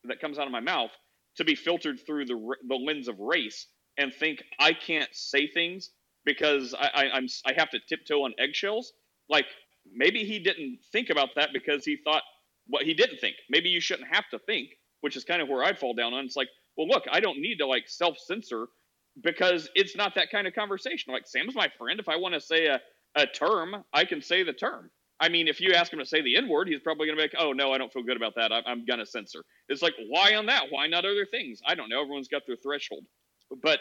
that 0.04 0.20
comes 0.20 0.38
out 0.38 0.46
of 0.46 0.52
my 0.52 0.60
mouth 0.60 0.92
to 1.38 1.46
be 1.46 1.56
filtered 1.56 2.00
through 2.06 2.26
the 2.26 2.56
the 2.68 2.76
lens 2.76 3.08
of 3.08 3.20
race 3.20 3.68
and 3.98 4.14
think 4.14 4.44
I 4.60 4.74
can't 4.74 5.10
say 5.14 5.48
things 5.48 5.90
because 6.26 6.74
I, 6.78 6.90
I, 6.94 7.10
I'm 7.12 7.28
I 7.46 7.54
have 7.58 7.70
to 7.72 7.80
tiptoe 7.88 8.24
on 8.24 8.34
eggshells. 8.38 8.94
Like 9.30 9.46
maybe 9.92 10.26
he 10.26 10.40
didn't 10.40 10.80
think 10.92 11.10
about 11.10 11.30
that 11.36 11.50
because 11.54 11.86
he 11.86 11.98
thought 12.04 12.24
what 12.68 12.84
he 12.84 12.94
didn't 12.94 13.20
think. 13.20 13.36
Maybe 13.50 13.70
you 13.70 13.80
shouldn't 13.80 14.14
have 14.14 14.30
to 14.32 14.40
think, 14.40 14.70
which 15.02 15.16
is 15.16 15.24
kind 15.24 15.42
of 15.42 15.48
where 15.50 15.64
I 15.64 15.74
fall 15.74 15.94
down 15.94 16.14
on. 16.14 16.26
It's 16.26 16.36
like, 16.36 16.50
well, 16.78 16.88
look, 16.88 17.04
I 17.12 17.20
don't 17.20 17.40
need 17.40 17.58
to 17.60 17.68
like 17.68 17.88
self 17.88 18.18
censor 18.18 18.68
because 19.22 19.70
it's 19.76 19.96
not 19.96 20.16
that 20.16 20.32
kind 20.32 20.48
of 20.48 20.54
conversation. 20.56 21.14
Like 21.14 21.28
Sam's 21.28 21.56
my 21.56 21.70
friend. 21.78 22.00
If 22.00 22.10
I 22.10 22.18
want 22.18 22.34
to 22.34 22.42
say 22.42 22.66
a, 22.68 22.82
a 23.16 23.28
term, 23.28 23.84
I 23.94 24.06
can 24.06 24.22
say 24.22 24.44
the 24.44 24.54
term. 24.54 24.90
I 25.20 25.30
mean, 25.30 25.48
if 25.48 25.62
you 25.62 25.74
ask 25.74 25.94
him 25.94 26.00
to 26.00 26.06
say 26.06 26.22
the 26.22 26.36
N 26.36 26.50
word, 26.50 26.68
he's 26.68 26.82
probably 26.82 27.08
going 27.08 27.18
to 27.18 27.24
be 27.24 27.30
like, 27.30 27.36
oh, 27.40 27.54
no, 27.54 27.72
I 27.72 27.78
don't 27.78 27.94
feel 27.94 28.04
good 28.04 28.18
about 28.18 28.36
that. 28.36 28.52
I, 28.52 28.62
I'm 28.66 28.84
going 28.86 29.00
to 29.00 29.06
censor. 29.06 29.44
It's 29.70 29.82
like, 29.82 29.94
why 30.10 30.36
on 30.36 30.48
that? 30.48 30.66
Why 30.70 30.88
not 30.88 31.06
other 31.06 31.26
things? 31.26 31.62
I 31.66 31.76
don't 31.76 31.90
know. 31.90 32.02
Everyone's 32.02 32.28
got 32.28 32.42
their 32.48 32.58
threshold. 32.58 33.06
But 33.62 33.80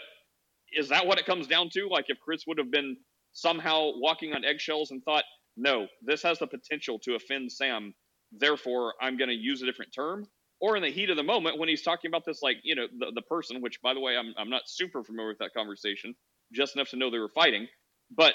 is 0.72 0.88
that 0.90 1.06
what 1.06 1.18
it 1.18 1.26
comes 1.26 1.46
down 1.46 1.70
to? 1.70 1.88
Like, 1.88 2.06
if 2.08 2.18
Chris 2.20 2.44
would 2.46 2.58
have 2.58 2.70
been 2.70 2.96
somehow 3.32 3.92
walking 3.96 4.34
on 4.34 4.44
eggshells 4.44 4.90
and 4.90 5.02
thought, 5.02 5.24
no, 5.56 5.86
this 6.02 6.22
has 6.22 6.38
the 6.38 6.46
potential 6.46 6.98
to 7.00 7.14
offend 7.14 7.50
Sam, 7.50 7.94
therefore 8.30 8.94
I'm 9.00 9.16
going 9.16 9.30
to 9.30 9.34
use 9.34 9.62
a 9.62 9.66
different 9.66 9.92
term? 9.94 10.26
Or 10.60 10.76
in 10.76 10.82
the 10.82 10.90
heat 10.90 11.10
of 11.10 11.16
the 11.16 11.24
moment 11.24 11.58
when 11.58 11.68
he's 11.68 11.82
talking 11.82 12.08
about 12.08 12.24
this, 12.24 12.40
like, 12.40 12.58
you 12.62 12.76
know, 12.76 12.86
the, 12.98 13.10
the 13.14 13.22
person, 13.22 13.60
which, 13.60 13.82
by 13.82 13.94
the 13.94 14.00
way, 14.00 14.16
I'm, 14.16 14.32
I'm 14.38 14.50
not 14.50 14.62
super 14.66 15.02
familiar 15.02 15.30
with 15.30 15.38
that 15.38 15.54
conversation, 15.56 16.14
just 16.52 16.76
enough 16.76 16.90
to 16.90 16.96
know 16.96 17.10
they 17.10 17.18
were 17.18 17.28
fighting. 17.28 17.66
But 18.14 18.34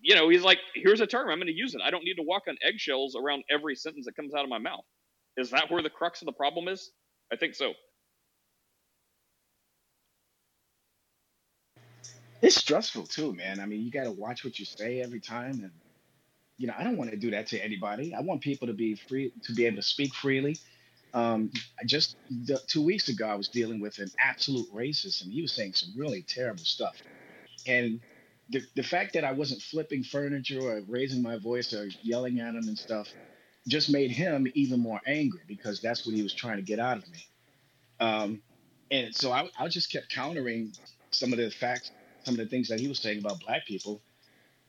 you 0.00 0.14
know, 0.14 0.28
he's 0.28 0.42
like, 0.42 0.58
here's 0.74 1.00
a 1.00 1.06
term, 1.06 1.28
I'm 1.30 1.38
going 1.38 1.46
to 1.48 1.52
use 1.52 1.74
it. 1.74 1.80
I 1.84 1.90
don't 1.90 2.04
need 2.04 2.14
to 2.14 2.22
walk 2.22 2.44
on 2.48 2.56
eggshells 2.62 3.16
around 3.16 3.44
every 3.50 3.74
sentence 3.74 4.06
that 4.06 4.16
comes 4.16 4.34
out 4.34 4.44
of 4.44 4.50
my 4.50 4.58
mouth. 4.58 4.84
Is 5.36 5.50
that 5.50 5.70
where 5.70 5.82
the 5.82 5.90
crux 5.90 6.22
of 6.22 6.26
the 6.26 6.32
problem 6.32 6.68
is? 6.68 6.90
I 7.32 7.36
think 7.36 7.54
so. 7.54 7.74
It's 12.42 12.56
stressful 12.56 13.06
too, 13.06 13.34
man. 13.34 13.60
I 13.60 13.66
mean, 13.66 13.82
you 13.82 13.90
got 13.90 14.04
to 14.04 14.12
watch 14.12 14.44
what 14.44 14.58
you 14.58 14.64
say 14.64 15.00
every 15.00 15.20
time, 15.20 15.60
and 15.62 15.70
you 16.58 16.66
know, 16.66 16.74
I 16.78 16.84
don't 16.84 16.96
want 16.96 17.10
to 17.10 17.16
do 17.16 17.30
that 17.32 17.48
to 17.48 17.58
anybody. 17.58 18.14
I 18.14 18.20
want 18.20 18.40
people 18.40 18.66
to 18.68 18.72
be 18.72 18.94
free 18.94 19.32
to 19.44 19.52
be 19.52 19.66
able 19.66 19.76
to 19.76 19.82
speak 19.82 20.14
freely. 20.14 20.56
Um, 21.14 21.50
just 21.86 22.16
the, 22.30 22.60
two 22.66 22.82
weeks 22.82 23.08
ago, 23.08 23.26
I 23.26 23.34
was 23.34 23.48
dealing 23.48 23.80
with 23.80 23.98
an 23.98 24.10
absolute 24.18 24.72
racist, 24.72 25.22
and 25.22 25.32
he 25.32 25.40
was 25.42 25.52
saying 25.52 25.72
some 25.74 25.94
really 25.96 26.22
terrible 26.22 26.64
stuff. 26.64 26.96
And 27.66 28.00
the, 28.50 28.62
the 28.74 28.82
fact 28.82 29.14
that 29.14 29.24
I 29.24 29.32
wasn't 29.32 29.62
flipping 29.62 30.02
furniture 30.02 30.60
or 30.60 30.82
raising 30.86 31.22
my 31.22 31.36
voice 31.36 31.72
or 31.72 31.88
yelling 32.02 32.40
at 32.40 32.54
him 32.54 32.68
and 32.68 32.78
stuff 32.78 33.08
just 33.66 33.90
made 33.90 34.10
him 34.10 34.46
even 34.54 34.80
more 34.80 35.00
angry 35.06 35.40
because 35.48 35.80
that's 35.80 36.06
what 36.06 36.14
he 36.14 36.22
was 36.22 36.32
trying 36.32 36.56
to 36.56 36.62
get 36.62 36.78
out 36.78 36.98
of 36.98 37.10
me. 37.10 37.26
Um, 37.98 38.42
and 38.90 39.14
so 39.14 39.32
I, 39.32 39.48
I 39.58 39.68
just 39.68 39.90
kept 39.90 40.08
countering 40.10 40.72
some 41.10 41.32
of 41.32 41.38
the 41.38 41.50
facts, 41.50 41.90
some 42.24 42.34
of 42.34 42.38
the 42.38 42.46
things 42.46 42.68
that 42.68 42.78
he 42.78 42.86
was 42.86 42.98
saying 43.00 43.18
about 43.18 43.40
black 43.40 43.66
people. 43.66 44.00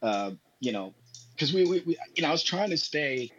Uh, 0.01 0.31
you 0.59 0.71
know, 0.71 0.93
because 1.33 1.53
we, 1.53 1.65
we, 1.65 1.83
we, 1.85 1.97
you 2.15 2.23
know, 2.23 2.29
I 2.29 2.31
was 2.31 2.43
trying 2.43 2.71
to 2.71 2.77
stay 2.77 3.31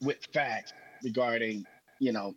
with 0.00 0.16
facts 0.32 0.72
regarding, 1.02 1.66
you 1.98 2.12
know, 2.12 2.34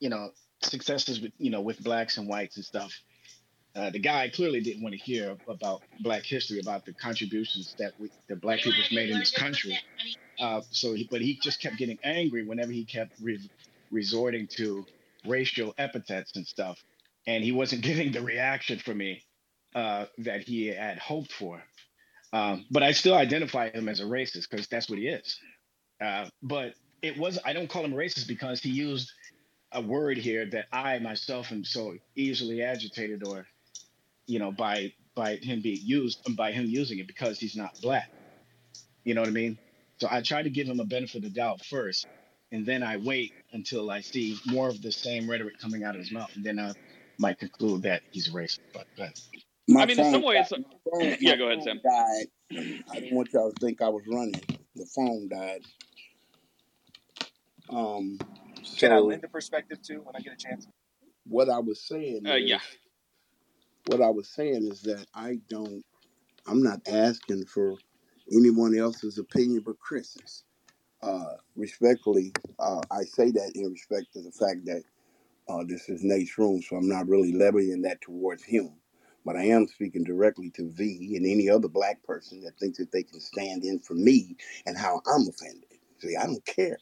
you 0.00 0.08
know, 0.08 0.30
successes 0.62 1.20
with, 1.20 1.32
you 1.38 1.50
know, 1.50 1.60
with 1.60 1.82
blacks 1.82 2.16
and 2.18 2.28
whites 2.28 2.56
and 2.56 2.64
stuff. 2.64 2.92
Uh, 3.76 3.90
the 3.90 3.98
guy 3.98 4.30
clearly 4.30 4.60
didn't 4.60 4.82
want 4.82 4.94
to 4.94 5.00
hear 5.00 5.36
about 5.48 5.82
Black 6.00 6.24
history, 6.24 6.60
about 6.60 6.84
the 6.86 6.94
contributions 6.94 7.74
that 7.78 7.92
we, 7.98 8.10
the 8.28 8.36
Black 8.36 8.60
people's 8.60 8.90
made 8.92 9.10
in 9.10 9.18
this 9.18 9.32
country. 9.32 9.78
Uh, 10.40 10.62
so, 10.70 10.94
he, 10.94 11.08
but 11.10 11.20
he 11.20 11.38
just 11.42 11.60
kept 11.60 11.76
getting 11.78 11.98
angry 12.02 12.46
whenever 12.46 12.72
he 12.72 12.86
kept 12.86 13.12
re- 13.20 13.50
resorting 13.90 14.48
to 14.56 14.86
racial 15.26 15.74
epithets 15.78 16.36
and 16.36 16.46
stuff, 16.46 16.82
and 17.26 17.44
he 17.44 17.52
wasn't 17.52 17.82
getting 17.84 18.12
the 18.12 18.22
reaction 18.22 18.78
from 18.78 18.98
me 18.98 19.22
uh, 19.74 20.06
that 20.18 20.42
he 20.42 20.68
had 20.68 20.98
hoped 20.98 21.32
for. 21.32 21.62
Um, 22.32 22.66
but 22.70 22.82
I 22.82 22.92
still 22.92 23.14
identify 23.14 23.70
him 23.70 23.88
as 23.88 24.00
a 24.00 24.04
racist 24.04 24.50
because 24.50 24.68
that's 24.68 24.88
what 24.88 24.98
he 24.98 25.08
is. 25.08 25.38
Uh, 26.02 26.26
but 26.42 26.74
it 27.02 27.16
was 27.18 27.38
I 27.44 27.52
don't 27.52 27.68
call 27.68 27.84
him 27.84 27.92
racist 27.92 28.28
because 28.28 28.60
he 28.60 28.70
used 28.70 29.12
a 29.72 29.80
word 29.80 30.18
here 30.18 30.46
that 30.50 30.66
I 30.72 30.98
myself 30.98 31.52
am 31.52 31.64
so 31.64 31.94
easily 32.16 32.62
agitated 32.62 33.22
or 33.26 33.46
you 34.26 34.38
know, 34.38 34.52
by 34.52 34.92
by 35.14 35.36
him 35.36 35.62
being 35.62 35.80
used 35.82 36.20
and 36.26 36.36
by 36.36 36.52
him 36.52 36.66
using 36.66 36.98
it 36.98 37.06
because 37.06 37.38
he's 37.40 37.56
not 37.56 37.72
black. 37.82 38.10
You 39.04 39.14
know 39.14 39.22
what 39.22 39.28
I 39.28 39.32
mean? 39.32 39.58
So 40.00 40.08
I 40.10 40.22
try 40.22 40.42
to 40.42 40.50
give 40.50 40.66
him 40.68 40.80
a 40.80 40.84
benefit 40.84 41.16
of 41.16 41.22
the 41.22 41.30
doubt 41.30 41.64
first, 41.64 42.08
and 42.52 42.66
then 42.66 42.82
I 42.82 42.98
wait 42.98 43.34
until 43.52 43.90
I 43.90 44.00
see 44.02 44.38
more 44.46 44.68
of 44.68 44.82
the 44.82 44.92
same 44.92 45.30
rhetoric 45.30 45.58
coming 45.58 45.84
out 45.84 45.94
of 45.94 46.00
his 46.00 46.12
mouth, 46.12 46.30
and 46.36 46.44
then 46.44 46.58
I 46.60 46.72
might 47.18 47.38
conclude 47.38 47.82
that 47.82 48.02
he's 48.10 48.28
a 48.28 48.32
racist. 48.32 48.60
But, 48.74 48.86
but 48.96 49.10
My 49.68 49.84
I 49.84 49.86
mean, 49.86 49.98
in 49.98 50.04
phone 50.04 50.12
some 50.12 50.22
ways, 50.22 50.48
died. 50.50 50.64
Phone, 50.90 51.16
yeah, 51.20 51.36
go 51.36 51.46
ahead, 51.46 51.62
Sam. 51.62 51.80
died. 51.84 52.26
I 52.90 53.00
didn't 53.00 53.16
want 53.16 53.30
y'all 53.32 53.52
to 53.52 53.56
think 53.60 53.82
I 53.82 53.88
was 53.88 54.04
running. 54.08 54.40
The 54.76 54.86
phone 54.94 55.28
died. 55.28 55.62
Um, 57.70 58.18
Can 58.78 58.92
I 58.92 58.98
so 58.98 59.00
lend 59.00 59.24
a 59.24 59.28
perspective 59.28 59.82
too 59.82 60.02
when 60.04 60.16
I 60.16 60.20
get 60.20 60.34
a 60.34 60.36
chance? 60.36 60.66
what 61.26 61.48
I 61.50 61.58
was 61.60 61.80
saying 61.86 62.26
Uh, 62.26 62.34
yeah. 62.34 62.60
What 63.88 64.02
I 64.02 64.10
was 64.10 64.28
saying 64.28 64.68
is 64.70 64.82
that 64.82 65.06
I 65.14 65.40
don't. 65.50 65.84
I'm 66.46 66.62
not 66.62 66.80
asking 66.88 67.46
for 67.46 67.76
anyone 68.32 68.76
else's 68.78 69.18
opinion 69.18 69.62
but 69.66 69.78
Chris's. 69.80 70.44
Uh, 71.02 71.34
respectfully, 71.56 72.32
uh, 72.58 72.80
I 72.90 73.02
say 73.04 73.30
that 73.32 73.52
in 73.54 73.70
respect 73.72 74.12
to 74.14 74.22
the 74.22 74.32
fact 74.32 74.66
that 74.66 74.82
uh, 75.48 75.64
this 75.66 75.88
is 75.88 76.02
Nate's 76.04 76.38
room, 76.38 76.62
so 76.62 76.76
I'm 76.76 76.88
not 76.88 77.08
really 77.08 77.32
levying 77.32 77.82
that 77.82 78.00
towards 78.00 78.44
him. 78.44 78.70
But 79.24 79.36
I 79.36 79.44
am 79.44 79.66
speaking 79.68 80.04
directly 80.04 80.50
to 80.52 80.70
V 80.72 81.14
and 81.16 81.26
any 81.26 81.50
other 81.50 81.68
black 81.68 82.02
person 82.04 82.42
that 82.42 82.58
thinks 82.58 82.78
that 82.78 82.92
they 82.92 83.02
can 83.04 83.20
stand 83.20 83.64
in 83.64 83.78
for 83.80 83.94
me 83.94 84.36
and 84.66 84.76
how 84.78 85.00
I'm 85.06 85.28
offended. 85.28 85.66
See, 86.00 86.16
I 86.16 86.26
don't 86.26 86.44
care 86.46 86.78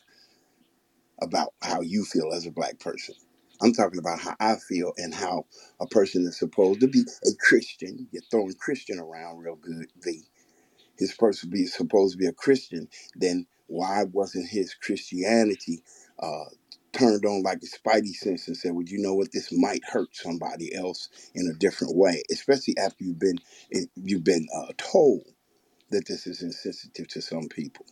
about 1.23 1.55
how 1.63 1.83
you 1.83 2.05
feel 2.05 2.33
as 2.35 2.47
a 2.47 2.53
black 2.53 2.81
person. 2.81 3.15
I'm 3.63 3.73
talking 3.75 3.99
about 4.01 4.21
how 4.21 4.37
I 4.41 4.57
feel 4.57 4.93
and 4.99 5.15
how 5.15 5.47
a 5.81 5.87
person 5.87 6.27
is 6.27 6.39
supposed 6.39 6.81
to 6.81 6.89
be 6.89 7.03
a 7.27 7.31
Christian. 7.41 8.09
You're 8.13 8.23
throwing 8.31 8.55
Christian 8.55 9.01
around 9.01 9.39
real 9.41 9.57
good, 9.57 9.89
V. 10.05 10.23
Supposed 10.99 11.41
to 11.43 11.49
be 11.49 11.67
supposed 11.67 12.13
to 12.15 12.19
be 12.19 12.27
a 12.27 12.33
Christian. 12.33 12.89
Then 13.17 13.47
why 13.69 14.05
wasn't 14.13 14.49
his 14.49 14.75
Christianity 14.75 15.83
uh, 16.21 16.47
turned 16.93 17.25
on 17.27 17.43
like 17.43 17.59
a 17.63 17.67
spidey 17.67 18.15
sense 18.15 18.49
and 18.49 18.57
said, 18.57 18.73
"Well, 18.75 18.85
you 18.87 18.99
know 18.99 19.15
what? 19.15 19.33
This 19.33 19.53
might 19.53 19.85
hurt 19.85 20.17
somebody 20.17 20.75
else 20.75 21.09
in 21.35 21.49
a 21.49 21.59
different 21.59 21.97
way." 21.97 22.23
Especially 22.31 22.77
after 22.79 23.05
you've 23.05 23.19
been 23.21 23.39
you've 23.97 24.25
been 24.25 24.47
uh, 24.57 24.73
told 24.79 25.23
that 25.91 26.07
this 26.09 26.27
is 26.27 26.43
insensitive 26.43 27.09
to 27.09 27.23
some 27.23 27.49
people. 27.49 27.87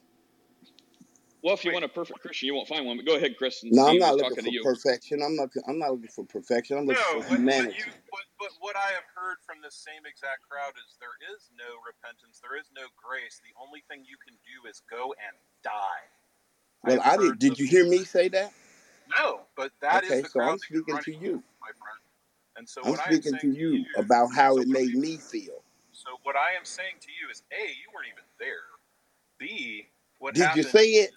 Well, 1.43 1.55
if 1.55 1.65
you 1.65 1.73
want 1.73 1.85
a 1.85 1.89
perfect 1.89 2.21
Christian, 2.21 2.47
you 2.47 2.55
won't 2.55 2.69
find 2.69 2.87
one. 2.87 2.97
But 2.97 3.07
go 3.07 3.17
ahead, 3.17 3.37
Chris, 3.37 3.65
No, 3.65 3.89
I'm 3.89 3.99
not 3.99 4.17
looking 4.17 4.45
for 4.45 4.53
perfection. 4.63 5.23
I'm 5.23 5.35
not. 5.35 5.51
I'm 5.67 5.79
not 5.79 5.91
looking 5.91 6.09
for 6.15 6.25
perfection. 6.25 6.79
I'm 6.79 6.87
looking 6.87 7.03
No, 7.03 7.19
for 7.19 7.29
what, 7.29 7.29
what 7.31 7.39
humanity. 7.39 7.79
you 7.79 7.91
what, 8.11 8.23
but 8.39 8.51
what 8.61 8.77
I 8.77 8.95
have 8.95 9.09
heard 9.15 9.43
from 9.45 9.59
this 9.63 9.75
same 9.75 10.07
exact 10.07 10.47
crowd 10.49 10.79
is 10.79 10.95
there 11.03 11.19
is 11.35 11.51
no 11.59 11.83
repentance, 11.83 12.39
there 12.39 12.55
is 12.59 12.71
no 12.71 12.87
grace. 12.95 13.43
The 13.43 13.51
only 13.59 13.83
thing 13.91 14.07
you 14.07 14.17
can 14.23 14.39
do 14.47 14.71
is 14.71 14.83
go 14.87 15.15
and 15.19 15.35
die. 15.67 16.07
Well, 16.85 17.01
I've 17.01 17.07
I 17.07 17.17
did. 17.17 17.27
heard 17.27 17.39
Did 17.41 17.59
you 17.59 17.67
hear 17.67 17.85
me 17.87 17.99
say 18.05 18.29
that? 18.29 18.53
no, 19.19 19.41
but 19.57 19.73
that 19.83 20.05
is 20.05 20.11
Okay, 20.11 20.23
the 20.23 20.29
so 20.29 20.41
I'm 20.41 20.47
crowd 20.47 20.61
that 20.63 20.71
you're 20.71 20.83
speaking 20.83 20.99
to 21.03 21.13
you. 21.27 21.43
my 21.59 21.75
friend. 21.75 22.01
And 22.57 22.69
so 22.69 22.83
I'm 22.85 22.91
what 22.93 23.01
I 23.01 23.11
am 23.11 23.15
speaking 23.19 23.39
to 23.39 23.47
saying 23.47 23.55
to 23.55 23.61
you 23.61 23.71
you, 23.83 23.85
about 23.97 24.29
how 24.35 24.55
so 24.55 24.63
it 24.63 24.69
made 24.69 24.95
me 24.95 25.17
feel. 25.17 25.63
so 25.93 26.11
what 26.23 26.37
I 26.37 26.55
am 26.55 26.65
saying 26.65 27.03
to 27.03 27.09
you 27.11 27.31
is 27.31 27.43
A, 27.51 27.67
you 27.67 27.89
weren't 27.95 28.09
even 28.13 28.25
there. 28.39 28.71
B, 29.39 29.89
what 30.19 30.35
Did 30.35 30.55
you 30.55 30.63
say 30.63 30.87
it? 30.87 31.11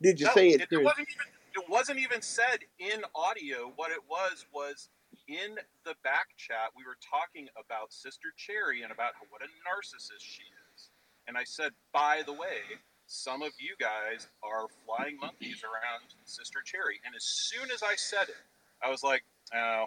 Did 0.00 0.20
you 0.20 0.26
No, 0.26 0.32
say 0.32 0.50
it, 0.50 0.60
it, 0.62 0.68
it 0.70 0.84
wasn't 0.84 1.08
even 1.08 1.26
it 1.56 1.64
wasn't 1.68 1.98
even 1.98 2.22
said 2.22 2.58
in 2.78 3.02
audio. 3.14 3.72
What 3.76 3.90
it 3.90 4.00
was 4.08 4.46
was 4.52 4.88
in 5.26 5.56
the 5.84 5.94
back 6.04 6.28
chat. 6.36 6.70
We 6.76 6.84
were 6.84 6.96
talking 7.02 7.48
about 7.58 7.92
Sister 7.92 8.28
Cherry 8.36 8.82
and 8.82 8.92
about 8.92 9.12
what 9.30 9.42
a 9.42 9.50
narcissist 9.66 10.22
she 10.22 10.44
is. 10.74 10.90
And 11.26 11.36
I 11.36 11.44
said, 11.44 11.72
by 11.92 12.22
the 12.24 12.32
way, 12.32 12.78
some 13.06 13.42
of 13.42 13.52
you 13.58 13.74
guys 13.80 14.28
are 14.42 14.66
flying 14.86 15.18
monkeys 15.18 15.62
around 15.64 16.14
Sister 16.24 16.60
Cherry. 16.64 17.00
And 17.04 17.14
as 17.14 17.24
soon 17.24 17.70
as 17.70 17.82
I 17.82 17.94
said 17.96 18.28
it, 18.28 18.36
I 18.82 18.90
was 18.90 19.02
like, 19.02 19.24
oh, 19.54 19.86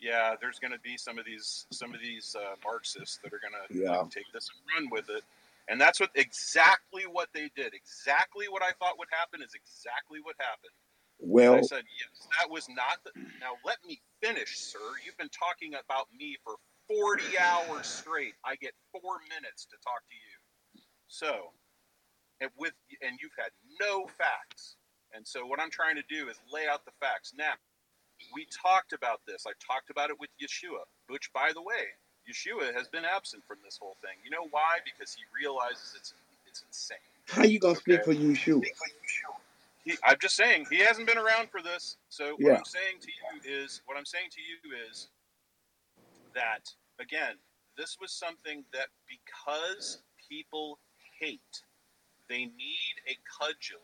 yeah, 0.00 0.34
there's 0.40 0.58
going 0.58 0.72
to 0.72 0.78
be 0.80 0.96
some 0.96 1.18
of 1.18 1.24
these 1.24 1.66
some 1.72 1.94
of 1.94 2.00
these 2.00 2.36
uh, 2.38 2.54
Marxists 2.64 3.18
that 3.22 3.32
are 3.32 3.40
going 3.40 3.54
to 3.68 3.74
Yeah. 3.74 4.00
like, 4.02 4.10
take 4.10 4.30
this 4.32 4.50
and 4.50 4.84
run 4.84 4.90
with 4.92 5.08
it. 5.10 5.22
And 5.68 5.80
that's 5.80 6.00
what 6.00 6.10
exactly 6.14 7.02
what 7.04 7.28
they 7.34 7.50
did. 7.54 7.74
Exactly 7.74 8.46
what 8.48 8.62
I 8.62 8.72
thought 8.78 8.98
would 8.98 9.08
happen 9.12 9.42
is 9.42 9.52
exactly 9.54 10.20
what 10.22 10.34
happened. 10.40 10.72
And 11.56 11.64
I 11.64 11.66
said, 11.66 11.84
yes, 11.98 12.28
that 12.38 12.50
was 12.50 12.68
not 12.68 13.04
the. 13.04 13.10
Now 13.40 13.58
let 13.64 13.78
me 13.86 14.00
finish, 14.22 14.56
sir. 14.56 14.78
You've 15.04 15.18
been 15.18 15.30
talking 15.34 15.74
about 15.74 16.06
me 16.16 16.36
for 16.44 16.56
40 16.88 17.38
hours 17.38 17.86
straight. 17.86 18.34
I 18.44 18.56
get 18.56 18.72
four 18.92 19.20
minutes 19.28 19.66
to 19.66 19.76
talk 19.84 20.00
to 20.08 20.16
you. 20.16 20.82
So, 21.08 21.52
and 22.40 22.50
with 22.56 22.72
and 23.02 23.18
you've 23.20 23.36
had 23.36 23.50
no 23.80 24.06
facts. 24.06 24.76
And 25.12 25.26
so 25.26 25.46
what 25.46 25.60
I'm 25.60 25.70
trying 25.70 25.96
to 25.96 26.04
do 26.08 26.28
is 26.28 26.36
lay 26.52 26.66
out 26.68 26.84
the 26.84 26.92
facts. 27.00 27.32
Now, 27.36 27.52
we 28.34 28.46
talked 28.62 28.92
about 28.92 29.20
this. 29.26 29.44
I 29.46 29.52
talked 29.60 29.90
about 29.90 30.10
it 30.10 30.16
with 30.20 30.30
Yeshua, 30.40 30.84
which, 31.08 31.32
by 31.32 31.50
the 31.54 31.62
way, 31.62 31.92
Yeshua 32.28 32.74
has 32.74 32.88
been 32.88 33.04
absent 33.04 33.42
from 33.46 33.58
this 33.64 33.78
whole 33.80 33.96
thing. 34.02 34.16
You 34.24 34.30
know 34.30 34.46
why? 34.50 34.78
Because 34.84 35.14
he 35.14 35.22
realizes 35.34 35.94
it's 35.96 36.14
it's 36.46 36.62
insane. 36.66 36.98
how 37.28 37.44
you 37.44 37.58
gonna 37.58 37.76
speak 37.76 38.04
for 38.04 38.14
Yeshua? 38.14 38.62
He, 39.84 39.94
I'm 40.04 40.16
just 40.20 40.36
saying 40.36 40.66
he 40.70 40.78
hasn't 40.80 41.06
been 41.06 41.18
around 41.18 41.50
for 41.50 41.62
this. 41.62 41.96
So 42.08 42.32
what 42.32 42.40
Yeah. 42.40 42.56
I'm 42.58 42.64
saying 42.64 42.96
to 43.00 43.08
you 43.08 43.64
is 43.64 43.80
what 43.86 43.96
I'm 43.96 44.04
saying 44.04 44.28
to 44.32 44.40
you 44.40 44.76
is 44.90 45.08
that 46.34 46.70
again, 47.00 47.36
this 47.76 47.96
was 48.00 48.12
something 48.12 48.64
that 48.72 48.88
because 49.08 49.98
people 50.28 50.78
hate, 51.18 51.62
they 52.28 52.44
need 52.46 52.94
a 53.08 53.16
cudgel 53.38 53.80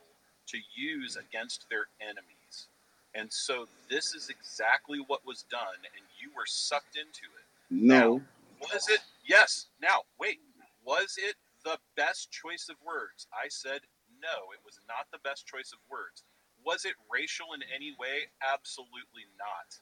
to 0.47 0.57
use 0.75 1.15
against 1.15 1.65
their 1.69 1.87
enemies. 2.01 2.67
And 3.15 3.31
so 3.31 3.67
this 3.89 4.13
is 4.13 4.29
exactly 4.29 4.99
what 5.07 5.25
was 5.25 5.43
done, 5.49 5.79
and 5.95 6.05
you 6.19 6.29
were 6.35 6.45
sucked 6.45 6.97
into 6.97 7.23
it. 7.39 7.45
No. 7.71 8.21
Was 8.73 8.89
it? 8.89 8.99
Yes. 9.27 9.67
Now, 9.81 10.01
wait. 10.19 10.39
Was 10.85 11.15
it 11.17 11.35
the 11.63 11.77
best 11.97 12.31
choice 12.31 12.67
of 12.69 12.75
words? 12.85 13.27
I 13.33 13.47
said 13.49 13.81
no, 14.21 14.51
it 14.53 14.59
was 14.65 14.79
not 14.87 15.05
the 15.11 15.19
best 15.27 15.45
choice 15.45 15.71
of 15.73 15.79
words. 15.89 16.23
Was 16.65 16.85
it 16.85 16.93
racial 17.11 17.53
in 17.53 17.61
any 17.73 17.95
way? 17.99 18.25
Absolutely 18.41 19.29
not. 19.37 19.77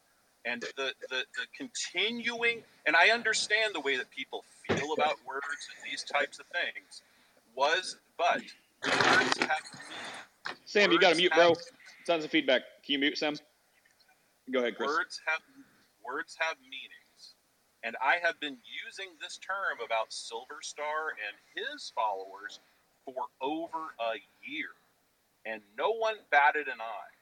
And 0.46 0.62
the, 0.76 0.92
the, 1.10 1.24
the 1.40 1.46
continuing, 1.56 2.64
and 2.86 2.96
I 2.96 3.10
understand 3.10 3.74
the 3.74 3.80
way 3.80 3.96
that 3.96 4.10
people 4.10 4.44
feel 4.68 4.92
about 4.92 5.16
words 5.26 5.64
and 5.72 5.90
these 5.90 6.04
types 6.04 6.40
of 6.40 6.46
things, 6.52 7.02
was, 7.56 7.98
but 8.18 8.42
words 8.84 9.38
have 9.40 9.64
Sam, 10.66 10.92
you 10.92 11.00
got 11.00 11.12
to 11.12 11.16
mute, 11.16 11.32
bro. 11.34 11.56
Tons 12.06 12.26
of 12.26 12.32
feedback. 12.32 12.64
Can 12.86 12.94
you 12.94 13.00
mute, 13.00 13.18
Sam? 13.18 13.36
Go 14.52 14.60
ahead, 14.60 14.76
Chris. 14.76 14.90
Words 14.90 15.22
have 15.26 15.40
words 16.04 16.36
have 16.38 16.58
meanings, 16.60 17.03
and 17.84 17.96
I 18.02 18.18
have 18.24 18.40
been 18.40 18.58
using 18.64 19.12
this 19.22 19.38
term 19.38 19.84
about 19.86 20.14
Silver 20.14 20.62
Star 20.62 21.14
and 21.20 21.36
his 21.54 21.92
followers 21.94 22.60
for 23.06 23.28
over 23.42 23.94
a 24.00 24.16
year, 24.42 24.72
and 25.46 25.62
no 25.78 25.92
one 25.92 26.16
batted 26.32 26.68
an 26.68 26.80
eye. 26.80 27.16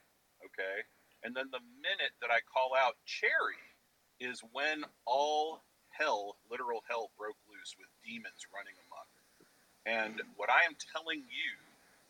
Okay, 0.45 0.85
and 1.23 1.35
then 1.35 1.49
the 1.51 1.61
minute 1.81 2.13
that 2.21 2.29
I 2.31 2.39
call 2.53 2.71
out 2.77 2.95
Cherry 3.05 3.61
is 4.19 4.41
when 4.53 4.83
all 5.05 5.61
hell, 5.89 6.37
literal 6.49 6.83
hell, 6.87 7.09
broke 7.17 7.37
loose 7.49 7.75
with 7.77 7.89
demons 8.05 8.47
running 8.53 8.77
amok. 8.87 9.09
And 9.85 10.21
what 10.37 10.49
I 10.49 10.65
am 10.65 10.75
telling 10.93 11.19
you 11.19 11.53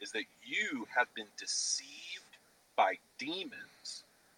is 0.01 0.11
that 0.11 0.25
you 0.43 0.87
have 0.95 1.07
been 1.15 1.31
deceived 1.37 2.37
by 2.75 2.95
demons 3.17 3.70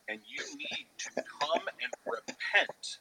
and 0.09 0.19
you 0.27 0.43
need 0.57 0.87
to 0.99 1.23
come 1.39 1.61
and 1.81 1.93
repent 2.05 2.97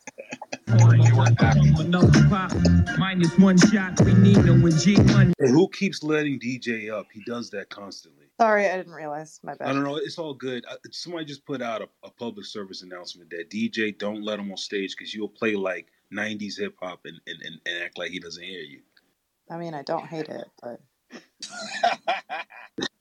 for 0.80 0.96
your 0.96 1.26
actions. 1.40 2.98
minus 2.98 3.36
One 3.38 3.58
shot. 3.58 4.00
We 4.04 4.14
need 4.14 4.44
no 4.44 4.54
with 4.54 4.82
G 4.82 4.96
money. 5.12 5.32
Who 5.38 5.68
keeps 5.68 6.02
letting 6.02 6.38
DJ 6.38 6.92
up? 6.92 7.06
He 7.12 7.22
does 7.24 7.50
that 7.50 7.70
constantly. 7.70 8.26
Sorry, 8.40 8.68
I 8.68 8.76
didn't 8.76 8.92
realize. 8.92 9.40
My 9.42 9.54
bad. 9.54 9.68
I 9.68 9.72
don't 9.72 9.84
know. 9.84 9.96
It's 9.96 10.18
all 10.18 10.34
good. 10.34 10.64
Uh, 10.70 10.76
Somebody 10.90 11.24
just 11.24 11.44
put 11.44 11.60
out 11.62 11.82
a, 11.82 11.88
a 12.04 12.10
public 12.10 12.46
service 12.46 12.82
announcement 12.82 13.30
that 13.30 13.50
DJ 13.50 13.96
don't 13.96 14.22
let 14.22 14.38
him 14.38 14.50
on 14.50 14.56
stage 14.56 14.94
because 14.96 15.14
you'll 15.14 15.28
play 15.28 15.54
like 15.54 15.88
'90s 16.12 16.58
hip 16.58 16.74
hop 16.80 17.00
and, 17.04 17.20
and, 17.26 17.42
and, 17.42 17.60
and 17.66 17.84
act 17.84 17.98
like 17.98 18.10
he 18.10 18.20
doesn't 18.20 18.42
hear 18.44 18.62
you. 18.62 18.80
I 19.50 19.58
mean, 19.58 19.74
I 19.74 19.82
don't 19.82 20.06
hate 20.06 20.28
it, 20.28 20.48
but 20.62 20.80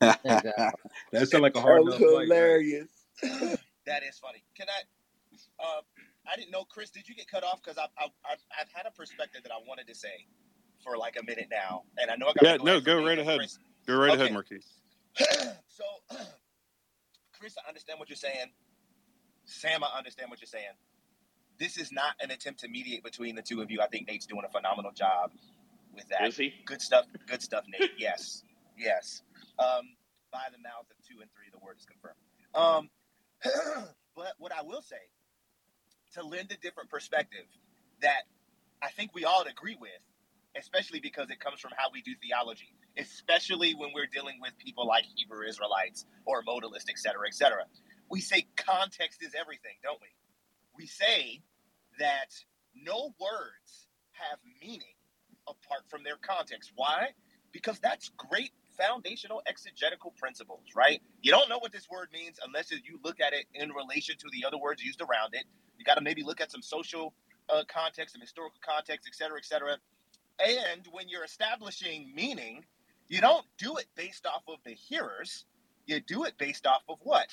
that 0.00 1.28
sounds 1.28 1.34
like 1.34 1.56
a 1.56 1.60
That 1.60 1.62
hard 1.62 1.84
was 1.84 1.94
enough 1.96 2.10
hilarious. 2.10 2.88
That 3.86 4.02
is 4.02 4.18
funny. 4.18 4.42
Can 4.56 4.66
I? 4.68 4.82
Uh, 5.62 5.80
I 6.30 6.36
didn't 6.36 6.50
know, 6.52 6.64
Chris. 6.64 6.90
Did 6.90 7.08
you 7.08 7.14
get 7.14 7.28
cut 7.28 7.42
off? 7.44 7.60
Because 7.62 7.78
I've, 7.78 7.88
I've 7.98 8.10
I've 8.24 8.38
I've 8.60 8.68
had 8.72 8.86
a 8.86 8.90
perspective 8.92 9.42
that 9.44 9.52
I 9.52 9.56
wanted 9.66 9.86
to 9.88 9.94
say 9.94 10.26
for 10.84 10.96
like 10.96 11.16
a 11.20 11.24
minute 11.24 11.48
now, 11.50 11.82
and 11.98 12.10
I 12.10 12.16
know 12.16 12.26
I 12.28 12.32
got 12.34 12.44
Yeah, 12.44 12.56
no, 12.62 12.80
go 12.80 13.04
right 13.04 13.18
ahead. 13.18 13.38
Chris- 13.38 13.58
Go 13.86 13.96
right 13.96 14.14
ahead, 14.14 14.32
Marquis. 14.32 14.60
so, 15.68 15.84
Chris, 17.38 17.56
I 17.64 17.68
understand 17.68 17.98
what 17.98 18.08
you're 18.08 18.16
saying. 18.16 18.46
Sam, 19.44 19.82
I 19.82 19.98
understand 19.98 20.30
what 20.30 20.40
you're 20.40 20.46
saying. 20.46 20.70
This 21.58 21.76
is 21.76 21.90
not 21.92 22.14
an 22.22 22.30
attempt 22.30 22.60
to 22.60 22.68
mediate 22.68 23.02
between 23.02 23.34
the 23.34 23.42
two 23.42 23.60
of 23.60 23.70
you. 23.72 23.80
I 23.80 23.88
think 23.88 24.06
Nate's 24.06 24.26
doing 24.26 24.42
a 24.46 24.52
phenomenal 24.52 24.92
job 24.92 25.32
with 25.94 26.08
that. 26.08 26.28
Is 26.28 26.36
he? 26.36 26.54
Good 26.64 26.80
stuff. 26.80 27.06
Good 27.26 27.42
stuff, 27.42 27.64
Nate. 27.68 27.90
Yes. 27.98 28.44
Yes. 28.78 29.22
Um, 29.58 29.82
by 30.32 30.44
the 30.52 30.58
mouth 30.58 30.86
of 30.90 30.96
two 31.06 31.20
and 31.20 31.30
three, 31.34 31.46
the 31.52 31.58
word 31.64 31.76
is 31.78 31.84
confirmed. 31.84 32.16
Um, 32.54 32.88
but 34.16 34.34
what 34.38 34.52
I 34.52 34.62
will 34.62 34.82
say, 34.82 34.96
to 36.14 36.24
lend 36.24 36.52
a 36.52 36.56
different 36.58 36.90
perspective, 36.90 37.46
that 38.02 38.22
I 38.82 38.90
think 38.90 39.12
we 39.14 39.24
all 39.24 39.44
agree 39.44 39.76
with, 39.80 39.90
especially 40.58 41.00
because 41.00 41.30
it 41.30 41.40
comes 41.40 41.60
from 41.60 41.72
how 41.76 41.88
we 41.92 42.02
do 42.02 42.12
theology, 42.22 42.74
especially 42.98 43.74
when 43.74 43.90
we're 43.94 44.06
dealing 44.06 44.38
with 44.40 44.52
people 44.58 44.86
like 44.86 45.04
Hebrew 45.16 45.46
Israelites 45.48 46.06
or 46.26 46.42
modalists, 46.44 46.88
et 46.90 46.98
cetera, 46.98 47.26
et 47.26 47.34
cetera. 47.34 47.64
We 48.10 48.20
say 48.20 48.46
context 48.56 49.22
is 49.22 49.34
everything, 49.38 49.74
don't 49.82 50.00
we? 50.00 50.08
We 50.76 50.86
say 50.86 51.42
that 51.98 52.34
no 52.74 53.14
words 53.20 53.88
have 54.12 54.38
meaning 54.62 54.96
apart 55.48 55.82
from 55.88 56.04
their 56.04 56.16
context. 56.22 56.72
Why? 56.76 57.08
Because 57.52 57.78
that's 57.80 58.10
great 58.16 58.52
foundational 58.76 59.42
exegetical 59.46 60.12
principles, 60.18 60.64
right? 60.76 61.02
You 61.22 61.32
don't 61.32 61.48
know 61.48 61.58
what 61.58 61.72
this 61.72 61.88
word 61.90 62.08
means 62.12 62.38
unless 62.46 62.70
you 62.70 62.98
look 63.04 63.20
at 63.20 63.32
it 63.32 63.46
in 63.54 63.70
relation 63.72 64.16
to 64.18 64.26
the 64.32 64.46
other 64.46 64.58
words 64.58 64.82
used 64.82 65.00
around 65.00 65.34
it. 65.34 65.44
You 65.78 65.84
got 65.84 65.96
to 65.96 66.00
maybe 66.02 66.22
look 66.22 66.40
at 66.40 66.50
some 66.52 66.62
social 66.62 67.14
uh, 67.50 67.64
context, 67.68 68.14
some 68.14 68.20
historical 68.20 68.60
context, 68.64 69.08
et 69.08 69.14
cetera, 69.14 69.38
et 69.38 69.44
cetera. 69.44 69.76
And 70.40 70.86
when 70.92 71.08
you're 71.08 71.24
establishing 71.24 72.12
meaning, 72.14 72.64
you 73.08 73.20
don't 73.20 73.46
do 73.58 73.76
it 73.76 73.86
based 73.96 74.26
off 74.26 74.42
of 74.48 74.58
the 74.64 74.72
hearers. 74.72 75.44
You 75.86 76.00
do 76.00 76.24
it 76.24 76.38
based 76.38 76.66
off 76.66 76.82
of 76.88 76.98
what? 77.02 77.28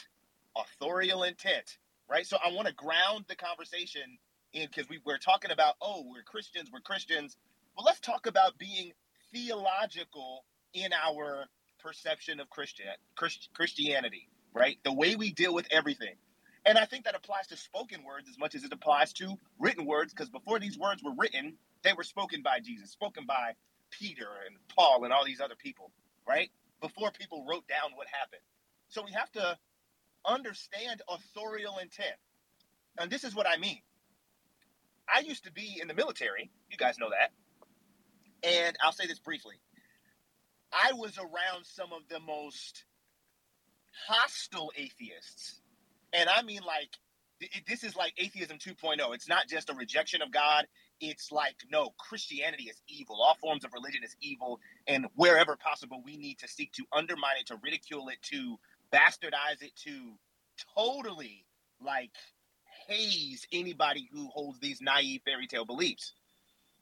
Authorial 0.55 1.23
intent, 1.23 1.77
right? 2.09 2.25
So 2.25 2.37
I 2.45 2.51
want 2.51 2.67
to 2.67 2.73
ground 2.73 3.25
the 3.27 3.35
conversation 3.35 4.17
in 4.53 4.67
because 4.67 4.89
we, 4.89 4.99
we're 5.05 5.17
talking 5.19 5.51
about, 5.51 5.75
oh, 5.81 6.05
we're 6.09 6.23
Christians, 6.23 6.69
we're 6.71 6.81
Christians. 6.81 7.37
Well, 7.77 7.85
let's 7.85 7.99
talk 8.01 8.25
about 8.27 8.57
being 8.57 8.91
theological 9.33 10.45
in 10.73 10.91
our 10.93 11.45
perception 11.79 12.39
of 12.39 12.49
Christian 12.49 12.85
Christ, 13.15 13.49
Christianity, 13.53 14.27
right? 14.53 14.77
The 14.83 14.93
way 14.93 15.15
we 15.15 15.31
deal 15.31 15.53
with 15.53 15.67
everything. 15.71 16.15
And 16.65 16.77
I 16.77 16.85
think 16.85 17.05
that 17.05 17.15
applies 17.15 17.47
to 17.47 17.57
spoken 17.57 18.03
words 18.03 18.27
as 18.29 18.37
much 18.37 18.53
as 18.53 18.63
it 18.63 18.73
applies 18.73 19.13
to 19.13 19.37
written 19.59 19.85
words, 19.85 20.13
because 20.13 20.29
before 20.29 20.59
these 20.59 20.77
words 20.77 21.01
were 21.01 21.13
written, 21.17 21.55
they 21.83 21.93
were 21.93 22.03
spoken 22.03 22.41
by 22.41 22.59
Jesus, 22.59 22.91
spoken 22.91 23.25
by 23.25 23.53
Peter 23.91 24.27
and 24.45 24.57
Paul 24.75 25.03
and 25.05 25.13
all 25.13 25.25
these 25.25 25.39
other 25.39 25.55
people, 25.55 25.91
right? 26.27 26.51
Before 26.81 27.11
people 27.11 27.45
wrote 27.47 27.67
down 27.67 27.91
what 27.95 28.07
happened. 28.07 28.41
So 28.89 29.03
we 29.03 29.11
have 29.13 29.31
to 29.33 29.57
understand 30.25 31.01
authorial 31.07 31.77
intent. 31.77 32.15
And 32.97 33.09
this 33.09 33.23
is 33.23 33.33
what 33.33 33.47
I 33.47 33.57
mean. 33.57 33.79
I 35.07 35.21
used 35.21 35.45
to 35.45 35.51
be 35.51 35.79
in 35.81 35.87
the 35.87 35.93
military. 35.93 36.51
You 36.69 36.77
guys 36.77 36.99
know 36.99 37.09
that. 37.09 37.31
And 38.47 38.77
I'll 38.83 38.91
say 38.91 39.07
this 39.07 39.19
briefly. 39.19 39.55
I 40.71 40.93
was 40.93 41.17
around 41.17 41.65
some 41.65 41.93
of 41.93 42.07
the 42.09 42.19
most 42.19 42.83
hostile 44.07 44.71
atheists. 44.75 45.61
And 46.13 46.29
I 46.29 46.41
mean, 46.43 46.61
like, 46.65 46.89
th- 47.39 47.63
this 47.67 47.83
is 47.83 47.95
like 47.95 48.13
atheism 48.17 48.57
2.0. 48.57 48.97
It's 49.13 49.27
not 49.27 49.47
just 49.47 49.69
a 49.69 49.73
rejection 49.73 50.21
of 50.21 50.31
God. 50.31 50.67
It's 51.01 51.31
like, 51.31 51.55
no, 51.71 51.91
Christianity 51.97 52.65
is 52.65 52.81
evil. 52.87 53.21
All 53.21 53.35
forms 53.35 53.63
of 53.63 53.73
religion 53.73 54.03
is 54.03 54.15
evil. 54.21 54.59
And 54.87 55.07
wherever 55.15 55.55
possible, 55.55 56.01
we 56.03 56.17
need 56.17 56.39
to 56.39 56.47
seek 56.47 56.71
to 56.73 56.83
undermine 56.91 57.37
it, 57.39 57.47
to 57.47 57.57
ridicule 57.63 58.09
it, 58.09 58.21
to 58.23 58.59
bastardize 58.93 59.61
it, 59.61 59.75
to 59.85 60.13
totally 60.75 61.45
like 61.81 62.11
haze 62.87 63.47
anybody 63.51 64.09
who 64.11 64.27
holds 64.27 64.59
these 64.59 64.81
naive 64.81 65.21
fairy 65.25 65.47
tale 65.47 65.65
beliefs. 65.65 66.13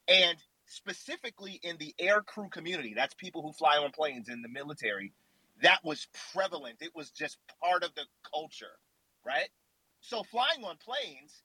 And 0.08 0.38
specifically 0.68 1.60
in 1.64 1.78
the 1.80 1.96
air 2.00 2.22
crew 2.22 2.50
community, 2.50 2.94
that's 2.96 3.16
people 3.16 3.44
who 3.44 3.54
fly 3.54 3.78
on 3.78 3.92
planes 3.92 4.30
in 4.30 4.42
the 4.44 4.50
military, 4.50 5.14
that 5.64 5.80
was 5.86 6.08
prevalent. 6.34 6.78
It 6.82 6.96
was 6.96 7.12
just 7.12 7.40
part 7.64 7.84
of 7.84 7.96
the 7.96 8.06
culture, 8.34 8.80
right? 9.26 9.50
So 10.02 10.24
flying 10.24 10.64
on 10.66 10.78
planes, 10.78 11.44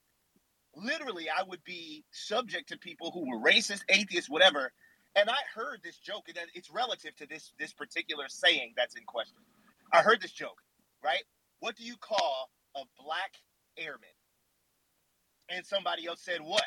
literally, 0.75 1.27
I 1.29 1.43
would 1.43 1.63
be 1.65 2.05
subject 2.11 2.69
to 2.69 2.79
people 2.79 3.11
who 3.11 3.29
were 3.29 3.39
racist, 3.43 3.81
atheists, 3.89 4.29
whatever. 4.29 4.73
And 5.15 5.29
I 5.29 5.37
heard 5.55 5.81
this 5.83 5.97
joke, 5.97 6.25
and 6.29 6.37
it's 6.55 6.71
relative 6.71 7.15
to 7.17 7.27
this 7.27 7.53
this 7.59 7.73
particular 7.73 8.25
saying 8.29 8.73
that's 8.77 8.95
in 8.95 9.03
question. 9.05 9.37
I 9.93 10.01
heard 10.01 10.21
this 10.21 10.31
joke, 10.33 10.61
right? 11.03 11.23
What 11.59 11.75
do 11.77 11.83
you 11.83 11.97
call 11.97 12.49
a 12.75 12.81
black 13.03 13.33
airman? 13.77 14.09
And 15.49 15.65
somebody 15.65 16.07
else 16.07 16.21
said, 16.21 16.41
What? 16.41 16.63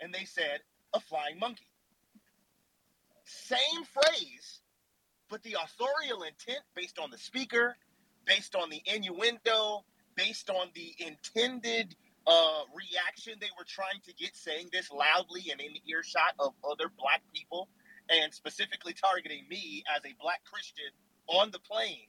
And 0.00 0.14
they 0.14 0.26
said, 0.26 0.60
A 0.94 1.00
flying 1.00 1.38
monkey. 1.40 1.68
Same 3.30 3.84
phrase, 3.84 4.60
but 5.28 5.42
the 5.44 5.56
authorial 5.62 6.22
intent 6.22 6.64
based 6.74 6.98
on 6.98 7.10
the 7.10 7.18
speaker, 7.18 7.76
based 8.26 8.56
on 8.56 8.70
the 8.70 8.82
innuendo, 8.86 9.84
based 10.16 10.50
on 10.50 10.68
the 10.74 10.94
intended 10.98 11.94
uh, 12.26 12.62
reaction 12.74 13.34
they 13.40 13.50
were 13.56 13.64
trying 13.64 14.00
to 14.04 14.12
get, 14.14 14.34
saying 14.34 14.68
this 14.72 14.90
loudly 14.90 15.44
and 15.52 15.60
in 15.60 15.70
earshot 15.86 16.34
of 16.40 16.54
other 16.68 16.90
black 16.98 17.22
people, 17.32 17.68
and 18.08 18.34
specifically 18.34 18.92
targeting 18.92 19.46
me 19.48 19.84
as 19.96 20.04
a 20.04 20.14
black 20.20 20.42
Christian 20.44 20.90
on 21.28 21.52
the 21.52 21.60
plane. 21.60 22.08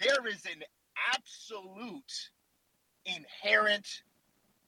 There 0.00 0.26
is 0.26 0.44
an 0.44 0.64
absolute 1.14 2.30
inherent 3.04 4.02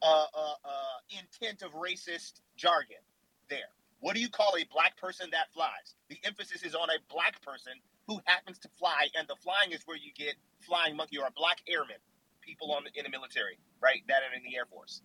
uh, 0.03 0.27
uh, 0.35 0.55
uh, 0.65 1.19
intent 1.19 1.63
of 1.63 1.73
racist 1.73 2.41
jargon 2.57 3.03
there. 3.49 3.75
What 4.01 4.15
do 4.15 4.21
you 4.21 4.29
call 4.29 4.53
a 4.59 4.65
black 4.73 4.97
person 4.97 5.29
that 5.33 5.53
flies? 5.53 5.95
The 6.09 6.19
emphasis 6.25 6.63
is 6.63 6.75
on 6.75 6.89
a 6.91 6.99
black 7.13 7.41
person 7.43 7.73
who 8.07 8.21
happens 8.25 8.59
to 8.61 8.69
fly, 8.79 9.09
and 9.17 9.29
the 9.29 9.37
flying 9.43 9.73
is 9.73 9.83
where 9.85 9.97
you 9.97 10.11
get 10.17 10.35
flying 10.61 10.97
monkey 10.97 11.19
or 11.19 11.27
a 11.27 11.33
black 11.37 11.59
airman, 11.69 11.97
people 12.41 12.73
on 12.73 12.85
the, 12.85 12.99
in 12.99 13.05
the 13.05 13.11
military, 13.11 13.59
right? 13.83 14.03
That 14.09 14.23
are 14.23 14.35
in 14.35 14.43
the 14.43 14.57
Air 14.57 14.67
Force. 14.67 15.03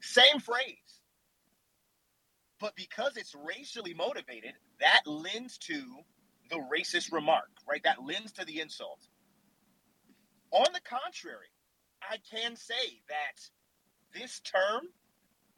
Same 0.00 0.40
phrase. 0.40 1.00
But 2.60 2.76
because 2.76 3.16
it's 3.16 3.34
racially 3.34 3.94
motivated, 3.94 4.52
that 4.80 5.02
lends 5.06 5.58
to 5.58 5.82
the 6.50 6.56
racist 6.72 7.12
remark, 7.12 7.50
right? 7.68 7.82
That 7.84 8.04
lends 8.04 8.32
to 8.32 8.44
the 8.44 8.60
insult. 8.60 9.00
On 10.52 10.66
the 10.72 10.80
contrary, 10.80 11.50
I 12.00 12.18
can 12.30 12.54
say 12.54 13.02
that 13.08 13.40
this 14.18 14.40
term, 14.40 14.86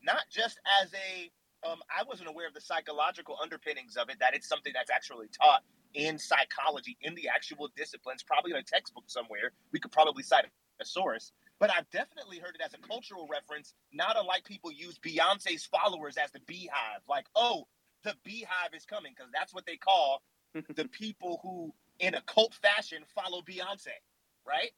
not 0.02 0.22
just 0.30 0.58
as 0.82 0.92
a, 0.94 1.30
um, 1.64 1.78
I 1.90 2.04
wasn't 2.04 2.28
aware 2.28 2.46
of 2.46 2.54
the 2.54 2.60
psychological 2.60 3.36
underpinnings 3.42 3.96
of 3.96 4.08
it, 4.10 4.18
that 4.20 4.34
it's 4.34 4.48
something 4.48 4.72
that's 4.74 4.90
actually 4.90 5.28
taught 5.28 5.62
in 5.94 6.18
psychology, 6.18 6.96
in 7.02 7.14
the 7.14 7.28
actual 7.28 7.70
disciplines, 7.76 8.22
probably 8.22 8.52
in 8.52 8.58
a 8.58 8.62
textbook 8.62 9.04
somewhere. 9.06 9.52
We 9.72 9.80
could 9.80 9.92
probably 9.92 10.22
cite 10.22 10.46
a 10.80 10.84
source. 10.84 11.32
But 11.58 11.70
I've 11.70 11.88
definitely 11.90 12.38
heard 12.38 12.54
it 12.54 12.60
as 12.64 12.74
a 12.74 12.86
cultural 12.86 13.26
reference, 13.30 13.74
not 13.92 14.16
unlike 14.18 14.44
people 14.44 14.70
use 14.70 14.98
Beyonce's 14.98 15.64
followers 15.64 16.16
as 16.22 16.30
the 16.30 16.40
beehive. 16.40 17.00
Like, 17.08 17.26
oh, 17.34 17.66
the 18.04 18.14
beehive 18.24 18.74
is 18.74 18.84
coming, 18.84 19.12
because 19.16 19.32
that's 19.32 19.54
what 19.54 19.64
they 19.64 19.76
call 19.76 20.22
the 20.52 20.88
people 20.92 21.40
who, 21.42 21.72
in 21.98 22.14
a 22.14 22.20
cult 22.22 22.54
fashion, 22.54 23.04
follow 23.14 23.40
Beyonce, 23.40 23.96
right? 24.46 24.72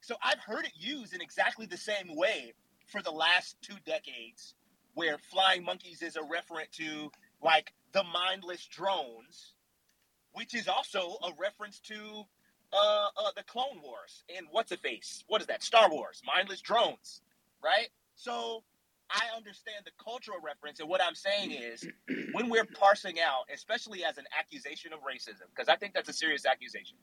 So 0.00 0.16
I've 0.22 0.38
heard 0.38 0.64
it 0.64 0.72
used 0.74 1.14
in 1.14 1.20
exactly 1.20 1.66
the 1.66 1.76
same 1.76 2.16
way 2.16 2.54
for 2.86 3.02
the 3.02 3.10
last 3.10 3.56
two 3.60 3.76
decades, 3.84 4.54
where 4.96 5.18
flying 5.18 5.62
monkeys 5.62 6.00
is 6.00 6.16
a 6.16 6.20
referent 6.20 6.70
to 6.72 7.10
like 7.42 7.72
the 7.92 8.02
mindless 8.02 8.66
drones, 8.66 9.52
which 10.32 10.54
is 10.54 10.66
also 10.68 11.18
a 11.22 11.30
reference 11.38 11.78
to 11.80 12.24
uh, 12.72 13.06
uh 13.16 13.30
the 13.36 13.42
Clone 13.44 13.80
Wars 13.84 14.24
and 14.34 14.46
what's 14.50 14.72
a 14.72 14.76
face? 14.78 15.22
What 15.28 15.42
is 15.42 15.46
that? 15.48 15.62
Star 15.62 15.90
Wars, 15.90 16.22
mindless 16.26 16.62
drones, 16.62 17.20
right? 17.62 17.88
So 18.14 18.64
I 19.10 19.36
understand 19.36 19.84
the 19.84 19.92
cultural 20.02 20.38
reference, 20.42 20.80
and 20.80 20.88
what 20.88 21.02
I'm 21.02 21.14
saying 21.14 21.52
is, 21.52 21.86
when 22.32 22.48
we're 22.48 22.64
parsing 22.64 23.20
out, 23.20 23.44
especially 23.54 24.02
as 24.02 24.16
an 24.16 24.24
accusation 24.36 24.94
of 24.94 25.00
racism, 25.00 25.44
because 25.54 25.68
I 25.68 25.76
think 25.76 25.92
that's 25.92 26.08
a 26.08 26.14
serious 26.14 26.46
accusation, 26.46 26.96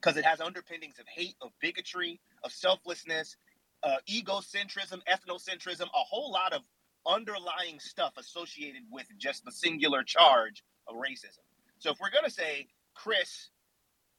because 0.00 0.16
it 0.16 0.24
has 0.24 0.40
underpinnings 0.40 1.00
of 1.00 1.06
hate, 1.08 1.34
of 1.42 1.50
bigotry, 1.60 2.20
of 2.44 2.52
selflessness, 2.52 3.36
uh, 3.82 3.96
egocentrism, 4.08 5.00
ethnocentrism, 5.08 5.82
a 5.82 5.88
whole 5.94 6.32
lot 6.32 6.52
of 6.52 6.62
underlying 7.06 7.78
stuff 7.78 8.12
associated 8.18 8.82
with 8.90 9.06
just 9.18 9.44
the 9.44 9.52
singular 9.52 10.02
charge 10.02 10.62
of 10.86 10.96
racism. 10.96 11.40
So 11.78 11.90
if 11.90 11.98
we're 12.00 12.10
going 12.10 12.24
to 12.24 12.30
say 12.30 12.68
Chris 12.94 13.50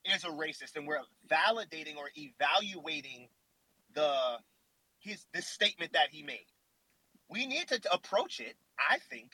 is 0.05 0.23
a 0.23 0.29
racist 0.29 0.75
and 0.75 0.87
we're 0.87 1.01
validating 1.29 1.97
or 1.97 2.09
evaluating 2.15 3.27
the 3.93 4.13
his 4.99 5.25
this 5.33 5.47
statement 5.47 5.93
that 5.93 6.09
he 6.11 6.23
made, 6.23 6.45
we 7.29 7.45
need 7.45 7.67
to 7.69 7.79
approach 7.91 8.39
it, 8.39 8.55
I 8.79 8.97
think, 9.09 9.33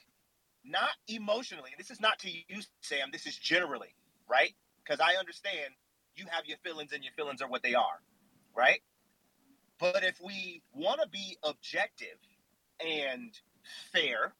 not 0.65 0.89
emotionally. 1.07 1.71
This 1.77 1.89
is 1.91 2.01
not 2.01 2.19
to 2.19 2.29
you, 2.29 2.61
Sam. 2.81 3.09
This 3.11 3.25
is 3.25 3.37
generally, 3.37 3.95
right? 4.29 4.53
Because 4.83 4.99
I 4.99 5.17
understand 5.19 5.73
you 6.15 6.25
have 6.29 6.45
your 6.45 6.57
feelings 6.59 6.91
and 6.93 7.03
your 7.03 7.13
feelings 7.13 7.41
are 7.41 7.49
what 7.49 7.63
they 7.63 7.75
are, 7.75 8.01
right? 8.55 8.81
But 9.79 10.03
if 10.03 10.19
we 10.23 10.63
want 10.73 11.01
to 11.01 11.07
be 11.07 11.37
objective 11.43 12.17
and 12.79 13.31
fair 13.91 14.33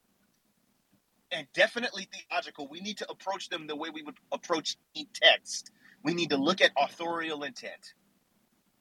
and 1.30 1.46
definitely 1.54 2.08
theological, 2.12 2.68
we 2.68 2.80
need 2.80 2.98
to 2.98 3.10
approach 3.10 3.48
them 3.48 3.66
the 3.66 3.76
way 3.76 3.90
we 3.90 4.02
would 4.02 4.16
approach 4.32 4.76
text. 5.14 5.70
We 6.02 6.14
need 6.14 6.30
to 6.30 6.36
look 6.36 6.60
at 6.60 6.72
authorial 6.76 7.42
intent. 7.42 7.94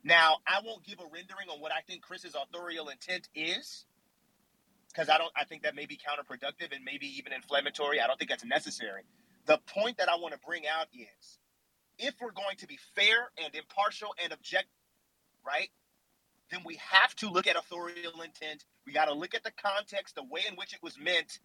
Now, 0.03 0.37
I 0.47 0.61
won't 0.63 0.85
give 0.85 0.99
a 0.99 1.03
rendering 1.03 1.49
on 1.51 1.59
what 1.59 1.71
I 1.71 1.81
think 1.81 2.01
Chris's 2.01 2.35
authorial 2.35 2.89
intent 2.89 3.27
is, 3.35 3.85
because 4.87 5.09
I 5.09 5.17
don't. 5.17 5.31
I 5.35 5.43
think 5.43 5.63
that 5.63 5.75
may 5.75 5.85
be 5.85 5.97
counterproductive 5.97 6.73
and 6.73 6.85
maybe 6.85 7.07
even 7.17 7.33
inflammatory. 7.33 7.99
I 7.99 8.07
don't 8.07 8.17
think 8.17 8.29
that's 8.29 8.45
necessary. 8.45 9.03
The 9.45 9.59
point 9.67 9.97
that 9.97 10.09
I 10.09 10.15
want 10.15 10.33
to 10.33 10.39
bring 10.45 10.63
out 10.65 10.87
is, 10.93 11.39
if 11.99 12.15
we're 12.21 12.31
going 12.31 12.57
to 12.59 12.67
be 12.67 12.79
fair 12.95 13.31
and 13.43 13.53
impartial 13.53 14.15
and 14.23 14.31
objective, 14.31 14.71
right? 15.45 15.69
Then 16.51 16.61
we 16.65 16.79
have 16.91 17.15
to 17.15 17.29
look 17.29 17.47
at 17.47 17.55
authorial 17.55 18.21
intent. 18.21 18.65
We 18.85 18.93
got 18.93 19.05
to 19.05 19.13
look 19.13 19.35
at 19.35 19.43
the 19.43 19.51
context, 19.51 20.15
the 20.15 20.23
way 20.23 20.41
in 20.47 20.55
which 20.55 20.73
it 20.73 20.79
was 20.81 20.97
meant, 20.99 21.39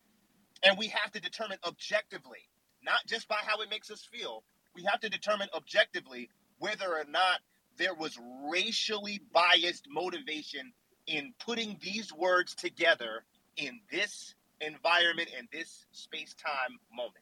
and 0.63 0.79
we 0.79 0.89
have 0.89 1.11
to 1.13 1.21
determine 1.21 1.59
objectively, 1.67 2.49
not 2.85 3.01
just 3.07 3.29
by 3.29 3.39
how 3.41 3.61
it 3.63 3.71
makes 3.71 3.91
us 3.91 4.07
feel. 4.13 4.45
We 4.75 4.85
have 4.85 5.01
to 5.01 5.09
determine 5.09 5.49
objectively 5.55 6.31
whether 6.59 6.89
or 6.89 7.05
not 7.09 7.41
there 7.79 7.95
was 7.95 8.19
racially 8.51 9.21
biased 9.33 9.87
motivation 9.89 10.73
in 11.07 11.35
putting 11.45 11.79
these 11.81 12.13
words 12.13 12.55
together 12.55 13.25
in 13.57 13.81
this 13.91 14.35
environment 14.61 15.31
and 15.37 15.49
this 15.53 15.87
space-time 15.93 16.79
moment. 16.95 17.17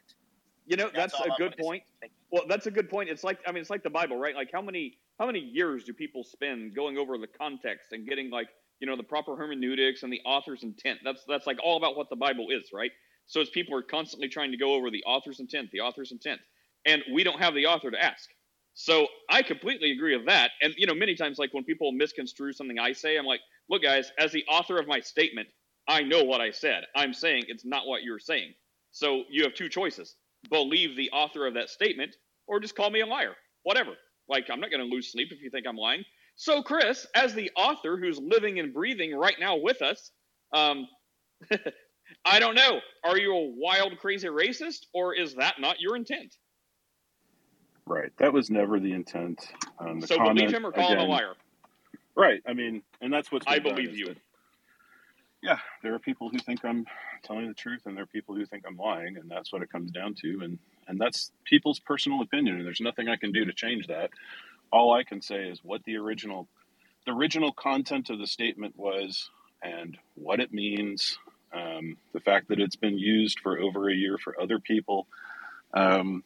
You 0.67 0.77
know, 0.77 0.91
that's, 0.95 1.15
that's 1.15 1.27
a 1.27 1.35
good 1.39 1.57
point. 1.57 1.83
Well, 2.31 2.45
that's 2.49 2.67
a 2.67 2.71
good 2.71 2.91
point. 2.91 3.09
It's 3.09 3.25
like 3.25 3.39
I 3.47 3.53
mean, 3.53 3.61
it's 3.61 3.71
like 3.71 3.83
the 3.83 3.91
Bible, 3.91 4.17
right? 4.17 4.37
Like 4.37 4.51
how 4.53 4.63
many 4.63 4.99
how 5.21 5.27
many 5.27 5.41
years 5.41 5.85
do 5.85 5.93
people 5.93 6.25
spend 6.25 6.75
going 6.75 6.97
over 6.97 7.19
the 7.19 7.27
context 7.27 7.93
and 7.93 8.09
getting 8.09 8.31
like 8.31 8.49
you 8.81 8.87
know 8.87 8.97
the 8.97 9.03
proper 9.03 9.37
hermeneutics 9.37 10.03
and 10.03 10.11
the 10.11 10.23
author's 10.25 10.63
intent? 10.63 11.01
That's 11.05 11.23
that's 11.29 11.47
like 11.47 11.59
all 11.63 11.77
about 11.77 11.95
what 11.95 12.09
the 12.09 12.17
bible 12.17 12.47
is 12.51 12.71
right? 12.73 12.91
So 13.27 13.43
as 13.43 13.51
people 13.51 13.77
are 13.77 13.83
constantly 13.83 14.29
trying 14.29 14.51
to 14.51 14.57
go 14.57 14.73
over 14.75 14.91
the 14.91 15.05
author's 15.05 15.39
intent 15.39 15.71
the 15.73 15.81
author's 15.81 16.11
intent 16.11 16.41
and 16.87 17.03
we 17.13 17.23
don't 17.23 17.39
have 17.39 17.55
the 17.55 17.67
author 17.67 17.91
to 17.91 18.03
ask. 18.03 18.31
So 18.73 19.07
i 19.29 19.43
completely 19.43 19.93
agree 19.93 20.17
with 20.17 20.27
that. 20.27 20.53
And 20.63 20.73
you 20.79 20.87
know 20.87 20.95
many 20.95 21.15
times 21.15 21.39
like 21.39 21.53
when 21.53 21.65
people 21.65 21.93
misconstrue 21.93 22.55
something 22.55 22.79
i 22.79 22.93
say 22.93 23.19
i'm 23.19 23.27
like 23.27 23.41
look 23.69 23.83
guys 23.83 24.11
as 24.19 24.33
the 24.33 24.45
author 24.49 24.79
of 24.81 24.89
my 24.89 25.01
statement 25.01 25.49
i 25.87 26.03
know 26.03 26.25
what 26.25 26.41
i 26.41 26.51
said. 26.51 26.85
I'm 26.97 27.13
saying 27.13 27.45
it's 27.49 27.67
not 27.67 27.87
what 27.87 28.03
you're 28.03 28.19
saying. 28.19 28.55
So 28.91 29.25
you 29.31 29.43
have 29.43 29.53
two 29.55 29.69
choices 29.69 30.17
believe 30.49 30.97
the 30.97 31.11
author 31.11 31.47
of 31.47 31.53
that 31.53 31.69
statement 31.69 32.17
or 32.47 32.59
just 32.59 32.75
call 32.75 32.89
me 32.89 33.01
a 33.03 33.07
liar 33.07 33.37
whatever 33.65 33.93
like, 34.31 34.49
I'm 34.51 34.61
not 34.61 34.71
going 34.71 34.81
to 34.81 34.87
lose 34.87 35.13
sleep 35.13 35.29
if 35.33 35.43
you 35.43 35.51
think 35.51 35.67
I'm 35.67 35.77
lying. 35.77 36.05
So, 36.37 36.63
Chris, 36.63 37.07
as 37.15 37.35
the 37.35 37.51
author 37.57 37.99
who's 37.99 38.19
living 38.19 38.61
and 38.61 38.73
breathing 38.73 39.15
right 39.15 39.37
now 39.39 39.57
with 39.57 39.83
us, 39.83 40.11
um, 40.55 40.89
I 42.25 42.39
don't 42.39 42.55
know. 42.55 42.81
Are 43.05 43.19
you 43.19 43.35
a 43.35 43.53
wild, 43.57 43.99
crazy 43.99 44.29
racist, 44.29 44.87
or 44.95 45.15
is 45.15 45.35
that 45.35 45.61
not 45.61 45.81
your 45.81 45.97
intent? 45.97 46.37
Right. 47.87 48.11
That 48.19 48.33
was 48.33 48.51
never 48.51 48.79
the 48.81 48.93
intent. 48.93 49.41
Um, 49.79 50.01
the 50.01 50.07
so 50.07 50.17
comment, 50.17 50.39
believe 50.39 50.55
him 50.55 50.65
or 50.65 50.73
call 50.73 50.93
again, 50.93 50.99
him 50.99 51.09
a 51.09 51.13
liar. 51.13 51.35
Right. 52.17 52.41
I 52.47 52.55
mean, 52.55 52.83
and 53.01 53.13
that's 53.13 53.31
what's. 53.33 53.47
I 53.49 53.59
believe 53.59 53.97
you. 53.97 54.07
that- 54.07 54.17
yeah, 55.43 55.59
there 55.83 55.95
are 55.95 55.99
people 55.99 56.31
who 56.31 56.39
think 56.39 56.65
I'm 56.65 56.87
telling 57.23 57.49
the 57.49 57.55
truth, 57.55 57.83
and 57.87 57.97
there 57.97 58.05
are 58.05 58.09
people 58.09 58.35
who 58.35 58.47
think 58.47 58.65
I'm 58.67 58.77
lying, 58.77 59.17
and 59.17 59.31
that's 59.31 59.53
what 59.53 59.63
it 59.63 59.71
comes 59.71 59.91
down 59.93 60.15
to. 60.23 60.41
And 60.43 60.59
and 60.89 61.01
that's 61.01 61.33
people's 61.45 61.79
personal 61.81 62.21
opinion, 62.23 62.57
and 62.57 62.67
there's 62.67 62.81
nothing 62.81 63.09
I 63.09 63.17
can 63.17 63.33
do 63.33 63.45
to 63.45 63.53
change 63.53 63.87
that. 63.89 64.11
All 64.73 64.93
I 64.93 65.05
can 65.05 65.23
say 65.23 65.49
is 65.49 65.61
what 65.65 65.85
the 65.85 65.97
original, 65.97 66.49
the 67.07 67.13
original 67.13 67.53
content 67.53 68.11
of 68.11 68.19
the 68.19 68.27
statement 68.27 68.77
was, 68.79 69.31
and 69.63 69.97
what 70.17 70.41
it 70.41 70.53
means, 70.53 71.19
Um, 71.53 71.97
the 72.13 72.21
fact 72.21 72.49
that 72.49 72.61
it's 72.61 72.77
been 72.77 72.99
used 72.99 73.41
for 73.41 73.59
over 73.59 73.91
a 73.91 73.95
year 73.95 74.19
for 74.19 74.41
other 74.41 74.61
people, 74.61 75.07
um, 75.75 76.25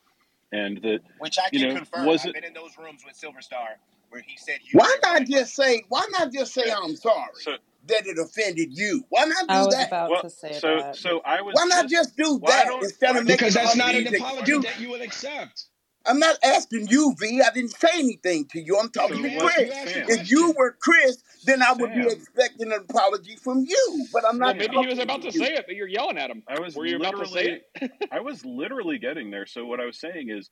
and 0.52 0.82
that 0.82 1.00
Which 1.18 1.38
I 1.38 1.48
you 1.52 1.60
can 1.60 1.68
know 1.70 1.74
confirm. 1.76 2.06
was 2.06 2.22
I've 2.22 2.28
it 2.30 2.34
been 2.34 2.44
in 2.44 2.54
those 2.54 2.76
rooms 2.78 3.02
with 3.06 3.16
Silver 3.16 3.42
Star 3.42 3.68
where 4.10 4.22
he 4.22 4.36
said 4.36 4.58
you 4.64 4.78
Why 4.78 4.96
not 5.04 5.26
just 5.26 5.54
say? 5.54 5.84
Why 5.88 6.06
not 6.12 6.32
just 6.32 6.54
say 6.54 6.70
I'm 6.70 6.96
sorry 6.96 7.28
so 7.34 7.52
that 7.89 8.07
it 8.07 8.18
offended 8.18 8.68
you? 8.72 9.05
Why 9.11 9.24
not 9.26 9.49
do 9.49 9.55
I 9.55 9.61
do 9.61 9.66
was 9.66 9.74
that? 9.74 9.89
about 9.89 10.11
well 10.11 10.22
to 10.22 10.30
say 10.30 10.53
so 10.53 10.68
that. 10.78 10.97
so 10.99 11.20
I 11.24 11.43
was 11.43 11.55
Why 11.55 11.64
not 11.66 11.82
just 11.85 11.93
just 11.93 12.16
do 12.16 12.41
that 12.47 12.66
instead 12.82 13.16
of 13.16 13.24
making 13.26 13.37
Because 13.39 13.55
that's 13.55 13.76
not 13.76 13.95
an 13.95 14.07
apology 14.09 14.53
excuses? 14.53 14.64
that 14.64 14.80
you 14.80 14.91
will 14.91 15.03
accept. 15.03 15.66
I'm 16.07 16.18
not 16.18 16.37
asking 16.45 16.89
you, 16.89 17.14
V. 17.18 17.43
I 17.43 17.51
didn't 17.55 17.70
say 17.76 17.89
anything 17.95 18.47
to 18.49 18.61
you. 18.61 18.78
I'm 18.78 18.91
so 18.91 18.91
talking 18.91 19.22
to 19.22 19.28
You 19.30 19.37
what 19.37 19.45
asked, 19.47 19.59
you 19.61 19.72
Chris. 19.72 19.74
asked 19.74 19.97
a 19.97 20.01
Sam 20.01 20.09
If 20.09 20.30
you 20.30 20.55
were 20.57 20.76
Chris, 20.80 21.22
then 21.45 21.62
I 21.62 21.72
would 21.74 21.95
be 21.95 22.07
expecting 22.09 22.72
an 22.72 22.87
apology 22.89 23.37
from 23.37 23.64
you. 23.68 24.07
But 24.12 24.24
I'm 24.28 24.39
not 24.39 24.57
Sam 24.57 24.59
maybe 24.59 24.76
he 24.78 24.87
was 24.87 24.99
about 25.01 25.22
to 25.22 25.30
to 25.30 25.32
you. 25.32 25.41
say 25.45 25.55
it, 25.55 25.64
but 25.66 25.76
you're 25.76 25.89
yelling 25.89 26.18
at 26.18 26.30
him. 26.30 26.43
I 26.49 26.61
was 26.61 26.76
Were 26.76 26.87
you 26.87 26.97
about 26.97 27.16
to 27.18 27.26
say 27.26 27.47
literally 27.47 27.61
it? 27.80 27.93
I 28.12 28.20
was 28.20 28.45
literally 28.45 28.99
getting 28.99 29.30
there. 29.30 29.47
So 29.47 29.66
what 29.66 29.80
I 29.80 29.87
was 29.87 29.99
saying 30.01 30.30
is, 30.30 30.51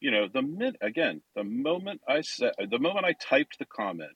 you 0.00 0.10
know, 0.10 0.28
the 0.32 0.42
min 0.42 0.74
again, 0.82 1.22
the 1.36 1.44
moment 1.44 2.00
I 2.08 2.22
said 2.22 2.52
the 2.70 2.78
moment 2.78 3.06
I 3.06 3.14
typed 3.14 3.58
the 3.58 3.66
comment, 3.66 4.12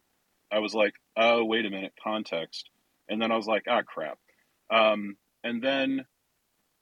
I 0.53 0.61
was 0.61 0.75
like, 0.75 0.95
oh 1.17 1.45
wait 1.45 1.67
a 1.67 1.71
minute, 1.71 1.93
context, 2.03 2.71
and 3.09 3.21
then 3.21 3.33
I 3.33 3.37
was 3.37 3.47
like, 3.47 3.65
ah 3.69 3.83
crap, 3.83 4.19
um, 4.71 5.17
and 5.45 5.63
then 5.63 6.05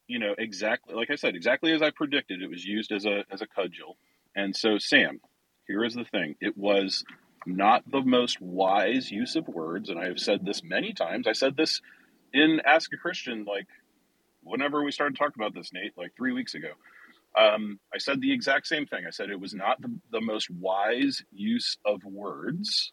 you 0.06 0.18
know 0.18 0.34
exactly 0.36 0.94
like 0.94 1.10
I 1.10 1.16
said, 1.16 1.34
exactly 1.34 1.72
as 1.72 1.82
I 1.82 1.90
predicted, 1.90 2.42
it 2.42 2.50
was 2.50 2.64
used 2.64 2.92
as 2.92 3.06
a 3.06 3.24
as 3.30 3.42
a 3.42 3.46
cudgel, 3.46 3.96
and 4.34 4.54
so 4.54 4.78
Sam, 4.78 5.20
here 5.66 5.84
is 5.84 5.94
the 5.94 6.04
thing, 6.04 6.36
it 6.40 6.56
was 6.56 7.04
not 7.46 7.82
the 7.90 8.00
most 8.00 8.40
wise 8.40 9.10
use 9.10 9.36
of 9.36 9.48
words, 9.48 9.88
and 9.88 9.98
I 9.98 10.06
have 10.06 10.18
said 10.18 10.44
this 10.44 10.62
many 10.62 10.92
times. 10.92 11.26
I 11.26 11.32
said 11.32 11.56
this 11.56 11.80
in 12.32 12.60
Ask 12.64 12.92
a 12.92 12.96
Christian 12.96 13.44
like 13.44 13.66
whenever 14.42 14.82
we 14.82 14.92
started 14.92 15.16
talking 15.16 15.42
about 15.42 15.54
this, 15.54 15.72
Nate, 15.72 15.96
like 15.96 16.12
three 16.16 16.32
weeks 16.32 16.54
ago, 16.54 16.68
um, 17.38 17.80
I 17.92 17.98
said 17.98 18.20
the 18.20 18.32
exact 18.32 18.66
same 18.66 18.86
thing. 18.86 19.04
I 19.06 19.10
said 19.10 19.30
it 19.30 19.40
was 19.40 19.54
not 19.54 19.80
the, 19.80 19.92
the 20.12 20.20
most 20.20 20.48
wise 20.50 21.24
use 21.32 21.78
of 21.84 22.04
words. 22.04 22.92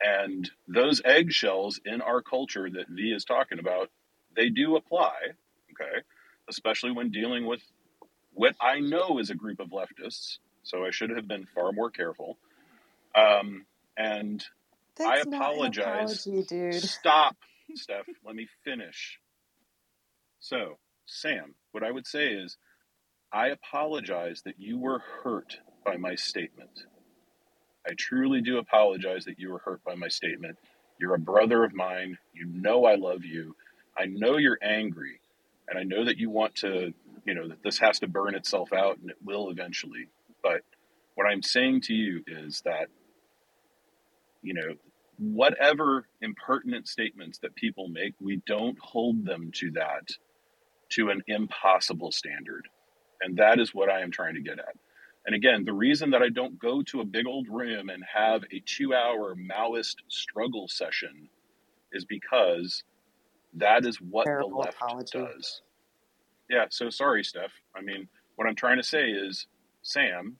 And 0.00 0.50
those 0.68 1.00
eggshells 1.04 1.80
in 1.84 2.00
our 2.02 2.20
culture 2.22 2.68
that 2.70 2.88
V 2.88 3.12
is 3.12 3.24
talking 3.24 3.58
about, 3.58 3.90
they 4.34 4.50
do 4.50 4.76
apply, 4.76 5.14
okay? 5.72 6.02
Especially 6.48 6.92
when 6.92 7.10
dealing 7.10 7.46
with 7.46 7.62
what 8.32 8.54
I 8.60 8.80
know 8.80 9.18
is 9.18 9.30
a 9.30 9.34
group 9.34 9.60
of 9.60 9.68
leftists. 9.68 10.38
So 10.62 10.84
I 10.84 10.90
should 10.90 11.10
have 11.10 11.26
been 11.26 11.46
far 11.54 11.72
more 11.72 11.90
careful. 11.90 12.36
Um, 13.14 13.64
and 13.96 14.44
I 15.00 15.16
That's 15.16 15.26
an 15.26 15.34
apologize. 15.34 16.26
apology, 16.26 16.42
dude. 16.46 16.82
Stop, 16.82 17.36
Steph. 17.74 18.06
Let 18.24 18.36
me 18.36 18.48
finish. 18.64 19.18
So, 20.40 20.78
Sam, 21.06 21.54
what 21.72 21.82
I 21.82 21.90
would 21.90 22.06
say 22.06 22.28
is, 22.28 22.58
I 23.32 23.48
apologize 23.48 24.42
that 24.44 24.58
you 24.58 24.78
were 24.78 25.00
hurt 25.22 25.58
by 25.84 25.96
my 25.96 26.14
statement. 26.14 26.84
I 27.86 27.94
truly 27.96 28.40
do 28.40 28.58
apologize 28.58 29.24
that 29.26 29.38
you 29.38 29.52
were 29.52 29.58
hurt 29.58 29.84
by 29.84 29.94
my 29.94 30.08
statement. 30.08 30.58
You're 30.98 31.14
a 31.14 31.18
brother 31.18 31.64
of 31.64 31.74
mine. 31.74 32.18
You 32.34 32.46
know 32.46 32.84
I 32.84 32.96
love 32.96 33.24
you. 33.24 33.54
I 33.96 34.06
know 34.06 34.36
you're 34.36 34.58
angry. 34.62 35.20
And 35.68 35.78
I 35.78 35.82
know 35.82 36.04
that 36.04 36.18
you 36.18 36.30
want 36.30 36.54
to, 36.56 36.92
you 37.24 37.34
know, 37.34 37.48
that 37.48 37.62
this 37.62 37.78
has 37.78 37.98
to 38.00 38.08
burn 38.08 38.34
itself 38.34 38.72
out 38.72 38.98
and 38.98 39.10
it 39.10 39.16
will 39.24 39.50
eventually. 39.50 40.08
But 40.42 40.62
what 41.14 41.26
I'm 41.26 41.42
saying 41.42 41.82
to 41.82 41.94
you 41.94 42.22
is 42.26 42.62
that, 42.64 42.88
you 44.42 44.54
know, 44.54 44.74
whatever 45.18 46.06
impertinent 46.20 46.88
statements 46.88 47.38
that 47.38 47.54
people 47.54 47.88
make, 47.88 48.14
we 48.20 48.42
don't 48.46 48.78
hold 48.80 49.24
them 49.24 49.50
to 49.56 49.70
that, 49.72 50.08
to 50.90 51.10
an 51.10 51.22
impossible 51.26 52.12
standard. 52.12 52.68
And 53.20 53.38
that 53.38 53.58
is 53.58 53.74
what 53.74 53.90
I 53.90 54.02
am 54.02 54.10
trying 54.10 54.34
to 54.34 54.42
get 54.42 54.58
at. 54.58 54.76
And 55.26 55.34
again, 55.34 55.64
the 55.64 55.72
reason 55.72 56.10
that 56.10 56.22
I 56.22 56.28
don't 56.28 56.58
go 56.58 56.82
to 56.82 57.00
a 57.00 57.04
big 57.04 57.26
old 57.26 57.48
room 57.48 57.88
and 57.88 58.02
have 58.12 58.44
a 58.52 58.62
two 58.64 58.94
hour 58.94 59.34
Maoist 59.34 59.96
struggle 60.08 60.68
session 60.68 61.28
is 61.92 62.04
because 62.04 62.84
that 63.54 63.84
is 63.84 64.00
what 64.00 64.26
the 64.26 64.46
left 64.46 64.76
apology. 64.80 65.18
does. 65.18 65.62
Yeah, 66.48 66.66
so 66.70 66.90
sorry, 66.90 67.24
Steph. 67.24 67.50
I 67.74 67.80
mean, 67.80 68.08
what 68.36 68.46
I'm 68.46 68.54
trying 68.54 68.76
to 68.76 68.84
say 68.84 69.10
is, 69.10 69.48
Sam, 69.82 70.36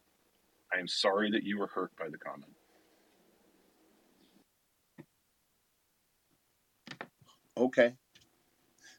I 0.72 0.78
am 0.78 0.86
sorry 0.86 1.32
that 1.32 1.42
you 1.42 1.58
were 1.58 1.66
hurt 1.66 1.90
by 1.98 2.08
the 2.08 2.18
comment. 2.18 2.52
Okay. 7.56 7.94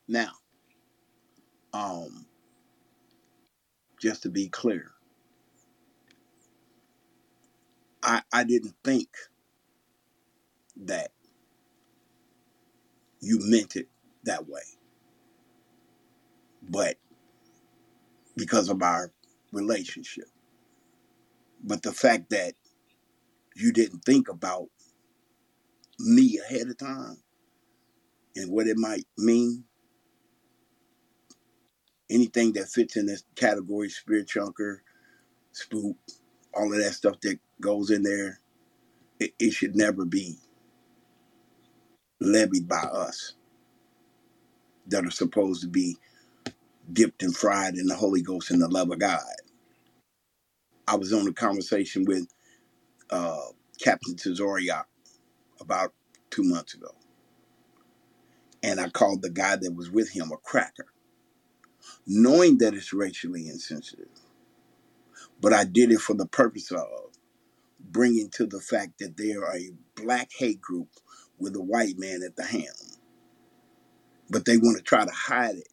Now, 0.08 0.32
um, 1.74 2.26
just 4.02 4.24
to 4.24 4.30
be 4.30 4.50
clear, 4.50 4.92
I 8.08 8.24
I 8.34 8.46
didn't 8.46 8.76
think 8.86 9.10
that 10.78 11.12
you 13.22 13.40
meant 13.42 13.76
it 13.76 13.90
that 14.24 14.48
way, 14.48 14.62
but 16.62 16.98
because 18.38 18.70
of 18.70 18.82
our 18.82 19.12
relationship. 19.52 20.30
But 21.64 21.82
the 21.84 21.92
fact 21.92 22.30
that 22.30 22.54
you 23.56 23.74
didn't 23.74 24.06
think 24.06 24.30
about 24.30 24.70
me 26.00 26.40
ahead 26.40 26.68
of 26.70 26.78
time 26.78 27.18
and 28.36 28.52
what 28.52 28.68
it 28.68 28.78
might 28.78 29.06
mean, 29.18 29.66
anything 32.10 32.54
that 32.54 32.70
fits 32.70 32.96
in 32.96 33.08
this 33.08 33.24
category, 33.36 33.90
spear 33.90 34.24
chucker, 34.24 34.84
spook, 35.52 35.98
all 36.54 36.72
of 36.72 36.80
that 36.80 36.94
stuff 36.94 37.20
that 37.22 37.40
goes 37.62 37.92
in 37.92 38.04
there, 38.04 38.40
it, 39.20 39.34
it 39.40 39.54
should 39.54 39.76
never 39.76 40.06
be 40.06 40.38
levied 42.22 42.68
by 42.68 42.78
us 42.78 43.34
that 44.88 45.06
are 45.06 45.12
supposed 45.12 45.62
to 45.62 45.68
be 45.68 45.98
dipped 46.94 47.24
and 47.24 47.36
fried 47.36 47.76
in 47.76 47.88
the 47.88 47.96
Holy 47.96 48.22
Ghost 48.22 48.52
and 48.52 48.62
the 48.62 48.70
love 48.70 48.92
of 48.92 49.00
God. 49.00 49.22
I 50.88 50.96
was 50.98 51.14
on 51.14 51.28
a 51.28 51.34
conversation 51.34 52.06
with 52.06 52.28
uh, 53.12 53.38
Captain 53.82 54.16
Tazoriak 54.16 54.86
about 55.62 55.94
two 56.32 56.44
months 56.44 56.76
ago, 56.76 56.96
and 58.64 58.80
I 58.80 58.90
called 58.90 59.22
the 59.24 59.30
guy 59.32 59.58
that 59.58 59.76
was 59.76 59.92
with 59.92 60.12
him 60.12 60.32
a 60.32 60.38
cracker, 60.38 60.88
knowing 62.08 62.60
that 62.60 62.74
it's 62.76 62.94
racially 62.94 63.50
insensitive. 63.50 64.10
But 65.42 65.54
I 65.54 65.66
did 65.66 65.92
it 65.92 66.00
for 66.02 66.16
the 66.16 66.28
purpose 66.28 66.72
of 66.72 67.07
bringing 67.92 68.30
to 68.32 68.46
the 68.46 68.60
fact 68.62 69.00
that 69.00 69.18
they 69.18 69.34
are 69.34 69.56
a 69.56 69.72
black 69.96 70.32
hate 70.38 70.62
group 70.62 70.90
with 71.40 71.56
a 71.56 71.62
white 71.62 71.98
man 71.98 72.22
at 72.26 72.36
the 72.36 72.44
helm. 72.44 72.98
But 74.30 74.46
they 74.46 74.58
want 74.58 74.78
to 74.78 74.84
try 74.84 75.06
to 75.06 75.12
hide 75.12 75.56
it. 75.58 75.70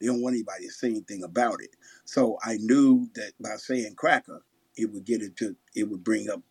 They 0.00 0.06
don't 0.06 0.22
want 0.22 0.34
anybody 0.34 0.66
to 0.66 0.72
say 0.72 0.88
anything 0.88 1.24
about 1.24 1.60
it. 1.62 1.70
So 2.04 2.38
I 2.42 2.58
knew 2.58 3.08
that 3.14 3.32
by 3.40 3.56
saying 3.56 3.94
cracker, 3.96 4.42
it 4.76 4.92
would 4.92 5.04
get 5.04 5.22
it 5.22 5.36
to 5.38 5.56
it 5.74 5.90
would 5.90 6.04
bring 6.04 6.30
up 6.30 6.42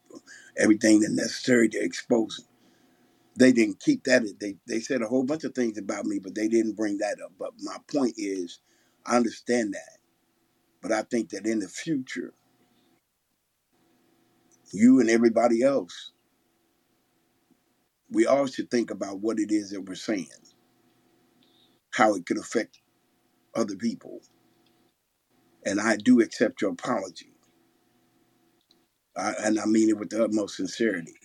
everything 0.57 0.99
that's 0.99 1.13
necessary 1.13 1.69
to 1.69 1.79
expose 1.83 2.39
him. 2.39 2.45
They 3.37 3.51
didn't 3.51 3.79
keep 3.79 4.03
that. 4.05 4.23
They 4.39 4.57
they 4.67 4.79
said 4.79 5.01
a 5.01 5.07
whole 5.07 5.23
bunch 5.23 5.43
of 5.43 5.55
things 5.55 5.77
about 5.77 6.05
me, 6.05 6.19
but 6.19 6.35
they 6.35 6.47
didn't 6.47 6.75
bring 6.75 6.99
that 6.99 7.19
up. 7.23 7.33
But 7.39 7.53
my 7.61 7.77
point 7.91 8.15
is, 8.17 8.59
I 9.05 9.17
understand 9.17 9.73
that, 9.73 9.99
but 10.81 10.91
I 10.91 11.03
think 11.03 11.29
that 11.31 11.45
in 11.45 11.59
the 11.59 11.69
future, 11.69 12.33
you 14.73 14.99
and 15.01 15.09
everybody 15.09 15.63
else, 15.63 16.11
we 18.11 18.25
all 18.27 18.47
should 18.47 18.71
think 18.71 18.91
about 18.91 19.21
what 19.21 19.39
it 19.39 19.51
is 19.51 19.71
that 19.71 19.81
we're 19.83 19.95
saying, 19.95 20.29
how 21.91 22.15
it 22.15 22.25
could 22.25 22.39
affect 22.39 22.79
other 23.55 23.75
people, 23.75 24.21
and 25.65 25.81
I 25.81 25.97
do 25.97 26.21
accept 26.21 26.61
your 26.61 26.71
apology, 26.71 27.33
I, 29.17 29.33
and 29.43 29.59
I 29.59 29.65
mean 29.65 29.89
it 29.89 29.97
with 29.99 30.11
the 30.11 30.23
utmost 30.23 30.57
sincerity. 30.57 31.15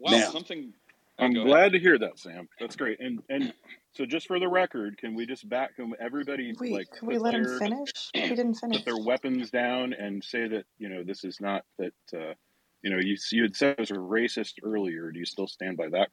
Wow, 0.00 0.20
Now, 0.20 0.32
something. 0.32 0.74
I'm 1.18 1.34
go 1.34 1.42
ahead. 1.42 1.46
glad 1.46 1.72
to 1.72 1.80
hear 1.80 1.98
that, 1.98 2.18
Sam. 2.18 2.48
That's 2.60 2.76
great. 2.76 3.00
And 3.00 3.22
and 3.30 3.52
so 3.94 4.06
just 4.06 4.26
for 4.26 4.38
the 4.38 4.48
record, 4.48 4.98
can 4.98 5.14
we 5.14 5.26
just 5.26 5.48
back 5.48 5.76
can 5.76 5.92
everybody 6.00 6.54
Wait, 6.58 6.72
like 6.72 6.90
could 6.90 7.08
we 7.08 7.14
put 7.14 7.22
let 7.22 7.34
him 7.34 7.44
their 7.44 7.58
finish? 7.58 7.90
He 8.14 8.28
didn't 8.28 8.54
finish. 8.54 8.78
put 8.78 8.84
their 8.84 9.04
weapons 9.04 9.50
down 9.50 9.92
and 9.92 10.22
say 10.22 10.48
that 10.48 10.64
you 10.78 10.88
know 10.88 11.02
this 11.04 11.24
is 11.24 11.40
not 11.40 11.64
that 11.78 11.94
uh, 12.14 12.34
you 12.82 12.90
know 12.90 12.98
you 12.98 13.16
you 13.30 13.42
had 13.42 13.56
said 13.56 13.72
it 13.72 13.80
was 13.80 13.90
a 13.90 13.94
racist 13.94 14.54
earlier. 14.62 15.10
Do 15.10 15.18
you 15.18 15.26
still 15.26 15.46
stand 15.46 15.76
by 15.76 15.88
that? 15.90 16.08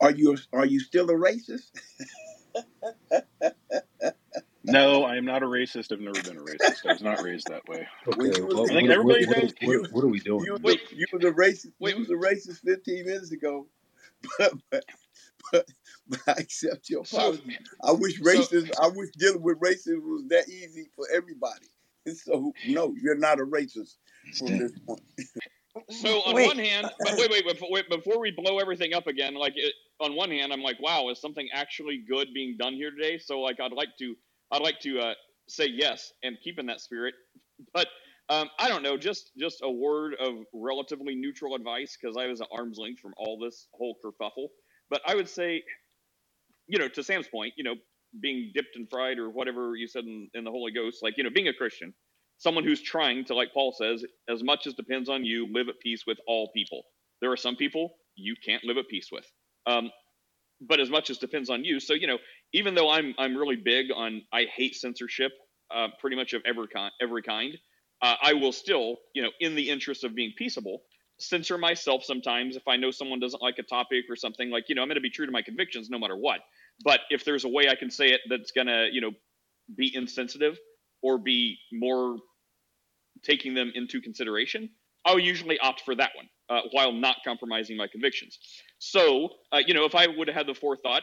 are 0.00 0.12
you 0.12 0.36
are 0.52 0.66
you 0.66 0.80
still 0.80 1.10
a 1.10 1.14
racist? 1.14 1.70
No, 4.64 5.04
I 5.04 5.16
am 5.16 5.24
not 5.24 5.42
a 5.42 5.46
racist. 5.46 5.92
I've 5.92 6.00
never 6.00 6.20
been 6.22 6.36
a 6.36 6.42
racist. 6.42 6.86
I 6.86 6.92
was 6.92 7.02
not 7.02 7.22
raised 7.22 7.46
that 7.48 7.66
way. 7.68 7.88
Okay, 8.06 8.40
well, 8.42 8.64
I 8.64 8.66
think 8.66 8.88
what, 8.88 8.98
everybody 8.98 9.26
what, 9.26 9.36
knows. 9.38 9.52
what, 9.62 9.80
what, 9.80 9.92
what 9.92 10.04
are 10.04 10.08
we 10.08 10.20
doing? 10.20 10.44
you 10.44 10.52
was 10.52 10.62
Wait, 10.62 10.80
a, 10.92 10.94
you 10.94 11.06
was 11.10 11.24
a 11.24 11.30
racist 11.30 11.72
wait. 11.78 11.94
you 11.94 12.00
was 12.00 12.10
a 12.10 12.14
racist 12.14 12.60
15 12.60 13.06
minutes 13.06 13.32
ago, 13.32 13.66
but 14.38 14.52
but, 14.70 14.84
but, 15.52 15.66
but 16.08 16.20
I 16.28 16.32
accept 16.32 16.90
your 16.90 17.04
So, 17.04 17.36
apology. 17.36 17.58
I 17.84 17.92
wish 17.92 18.20
so 18.22 18.48
racism. 18.48 18.70
I 18.82 18.88
wish 18.88 19.10
dealing 19.18 19.42
with 19.42 19.60
racism 19.60 20.02
was 20.02 20.24
that 20.30 20.48
easy 20.48 20.88
for 20.96 21.06
everybody. 21.14 21.68
And 22.06 22.16
so, 22.16 22.54
no, 22.64 22.94
you're 23.00 23.16
not 23.18 23.40
a 23.40 23.44
racist 23.46 23.96
from 24.38 24.58
this 24.58 24.72
point. 24.86 25.02
So 25.90 26.22
on 26.22 26.34
Wait. 26.34 26.44
one 26.44 26.58
hand, 26.58 26.92
but 27.00 27.16
wait, 27.16 27.30
wait, 27.30 27.46
before, 27.46 27.68
wait, 27.70 27.88
before 27.90 28.20
we 28.20 28.32
blow 28.32 28.58
everything 28.58 28.94
up 28.94 29.06
again, 29.06 29.34
like 29.34 29.54
it, 29.56 29.74
on 30.00 30.16
one 30.16 30.30
hand, 30.30 30.52
I'm 30.52 30.62
like, 30.62 30.80
wow, 30.82 31.08
is 31.10 31.20
something 31.20 31.48
actually 31.54 32.04
good 32.10 32.28
being 32.34 32.56
done 32.58 32.74
here 32.74 32.90
today? 32.90 33.18
So 33.18 33.40
like, 33.40 33.60
I'd 33.60 33.72
like 33.72 33.90
to, 34.00 34.16
I'd 34.52 34.62
like 34.62 34.80
to 34.80 35.00
uh, 35.00 35.14
say 35.48 35.66
yes 35.68 36.12
and 36.24 36.38
keep 36.42 36.58
in 36.58 36.66
that 36.66 36.80
spirit, 36.80 37.14
but 37.74 37.88
um, 38.30 38.50
I 38.58 38.68
don't 38.68 38.82
know, 38.82 38.96
just 38.98 39.32
just 39.38 39.60
a 39.62 39.70
word 39.70 40.14
of 40.20 40.36
relatively 40.54 41.14
neutral 41.14 41.54
advice 41.56 41.96
because 42.00 42.16
I 42.16 42.26
was 42.26 42.40
at 42.40 42.48
arm's 42.52 42.78
length 42.78 43.00
from 43.00 43.14
all 43.18 43.38
this 43.38 43.68
whole 43.72 43.96
kerfuffle. 44.04 44.48
But 44.90 45.02
I 45.06 45.14
would 45.14 45.28
say, 45.28 45.62
you 46.66 46.78
know, 46.78 46.88
to 46.88 47.02
Sam's 47.02 47.28
point, 47.28 47.54
you 47.56 47.64
know, 47.64 47.74
being 48.20 48.52
dipped 48.54 48.76
and 48.76 48.88
fried 48.88 49.18
or 49.18 49.30
whatever 49.30 49.76
you 49.76 49.86
said 49.86 50.04
in, 50.04 50.28
in 50.34 50.44
the 50.44 50.50
Holy 50.50 50.72
Ghost, 50.72 51.02
like 51.02 51.16
you 51.16 51.24
know, 51.24 51.30
being 51.30 51.48
a 51.48 51.52
Christian, 51.52 51.94
someone 52.38 52.64
who's 52.64 52.80
trying 52.80 53.24
to, 53.26 53.34
like 53.34 53.52
Paul 53.52 53.72
says, 53.72 54.04
as 54.28 54.42
much 54.42 54.66
as 54.66 54.74
depends 54.74 55.08
on 55.08 55.24
you, 55.24 55.48
live 55.52 55.68
at 55.68 55.78
peace 55.80 56.04
with 56.06 56.18
all 56.26 56.50
people. 56.54 56.82
There 57.20 57.32
are 57.32 57.36
some 57.36 57.56
people 57.56 57.96
you 58.16 58.34
can't 58.44 58.64
live 58.64 58.78
at 58.78 58.88
peace 58.88 59.08
with, 59.12 59.26
um, 59.66 59.90
but 60.60 60.80
as 60.80 60.90
much 60.90 61.10
as 61.10 61.18
depends 61.18 61.50
on 61.50 61.64
you. 61.64 61.80
So 61.80 61.94
you 61.94 62.06
know, 62.06 62.18
even 62.52 62.74
though 62.74 62.90
I'm 62.90 63.14
I'm 63.18 63.36
really 63.36 63.56
big 63.56 63.86
on 63.94 64.22
I 64.32 64.44
hate 64.44 64.74
censorship, 64.74 65.32
uh, 65.74 65.88
pretty 66.00 66.16
much 66.16 66.32
of 66.32 66.42
every 66.46 66.68
kind, 66.68 66.92
every 67.00 67.22
kind, 67.22 67.56
uh, 68.02 68.14
I 68.22 68.34
will 68.34 68.52
still, 68.52 68.96
you 69.14 69.22
know, 69.22 69.30
in 69.40 69.54
the 69.54 69.68
interest 69.68 70.04
of 70.04 70.14
being 70.14 70.32
peaceable, 70.36 70.82
censor 71.18 71.58
myself 71.58 72.04
sometimes 72.04 72.56
if 72.56 72.66
I 72.68 72.76
know 72.76 72.90
someone 72.90 73.20
doesn't 73.20 73.42
like 73.42 73.58
a 73.58 73.62
topic 73.62 74.04
or 74.08 74.16
something. 74.16 74.50
Like 74.50 74.68
you 74.68 74.74
know, 74.74 74.82
I'm 74.82 74.88
going 74.88 74.96
to 74.96 75.00
be 75.00 75.10
true 75.10 75.26
to 75.26 75.32
my 75.32 75.42
convictions 75.42 75.90
no 75.90 75.98
matter 75.98 76.16
what. 76.16 76.40
But 76.84 77.00
if 77.10 77.24
there's 77.24 77.44
a 77.44 77.48
way 77.48 77.68
I 77.68 77.74
can 77.74 77.90
say 77.90 78.08
it 78.08 78.20
that's 78.28 78.52
going 78.52 78.68
to, 78.68 78.88
you 78.90 79.00
know, 79.00 79.12
be 79.76 79.94
insensitive 79.94 80.58
or 81.02 81.18
be 81.18 81.58
more 81.72 82.18
taking 83.22 83.54
them 83.54 83.72
into 83.74 84.00
consideration, 84.00 84.70
I'll 85.04 85.18
usually 85.18 85.58
opt 85.58 85.82
for 85.82 85.94
that 85.96 86.10
one 86.14 86.28
uh, 86.48 86.62
while 86.70 86.92
not 86.92 87.16
compromising 87.24 87.76
my 87.76 87.86
convictions. 87.88 88.38
So, 88.78 89.30
uh, 89.52 89.60
you 89.66 89.74
know, 89.74 89.84
if 89.84 89.94
I 89.94 90.06
would 90.06 90.28
have 90.28 90.36
had 90.36 90.46
the 90.46 90.54
forethought, 90.54 91.02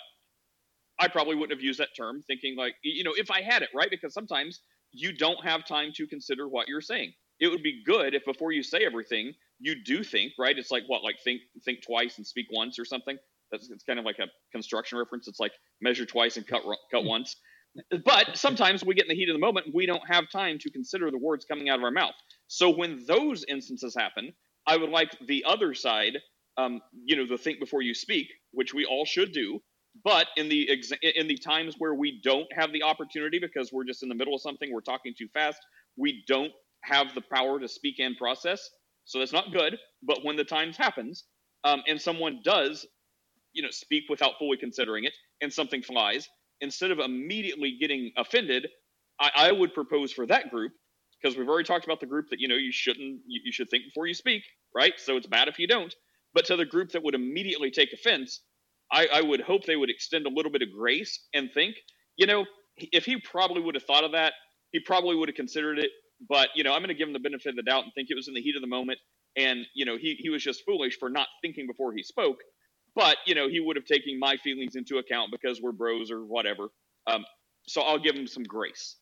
I 0.99 1.07
probably 1.09 1.35
wouldn't 1.35 1.57
have 1.57 1.63
used 1.63 1.79
that 1.79 1.89
term, 1.97 2.21
thinking 2.25 2.55
like, 2.55 2.75
you 2.83 3.03
know, 3.03 3.13
if 3.15 3.29
I 3.29 3.41
had 3.41 3.61
it, 3.61 3.69
right? 3.75 3.89
Because 3.89 4.13
sometimes 4.13 4.61
you 4.91 5.11
don't 5.11 5.43
have 5.43 5.65
time 5.65 5.91
to 5.95 6.07
consider 6.07 6.47
what 6.47 6.67
you're 6.69 6.81
saying. 6.81 7.13
It 7.39 7.47
would 7.49 7.63
be 7.63 7.83
good 7.85 8.13
if 8.15 8.23
before 8.23 8.53
you 8.53 8.63
say 8.63 8.85
everything, 8.85 9.33
you 9.59 9.83
do 9.83 10.03
think, 10.03 10.33
right? 10.37 10.57
It's 10.57 10.71
like 10.71 10.83
what, 10.87 11.03
like 11.03 11.17
think 11.23 11.41
think 11.63 11.81
twice 11.83 12.17
and 12.17 12.25
speak 12.25 12.47
once 12.51 12.79
or 12.79 12.85
something. 12.85 13.17
That's 13.51 13.69
it's 13.69 13.83
kind 13.83 13.99
of 13.99 14.05
like 14.05 14.19
a 14.19 14.27
construction 14.51 14.97
reference. 14.97 15.27
It's 15.27 15.39
like 15.39 15.53
measure 15.81 16.05
twice 16.05 16.37
and 16.37 16.45
cut 16.45 16.63
cut 16.91 17.03
once. 17.03 17.35
But 18.05 18.37
sometimes 18.37 18.85
we 18.85 18.95
get 18.95 19.03
in 19.05 19.09
the 19.09 19.15
heat 19.15 19.29
of 19.29 19.35
the 19.35 19.39
moment, 19.39 19.67
we 19.73 19.85
don't 19.85 20.07
have 20.07 20.29
time 20.31 20.57
to 20.59 20.69
consider 20.71 21.11
the 21.11 21.17
words 21.17 21.43
coming 21.45 21.69
out 21.69 21.77
of 21.77 21.83
our 21.83 21.91
mouth. 21.91 22.15
So 22.47 22.69
when 22.69 23.03
those 23.05 23.43
instances 23.49 23.93
happen, 23.97 24.33
I 24.65 24.77
would 24.77 24.89
like 24.89 25.15
the 25.27 25.43
other 25.45 25.73
side, 25.73 26.17
um, 26.57 26.81
you 27.03 27.17
know, 27.17 27.27
the 27.27 27.37
think 27.37 27.59
before 27.59 27.81
you 27.81 27.93
speak, 27.93 28.27
which 28.51 28.73
we 28.73 28.85
all 28.85 29.05
should 29.05 29.33
do. 29.33 29.61
But 30.03 30.27
in 30.37 30.49
the 30.49 30.69
exa- 30.71 30.99
in 31.01 31.27
the 31.27 31.37
times 31.37 31.75
where 31.77 31.93
we 31.93 32.19
don't 32.23 32.47
have 32.53 32.73
the 32.73 32.83
opportunity 32.83 33.39
because 33.39 33.71
we're 33.71 33.85
just 33.85 34.03
in 34.03 34.09
the 34.09 34.15
middle 34.15 34.35
of 34.35 34.41
something, 34.41 34.71
we're 34.71 34.81
talking 34.81 35.13
too 35.17 35.27
fast, 35.33 35.59
we 35.97 36.23
don't 36.27 36.51
have 36.83 37.13
the 37.15 37.21
power 37.21 37.59
to 37.59 37.67
speak 37.67 37.99
and 37.99 38.17
process. 38.17 38.69
So 39.05 39.19
that's 39.19 39.33
not 39.33 39.53
good. 39.53 39.77
But 40.03 40.23
when 40.23 40.35
the 40.35 40.43
times 40.43 40.77
happens, 40.77 41.25
um, 41.63 41.83
and 41.87 41.99
someone 42.01 42.41
does, 42.43 42.85
you 43.53 43.63
know, 43.63 43.71
speak 43.71 44.05
without 44.09 44.33
fully 44.39 44.57
considering 44.57 45.05
it, 45.05 45.13
and 45.41 45.51
something 45.51 45.81
flies, 45.81 46.29
instead 46.61 46.91
of 46.91 46.99
immediately 46.99 47.77
getting 47.79 48.11
offended, 48.17 48.67
I, 49.19 49.31
I 49.37 49.51
would 49.51 49.73
propose 49.73 50.11
for 50.11 50.25
that 50.27 50.51
group 50.51 50.73
because 51.21 51.37
we've 51.37 51.47
already 51.49 51.65
talked 51.65 51.85
about 51.85 51.99
the 51.99 52.05
group 52.05 52.27
that 52.29 52.39
you 52.39 52.47
know 52.47 52.55
you 52.55 52.71
shouldn't 52.71 53.21
you, 53.25 53.41
you 53.45 53.51
should 53.51 53.69
think 53.69 53.85
before 53.85 54.07
you 54.07 54.13
speak, 54.13 54.43
right? 54.75 54.93
So 54.97 55.17
it's 55.17 55.27
bad 55.27 55.47
if 55.47 55.59
you 55.59 55.67
don't. 55.67 55.93
But 56.33 56.45
to 56.45 56.55
the 56.55 56.65
group 56.65 56.91
that 56.91 57.03
would 57.03 57.15
immediately 57.15 57.71
take 57.71 57.93
offense, 57.93 58.41
I, 58.91 59.07
I 59.13 59.21
would 59.21 59.41
hope 59.41 59.65
they 59.65 59.77
would 59.77 59.89
extend 59.89 60.25
a 60.25 60.29
little 60.29 60.51
bit 60.51 60.61
of 60.61 60.69
grace 60.71 61.27
and 61.33 61.49
think, 61.53 61.75
you 62.17 62.27
know, 62.27 62.45
if 62.77 63.05
he 63.05 63.17
probably 63.19 63.61
would 63.61 63.75
have 63.75 63.83
thought 63.85 64.03
of 64.03 64.11
that, 64.11 64.33
he 64.71 64.79
probably 64.79 65.15
would 65.15 65.29
have 65.29 65.35
considered 65.35 65.79
it. 65.79 65.91
But 66.27 66.49
you 66.55 66.63
know, 66.63 66.73
I'm 66.73 66.79
going 66.79 66.89
to 66.89 66.95
give 66.95 67.07
him 67.07 67.13
the 67.13 67.19
benefit 67.19 67.49
of 67.49 67.55
the 67.55 67.63
doubt 67.63 67.83
and 67.83 67.93
think 67.93 68.09
it 68.09 68.15
was 68.15 68.27
in 68.27 68.33
the 68.33 68.41
heat 68.41 68.55
of 68.55 68.61
the 68.61 68.67
moment, 68.67 68.99
and 69.35 69.65
you 69.73 69.85
know, 69.85 69.97
he 69.97 70.15
he 70.19 70.29
was 70.29 70.43
just 70.43 70.63
foolish 70.65 70.97
for 70.97 71.09
not 71.09 71.27
thinking 71.41 71.67
before 71.67 71.93
he 71.93 72.03
spoke. 72.03 72.37
But 72.95 73.17
you 73.25 73.35
know, 73.35 73.49
he 73.49 73.59
would 73.59 73.75
have 73.75 73.85
taken 73.85 74.17
my 74.19 74.37
feelings 74.37 74.75
into 74.75 74.97
account 74.97 75.31
because 75.31 75.61
we're 75.61 75.73
bros 75.73 76.11
or 76.11 76.25
whatever. 76.25 76.69
Um, 77.07 77.25
so 77.67 77.81
I'll 77.81 77.99
give 77.99 78.15
him 78.15 78.27
some 78.27 78.43
grace. 78.43 78.95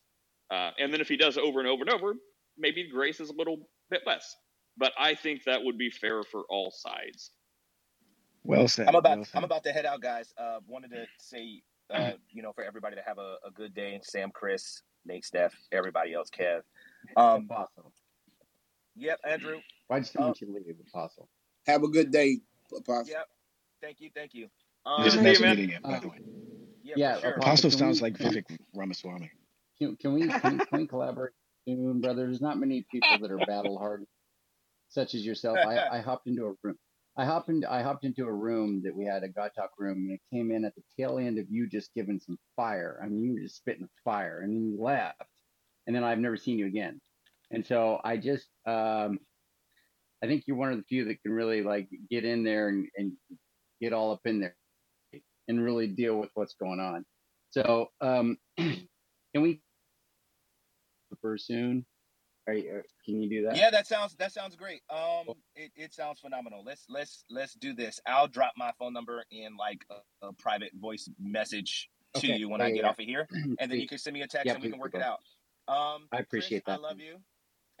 Uh, 0.50 0.70
and 0.78 0.92
then 0.92 1.00
if 1.00 1.08
he 1.08 1.16
does 1.16 1.36
it 1.36 1.44
over 1.44 1.60
and 1.60 1.68
over 1.68 1.82
and 1.82 1.90
over, 1.90 2.14
maybe 2.58 2.88
grace 2.90 3.20
is 3.20 3.30
a 3.30 3.34
little 3.34 3.68
bit 3.90 4.02
less. 4.06 4.36
But 4.76 4.92
I 4.98 5.14
think 5.14 5.44
that 5.44 5.62
would 5.62 5.78
be 5.78 5.90
fair 5.90 6.22
for 6.24 6.42
all 6.50 6.72
sides. 6.72 7.30
Well 8.42 8.68
said. 8.68 8.88
I'm 8.88 8.94
about 8.94 9.18
Well 9.18 9.26
I'm 9.34 9.44
about 9.44 9.64
to 9.64 9.72
head 9.72 9.86
out, 9.86 10.02
guys. 10.02 10.34
Uh, 10.36 10.58
wanted 10.66 10.90
to 10.90 11.06
say, 11.18 11.62
uh, 11.92 12.12
you 12.30 12.42
know, 12.42 12.52
for 12.52 12.64
everybody 12.64 12.96
to 12.96 13.02
have 13.06 13.18
a, 13.18 13.36
a 13.46 13.50
good 13.54 13.74
day. 13.74 13.98
Sam, 14.02 14.30
Chris, 14.34 14.82
Nate, 15.06 15.24
Steph, 15.24 15.54
everybody 15.72 16.12
else, 16.12 16.28
Kev. 16.30 16.60
Um, 17.16 17.46
Apostle. 17.50 17.92
yep, 18.96 19.20
Andrew. 19.24 19.60
Why 19.88 20.00
did 20.00 20.10
Uh, 20.16 20.32
you 20.40 20.54
leave, 20.54 20.76
Apostle? 20.88 21.28
Have 21.66 21.82
a 21.82 21.88
good 21.88 22.10
day, 22.10 22.38
Apostle. 22.76 23.12
Yep. 23.14 23.26
Thank 23.82 24.00
you, 24.00 24.10
thank 24.14 24.34
you. 24.34 24.48
It's 24.98 25.16
Um, 25.16 25.24
nice 25.24 25.40
meeting 25.40 25.70
you, 25.70 25.78
by 25.82 25.98
the 26.00 26.06
Uh, 26.06 26.10
way. 26.10 26.18
yeah, 26.82 26.94
yeah, 26.96 27.18
sure. 27.20 27.30
Apostle, 27.30 27.42
Apostle 27.42 27.70
can 27.70 27.78
sounds 27.78 27.98
we 27.98 28.02
like 28.10 28.18
Vivek 28.18 28.58
Ramaswamy. 28.74 29.30
can, 29.78 29.96
can 29.96 30.12
we 30.14 30.28
can, 30.30 30.52
we- 30.52 30.60
can 30.60 30.78
we 30.78 30.86
collaborate 30.88 31.32
soon, 31.66 32.00
brother? 32.00 32.26
There's 32.26 32.40
not 32.40 32.58
many 32.58 32.86
people 32.90 33.18
that 33.20 33.30
are 33.30 33.38
battle 33.38 33.78
hardened, 33.78 34.08
such 34.88 35.14
as 35.14 35.24
yourself. 35.26 35.64
I, 35.64 35.80
I 35.90 36.00
hopped 36.00 36.26
into 36.26 36.46
a 36.46 36.54
room. 36.62 36.76
I 37.16 37.24
hopped 37.24 37.48
into 37.50 37.70
I 37.72 37.82
hopped 37.82 38.04
into 38.04 38.26
a 38.26 38.32
room 38.32 38.82
that 38.84 38.96
we 38.96 39.04
had 39.04 39.22
a 39.24 39.28
God 39.28 39.52
talk 39.56 39.70
room, 39.78 39.98
and 39.98 40.12
it 40.12 40.20
came 40.34 40.50
in 40.50 40.64
at 40.64 40.74
the 40.74 40.82
tail 40.98 41.18
end 41.18 41.38
of 41.38 41.46
you 41.50 41.68
just 41.68 41.94
giving 41.94 42.20
some 42.20 42.38
fire. 42.56 43.00
I 43.02 43.08
mean, 43.08 43.22
you 43.24 43.34
were 43.34 43.40
just 43.40 43.56
spitting 43.58 43.88
fire, 44.04 44.40
and 44.42 44.52
then 44.54 44.72
you 44.72 44.82
left, 44.82 45.22
and 45.86 45.94
then 45.94 46.04
I've 46.04 46.18
never 46.18 46.36
seen 46.36 46.58
you 46.58 46.66
again. 46.66 47.00
And 47.50 47.64
so 47.64 48.00
I 48.04 48.16
just 48.16 48.48
um, 48.66 49.18
I 50.22 50.26
think 50.26 50.44
you're 50.46 50.56
one 50.56 50.72
of 50.72 50.78
the 50.78 50.84
few 50.84 51.04
that 51.06 51.22
can 51.22 51.32
really 51.32 51.62
like 51.62 51.88
get 52.10 52.24
in 52.24 52.44
there 52.44 52.68
and, 52.68 52.88
and 52.96 53.12
get 53.80 53.92
all 53.92 54.12
up 54.12 54.20
in 54.24 54.40
there 54.40 54.56
and 55.48 55.62
really 55.62 55.86
deal 55.86 56.16
with 56.16 56.30
what's 56.34 56.54
going 56.54 56.80
on. 56.80 57.04
So 57.50 57.88
um, 58.00 58.38
can 58.58 58.86
we 59.36 59.60
for 61.20 61.38
soon? 61.38 61.84
Are 62.46 62.54
you, 62.54 62.70
uh, 62.78 62.82
can 63.04 63.22
you 63.22 63.28
do 63.30 63.46
that? 63.46 63.56
Yeah, 63.56 63.70
that 63.70 63.86
sounds 63.86 64.14
that 64.16 64.32
sounds 64.32 64.54
great. 64.56 64.82
Um, 64.90 65.34
it, 65.54 65.72
it 65.76 65.94
sounds 65.94 66.20
phenomenal. 66.20 66.62
Let's 66.64 66.84
let's 66.88 67.24
let's 67.30 67.54
do 67.54 67.72
this. 67.72 68.00
I'll 68.06 68.28
drop 68.28 68.52
my 68.56 68.72
phone 68.78 68.92
number 68.92 69.24
in 69.30 69.56
like 69.56 69.84
a, 69.90 70.26
a 70.28 70.32
private 70.34 70.72
voice 70.74 71.08
message 71.18 71.88
to 72.16 72.26
Okay. 72.26 72.36
you 72.36 72.48
when 72.48 72.60
Yeah, 72.60 72.66
I 72.66 72.70
get 72.70 72.84
yeah. 72.84 72.88
off 72.90 72.98
of 72.98 73.06
here, 73.06 73.26
and 73.58 73.70
then 73.70 73.80
you 73.80 73.88
can 73.88 73.98
send 73.98 74.12
me 74.14 74.22
a 74.22 74.26
text 74.26 74.46
Yeah, 74.46 74.54
and 74.54 74.62
we 74.62 74.68
can 74.68 74.78
work 74.78 74.94
it 74.94 75.02
out. 75.02 75.20
Um, 75.68 76.08
I 76.12 76.22
Chris, 76.22 76.48
that. 76.66 76.74
I 76.74 76.76
love 76.76 77.00
you, 77.00 77.16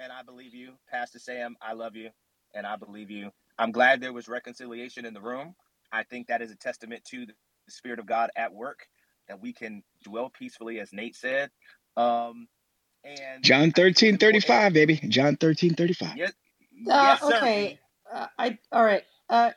and 0.00 0.12
I 0.12 0.22
believe 0.22 0.54
you. 0.54 0.72
Pastor 0.90 1.18
Sam, 1.18 1.56
I 1.62 1.74
love 1.74 1.96
you, 1.96 2.10
and 2.54 2.66
I 2.66 2.76
believe 2.76 3.10
you. 3.10 3.30
I'm 3.58 3.72
glad 3.72 4.00
there 4.00 4.12
was 4.12 4.28
reconciliation 4.28 5.06
in 5.06 5.14
the 5.14 5.20
room. 5.20 5.54
I 5.92 6.04
think 6.04 6.28
that 6.28 6.42
is 6.42 6.50
a 6.50 6.56
testament 6.56 7.04
to 7.10 7.26
the 7.26 7.34
Spirit 7.68 7.98
of 8.00 8.06
God 8.06 8.30
at 8.36 8.52
work, 8.54 8.80
that 9.28 9.40
we 9.40 9.52
can 9.52 9.82
dwell 10.04 10.30
peacefully, 10.30 10.80
as 10.80 10.92
Nate 10.92 11.16
said. 11.16 11.50
Um, 11.96 12.48
and 13.04 13.42
John 13.42 13.70
I 13.72 13.72
thirteen 13.72 14.14
it's 14.14 14.20
thirty 14.20 14.40
important. 14.40 14.44
five, 14.46 14.72
baby. 14.74 14.96
John 15.08 15.36
thirteen 15.36 15.74
thirty 15.74 15.94
five. 15.94 16.16
Yes, 16.16 16.32
Uh, 16.90 17.02
yes, 17.02 17.22
okay. 17.22 17.80
Uh, 18.12 18.26
I 18.38 18.58
all 18.72 18.84
right. 18.84 19.04
Uh, 19.28 19.52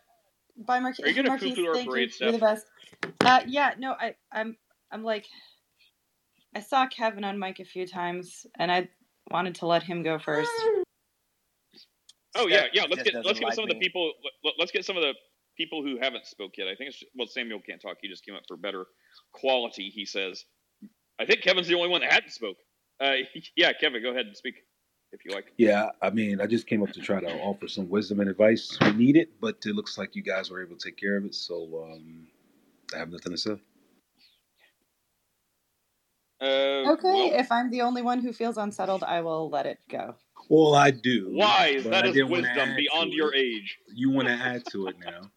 bye, 0.58 0.80
Marquis. 0.80 1.04
Are 1.04 1.10
you 1.10 1.16
gonna 1.16 1.30
Marquise, 1.30 1.56
poo-poo 1.56 1.68
our 1.68 1.74
thank 1.74 1.88
you. 1.88 1.94
parade, 1.94 2.12
You're 2.20 2.32
the 2.34 2.40
best. 2.40 2.66
Uh, 3.22 3.42
yeah. 3.48 3.74
No, 3.80 3.94
I, 3.94 4.16
I'm, 4.32 4.58
I'm 4.92 5.04
like, 5.04 5.26
I 6.56 6.62
saw 6.62 6.88
Kevin 6.88 7.24
on 7.24 7.40
mic 7.40 7.60
a 7.60 7.66
few 7.66 7.86
times, 7.88 8.46
and 8.58 8.72
I 8.72 8.90
wanted 9.32 9.56
to 9.56 9.68
let 9.68 9.84
him 9.84 10.04
go 10.04 10.18
first. 10.20 10.52
Oh 12.36 12.48
yeah, 12.48 12.62
Steph 12.62 12.70
yeah. 12.74 12.82
Let's 12.90 12.96
just 13.04 13.06
get 13.06 13.26
let's 13.26 13.40
get 13.40 13.46
like 13.46 13.56
some 13.56 13.64
of 13.66 13.70
the 13.70 13.76
people. 13.76 14.14
let- 14.44 14.54
Let's 14.60 14.72
get 14.72 14.86
some 14.86 14.98
of 14.98 15.04
the 15.04 15.14
people 15.58 15.84
who 15.84 15.98
haven't 16.00 16.26
spoke 16.26 16.54
yet. 16.58 16.68
I 16.68 16.76
think 16.76 16.90
it's 16.92 17.04
well 17.16 17.28
Samuel 17.28 17.60
can't 17.68 17.82
talk. 17.82 17.98
He 18.02 18.08
just 18.08 18.26
came 18.26 18.36
up 18.36 18.44
for 18.48 18.58
better 18.58 18.86
quality. 19.34 19.90
He 19.90 20.06
says. 20.06 20.46
I 21.20 21.26
think 21.26 21.42
Kevin's 21.42 21.68
the 21.68 21.76
only 21.76 21.90
one 21.90 22.02
that 22.02 22.12
hadn't 22.14 22.32
spoke. 22.32 22.58
Uh, 23.02 23.14
yeah, 23.56 23.72
Kevin, 23.74 24.02
go 24.04 24.12
ahead 24.12 24.28
and 24.28 24.38
speak 24.38 24.56
if 25.12 25.26
you 25.26 25.32
like. 25.34 25.52
Yeah, 25.58 25.90
I 26.02 26.10
mean, 26.12 26.42
I 26.42 26.48
just 26.48 26.68
came 26.68 26.84
up 26.84 26.92
to 26.92 27.02
try 27.02 27.20
to 27.20 27.28
offer 27.40 27.68
some 27.68 27.90
wisdom 27.90 28.20
and 28.20 28.30
advice. 28.30 28.78
We 28.82 28.92
need 28.94 29.18
it, 29.18 29.40
but 29.42 29.58
it 29.66 29.76
looks 29.76 29.98
like 29.98 30.16
you 30.16 30.22
guys 30.22 30.52
were 30.52 30.64
able 30.64 30.78
to 30.78 30.90
take 30.90 30.98
care 30.98 31.18
of 31.18 31.26
it. 31.26 31.34
So 31.36 31.88
um, 31.92 32.28
I 32.94 33.00
have 33.00 33.10
nothing 33.12 33.32
to 33.32 33.38
say. 33.38 33.60
Uh, 36.42 36.94
Okay, 36.94 37.04
well, 37.04 37.32
if 37.34 37.52
I'm 37.52 37.70
the 37.72 37.82
only 37.82 38.02
one 38.02 38.22
who 38.22 38.32
feels 38.34 38.58
unsettled, 38.58 39.04
I 39.04 39.22
will 39.22 39.50
let 39.50 39.66
it 39.66 39.80
go. 39.90 40.16
Well, 40.50 40.76
I 40.76 40.92
do. 40.92 41.30
wise. 41.34 41.84
but 41.84 41.92
That 41.92 42.06
I 42.06 42.08
is 42.10 42.16
didn't 42.16 42.30
want 42.30 42.44
to 42.46 42.50
wisdom 42.52 42.76
beyond 42.76 43.14
your 43.14 43.34
it. 43.34 43.40
age. 43.40 43.78
You 43.94 44.12
want 44.12 44.28
to 44.28 44.34
add 44.34 44.66
to 44.68 44.88
it 44.88 44.96
now. 45.00 45.32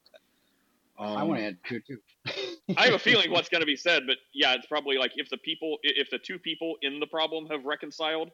I 1.16 1.22
want 1.24 1.38
to 1.40 1.44
Um, 1.44 1.48
add 1.48 1.58
to 1.68 1.76
it 1.76 1.86
too. 1.86 1.98
I 2.76 2.84
have 2.84 2.94
a 2.94 2.98
feeling 2.98 3.30
what's 3.30 3.48
going 3.48 3.60
to 3.62 3.66
be 3.66 3.76
said, 3.76 4.04
but 4.06 4.18
yeah, 4.34 4.54
it's 4.54 4.66
probably 4.66 4.98
like 4.98 5.12
if 5.16 5.28
the 5.30 5.38
people, 5.38 5.78
if 5.82 6.10
the 6.10 6.18
two 6.18 6.38
people 6.38 6.76
in 6.82 7.00
the 7.00 7.06
problem 7.06 7.46
have 7.46 7.64
reconciled, 7.64 8.30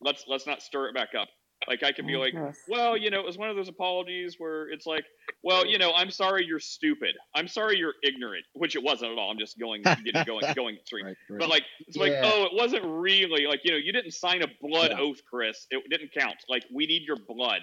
let's 0.00 0.24
let's 0.28 0.46
not 0.46 0.62
stir 0.62 0.88
it 0.88 0.94
back 0.94 1.10
up. 1.18 1.28
Like 1.66 1.82
I 1.82 1.92
could 1.92 2.06
be 2.06 2.16
like, 2.16 2.34
Yes. 2.34 2.58
well, 2.68 2.96
you 2.96 3.10
know, 3.10 3.18
it 3.18 3.26
was 3.26 3.36
one 3.36 3.50
of 3.50 3.56
those 3.56 3.68
apologies 3.68 4.36
where 4.38 4.68
it's 4.70 4.86
like, 4.86 5.04
well, 5.42 5.66
you 5.66 5.78
know, 5.78 5.92
I'm 5.92 6.10
sorry 6.10 6.44
you're 6.46 6.60
stupid. 6.60 7.16
I'm 7.34 7.48
sorry 7.48 7.76
you're 7.78 7.94
ignorant, 8.04 8.44
which 8.52 8.76
it 8.76 8.82
wasn't 8.82 9.12
at 9.12 9.18
all. 9.18 9.30
I'm 9.30 9.38
just 9.38 9.58
going, 9.58 9.82
getting 10.04 10.24
going, 10.24 10.44
going 10.54 10.76
extreme. 10.76 11.06
Right, 11.06 11.16
right. 11.28 11.38
But 11.40 11.48
like, 11.48 11.64
it's 11.86 11.96
like, 11.96 12.12
oh, 12.22 12.44
it 12.44 12.52
wasn't 12.54 12.84
really 12.84 13.46
like, 13.46 13.60
you 13.64 13.72
know, 13.72 13.76
you 13.76 13.92
didn't 13.92 14.12
sign 14.12 14.42
a 14.42 14.46
blood 14.62 14.92
Yeah. 14.92 15.00
oath, 15.00 15.18
Chris. 15.28 15.66
It 15.70 15.82
didn't 15.90 16.12
count. 16.16 16.36
Like, 16.48 16.64
we 16.72 16.86
need 16.86 17.02
your 17.02 17.16
blood. 17.28 17.62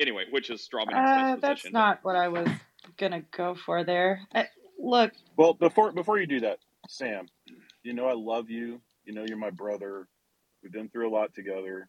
Anyway, 0.00 0.24
which 0.30 0.48
is 0.48 0.66
Strawman. 0.66 0.94
Uh, 0.94 1.36
that's 1.40 1.62
position. 1.62 1.72
not 1.72 1.98
what 2.02 2.14
I 2.14 2.28
was 2.28 2.48
gonna 2.98 3.22
go 3.36 3.56
for 3.56 3.82
there. 3.82 4.20
I, 4.32 4.46
look, 4.78 5.10
Well, 5.36 5.54
before 5.54 5.90
before 5.90 6.18
you 6.20 6.26
do 6.26 6.40
that, 6.40 6.60
Sam, 6.88 7.26
you 7.82 7.94
know 7.94 8.06
I 8.06 8.12
love 8.14 8.48
you. 8.48 8.80
You 9.04 9.12
know 9.14 9.24
you're 9.26 9.36
my 9.36 9.50
brother. 9.50 10.06
We've 10.62 10.70
been 10.72 10.88
through 10.88 11.08
a 11.10 11.12
lot 11.12 11.34
together. 11.34 11.88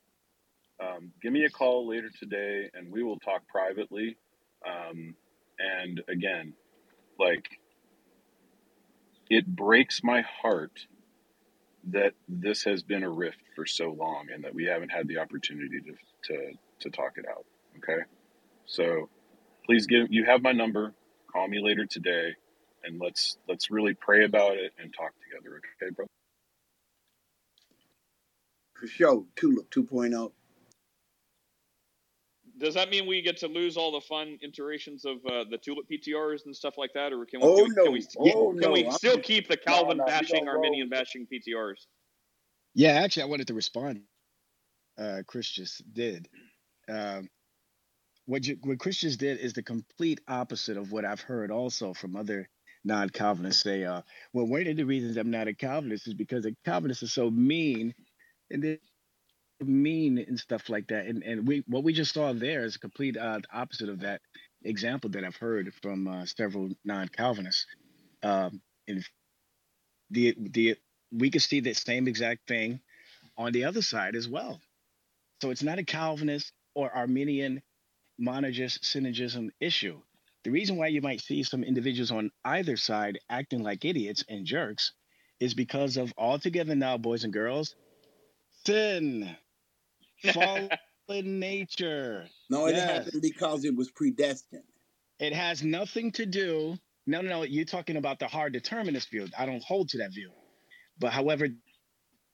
Um, 0.82 1.12
give 1.22 1.34
me 1.34 1.44
a 1.44 1.50
call 1.50 1.88
later 1.88 2.10
today, 2.20 2.70
and 2.74 2.92
we 2.92 3.04
will 3.04 3.20
talk 3.20 3.48
privately. 3.48 4.18
Um, 4.66 5.16
and 5.60 6.02
again, 6.10 6.54
like 7.20 7.48
it 9.30 9.46
breaks 9.46 10.02
my 10.04 10.22
heart 10.22 10.86
that 11.92 12.14
this 12.28 12.64
has 12.64 12.84
been 12.84 13.04
a 13.04 13.10
rift 13.10 13.42
for 13.56 13.66
so 13.66 13.92
long, 13.92 14.28
and 14.34 14.44
that 14.44 14.54
we 14.54 14.66
haven't 14.66 14.90
had 14.90 15.08
the 15.08 15.18
opportunity 15.18 15.80
to 15.82 16.34
to 16.34 16.52
to 16.82 16.90
talk 16.90 17.14
it 17.18 17.26
out. 17.30 17.46
Okay, 17.78 18.04
so 18.66 19.10
please 19.66 19.86
give 19.88 20.08
you 20.10 20.26
have 20.26 20.42
my 20.42 20.52
number. 20.52 20.94
Call 21.32 21.48
me 21.48 21.62
later 21.62 21.86
today 21.86 22.34
and 22.84 23.00
let's 23.00 23.38
let's 23.48 23.72
really 23.72 23.94
pray 23.94 24.26
about 24.26 24.54
it 24.54 24.74
and 24.80 24.94
talk 24.94 25.12
together. 25.24 25.62
Okay, 25.82 25.94
bro. 25.96 26.06
For 28.74 28.88
sure. 28.88 29.26
Tulip 29.36 29.68
oh. 29.78 29.82
2.0. 29.82 30.32
Does 32.60 32.76
that 32.76 32.90
mean 32.90 33.08
we 33.08 33.22
get 33.22 33.38
to 33.38 33.48
lose 33.48 33.78
all 33.78 33.92
the 33.92 34.02
fun 34.02 34.38
iterations 34.42 35.06
of 35.06 35.18
uh, 35.26 35.46
the 35.50 35.58
tulip 35.58 35.88
PTRs 35.90 36.46
and 36.46 36.56
stuff 36.56 36.78
like 36.78 36.92
that, 36.94 37.14
or 37.14 37.26
can 37.26 37.42
we? 37.42 37.48
Oh, 37.48 37.56
can 37.56 37.66
we, 37.66 37.76
no. 37.76 37.84
Can 37.86 37.94
we, 37.94 38.34
Oh, 38.34 38.52
can 38.54 38.60
no. 38.62 38.72
we 38.72 38.86
I'm 38.86 38.92
still 38.92 39.18
keep 39.20 39.48
the 39.48 39.58
Calvin 39.58 39.98
no, 39.98 40.06
we 40.06 40.12
bashing, 40.12 40.46
gonna 40.46 40.52
Arminian 40.58 40.90
bashing 40.90 41.28
PTRs? 41.32 41.88
yeah, 42.76 42.92
actually, 42.94 43.24
I 43.24 43.28
wanted 43.28 43.48
to 43.48 43.54
respond. 43.54 44.04
Uh, 44.98 45.24
Chris 45.28 45.50
just 45.50 45.84
did. 45.94 46.28
Um, 46.90 47.30
what 48.26 48.46
you, 48.46 48.58
what 48.64 48.80
Chris 48.80 48.98
just 49.00 49.20
did 49.20 49.40
is 49.40 49.54
the 49.54 49.64
complete 49.64 50.20
opposite 50.28 50.78
of 50.78 50.92
what 50.92 51.06
I've 51.06 51.22
heard 51.22 51.52
also 51.52 51.94
from 51.94 52.16
other 52.16 52.50
non-Calvinists 52.84 53.64
say. 53.64 53.84
Uh, 53.86 54.02
well, 54.34 54.48
one 54.48 54.68
of 54.68 54.78
the 54.78 54.84
reasons 54.86 55.18
I'm 55.18 55.32
not 55.32 55.48
a 55.48 55.54
Calvinist 55.54 56.08
is 56.08 56.14
because 56.14 56.44
the 56.44 56.56
Calvinists 56.66 57.04
are 57.04 57.08
so 57.08 57.32
mean, 57.32 57.94
and 58.52 58.64
they're 58.64 58.78
mean 59.62 60.18
and 60.18 60.40
stuff 60.40 60.70
like 60.70 60.88
that. 60.88 61.06
And 61.06 61.24
and 61.24 61.48
we 61.48 61.64
what 61.68 61.84
we 61.84 61.94
just 61.94 62.14
saw 62.14 62.34
there 62.34 62.64
is 62.64 62.76
a 62.76 62.80
complete 62.80 63.18
uh, 63.18 63.40
opposite 63.54 63.90
of 63.90 64.02
that 64.02 64.22
example 64.64 65.10
that 65.12 65.24
I've 65.24 65.36
heard 65.36 65.74
from 65.82 66.08
uh, 66.08 66.26
several 66.26 66.70
non-Calvinists. 66.84 67.66
Um, 68.24 68.62
and 68.88 69.06
the 70.10 70.36
the 70.38 70.76
we 71.12 71.30
could 71.30 71.42
see 71.42 71.62
that 71.62 71.78
same 71.78 72.08
exact 72.08 72.48
thing 72.48 72.80
on 73.38 73.52
the 73.52 73.66
other 73.66 73.82
side 73.82 74.16
as 74.16 74.28
well. 74.28 74.60
So 75.42 75.50
it's 75.52 75.64
not 75.64 75.80
a 75.80 75.84
Calvinist 75.84 76.52
or 76.76 76.92
Arminian 76.92 77.62
monergist 78.22 78.82
synergism 78.82 79.50
issue. 79.60 80.02
The 80.44 80.52
reason 80.52 80.78
why 80.78 80.88
you 80.88 81.02
might 81.02 81.22
see 81.22 81.44
some 81.44 81.64
individuals 81.64 82.12
on 82.12 82.32
either 82.44 82.78
side 82.78 83.20
acting 83.30 83.64
like 83.64 83.86
idiots 83.86 84.24
and 84.30 84.46
jerks 84.46 84.94
is 85.40 85.54
because 85.54 85.98
of 85.98 86.14
all 86.18 86.40
together 86.40 86.76
now, 86.76 86.98
boys 86.98 87.24
and 87.24 87.34
girls, 87.34 87.76
sin, 88.66 89.36
fallen 90.34 90.70
nature. 91.40 92.28
No, 92.50 92.68
it 92.68 92.76
Yes. 92.76 92.90
happened 93.06 93.22
because 93.22 93.66
it 93.66 93.76
was 93.76 93.90
predestined. 93.92 94.64
It 95.20 95.34
has 95.34 95.64
nothing 95.64 96.12
to 96.14 96.26
do. 96.26 96.78
No, 97.06 97.22
no, 97.22 97.30
no. 97.30 97.44
You're 97.44 97.66
talking 97.66 97.98
about 97.98 98.20
the 98.20 98.28
hard 98.28 98.54
determinist 98.54 99.10
view. 99.10 99.28
I 99.38 99.46
don't 99.46 99.64
hold 99.64 99.90
to 99.90 99.98
that 100.00 100.14
view. 100.14 100.32
But 101.00 101.12
however, 101.12 101.48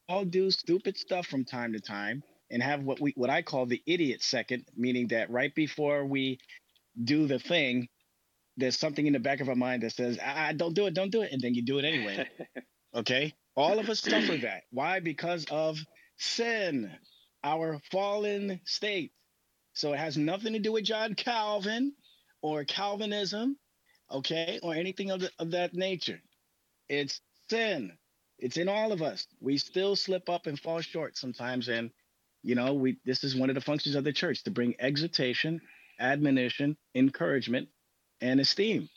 all 0.07 0.25
do 0.25 0.51
stupid 0.51 0.97
stuff 0.97 1.27
from 1.27 1.45
time 1.45 1.73
to 1.73 1.79
time 1.79 2.23
and 2.51 2.61
have 2.61 2.83
what 2.83 2.99
we 3.01 3.13
what 3.15 3.29
I 3.29 3.41
call 3.41 3.65
the 3.65 3.81
idiot 3.88 4.21
second, 4.21 4.65
meaning 4.75 5.07
that 5.09 5.29
right 5.31 5.53
before 5.55 6.05
we 6.05 6.39
do 7.03 7.27
the 7.27 7.39
thing, 7.39 7.88
there's 8.57 8.77
something 8.79 9.05
in 9.07 9.13
the 9.13 9.19
back 9.19 9.39
of 9.41 9.49
our 9.49 9.55
mind 9.55 9.83
that 9.83 9.93
says, 9.93 10.19
"I 10.23 10.53
don't 10.53 10.73
do 10.75 10.86
it, 10.86 10.93
don't 10.93 11.11
do 11.11 11.21
it," 11.23 11.31
and 11.31 11.41
then 11.41 11.53
you 11.55 11.63
do 11.63 11.79
it 11.79 11.86
anyway. 11.86 12.27
Okay? 12.95 13.33
All 13.57 13.77
of 13.79 13.89
us 13.89 13.99
suffer 13.99 14.38
that. 14.38 14.63
Why? 14.71 15.01
Because 15.01 15.45
of 15.51 15.77
sin, 16.17 16.89
our 17.46 17.80
fallen 17.91 18.60
state. 18.66 19.12
So 19.74 19.93
it 19.93 20.00
has 20.00 20.18
nothing 20.18 20.54
to 20.54 20.60
do 20.60 20.72
with 20.72 20.84
John 20.84 21.14
Calvin 21.14 21.93
or 22.41 22.66
Calvinism, 22.66 23.58
okay, 24.12 24.60
or 24.64 24.74
anything 24.74 25.12
of, 25.12 25.22
the, 25.22 25.32
of 25.39 25.52
that 25.52 25.74
nature. 25.74 26.20
It's 26.89 27.22
sin. 27.50 27.93
It's 28.39 28.58
in 28.58 28.68
all 28.68 28.91
of 28.91 29.02
us. 29.02 29.28
We 29.39 29.58
still 29.58 29.96
slip 29.96 30.28
up 30.28 30.48
and 30.48 30.60
fall 30.60 30.82
short 30.82 31.18
sometimes. 31.18 31.70
And, 31.70 31.91
you 32.41 32.56
know, 32.56 32.74
we 32.74 32.98
this 33.06 33.24
is 33.24 33.36
one 33.36 33.50
of 33.50 33.56
the 33.56 33.62
functions 33.62 33.96
of 33.96 34.04
the 34.04 34.12
church 34.12 34.43
to 34.43 34.52
bring 34.52 34.76
exhortation, 34.80 35.62
admonition, 36.00 36.78
encouragement, 36.96 37.70
and 38.22 38.39
esteem. 38.39 38.89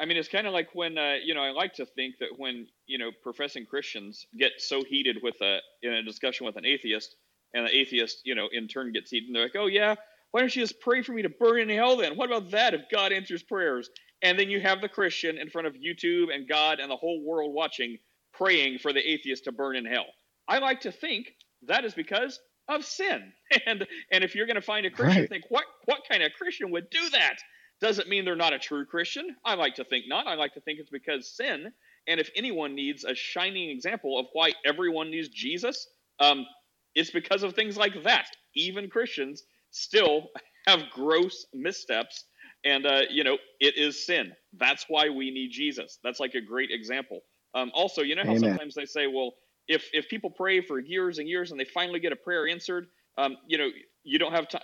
I 0.00 0.06
mean, 0.06 0.16
it's 0.16 0.28
kind 0.28 0.46
of 0.46 0.52
like 0.52 0.70
when 0.74 0.96
uh, 0.98 1.16
you 1.22 1.34
know 1.34 1.42
I 1.42 1.50
like 1.50 1.74
to 1.74 1.86
think 1.86 2.16
that 2.20 2.30
when 2.38 2.66
you 2.86 2.98
know 2.98 3.10
professing 3.22 3.66
Christians 3.66 4.26
get 4.38 4.52
so 4.58 4.82
heated 4.82 5.18
with 5.22 5.40
a 5.42 5.58
in 5.82 5.92
a 5.92 6.02
discussion 6.02 6.46
with 6.46 6.56
an 6.56 6.64
atheist, 6.64 7.16
and 7.54 7.66
the 7.66 7.76
atheist 7.76 8.22
you 8.24 8.34
know 8.34 8.48
in 8.52 8.66
turn 8.66 8.92
gets 8.92 9.10
heated, 9.10 9.26
and 9.28 9.36
they're 9.36 9.44
like, 9.44 9.56
"Oh 9.56 9.66
yeah, 9.66 9.94
why 10.30 10.40
don't 10.40 10.54
you 10.56 10.62
just 10.62 10.80
pray 10.80 11.02
for 11.02 11.12
me 11.12 11.22
to 11.22 11.28
burn 11.28 11.60
in 11.60 11.68
hell 11.68 11.96
then? 11.98 12.16
What 12.16 12.30
about 12.30 12.50
that 12.52 12.74
if 12.74 12.82
God 12.90 13.12
answers 13.12 13.42
prayers?" 13.42 13.90
And 14.22 14.38
then 14.38 14.50
you 14.50 14.60
have 14.60 14.80
the 14.80 14.88
Christian 14.88 15.38
in 15.38 15.48
front 15.48 15.66
of 15.66 15.74
YouTube 15.74 16.34
and 16.34 16.48
God 16.48 16.78
and 16.78 16.90
the 16.90 16.96
whole 16.96 17.22
world 17.24 17.54
watching, 17.54 17.96
praying 18.34 18.78
for 18.78 18.92
the 18.92 19.00
atheist 19.00 19.44
to 19.44 19.52
burn 19.52 19.76
in 19.76 19.86
hell. 19.86 20.06
I 20.48 20.58
like 20.58 20.80
to 20.82 20.92
think 20.92 21.34
that 21.62 21.84
is 21.84 21.94
because 21.94 22.40
of 22.68 22.84
sin. 22.84 23.32
And 23.66 23.86
and 24.12 24.24
if 24.24 24.34
you're 24.34 24.46
going 24.46 24.56
to 24.56 24.62
find 24.62 24.86
a 24.86 24.90
Christian, 24.90 25.22
Right. 25.22 25.28
think 25.28 25.44
what 25.50 25.64
what 25.86 26.02
kind 26.10 26.22
of 26.22 26.32
Christian 26.38 26.70
would 26.70 26.88
do 26.90 27.10
that? 27.10 27.36
Doesn't 27.80 28.08
mean 28.08 28.24
they're 28.24 28.36
not 28.36 28.52
a 28.52 28.58
true 28.58 28.84
Christian. 28.84 29.36
I 29.44 29.54
like 29.54 29.74
to 29.76 29.84
think 29.84 30.04
not. 30.08 30.26
I 30.26 30.34
like 30.34 30.54
to 30.54 30.60
think 30.60 30.78
it's 30.78 30.90
because 30.90 31.30
sin. 31.30 31.72
And 32.06 32.20
if 32.20 32.30
anyone 32.36 32.74
needs 32.74 33.04
a 33.04 33.14
shining 33.14 33.70
example 33.70 34.18
of 34.18 34.26
why 34.32 34.52
everyone 34.64 35.10
needs 35.10 35.28
Jesus, 35.28 35.88
um, 36.18 36.46
it's 36.94 37.10
because 37.10 37.42
of 37.42 37.54
things 37.54 37.76
like 37.76 38.02
that. 38.04 38.26
Even 38.54 38.90
Christians 38.90 39.44
still 39.70 40.28
have 40.66 40.90
gross 40.92 41.46
missteps, 41.54 42.24
and 42.64 42.84
uh, 42.84 43.02
you 43.10 43.24
know 43.24 43.38
it 43.60 43.76
is 43.76 44.04
sin. 44.04 44.32
That's 44.58 44.84
why 44.88 45.08
we 45.08 45.30
need 45.30 45.50
Jesus. 45.50 45.98
That's 46.02 46.20
like 46.20 46.34
a 46.34 46.40
great 46.40 46.70
example. 46.70 47.20
Um, 47.54 47.70
also, 47.74 48.02
you 48.02 48.14
know 48.14 48.24
how 48.24 48.34
Amen. 48.36 48.50
sometimes 48.50 48.74
they 48.74 48.86
say, 48.86 49.06
well, 49.06 49.32
if 49.68 49.88
if 49.92 50.08
people 50.08 50.30
pray 50.30 50.60
for 50.60 50.78
years 50.78 51.18
and 51.18 51.28
years 51.28 51.50
and 51.50 51.60
they 51.60 51.64
finally 51.64 52.00
get 52.00 52.12
a 52.12 52.16
prayer 52.16 52.46
answered, 52.48 52.88
um, 53.16 53.36
you 53.46 53.56
know, 53.56 53.68
you 54.04 54.18
don't 54.18 54.32
have 54.32 54.48
time. 54.48 54.62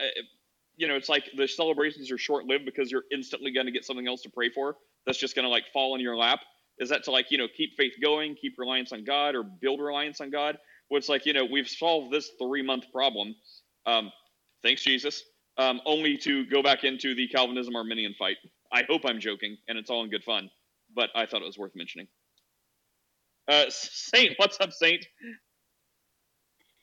You 0.76 0.88
know, 0.88 0.96
it's 0.96 1.08
like 1.08 1.24
the 1.36 1.48
celebrations 1.48 2.10
are 2.12 2.18
short 2.18 2.46
lived 2.46 2.66
because 2.66 2.90
you're 2.90 3.04
instantly 3.12 3.52
going 3.52 3.66
to 3.66 3.72
get 3.72 3.84
something 3.84 4.08
else 4.08 4.22
to 4.22 4.30
pray 4.30 4.50
for. 4.50 4.76
That's 5.06 5.18
just 5.18 5.36
going 5.36 5.44
to 5.44 5.50
like 5.50 5.64
fall 5.72 5.94
in 5.96 6.02
your 6.02 6.16
lap. 6.16 6.40
Is 6.78 6.90
that 6.90 7.04
to 7.04 7.12
like 7.12 7.30
you 7.30 7.38
know 7.38 7.48
keep 7.56 7.76
faith 7.76 7.94
going, 8.02 8.36
keep 8.40 8.54
reliance 8.58 8.92
on 8.92 9.04
God, 9.04 9.34
or 9.36 9.44
build 9.44 9.80
reliance 9.80 10.20
on 10.20 10.30
God? 10.30 10.58
Well, 10.90 10.98
it's 10.98 11.08
like 11.08 11.26
you 11.26 11.32
know 11.34 11.46
we've 11.46 11.68
solved 11.68 12.12
this 12.12 12.30
three 12.40 12.62
month 12.62 12.86
problem. 12.92 13.34
Um, 13.86 14.12
thanks 14.62 14.82
Jesus. 14.82 15.22
Um, 15.58 15.80
only 15.86 16.18
to 16.18 16.46
go 16.46 16.62
back 16.62 16.84
into 16.84 17.14
the 17.14 17.28
Calvinism 17.28 17.76
Arminian 17.76 18.14
fight. 18.18 18.38
I 18.72 18.84
hope 18.88 19.02
I'm 19.06 19.20
joking, 19.20 19.56
and 19.68 19.78
it's 19.78 19.90
all 19.90 20.04
in 20.04 20.10
good 20.10 20.24
fun. 20.24 20.50
But 20.94 21.10
I 21.14 21.26
thought 21.26 21.42
it 21.42 21.46
was 21.46 21.58
worth 21.58 21.76
mentioning. 21.76 22.08
Uh, 23.48 23.66
Saint, 23.70 24.34
what's 24.38 24.60
up, 24.60 24.72
Saint? 24.72 25.06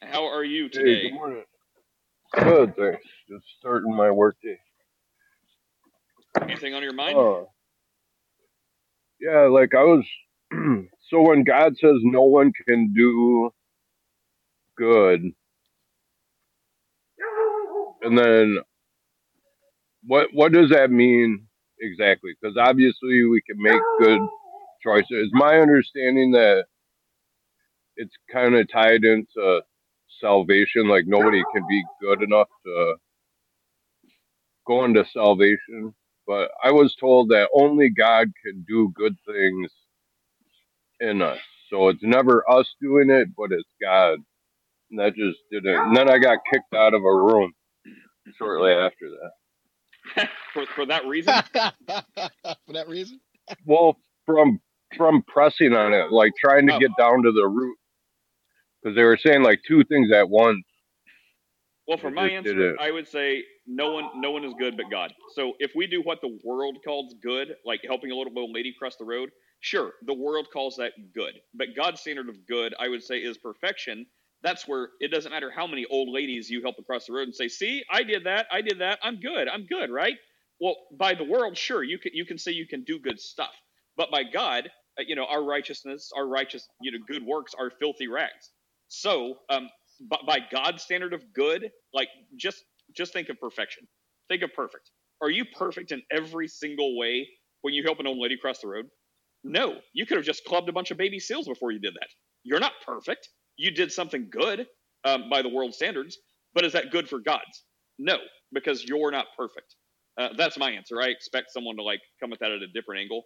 How 0.02 0.26
are 0.28 0.44
you 0.44 0.70
Hey, 0.72 0.98
today? 0.98 1.02
good 1.02 1.14
morning. 1.14 1.44
Good, 2.40 2.76
thanks. 2.76 3.06
Just 3.30 3.46
starting 3.60 3.96
my 3.96 4.12
workday. 4.12 4.58
Anything 6.42 6.74
on 6.74 6.84
your 6.84 6.94
mind? 6.94 7.18
Oh, 7.18 7.50
yeah, 9.20 9.48
like 9.48 9.74
I 9.76 9.84
was. 9.84 10.06
so 11.10 11.22
when 11.22 11.44
God 11.44 11.76
says 11.78 11.98
no 12.02 12.24
one 12.24 12.52
can 12.68 12.94
do 12.94 13.52
good, 14.78 15.22
and 18.02 18.18
then 18.18 18.58
what 20.06 20.30
what 20.34 20.52
does 20.52 20.70
that 20.72 20.92
mean 20.92 21.48
exactly? 21.80 22.32
Because 22.40 22.58
obviously 22.58 23.24
we 23.26 23.42
can 23.42 23.62
make 23.62 23.82
good 24.00 24.20
choices. 24.84 25.08
It's 25.10 25.34
my 25.34 25.60
understanding 25.60 26.32
that 26.32 26.66
it's 27.96 28.14
kind 28.32 28.56
of 28.56 28.70
tied 28.72 29.04
into 29.06 29.62
salvation. 30.22 30.88
Like 30.90 31.06
nobody 31.08 31.44
can 31.54 31.64
be 31.70 31.84
good 32.02 32.24
enough 32.24 32.50
to 32.66 32.96
go 34.68 34.86
into 34.86 35.06
salvation. 35.14 35.94
but 36.28 36.52
I 36.64 36.72
was 36.72 36.96
told 37.00 37.30
that 37.30 37.50
only 37.54 37.90
God 37.90 38.30
can 38.46 38.66
do 38.68 38.92
good 38.96 39.16
things 39.28 39.72
in 41.02 41.22
us. 41.22 41.40
So 41.70 41.90
it's 41.90 42.04
never 42.04 42.50
us 42.52 42.68
doing 42.82 43.10
it, 43.12 43.30
but 43.38 43.52
it's 43.52 43.70
God. 43.82 44.20
And 44.92 45.00
that 45.00 45.16
just 45.16 45.40
didn't. 45.52 45.76
And 45.76 45.98
then 45.98 46.10
I 46.10 46.20
got 46.20 46.40
kicked 46.52 46.74
out 46.76 46.94
of 46.94 47.04
a 47.04 47.16
room 47.16 47.54
shortly 48.38 48.72
after 48.72 49.10
that. 49.10 49.32
for 50.54 50.66
for 50.76 50.86
that 50.88 51.06
reason. 51.08 51.34
For 52.68 52.74
that 52.74 52.90
reason? 52.90 53.20
Well, 53.66 53.98
from 54.26 54.60
from 54.98 55.24
pressing 55.28 55.74
on 55.74 55.94
it, 55.94 56.12
like 56.12 56.34
trying 56.40 56.68
to 56.68 56.74
Oh. 56.74 56.80
get 56.80 56.92
down 56.98 57.24
to 57.24 57.32
the 57.32 57.48
root, 57.48 57.78
because 58.84 58.96
they 58.96 59.04
were 59.04 59.18
saying 59.18 59.44
like 59.44 59.62
two 59.68 59.84
things 59.86 60.12
at 60.12 60.30
once. 60.30 60.64
Well, 61.88 61.98
for 61.98 62.12
my 62.12 62.30
answer. 62.30 62.76
I 62.80 62.92
would 62.92 63.08
say 63.08 63.44
no 63.68 63.92
one, 63.92 64.10
no 64.16 64.32
one 64.32 64.46
is 64.46 64.54
good 64.58 64.78
but 64.78 64.90
God. 64.90 65.14
So 65.36 65.54
if 65.60 65.72
we 65.76 65.88
do 65.88 66.02
what 66.02 66.22
the 66.22 66.40
world 66.44 66.78
calls 66.86 67.14
good, 67.22 67.56
like 67.66 67.82
helping 67.86 68.12
a 68.12 68.16
little 68.16 68.38
old 68.38 68.52
lady 68.54 68.74
cross 68.78 68.96
the 68.96 69.06
road, 69.06 69.32
sure, 69.60 69.94
the 70.06 70.14
world 70.14 70.48
calls 70.52 70.78
that 70.78 70.94
good. 71.14 71.34
But 71.54 71.76
God's 71.76 72.02
standard 72.02 72.30
of 72.30 72.48
good, 72.48 72.74
I 72.80 72.88
would 72.88 73.04
say, 73.04 73.18
is 73.18 73.38
perfection. 73.38 74.06
That's 74.44 74.68
where 74.68 74.90
it 75.02 75.12
doesn't 75.12 75.32
matter 75.32 75.52
how 75.52 75.68
many 75.68 75.86
old 75.90 76.10
ladies 76.10 76.50
you 76.50 76.62
help 76.62 76.76
across 76.80 77.06
the 77.08 77.14
road 77.14 77.24
and 77.24 77.36
say, 77.36 77.48
"See, 77.50 77.84
I 77.90 78.04
did 78.04 78.26
that, 78.26 78.48
I 78.52 78.62
did 78.62 78.80
that, 78.80 79.00
I'm 79.04 79.20
good, 79.20 79.48
I'm 79.50 79.66
good," 79.66 79.90
right? 79.90 80.18
Well, 80.60 80.76
by 80.98 81.16
the 81.16 81.24
world, 81.26 81.58
sure, 81.58 81.84
you 81.84 82.00
can 82.00 82.14
you 82.14 82.26
can 82.26 82.38
say 82.38 82.52
you 82.52 82.68
can 82.68 82.84
do 82.84 83.00
good 83.00 83.20
stuff, 83.20 83.54
but 83.98 84.12
by 84.12 84.24
God, 84.24 84.70
uh, 85.00 85.04
you 85.08 85.16
know, 85.16 85.26
our 85.26 85.44
righteousness, 85.44 86.12
our 86.16 86.28
righteous, 86.28 86.68
you 86.82 86.92
know, 86.92 87.00
good 87.08 87.26
works 87.26 87.54
are 87.58 87.72
filthy 87.72 88.08
rags. 88.08 88.52
So, 88.94 89.38
um, 89.50 89.70
by, 90.10 90.18
by 90.28 90.40
God's 90.52 90.84
standard 90.84 91.14
of 91.14 91.24
good, 91.34 91.72
like 91.94 92.10
just 92.38 92.64
just 92.96 93.12
think 93.12 93.30
of 93.30 93.40
perfection. 93.40 93.88
Think 94.30 94.44
of 94.44 94.54
perfect. 94.54 94.92
Are 95.22 95.32
you 95.32 95.46
perfect 95.46 95.92
in 95.92 96.04
every 96.12 96.48
single 96.48 96.98
way 96.98 97.28
when 97.62 97.74
you 97.74 97.84
help 97.84 98.00
an 98.00 98.08
old 98.08 98.20
lady 98.20 98.38
cross 98.38 98.60
the 98.62 98.68
road? 98.68 98.86
No, 99.44 99.80
you 99.94 100.06
could 100.06 100.18
have 100.18 100.26
just 100.26 100.46
clubbed 100.46 100.70
a 100.70 100.74
bunch 100.74 100.92
of 100.92 100.98
baby 100.98 101.20
seals 101.20 101.48
before 101.48 101.72
you 101.72 101.80
did 101.80 101.96
that. 101.96 102.10
You're 102.44 102.60
not 102.60 102.74
perfect. 102.86 103.30
You 103.58 103.72
did 103.72 103.92
something 103.92 104.28
good 104.30 104.68
um, 105.06 105.30
by 105.30 105.42
the 105.42 105.50
world 105.50 105.74
standards, 105.74 106.20
but 106.54 106.64
is 106.64 106.74
that 106.74 106.92
good 106.92 107.10
for 107.10 107.20
God's? 107.20 107.64
No, 108.00 108.18
because 108.54 108.84
you're 108.84 109.12
not 109.12 109.28
perfect. 109.38 109.76
Uh, 110.20 110.30
that's 110.38 110.58
my 110.58 110.72
answer. 110.72 111.02
I 111.02 111.08
expect 111.08 111.52
someone 111.52 111.78
to 111.78 111.84
like 111.84 112.02
come 112.20 112.32
at 112.34 112.40
that 112.42 112.52
at 112.52 112.62
a 112.62 112.68
different 112.68 113.02
angle, 113.02 113.24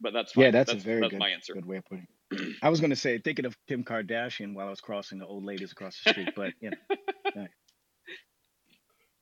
but 0.00 0.12
that's 0.12 0.32
fine. 0.32 0.46
Yeah, 0.46 0.50
that's, 0.52 0.72
that's 0.72 0.84
a 0.84 0.86
very 0.86 1.00
that's 1.00 1.12
good, 1.12 1.20
my 1.20 1.28
answer. 1.30 1.54
good 1.54 1.66
way 1.66 1.78
of 1.78 1.84
putting 1.86 2.04
it. 2.04 2.56
I 2.62 2.68
was 2.70 2.80
going 2.80 2.90
to 2.90 2.96
say, 2.96 3.18
thinking 3.18 3.46
of 3.46 3.56
Kim 3.68 3.84
Kardashian 3.84 4.54
while 4.54 4.66
I 4.66 4.70
was 4.70 4.80
crossing 4.80 5.18
the 5.18 5.26
old 5.26 5.44
ladies 5.44 5.72
across 5.72 5.98
the 6.04 6.12
street, 6.12 6.30
but 6.36 6.52
you 6.60 6.70
know, 7.36 7.46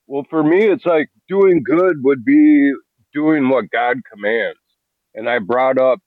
Well, 0.07 0.25
for 0.29 0.43
me, 0.43 0.65
it's 0.69 0.85
like 0.85 1.09
doing 1.29 1.63
good 1.63 2.03
would 2.03 2.25
be 2.25 2.73
doing 3.13 3.49
what 3.49 3.71
God 3.71 3.97
commands. 4.11 4.59
And 5.15 5.29
I 5.29 5.39
brought 5.39 5.79
up, 5.79 5.99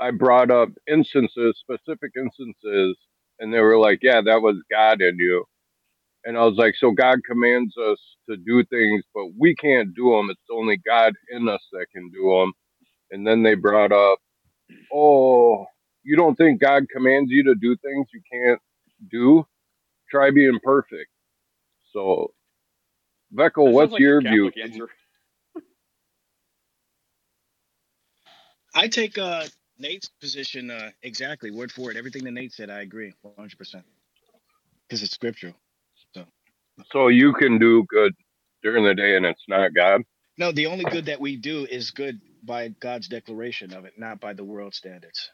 I 0.00 0.10
brought 0.12 0.50
up 0.50 0.70
instances, 0.88 1.58
specific 1.60 2.12
instances, 2.16 2.96
and 3.40 3.52
they 3.52 3.60
were 3.60 3.78
like, 3.78 4.00
"Yeah, 4.02 4.20
that 4.22 4.42
was 4.42 4.56
God 4.70 5.02
in 5.02 5.16
you." 5.18 5.44
And 6.24 6.38
I 6.38 6.44
was 6.44 6.56
like, 6.56 6.74
"So 6.76 6.92
God 6.92 7.20
commands 7.26 7.76
us 7.78 7.98
to 8.30 8.36
do 8.38 8.64
things, 8.64 9.04
but 9.14 9.26
we 9.38 9.54
can't 9.56 9.94
do 9.94 10.12
them. 10.12 10.30
It's 10.30 10.40
only 10.50 10.78
God 10.78 11.14
in 11.30 11.48
us 11.48 11.62
that 11.72 11.86
can 11.94 12.10
do 12.10 12.30
them." 12.40 12.52
And 13.12 13.26
then 13.26 13.44
they 13.44 13.56
brought 13.56 13.92
up, 13.92 14.18
"Oh, 14.92 15.66
you 16.04 16.16
don't 16.16 16.36
think 16.36 16.60
God 16.60 16.86
commands 16.94 17.30
you 17.32 17.44
to 17.44 17.56
do 17.56 17.76
things 17.78 18.08
you 18.14 18.22
can't 18.32 18.60
do? 19.10 19.46
Try 20.10 20.30
being 20.32 20.60
perfect." 20.64 21.10
So, 21.92 22.32
Veckel, 23.34 23.72
what's 23.72 23.92
like 23.92 24.00
your 24.00 24.20
view? 24.22 24.50
Answer. 24.62 24.88
I 28.74 28.88
take 28.88 29.18
uh, 29.18 29.44
Nate's 29.78 30.08
position 30.20 30.70
uh, 30.70 30.90
exactly, 31.02 31.50
word 31.50 31.72
for 31.72 31.82
word. 31.82 31.96
Everything 31.96 32.24
that 32.24 32.32
Nate 32.32 32.52
said, 32.52 32.70
I 32.70 32.80
agree 32.82 33.12
100%. 33.38 33.82
Because 34.88 35.02
it's 35.02 35.14
scriptural. 35.14 35.54
So, 36.14 36.24
So 36.92 37.08
you 37.08 37.32
can 37.34 37.58
do 37.58 37.84
good 37.88 38.14
during 38.62 38.84
the 38.84 38.94
day 38.94 39.16
and 39.16 39.26
it's 39.26 39.44
not 39.48 39.74
God? 39.74 40.02
no, 40.38 40.52
the 40.52 40.66
only 40.66 40.84
good 40.84 41.06
that 41.06 41.20
we 41.20 41.36
do 41.36 41.66
is 41.70 41.90
good 41.90 42.20
by 42.42 42.68
God's 42.68 43.08
declaration 43.08 43.74
of 43.74 43.84
it, 43.86 43.94
not 43.98 44.20
by 44.20 44.34
the 44.34 44.44
world 44.44 44.74
standards. 44.74 45.30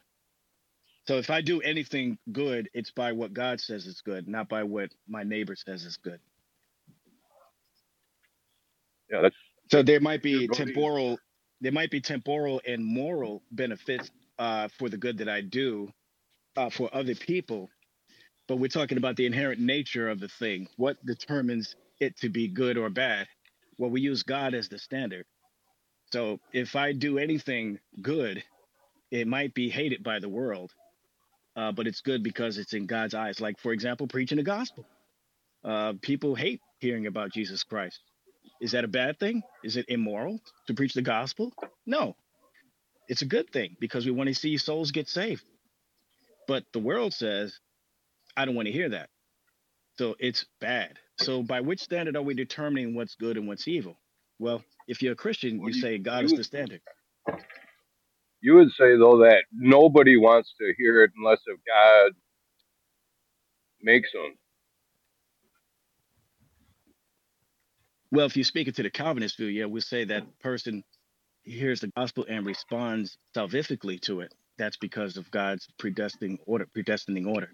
So 1.09 1.19
if 1.19 1.31
I 1.31 1.43
do 1.43 1.61
anything 1.63 2.19
good, 2.33 2.71
it's 2.75 2.93
by 2.93 3.13
what 3.13 3.35
God 3.35 3.61
says 3.61 3.87
is 3.87 4.03
good, 4.03 4.29
not 4.29 4.49
by 4.49 4.65
what 4.65 4.91
my 5.09 5.25
neighbor 5.25 5.57
says 5.57 5.85
is 5.85 5.99
good. 5.99 6.21
Yeah, 9.11 9.23
that's 9.23 9.37
So 9.71 9.83
there 9.83 10.01
might 10.01 10.23
be 10.23 10.49
temporal, 10.49 11.19
there 11.61 11.73
might 11.73 11.91
be 11.91 12.01
temporal 12.01 12.63
and 12.67 12.85
moral 12.85 13.43
benefits 13.53 14.11
uh, 14.39 14.69
for 14.79 14.89
the 14.91 14.99
good 14.99 15.19
that 15.19 15.29
I 15.31 15.43
do 15.43 15.91
uh, 16.57 16.71
for 16.71 16.95
other 16.95 17.15
people, 17.15 17.71
but 18.49 18.59
we're 18.59 18.69
talking 18.69 18.99
about 18.99 19.17
the 19.17 19.27
inherent 19.27 19.61
nature 19.61 20.09
of 20.11 20.21
the 20.21 20.29
thing. 20.29 20.69
What 20.77 21.05
determines 21.07 21.77
it 22.01 22.17
to 22.19 22.31
be 22.31 22.49
good 22.49 22.79
or 22.79 22.91
bad? 22.91 23.29
Well, 23.79 23.91
we 23.91 24.01
use 24.03 24.23
God 24.25 24.55
as 24.55 24.69
the 24.69 24.79
standard. 24.79 25.27
So 26.13 26.41
if 26.53 26.77
I 26.77 26.93
do 26.93 27.19
anything 27.19 27.79
good, 28.01 28.43
it 29.11 29.27
might 29.27 29.55
be 29.55 29.69
hated 29.69 30.03
by 30.03 30.21
the 30.21 30.29
world, 30.29 30.73
uh, 31.57 31.73
but 31.73 31.87
it's 31.87 32.01
good 32.01 32.23
because 32.23 32.59
it's 32.59 32.73
in 32.73 32.87
God's 32.87 33.15
eyes. 33.15 33.41
Like, 33.41 33.59
for 33.59 33.73
example, 33.73 34.07
preaching 34.07 34.37
the 34.37 34.45
gospel. 34.45 34.87
Uh, 35.65 35.95
people 36.01 36.35
hate 36.35 36.61
hearing 36.79 37.07
about 37.07 37.33
Jesus 37.33 37.63
Christ. 37.63 38.01
Is 38.61 38.73
that 38.73 38.85
a 38.85 38.89
bad 38.89 39.19
thing? 39.19 39.43
Is 39.63 39.77
it 39.77 39.87
immoral 39.89 40.41
to 40.67 40.75
preach 40.75 40.95
the 40.95 41.03
gospel? 41.03 41.53
No. 41.87 42.17
It's 43.09 43.23
a 43.23 43.27
good 43.27 43.51
thing 43.51 43.77
because 43.81 44.05
we 44.05 44.13
want 44.13 44.29
to 44.29 44.35
see 44.35 44.57
souls 44.59 44.91
get 44.91 45.09
saved. 45.09 45.43
But 46.47 46.65
the 46.73 46.79
world 46.79 47.13
says, 47.13 47.59
I 48.37 48.45
don't 48.45 48.55
want 48.55 48.67
to 48.67 48.73
hear 48.73 48.91
that. 48.91 49.11
So 49.99 50.15
it's 50.19 50.47
bad. 50.61 50.99
So 51.19 51.43
by 51.43 51.61
which 51.61 51.81
standard 51.81 52.17
are 52.17 52.23
we 52.23 52.35
determining 52.35 52.95
what's 52.95 53.17
good 53.17 53.37
and 53.37 53.49
what's 53.49 53.67
evil? 53.67 53.99
Well, 54.39 54.63
if 54.89 55.03
you're 55.03 55.14
a 55.14 55.16
Christian, 55.16 55.62
you 55.62 55.74
say 55.74 55.99
God 55.99 56.24
is 56.26 56.34
the 56.34 56.45
standard. 56.45 56.82
you 58.43 58.57
would 58.57 58.70
say 58.72 58.97
though 58.99 59.18
that 59.18 59.45
nobody 59.53 60.18
wants 60.18 60.55
to 60.61 60.74
hear 60.78 61.05
it 61.05 61.12
unless 61.18 61.41
if 61.47 61.59
God 61.66 62.12
makes 63.82 64.12
them. 64.12 64.36
Well, 68.12 68.26
if 68.26 68.36
you 68.36 68.45
speak 68.45 68.68
it 68.68 68.76
to 68.76 68.84
the 68.84 68.91
Calvinist 68.91 69.39
view, 69.39 69.49
yeah, 69.49 69.66
we'll 69.66 69.82
say 69.82 70.05
that 70.07 70.24
person 70.41 70.84
hears 71.45 71.80
the 71.80 71.89
gospel 71.97 72.26
and 72.28 72.47
responds 72.47 73.18
salvifically 73.36 74.01
to 74.03 74.20
it. 74.20 74.34
That's 74.59 74.76
because 74.78 75.16
of 75.16 75.30
God's 75.30 75.68
predestining 75.82 76.39
order, 76.47 76.66
predestining 76.76 77.26
order. 77.28 77.51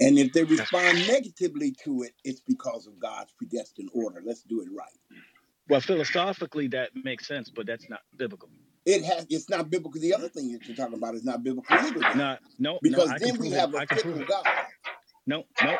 And 0.00 0.18
if 0.18 0.32
they 0.32 0.44
respond 0.44 1.06
negatively 1.08 1.74
to 1.84 2.02
it, 2.02 2.12
it's 2.24 2.40
because 2.40 2.86
of 2.86 2.98
God's 3.00 3.32
predestined 3.38 3.90
order. 3.94 4.22
Let's 4.24 4.42
do 4.42 4.60
it 4.62 4.68
right. 4.76 4.98
Well, 5.68 5.80
philosophically, 5.80 6.68
that 6.68 6.90
makes 6.94 7.26
sense, 7.26 7.50
but 7.50 7.66
that's 7.66 7.88
not 7.88 8.00
biblical. 8.16 8.50
It 8.84 9.04
has. 9.04 9.26
It's 9.30 9.48
not 9.48 9.70
biblical. 9.70 10.00
The 10.00 10.12
other 10.14 10.28
thing 10.28 10.52
that 10.52 10.66
you're 10.66 10.76
talking 10.76 10.94
about 10.94 11.14
is 11.14 11.24
not 11.24 11.42
biblical 11.44 11.76
either. 11.76 12.00
Not, 12.16 12.40
no, 12.58 12.78
because 12.82 13.10
no, 13.10 13.18
then 13.18 13.38
we 13.38 13.50
prove 13.50 13.52
it. 13.52 13.58
have 13.60 13.74
a 13.74 13.78
I 13.78 13.86
can 13.86 13.98
prove 13.98 14.16
fickle 14.18 14.22
it. 14.22 14.44
God. 14.44 14.46
No, 15.26 15.44
no, 15.62 15.76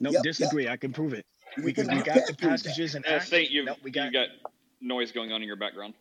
no, 0.00 0.10
Yep, 0.10 0.14
yep. 0.14 0.24
disagree. 0.24 0.68
I 0.68 0.76
can 0.76 0.92
prove 0.92 1.14
it. 1.14 1.24
You 1.56 1.62
Because 1.64 1.86
can- 1.88 1.96
we 1.98 2.02
got 2.02 2.26
the 2.26 2.34
prove 2.34 2.38
that. 2.38 2.48
passages 2.64 2.94
in 2.96 3.04
Uh, 3.04 3.08
Acts. 3.10 3.28
Saint, 3.28 3.50
you 3.50 3.64
No, 3.64 3.76
we 3.82 3.90
you 3.90 3.92
got 3.92 4.12
got 4.12 4.28
noise 4.80 5.12
going 5.12 5.32
on 5.32 5.42
in 5.42 5.46
your 5.46 5.56
background. 5.56 5.94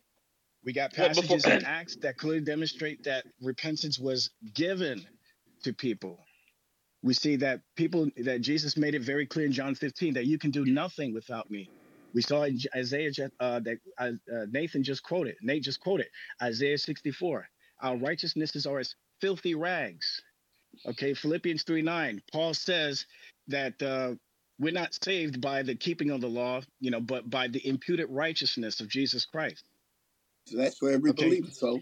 we 0.63 0.73
got 0.73 0.91
passages 0.93 1.45
in 1.45 1.63
Acts 1.65 1.95
that 2.01 2.17
clearly 2.17 2.41
demonstrate 2.41 3.03
that 3.03 3.25
repentance 3.41 3.99
was 3.99 4.31
given 4.55 5.07
to 5.63 5.73
people. 5.73 6.19
We 7.03 7.13
see 7.13 7.37
that 7.37 7.61
people 7.75 8.09
that 8.17 8.41
Jesus 8.41 8.75
made 8.75 8.95
it 8.95 9.03
very 9.03 9.25
clear 9.25 9.45
in 9.45 9.51
John 9.53 9.75
15 9.75 10.15
that 10.15 10.25
you 10.25 10.37
can 10.39 10.51
do 10.51 10.65
nothing 10.65 11.13
without 11.13 11.49
me. 11.49 11.69
We 12.13 12.21
saw 12.21 12.43
in 12.43 12.59
Isaiah 12.75 13.11
uh, 13.39 13.59
that 13.61 13.79
uh, 13.97 14.11
uh, 14.33 14.45
Nathan 14.51 14.83
just 14.83 15.03
quoted. 15.03 15.37
Nate 15.41 15.63
just 15.63 15.79
quoted 15.79 16.07
Isaiah 16.41 16.77
64. 16.77 17.47
Our 17.81 17.97
righteousnesses 17.97 18.65
are 18.65 18.79
as 18.79 18.95
filthy 19.21 19.55
rags. 19.55 20.21
Okay, 20.87 21.13
Philippians 21.13 21.63
3 21.63 21.81
9. 21.83 22.21
Paul 22.31 22.53
says 22.53 23.05
that 23.47 23.81
uh, 23.83 24.15
we're 24.59 24.73
not 24.73 24.97
saved 25.03 25.41
by 25.41 25.63
the 25.63 25.75
keeping 25.75 26.11
of 26.11 26.21
the 26.21 26.29
law, 26.29 26.61
you 26.79 26.91
know, 26.91 27.01
but 27.01 27.29
by 27.29 27.47
the 27.47 27.65
imputed 27.67 28.07
righteousness 28.09 28.81
of 28.81 28.89
Jesus 28.89 29.25
Christ. 29.25 29.65
So 30.47 30.57
that's 30.57 30.77
for 30.77 30.91
every 30.91 31.11
Okay. 31.11 31.25
believer. 31.25 31.51
So 31.51 31.81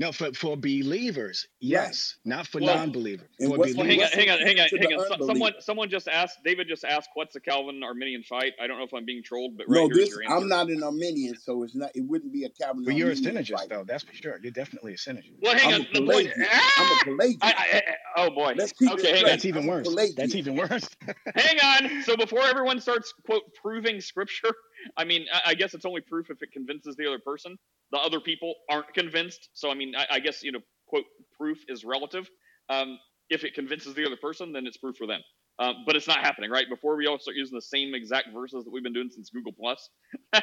No, 0.00 0.12
for, 0.12 0.32
for 0.32 0.56
believers, 0.56 1.46
yes, 1.60 2.16
not 2.24 2.46
for 2.46 2.58
Well- 2.58 2.74
non-believers. 2.74 3.28
For 3.38 3.50
what's- 3.50 3.74
Well, 3.76 3.84
hang 3.86 4.00
on, 4.00 4.08
believers, 4.08 4.14
hang 4.14 4.30
on, 4.30 4.38
hang 4.40 4.58
on, 4.60 4.68
hang 4.80 4.92
on. 4.98 5.18
So- 5.20 5.26
someone, 5.26 5.52
someone 5.60 5.90
just 5.90 6.08
asked. 6.08 6.38
David 6.42 6.68
just 6.68 6.84
asked, 6.86 7.10
"What's 7.12 7.34
the 7.34 7.40
Calvin 7.40 7.82
Arminian 7.82 8.22
fight?" 8.22 8.54
I 8.58 8.66
don't 8.66 8.78
know 8.78 8.84
if 8.84 8.94
I'm 8.94 9.04
being 9.04 9.22
trolled, 9.22 9.58
but 9.58 9.68
no, 9.68 9.82
right 9.82 9.92
here's 9.94 10.08
this 10.08 10.18
your. 10.26 10.32
I'm 10.38 10.48
not 10.48 10.68
an 10.70 10.82
Arminian, 10.82 11.36
so 11.38 11.62
it's 11.64 11.74
not. 11.74 11.90
It 11.94 12.00
wouldn't 12.00 12.32
be 12.32 12.44
a 12.44 12.48
Calvin. 12.48 12.82
but 12.86 12.94
you're 12.94 13.08
a 13.08 13.10
Arminian 13.14 13.44
synergist, 13.44 13.58
fight. 13.58 13.68
though. 13.68 13.84
That's 13.86 14.02
for 14.02 14.14
sure. 14.14 14.40
You're 14.42 14.52
definitely 14.52 14.94
a 14.94 14.96
synergist. 14.96 15.34
Well, 15.42 15.54
hang 15.54 15.74
I'm 15.74 15.80
on. 15.82 15.82
a 15.82 15.84
point. 15.84 16.32
Pelagian. 16.32 16.46
I'm 16.78 16.92
a 16.92 17.04
Pelagian. 17.04 17.38
I, 17.42 17.52
I, 17.52 17.76
I, 17.76 17.82
oh 18.16 18.30
boy. 18.30 18.54
Let's 18.56 18.72
keep 18.72 18.90
okay, 18.92 19.02
hang 19.08 19.16
straight. 19.16 19.24
on. 19.24 19.30
That's 19.32 19.44
even 19.44 19.66
worse. 19.66 19.86
Pelagian. 19.86 20.14
That's 20.16 20.34
even 20.34 20.56
worse. 20.56 20.88
Hang 21.36 21.58
on. 21.62 22.02
So 22.04 22.16
before 22.16 22.40
everyone 22.42 22.80
starts 22.80 23.12
quote 23.26 23.42
proving 23.60 24.00
scripture, 24.00 24.50
I 24.96 25.04
mean, 25.04 25.26
I, 25.32 25.50
I 25.50 25.54
guess 25.54 25.74
it's 25.74 25.84
only 25.84 26.00
proof 26.00 26.30
if 26.30 26.42
it 26.42 26.52
convinces 26.52 26.96
the 26.96 27.06
other 27.06 27.18
person. 27.18 27.58
The 27.92 27.98
other 27.98 28.20
people 28.20 28.54
aren't 28.70 28.92
convinced, 28.94 29.50
so 29.52 29.70
I 29.70 29.74
mean, 29.74 29.94
I, 29.96 30.06
I 30.12 30.20
guess 30.20 30.42
you 30.42 30.52
know, 30.52 30.60
quote, 30.86 31.04
proof 31.36 31.58
is 31.68 31.84
relative. 31.84 32.28
Um, 32.68 32.98
if 33.30 33.44
it 33.44 33.54
convinces 33.54 33.94
the 33.94 34.06
other 34.06 34.16
person, 34.16 34.52
then 34.52 34.66
it's 34.66 34.76
proof 34.76 34.96
for 34.96 35.06
them. 35.06 35.20
Um, 35.58 35.84
but 35.86 35.94
it's 35.94 36.08
not 36.08 36.18
happening, 36.20 36.50
right? 36.50 36.68
Before 36.68 36.96
we 36.96 37.06
all 37.06 37.18
start 37.18 37.36
using 37.36 37.54
the 37.54 37.62
same 37.62 37.94
exact 37.94 38.28
verses 38.32 38.64
that 38.64 38.70
we've 38.70 38.82
been 38.82 38.94
doing 38.94 39.10
since 39.10 39.28
Google 39.30 39.52
Plus 39.52 39.90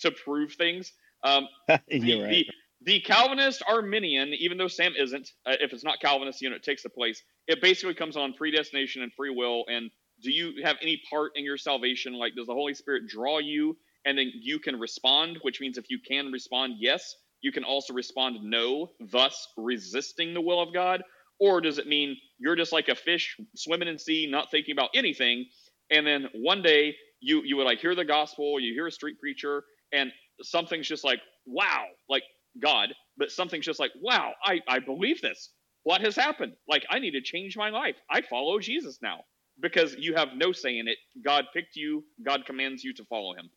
to 0.00 0.10
prove 0.24 0.54
things. 0.54 0.92
Um, 1.24 1.48
the, 1.68 1.80
You're 1.88 2.24
right. 2.24 2.30
the, 2.30 2.46
the 2.84 3.00
Calvinist 3.00 3.62
Arminian, 3.68 4.28
even 4.38 4.58
though 4.58 4.68
Sam 4.68 4.92
isn't, 4.96 5.30
uh, 5.46 5.56
if 5.60 5.72
it's 5.72 5.84
not 5.84 6.00
Calvinist, 6.00 6.40
you 6.40 6.48
know, 6.48 6.56
it 6.56 6.62
takes 6.62 6.84
the 6.84 6.90
place. 6.90 7.22
It 7.48 7.60
basically 7.60 7.94
comes 7.94 8.16
on 8.16 8.34
predestination 8.34 9.02
and 9.02 9.12
free 9.12 9.30
will. 9.30 9.64
And 9.68 9.90
do 10.22 10.30
you 10.30 10.62
have 10.64 10.76
any 10.80 11.02
part 11.10 11.32
in 11.36 11.44
your 11.44 11.58
salvation? 11.58 12.14
Like, 12.14 12.34
does 12.36 12.46
the 12.46 12.54
Holy 12.54 12.74
Spirit 12.74 13.06
draw 13.08 13.38
you 13.38 13.76
and 14.04 14.16
then 14.16 14.30
you 14.34 14.58
can 14.58 14.78
respond? 14.78 15.38
Which 15.42 15.60
means 15.60 15.78
if 15.78 15.90
you 15.90 15.98
can 15.98 16.32
respond 16.32 16.74
yes, 16.78 17.16
you 17.40 17.52
can 17.52 17.64
also 17.64 17.92
respond 17.92 18.38
no, 18.42 18.90
thus 19.00 19.48
resisting 19.56 20.34
the 20.34 20.40
will 20.40 20.60
of 20.60 20.72
God. 20.72 21.02
Or 21.40 21.60
does 21.60 21.78
it 21.78 21.88
mean 21.88 22.16
you're 22.38 22.56
just 22.56 22.72
like 22.72 22.88
a 22.88 22.94
fish 22.94 23.36
swimming 23.56 23.88
in 23.88 23.98
sea, 23.98 24.28
not 24.30 24.50
thinking 24.50 24.72
about 24.72 24.90
anything, 24.94 25.46
and 25.90 26.06
then 26.06 26.28
one 26.34 26.62
day 26.62 26.94
you 27.20 27.42
you 27.44 27.56
would 27.56 27.66
like 27.66 27.80
hear 27.80 27.96
the 27.96 28.04
gospel, 28.04 28.60
you 28.60 28.72
hear 28.74 28.86
a 28.86 28.92
street 28.92 29.18
preacher, 29.18 29.64
and 29.92 30.12
something's 30.42 30.86
just 30.86 31.04
like 31.04 31.20
wow, 31.46 31.86
like 32.08 32.22
God, 32.62 32.94
but 33.16 33.32
something's 33.32 33.66
just 33.66 33.80
like 33.80 33.90
wow, 34.00 34.32
I 34.44 34.60
I 34.68 34.78
believe 34.78 35.20
this. 35.20 35.50
What 35.82 36.00
has 36.02 36.14
happened? 36.14 36.52
Like 36.68 36.84
I 36.90 37.00
need 37.00 37.12
to 37.12 37.20
change 37.22 37.56
my 37.56 37.70
life. 37.70 37.96
I 38.08 38.20
follow 38.20 38.60
Jesus 38.60 39.00
now 39.02 39.22
because 39.60 39.94
you 39.96 40.14
have 40.14 40.30
no 40.36 40.52
say 40.52 40.78
in 40.78 40.88
it. 40.88 40.98
God 41.24 41.46
picked 41.54 41.76
you. 41.76 42.04
God 42.24 42.46
commands 42.46 42.84
you 42.84 42.94
to 42.94 43.04
follow 43.04 43.34
Him. 43.34 43.50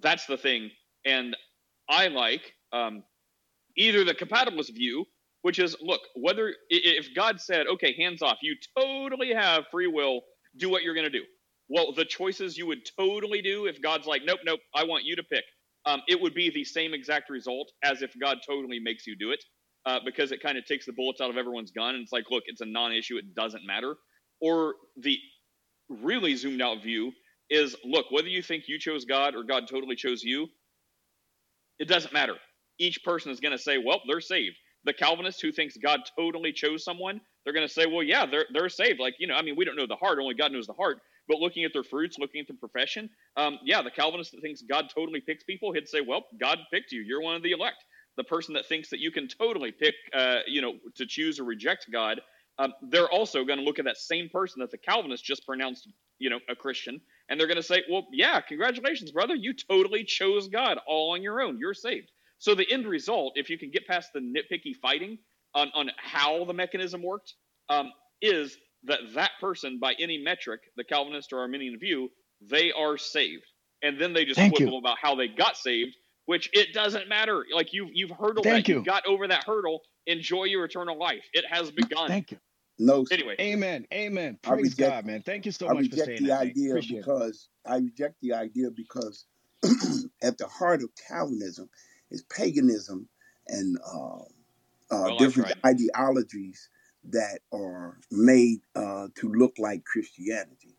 That's 0.00 0.26
the 0.26 0.36
thing, 0.38 0.70
and 1.04 1.36
I 1.88 2.08
like 2.08 2.52
um, 2.72 3.02
either 3.76 4.04
the 4.04 4.14
compatibilist 4.14 4.74
view 4.74 5.04
which 5.42 5.58
is 5.58 5.76
look 5.80 6.00
whether 6.14 6.54
if 6.68 7.14
god 7.14 7.40
said 7.40 7.66
okay 7.66 7.94
hands 7.96 8.22
off 8.22 8.38
you 8.42 8.54
totally 8.78 9.32
have 9.32 9.64
free 9.70 9.86
will 9.86 10.22
do 10.58 10.70
what 10.70 10.82
you're 10.82 10.94
going 10.94 11.10
to 11.10 11.18
do 11.18 11.24
well 11.68 11.92
the 11.92 12.04
choices 12.04 12.56
you 12.56 12.66
would 12.66 12.80
totally 12.98 13.42
do 13.42 13.66
if 13.66 13.80
god's 13.82 14.06
like 14.06 14.22
nope 14.24 14.40
nope 14.44 14.60
i 14.74 14.84
want 14.84 15.04
you 15.04 15.16
to 15.16 15.22
pick 15.24 15.44
um, 15.84 16.00
it 16.06 16.20
would 16.20 16.34
be 16.34 16.48
the 16.50 16.64
same 16.64 16.94
exact 16.94 17.28
result 17.30 17.70
as 17.82 18.02
if 18.02 18.12
god 18.20 18.38
totally 18.46 18.78
makes 18.78 19.06
you 19.06 19.16
do 19.16 19.30
it 19.30 19.42
uh, 19.84 19.98
because 20.04 20.30
it 20.30 20.40
kind 20.40 20.56
of 20.56 20.64
takes 20.64 20.86
the 20.86 20.92
bullets 20.92 21.20
out 21.20 21.30
of 21.30 21.36
everyone's 21.36 21.72
gun 21.72 21.94
and 21.94 22.02
it's 22.02 22.12
like 22.12 22.24
look 22.30 22.44
it's 22.46 22.60
a 22.60 22.66
non-issue 22.66 23.16
it 23.16 23.34
doesn't 23.34 23.66
matter 23.66 23.96
or 24.40 24.74
the 24.98 25.18
really 25.88 26.36
zoomed 26.36 26.62
out 26.62 26.82
view 26.82 27.12
is 27.50 27.76
look 27.84 28.10
whether 28.10 28.28
you 28.28 28.42
think 28.42 28.64
you 28.68 28.78
chose 28.78 29.04
god 29.04 29.34
or 29.34 29.42
god 29.42 29.64
totally 29.68 29.96
chose 29.96 30.22
you 30.22 30.48
it 31.78 31.88
doesn't 31.88 32.12
matter 32.12 32.36
each 32.78 33.02
person 33.04 33.30
is 33.30 33.40
going 33.40 33.52
to 33.52 33.62
say 33.62 33.78
well 33.78 34.00
they're 34.06 34.20
saved 34.20 34.56
the 34.84 34.92
Calvinist 34.92 35.40
who 35.40 35.52
thinks 35.52 35.76
God 35.76 36.00
totally 36.16 36.52
chose 36.52 36.84
someone, 36.84 37.20
they're 37.44 37.54
going 37.54 37.66
to 37.66 37.72
say, 37.72 37.86
well, 37.86 38.02
yeah, 38.02 38.26
they're 38.26 38.46
they're 38.52 38.68
saved. 38.68 39.00
Like 39.00 39.14
you 39.18 39.26
know, 39.26 39.34
I 39.34 39.42
mean, 39.42 39.56
we 39.56 39.64
don't 39.64 39.76
know 39.76 39.86
the 39.86 39.96
heart; 39.96 40.18
only 40.20 40.34
God 40.34 40.52
knows 40.52 40.66
the 40.66 40.72
heart. 40.72 40.98
But 41.28 41.38
looking 41.38 41.64
at 41.64 41.72
their 41.72 41.84
fruits, 41.84 42.18
looking 42.18 42.40
at 42.40 42.48
their 42.48 42.56
profession, 42.56 43.08
um, 43.36 43.58
yeah, 43.64 43.80
the 43.82 43.90
Calvinist 43.90 44.32
that 44.32 44.40
thinks 44.40 44.62
God 44.62 44.86
totally 44.92 45.20
picks 45.20 45.44
people, 45.44 45.72
he'd 45.72 45.88
say, 45.88 46.00
well, 46.00 46.24
God 46.40 46.58
picked 46.72 46.92
you; 46.92 47.02
you're 47.02 47.22
one 47.22 47.36
of 47.36 47.42
the 47.42 47.52
elect. 47.52 47.84
The 48.16 48.24
person 48.24 48.54
that 48.54 48.66
thinks 48.66 48.90
that 48.90 48.98
you 48.98 49.10
can 49.10 49.28
totally 49.28 49.72
pick, 49.72 49.94
uh, 50.12 50.40
you 50.46 50.60
know, 50.60 50.74
to 50.96 51.06
choose 51.06 51.38
or 51.40 51.44
reject 51.44 51.86
God, 51.92 52.20
um, 52.58 52.72
they're 52.90 53.10
also 53.10 53.44
going 53.44 53.58
to 53.58 53.64
look 53.64 53.78
at 53.78 53.84
that 53.86 53.96
same 53.96 54.28
person 54.28 54.60
that 54.60 54.70
the 54.70 54.78
Calvinist 54.78 55.24
just 55.24 55.46
pronounced, 55.46 55.88
you 56.18 56.30
know, 56.30 56.38
a 56.48 56.54
Christian, 56.54 57.00
and 57.28 57.38
they're 57.38 57.46
going 57.46 57.56
to 57.56 57.62
say, 57.62 57.82
well, 57.90 58.06
yeah, 58.12 58.40
congratulations, 58.40 59.10
brother, 59.10 59.34
you 59.34 59.54
totally 59.54 60.04
chose 60.04 60.48
God 60.48 60.78
all 60.86 61.12
on 61.14 61.22
your 61.22 61.40
own. 61.40 61.58
You're 61.58 61.74
saved. 61.74 62.10
So 62.38 62.54
the 62.54 62.70
end 62.70 62.86
result, 62.86 63.34
if 63.36 63.50
you 63.50 63.58
can 63.58 63.70
get 63.70 63.86
past 63.86 64.10
the 64.12 64.20
nitpicky 64.20 64.74
fighting 64.80 65.18
on, 65.54 65.70
on 65.74 65.90
how 65.96 66.44
the 66.44 66.52
mechanism 66.52 67.02
worked, 67.02 67.34
um, 67.68 67.92
is 68.20 68.56
that 68.84 68.98
that 69.14 69.30
person, 69.40 69.78
by 69.80 69.94
any 69.98 70.18
metric, 70.18 70.60
the 70.76 70.84
Calvinist 70.84 71.32
or 71.32 71.40
Arminian 71.40 71.78
view, 71.78 72.10
they 72.40 72.72
are 72.72 72.98
saved. 72.98 73.44
And 73.82 74.00
then 74.00 74.12
they 74.12 74.24
just 74.24 74.38
Thank 74.38 74.56
quibble 74.56 74.72
you. 74.72 74.78
about 74.78 74.98
how 75.00 75.14
they 75.14 75.28
got 75.28 75.56
saved, 75.56 75.96
which 76.26 76.50
it 76.52 76.72
doesn't 76.72 77.08
matter. 77.08 77.44
Like 77.54 77.72
you've 77.72 77.90
you've 77.92 78.10
hurdled 78.10 78.44
Thank 78.44 78.66
that, 78.66 78.72
you. 78.72 78.78
you 78.78 78.84
got 78.84 79.06
over 79.06 79.26
that 79.28 79.44
hurdle. 79.44 79.80
Enjoy 80.06 80.44
your 80.44 80.64
eternal 80.64 80.98
life. 80.98 81.24
It 81.32 81.44
has 81.48 81.70
begun. 81.70 82.08
Thank 82.08 82.32
you. 82.32 82.38
No, 82.78 83.04
Anyway, 83.10 83.36
Amen. 83.40 83.86
Amen. 83.92 84.38
I 84.44 84.48
Praise 84.50 84.62
reject. 84.70 84.78
God, 84.78 85.06
man. 85.06 85.22
Thank 85.22 85.46
you 85.46 85.52
so 85.52 85.68
I 85.68 85.74
much 85.74 85.88
for 85.88 85.90
reject 85.90 86.06
saying 86.06 86.22
the 86.24 86.28
that, 86.30 86.40
mate. 86.44 86.50
idea 86.50 86.70
Appreciate 86.70 86.98
it. 86.98 87.04
because 87.04 87.48
I 87.66 87.76
reject 87.76 88.16
the 88.22 88.32
idea 88.32 88.70
because 88.70 89.26
at 90.22 90.38
the 90.38 90.46
heart 90.48 90.82
of 90.82 90.90
Calvinism 91.08 91.68
is 92.10 92.22
paganism 92.24 93.08
and 93.48 93.78
uh, 93.86 94.16
uh, 94.16 94.22
well, 94.90 95.18
different 95.18 95.50
tried. 95.50 95.74
ideologies 95.74 96.68
that 97.10 97.40
are 97.52 97.98
made 98.10 98.60
uh, 98.74 99.08
to 99.16 99.32
look 99.32 99.54
like 99.58 99.84
Christianity. 99.84 100.76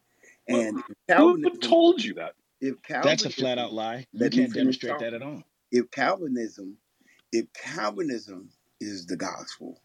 And 0.48 0.80
if 0.80 0.86
Who 0.86 0.96
Calvinism, 1.16 1.60
told 1.62 2.04
you 2.04 2.16
that? 2.16 2.34
if 2.60 2.82
Calvinism 2.82 3.26
That's 3.26 3.38
a 3.38 3.42
flat 3.42 3.58
out 3.60 3.74
lie. 3.74 4.08
You 4.14 4.20
can't 4.30 4.34
finish 4.34 4.80
demonstrate 4.80 5.00
that 5.00 5.14
at 5.14 5.22
all. 5.22 5.44
If 5.72 5.92
Calvinism, 5.92 6.78
if 7.32 7.46
Calvinism 7.54 8.50
is 8.84 9.06
the 9.06 9.16
gospel, 9.16 9.80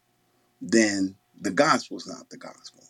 then 0.61 1.15
the 1.41 1.51
gospel 1.51 1.97
is 1.97 2.07
not 2.07 2.29
the 2.29 2.37
gospel. 2.37 2.83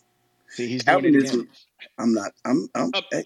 See, 0.49 0.67
he's 0.67 0.83
doing 0.83 1.05
it 1.05 1.11
Calvinism. 1.11 1.49
I'm 1.97 2.13
not. 2.13 2.31
I'm. 2.45 2.67
I'm. 2.75 2.91
Uh, 2.93 3.01
eh, 3.13 3.23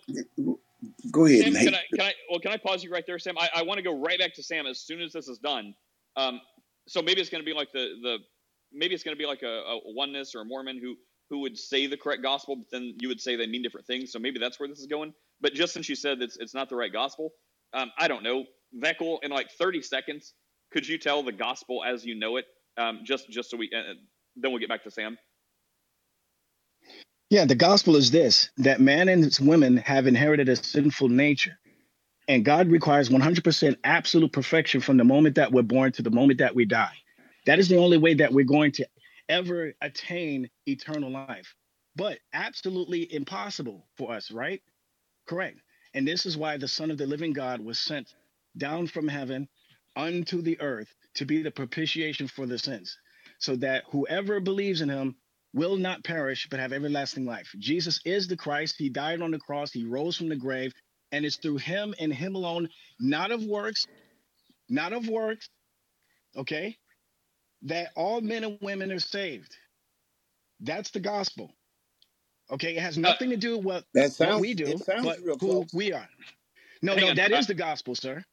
Go 1.12 1.26
ahead, 1.26 1.54
Sam, 1.54 1.54
can 1.54 1.76
I 1.76 1.82
can 1.90 2.02
I 2.02 2.14
well 2.30 2.40
can 2.40 2.52
I 2.52 2.58
pause 2.58 2.84
you 2.84 2.92
right 2.92 3.06
there, 3.08 3.20
Sam? 3.20 3.38
I, 3.38 3.50
I 3.56 3.64
want 3.64 3.78
to 3.78 3.82
go 3.82 3.98
right 3.98 4.20
back 4.20 4.34
to 4.36 4.44
Sam 4.44 4.66
as 4.66 4.80
soon 4.80 5.02
as 5.02 5.14
this 5.14 5.28
is 5.28 5.38
done. 5.38 5.74
Um, 6.18 6.42
so 6.88 7.02
maybe 7.02 7.22
it's 7.22 7.30
going 7.30 7.42
to 7.42 7.46
be 7.46 7.54
like 7.54 7.72
the 7.72 7.94
the 8.02 8.18
maybe 8.74 8.94
it's 8.94 9.04
going 9.04 9.16
to 9.16 9.20
be 9.20 9.26
like 9.26 9.44
a, 9.44 9.48
a 9.48 9.80
oneness 9.94 10.36
or 10.36 10.42
a 10.42 10.46
Mormon 10.46 10.80
who 10.82 10.96
who 11.30 11.40
would 11.40 11.58
say 11.58 11.88
the 11.88 11.98
correct 11.98 12.22
gospel, 12.22 12.58
but 12.58 12.70
then 12.70 12.96
you 13.00 13.08
would 13.08 13.22
say 13.22 13.36
they 13.36 13.48
mean 13.48 13.62
different 13.62 13.88
things. 13.88 14.12
So 14.12 14.20
maybe 14.20 14.40
that's 14.40 14.60
where 14.60 14.68
this 14.68 14.80
is 14.80 14.88
going. 14.88 15.14
But 15.40 15.54
just 15.54 15.74
since 15.74 15.88
you 15.88 15.96
said 15.96 16.22
it's 16.22 16.38
it's 16.38 16.54
not 16.54 16.70
the 16.70 16.76
right 16.76 16.92
gospel, 16.92 17.34
um, 17.74 17.92
I 17.98 18.08
don't 18.08 18.24
know. 18.24 18.46
Veckel, 18.78 19.20
in 19.24 19.32
like 19.32 19.52
30 19.52 19.82
seconds, 19.84 20.34
could 20.72 20.88
you 20.88 20.98
tell 20.98 21.24
the 21.24 21.32
gospel 21.32 21.84
as 21.84 22.04
you 22.06 22.16
know 22.16 22.38
it? 22.38 22.46
Um, 22.78 23.02
just 23.04 23.30
just 23.30 23.50
so 23.50 23.58
we 23.58 23.70
uh, 23.76 23.94
then 24.36 24.52
we'll 24.52 24.60
get 24.60 24.70
back 24.70 24.84
to 24.84 24.92
Sam. 24.92 25.18
Yeah, 27.30 27.46
the 27.46 27.56
gospel 27.56 27.96
is 27.96 28.12
this 28.12 28.50
that 28.58 28.80
man 28.80 29.10
and 29.10 29.24
his 29.24 29.40
women 29.40 29.78
have 29.78 30.08
inherited 30.08 30.50
a 30.50 30.56
sinful 30.56 31.10
nature. 31.10 31.58
And 32.28 32.46
God 32.46 32.70
requires 32.70 33.10
100% 33.10 33.76
absolute 33.84 34.32
perfection 34.32 34.80
from 34.80 34.98
the 34.98 35.04
moment 35.04 35.36
that 35.36 35.52
we're 35.52 35.62
born 35.62 35.92
to 35.94 36.02
the 36.02 36.10
moment 36.10 36.40
that 36.40 36.56
we 36.56 36.64
die. 36.66 36.94
That 37.46 37.60
is 37.60 37.68
the 37.68 37.78
only 37.78 37.98
way 37.98 38.14
that 38.14 38.32
we're 38.32 38.46
going 38.46 38.72
to 38.74 38.88
ever 39.28 39.74
attain 39.82 40.50
eternal 40.66 41.12
life. 41.12 41.54
But 41.96 42.20
absolutely 42.34 43.14
impossible 43.14 43.88
for 43.98 44.14
us, 44.14 44.32
right? 44.32 44.62
Correct. 45.28 45.60
And 45.94 46.08
this 46.08 46.26
is 46.26 46.38
why 46.38 46.58
the 46.58 46.68
Son 46.68 46.92
of 46.92 46.98
the 46.98 47.06
living 47.06 47.34
God 47.34 47.60
was 47.60 47.80
sent 47.80 48.14
down 48.58 48.88
from 48.88 49.08
heaven 49.08 49.48
unto 49.96 50.42
the 50.42 50.60
earth 50.62 50.94
to 51.16 51.26
be 51.26 51.42
the 51.44 51.52
propitiation 51.52 52.28
for 52.28 52.46
the 52.46 52.60
sins, 52.60 52.98
so 53.40 53.56
that 53.58 53.86
whoever 53.92 54.40
believes 54.40 54.82
in 54.82 54.90
him 54.90 55.16
will 55.54 55.78
not 55.78 56.04
perish 56.04 56.48
but 56.50 56.60
have 56.60 56.74
everlasting 56.74 57.26
life. 57.26 57.50
Jesus 57.60 58.00
is 58.06 58.28
the 58.28 58.38
Christ. 58.38 58.76
He 58.78 58.90
died 58.90 59.22
on 59.22 59.32
the 59.32 59.40
cross, 59.40 59.72
he 59.72 59.86
rose 59.86 60.18
from 60.18 60.30
the 60.30 60.36
grave, 60.36 60.74
and 61.12 61.26
it's 61.26 61.38
through 61.38 61.58
him 61.58 61.94
and 62.00 62.14
him 62.14 62.36
alone, 62.36 62.70
not 63.00 63.32
of 63.32 63.44
works, 63.44 63.86
not 64.70 64.94
of 64.94 65.08
works, 65.08 65.50
okay, 66.38 66.78
that 67.64 67.92
all 67.96 68.22
men 68.22 68.44
and 68.44 68.60
women 68.62 68.92
are 68.92 69.00
saved. 69.00 69.56
That's 70.62 70.92
the 70.92 71.00
gospel. 71.02 71.52
Okay, 72.52 72.76
it 72.78 72.82
has 72.82 72.98
Uh, 72.98 73.02
nothing 73.02 73.30
to 73.32 73.38
do 73.38 73.58
with 73.60 73.86
That 73.94 74.12
what 74.18 74.30
sounds. 74.30 74.42
we 74.42 74.54
do, 74.54 74.78
but 75.04 75.20
who 75.40 75.66
we 75.74 75.94
are. 75.94 76.10
No, 76.82 76.96
hang 76.96 77.02
no, 77.06 77.10
on. 77.12 77.16
that 77.18 77.32
Uh, 77.32 77.42
the 77.48 77.54
gospel, 77.54 77.96
sir. 77.96 78.24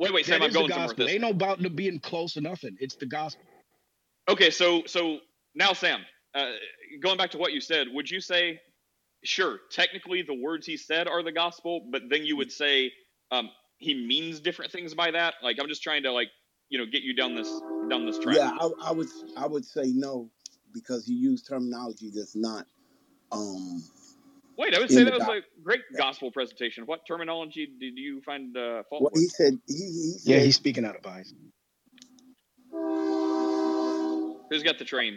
Wait, 0.00 0.14
wait, 0.14 0.26
Sam, 0.26 0.42
I'm 0.42 0.48
is 0.48 0.54
the 0.54 0.60
going 0.60 0.70
somewhere 0.70 0.88
with 0.88 0.96
this. 0.96 1.10
Ain't 1.10 1.20
no 1.20 1.30
about 1.30 1.60
to 1.60 1.70
being 1.70 2.00
close 2.00 2.36
or 2.36 2.40
nothing. 2.40 2.76
It's 2.80 2.96
the 2.96 3.06
gospel. 3.06 3.44
Okay, 4.28 4.50
so 4.50 4.82
so 4.86 5.18
now 5.54 5.72
Sam, 5.72 6.00
uh, 6.34 6.52
going 7.00 7.18
back 7.18 7.30
to 7.32 7.38
what 7.38 7.52
you 7.52 7.60
said, 7.60 7.86
would 7.92 8.10
you 8.10 8.20
say, 8.20 8.60
sure, 9.24 9.58
technically 9.70 10.22
the 10.22 10.34
words 10.34 10.66
he 10.66 10.76
said 10.76 11.06
are 11.06 11.22
the 11.22 11.32
gospel, 11.32 11.86
but 11.90 12.02
then 12.08 12.24
you 12.24 12.36
would 12.36 12.50
say 12.50 12.92
um, 13.30 13.50
he 13.78 13.94
means 13.94 14.40
different 14.40 14.72
things 14.72 14.94
by 14.94 15.10
that? 15.10 15.34
Like 15.42 15.58
I'm 15.60 15.68
just 15.68 15.82
trying 15.82 16.02
to 16.04 16.12
like 16.12 16.28
you 16.70 16.78
know 16.78 16.86
get 16.86 17.02
you 17.02 17.14
down 17.14 17.34
this 17.34 17.60
down 17.90 18.06
this 18.06 18.18
track. 18.18 18.36
Yeah, 18.36 18.56
I, 18.58 18.70
I 18.86 18.92
would. 18.92 19.08
I 19.36 19.46
would 19.46 19.64
say 19.64 19.92
no 19.94 20.30
because 20.72 21.04
he 21.06 21.14
used 21.14 21.46
terminology 21.46 22.10
that's 22.14 22.34
not. 22.34 22.66
Um. 23.32 23.82
Wait, 24.60 24.74
I 24.74 24.78
would 24.78 24.90
say 24.90 25.04
that 25.04 25.14
was 25.14 25.20
gospel. 25.20 25.36
a 25.38 25.62
great 25.62 25.80
gospel 25.96 26.30
presentation. 26.30 26.84
What 26.84 27.06
terminology 27.06 27.66
did 27.80 27.96
you 27.96 28.20
find 28.20 28.54
uh, 28.54 28.82
fault 28.90 29.04
Well, 29.04 29.10
with? 29.14 29.22
he 29.22 29.28
said. 29.28 29.58
He, 29.66 29.74
he 29.74 30.16
Yeah, 30.24 30.40
he's 30.40 30.56
speaking 30.56 30.84
out 30.84 30.96
of 30.96 31.00
bias. 31.00 31.32
Who's 34.50 34.62
got 34.62 34.78
the 34.78 34.84
train? 34.84 35.16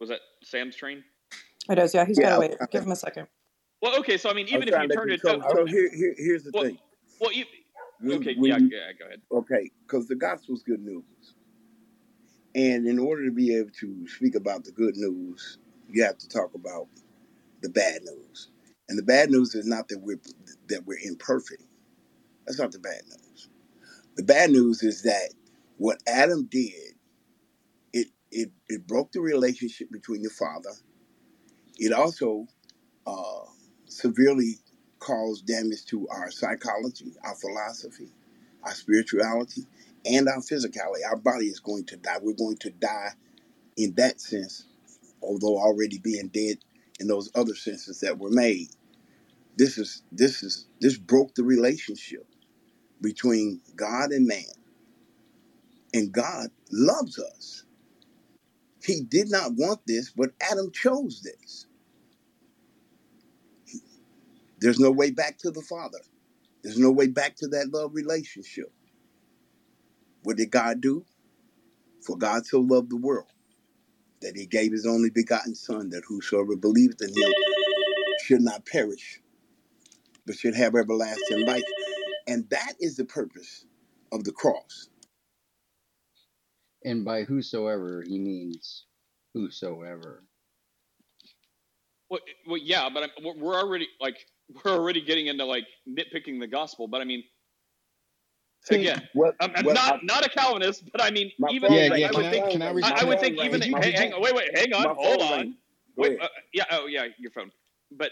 Was 0.00 0.10
that 0.10 0.20
Sam's 0.44 0.76
train? 0.76 1.02
It 1.70 1.78
is, 1.78 1.94
yeah. 1.94 2.04
He's 2.04 2.18
Yeah. 2.18 2.28
got 2.28 2.34
to 2.34 2.40
wait. 2.40 2.56
I- 2.60 2.66
Give 2.66 2.82
him 2.82 2.92
a 2.92 2.96
second. 2.96 3.26
Well, 3.80 3.98
okay, 4.00 4.18
so 4.18 4.28
I 4.28 4.34
mean, 4.34 4.46
I'm 4.48 4.56
even 4.56 4.68
if 4.68 4.82
you 4.82 4.88
turn 4.88 5.08
it, 5.10 5.12
you. 5.24 5.30
So, 5.30 5.40
so 5.50 5.64
here, 5.64 5.88
here, 5.94 6.14
here's 6.18 6.42
the 6.42 6.50
well, 6.52 6.64
thing. 6.64 6.78
well, 7.20 7.32
you, 7.32 7.46
When, 8.00 8.18
okay, 8.18 8.34
when 8.36 8.50
yeah, 8.50 8.58
you, 8.58 8.68
yeah, 8.70 8.92
go 8.98 9.06
ahead. 9.06 9.22
okay, 9.32 9.70
because 9.86 10.08
the 10.08 10.14
gospel's 10.14 10.62
good 10.62 10.80
news, 10.80 11.04
and 12.56 12.88
in 12.88 12.98
order 12.98 13.26
to 13.26 13.32
be 13.32 13.54
able 13.56 13.70
to 13.80 14.08
speak 14.08 14.34
about 14.34 14.64
the 14.64 14.72
good 14.72 14.96
news, 14.96 15.58
you 15.90 16.04
have 16.04 16.18
to 16.18 16.28
talk 16.28 16.54
about 16.54 16.88
the 17.62 17.68
bad 17.68 18.02
news. 18.04 18.50
And 18.88 18.98
the 18.98 19.04
bad 19.04 19.30
news 19.30 19.54
is 19.54 19.66
not 19.66 19.88
that 19.88 20.00
we're 20.00 20.20
that 20.68 20.86
we're 20.86 20.98
imperfect. 21.04 21.62
That's 22.46 22.58
not 22.58 22.72
the 22.72 22.80
bad 22.80 23.02
news. 23.08 23.50
The 24.16 24.24
bad 24.24 24.50
news 24.50 24.82
is 24.82 25.02
that 25.02 25.34
what 25.78 25.98
Adam 26.08 26.46
did, 26.50 26.94
it 27.92 28.08
it 28.30 28.50
it 28.68 28.86
broke 28.86 29.12
the 29.12 29.20
relationship 29.20 29.90
between 29.92 30.22
the 30.22 30.30
father. 30.30 30.72
It 31.78 31.92
also 31.92 32.46
uh, 33.06 33.44
severely 33.86 34.58
caused 35.00 35.46
damage 35.46 35.84
to 35.86 36.08
our 36.08 36.30
psychology, 36.30 37.14
our 37.24 37.34
philosophy, 37.34 38.10
our 38.62 38.72
spirituality, 38.74 39.66
and 40.06 40.28
our 40.28 40.38
physicality. 40.40 41.04
Our 41.08 41.16
body 41.16 41.46
is 41.46 41.60
going 41.60 41.86
to 41.86 41.96
die. 41.96 42.18
We're 42.22 42.34
going 42.34 42.58
to 42.58 42.70
die 42.70 43.10
in 43.76 43.94
that 43.96 44.20
sense, 44.20 44.66
although 45.22 45.58
already 45.58 45.98
being 45.98 46.28
dead 46.28 46.58
in 47.00 47.08
those 47.08 47.30
other 47.34 47.54
senses 47.54 48.00
that 48.00 48.18
were 48.18 48.30
made. 48.30 48.68
This 49.56 49.78
is 49.78 50.02
this 50.12 50.42
is 50.42 50.66
this 50.80 50.98
broke 50.98 51.34
the 51.34 51.44
relationship 51.44 52.26
between 53.00 53.60
God 53.76 54.10
and 54.12 54.26
man. 54.26 54.44
And 55.94 56.12
God 56.12 56.48
loves 56.72 57.18
us. 57.18 57.64
He 58.84 59.02
did 59.02 59.30
not 59.30 59.54
want 59.54 59.80
this, 59.86 60.10
but 60.10 60.32
Adam 60.40 60.70
chose 60.72 61.22
this. 61.22 61.66
There's 64.60 64.80
no 64.80 64.90
way 64.90 65.10
back 65.10 65.38
to 65.38 65.50
the 65.50 65.62
Father. 65.62 66.00
There's 66.62 66.78
no 66.78 66.90
way 66.90 67.08
back 67.08 67.36
to 67.36 67.48
that 67.48 67.70
love 67.72 67.94
relationship. 67.94 68.72
What 70.26 70.38
did 70.38 70.50
God 70.52 70.82
do? 70.82 71.06
For 72.06 72.16
God 72.18 72.46
so 72.46 72.60
loved 72.60 72.90
the 72.90 72.96
world 72.98 73.32
that 74.22 74.36
he 74.36 74.46
gave 74.46 74.72
his 74.72 74.86
only 74.86 75.10
begotten 75.10 75.54
Son, 75.54 75.90
that 75.90 76.04
whosoever 76.08 76.56
believeth 76.56 77.02
in 77.02 77.10
him 77.10 77.34
should 78.24 78.42
not 78.42 78.66
perish, 78.66 79.20
but 80.26 80.36
should 80.36 80.56
have 80.56 80.74
everlasting 80.76 81.46
life. 81.46 81.64
And 82.28 82.48
that 82.50 82.74
is 82.80 82.96
the 82.96 83.04
purpose 83.06 83.66
of 84.12 84.24
the 84.24 84.32
cross. 84.32 84.90
And 86.84 87.04
by 87.04 87.24
whosoever, 87.24 88.02
he 88.06 88.18
means 88.18 88.86
whosoever. 89.34 90.24
Well, 92.10 92.20
well, 92.46 92.58
yeah, 92.58 92.88
but 92.92 93.04
I'm, 93.04 93.10
we're- 93.24 93.40
we're 93.40 93.56
already 93.56 93.88
like 94.00 94.26
we're 94.64 94.72
already 94.72 95.02
getting 95.04 95.26
into 95.28 95.44
like 95.46 95.64
nitpicking 95.88 96.40
the 96.40 96.48
gospel. 96.48 96.88
But 96.88 97.00
I 97.02 97.04
mean, 97.04 97.24
See, 98.68 98.80
again, 98.80 99.08
what, 99.12 99.36
I'm, 99.40 99.52
I'm 99.54 99.64
what 99.64 99.74
not 99.74 99.94
I, 99.94 99.98
not 100.02 100.26
a 100.26 100.28
Calvinist, 100.28 100.90
but 100.90 101.00
I 101.02 101.10
mean, 101.10 101.30
even 101.50 101.72
Yeah, 101.72 101.88
like, 101.88 102.00
yeah. 102.00 102.08
I 102.08 102.16
would 102.16 102.24
I 102.26 102.30
think 102.30 102.50
can 102.50 102.62
I 102.62 102.72
rang, 102.72 102.84
I, 102.84 103.04
would 103.04 103.20
think 103.20 103.38
even 103.38 103.60
rang, 103.60 103.70
you 103.70 103.76
hey, 103.80 103.92
hang 103.92 104.12
on, 104.12 104.20
wait, 104.20 104.34
wait, 104.34 104.58
hang 104.58 104.72
on, 104.74 104.94
hold 104.96 105.20
phone 105.20 105.30
rang. 105.30 105.40
on, 105.40 105.56
wait, 105.96 106.20
uh, 106.20 106.28
yeah, 106.52 106.64
oh 106.72 106.86
yeah, 106.86 107.06
your 107.18 107.30
phone. 107.30 107.52
But 107.92 108.10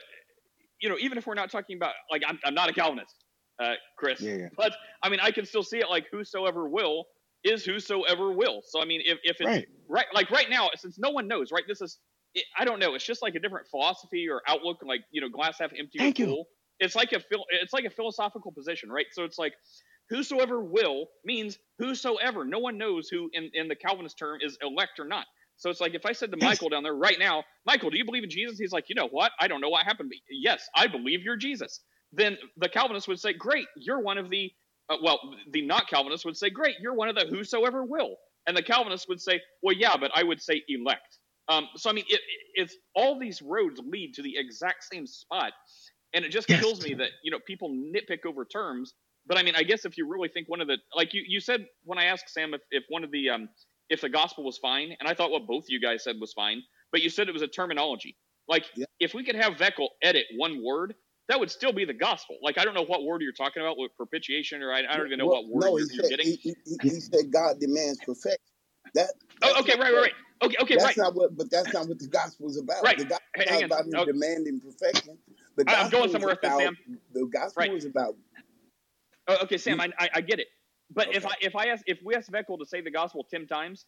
you 0.81 0.89
know, 0.89 0.97
even 1.01 1.19
if 1.19 1.27
we're 1.27 1.35
not 1.35 1.51
talking 1.51 1.77
about 1.77 1.95
like 2.11 2.23
I'm 2.27 2.39
I'm 2.45 2.55
not 2.55 2.69
a 2.69 2.73
Calvinist, 2.73 3.25
uh, 3.61 3.75
Chris, 3.99 4.21
Yeah, 4.21 4.35
yeah. 4.35 4.49
but 4.57 4.77
I 5.03 5.09
mean 5.09 5.19
I 5.21 5.33
can 5.33 5.45
still 5.45 5.65
see 5.65 5.79
it 5.79 5.91
like 5.91 6.07
whosoever 6.13 6.69
will 6.69 7.07
is 7.43 7.65
whosoever 7.65 8.33
will. 8.33 8.63
So 8.65 8.81
I 8.81 8.85
mean, 8.85 9.01
if 9.05 9.19
if 9.25 9.41
it's 9.41 9.47
Right. 9.49 9.69
right, 9.89 10.07
like 10.15 10.31
right 10.31 10.49
now, 10.49 10.71
since 10.77 10.99
no 11.01 11.11
one 11.11 11.27
knows, 11.27 11.51
right? 11.51 11.65
This 11.67 11.81
is 11.81 11.99
it, 12.35 12.45
I 12.57 12.65
don't 12.65 12.79
know. 12.79 12.95
It's 12.95 13.05
just 13.05 13.23
like 13.23 13.35
a 13.35 13.41
different 13.41 13.67
philosophy 13.69 14.29
or 14.29 14.41
outlook, 14.47 14.79
like 14.85 15.01
you 15.11 15.21
know, 15.21 15.29
glass 15.29 15.59
half 15.59 15.73
empty 15.77 15.99
or 15.99 16.03
Thank 16.03 16.21
you. 16.21 16.27
full. 16.27 16.47
It's 16.81 16.97
like 16.97 17.13
a 17.13 17.21
phil, 17.21 17.45
it's 17.51 17.73
like 17.73 17.85
a 17.85 17.91
philosophical 17.91 18.51
position, 18.53 18.91
right? 18.91 19.07
So 19.13 19.25
it's 19.25 19.39
like 19.39 19.55
whosoever 20.11 20.61
will 20.61 21.09
means 21.25 21.59
whosoever. 21.79 22.45
No 22.45 22.59
one 22.61 22.79
knows 22.79 23.09
who 23.09 23.31
in 23.33 23.51
in 23.55 23.69
the 23.69 23.77
Calvinist 23.77 24.19
term 24.19 24.39
is 24.43 24.59
elect 24.63 25.01
or 25.01 25.07
not. 25.07 25.27
So 25.57 25.71
it's 25.71 25.81
like 25.81 25.95
if 25.95 26.07
I 26.07 26.13
said 26.13 26.33
to. 26.33 26.37
Michael 26.39 26.69
down 26.71 26.83
there 26.85 26.95
right 26.97 27.19
now, 27.19 27.45
Michael, 27.67 27.91
do 27.91 27.99
you 27.99 28.05
believe 28.05 28.25
in 28.25 28.31
Jesus? 28.31 28.59
He's 28.59 28.73
like, 28.73 28.89
you 28.89 28.95
know 28.97 29.09
what? 29.09 29.33
I 29.41 29.49
don't 29.49 29.61
know 29.61 29.71
what 29.71 29.85
happened. 29.87 30.11
But 30.11 30.19
yes, 30.31 30.69
I 30.77 30.87
believe 30.89 31.23
you're 31.23 31.37
Jesus. 31.37 31.81
Then 32.13 32.39
the 32.59 32.69
Calvinist 32.69 33.09
would 33.09 33.21
say, 33.21 33.33
great, 33.35 33.67
you're 33.77 34.01
one 34.01 34.19
of 34.19 34.31
the 34.31 34.53
uh, 34.91 34.97
well, 35.03 35.19
the 35.53 35.63
not 35.67 35.89
Calvinist 35.89 36.25
would 36.25 36.37
say, 36.37 36.51
great, 36.51 36.77
you're 36.81 36.95
one 36.95 37.09
of 37.09 37.17
the 37.17 37.27
whosoever 37.27 37.85
will. 37.85 38.17
And 38.47 38.57
the 38.57 38.63
Calvinist 38.63 39.09
would 39.09 39.21
say, 39.21 39.41
well, 39.63 39.75
yeah, 39.75 39.97
but 39.99 40.11
I 40.15 40.23
would 40.23 40.43
say 40.43 40.63
elect. 40.69 41.19
Um, 41.49 41.69
so, 41.77 41.91
I 41.91 41.93
mean, 41.95 42.05
it, 42.09 42.15
it, 42.21 42.63
it's 42.63 42.77
all 42.95 43.19
these 43.19 43.43
roads 43.43 43.81
lead 43.85 44.15
to 44.15 44.23
the 44.23 44.35
exact 44.37 44.85
same 44.85 45.07
spot. 45.07 45.53
And 46.15 46.25
it 46.25 46.31
just 46.31 46.49
Yes. 46.49 46.61
kills 46.61 46.83
me 46.83 46.95
that, 46.95 47.11
you 47.25 47.31
know, 47.31 47.39
people 47.47 47.71
nitpick 47.71 48.27
over 48.27 48.45
terms. 48.45 48.95
But 49.27 49.39
I 49.39 49.43
mean, 49.43 49.55
I 49.57 49.63
guess 49.63 49.85
if 49.85 49.97
you 49.99 50.09
really 50.09 50.29
think 50.29 50.49
one 50.49 50.61
of 50.61 50.69
the, 50.69 50.79
like 50.95 51.15
you, 51.15 51.23
you 51.27 51.41
said 51.41 51.67
when 51.85 51.99
I 51.99 52.05
asked 52.07 52.29
Sam 52.31 52.55
if, 52.55 52.61
if 52.71 52.85
one 52.89 53.05
of 53.05 53.11
the, 53.11 53.31
um, 53.31 53.49
if 53.91 54.01
the 54.01 54.09
gospel 54.09 54.45
was 54.45 54.59
fine, 54.59 54.97
and 55.01 55.09
I 55.09 55.15
thought 55.15 55.31
what 55.31 55.47
both 55.47 55.65
you 55.69 55.81
guys 55.81 56.05
said 56.05 56.17
was 56.21 56.33
fine, 56.33 56.63
but 56.93 57.03
you 57.03 57.11
said 57.11 57.29
it 57.29 57.33
was 57.33 57.43
a 57.43 57.49
terminology. 57.49 58.17
Like, 58.49 58.65
Yeah. 58.77 58.87
if 59.01 59.15
we 59.15 59.25
could 59.25 59.37
have 59.37 59.55
Veckel 59.55 59.89
edit 60.03 60.27
one 60.37 60.63
word, 60.65 60.95
that 61.29 61.41
would 61.41 61.51
still 61.51 61.73
be 61.73 61.85
the 61.85 61.95
gospel. 61.95 62.37
Like 62.43 62.59
I 62.59 62.65
don't 62.65 62.75
know 62.75 62.85
what 62.85 63.05
word 63.05 63.23
you're 63.23 63.33
talking 63.33 63.63
about 63.63 63.79
with 63.79 63.93
propitiation, 63.97 64.63
or 64.63 64.73
I, 64.73 64.81
I 64.81 64.97
don't 64.97 65.07
even 65.07 65.19
know 65.19 65.27
Well, 65.27 65.43
what 65.43 65.49
word 65.49 65.65
no, 65.65 65.79
you're, 65.79 65.87
said 65.89 66.11
getting. 66.11 66.27
he, 66.27 66.37
he, 66.43 66.55
he 66.83 66.91
said 67.01 67.33
God 67.33 67.61
demands 67.61 67.99
perfection. 68.01 68.39
That 68.95 69.11
Oh, 69.43 69.61
okay, 69.61 69.73
right, 69.79 69.93
right, 69.93 70.03
right. 70.03 70.13
Okay, 70.43 70.57
okay, 70.61 70.75
that's 70.77 70.85
right, 70.87 70.97
not 70.99 71.15
what 71.15 71.37
but 71.37 71.51
that's 71.51 71.73
not 71.73 71.89
what 71.89 71.99
the 71.99 72.09
gospel 72.09 72.49
is 72.49 72.59
about. 72.59 72.85
right. 72.85 72.99
The 72.99 73.05
gospel 73.07 73.57
is 73.57 73.63
about 73.63 73.87
him 73.87 73.93
Oh, 73.97 74.05
demanding 74.05 74.61
perfection. 74.61 75.19
The 75.57 75.65
I- 75.67 75.75
I'm 75.77 75.91
going 75.91 75.93
gospel 75.93 76.09
somewhere 76.11 76.31
with 76.31 76.41
this, 76.43 76.57
Sam. 76.59 76.77
the 77.15 77.27
gospel 77.27 77.63
Right. 77.63 77.73
is 77.75 77.85
about 77.87 78.17
okay, 79.29 79.59
Sam, 79.59 79.81
I, 79.81 79.91
I, 79.99 80.09
I 80.17 80.21
get 80.21 80.41
it. 80.41 80.49
But 80.93 81.15
if. 81.15 81.27
I 81.27 81.33
if 81.41 81.57
I 81.57 81.67
ask 81.69 81.83
if 81.87 81.99
we 82.05 82.15
ask 82.15 82.31
Veckel 82.31 82.59
to 82.59 82.67
say 82.67 82.81
the 82.81 82.91
gospel 82.91 83.27
ten 83.31 83.47
times, 83.47 83.87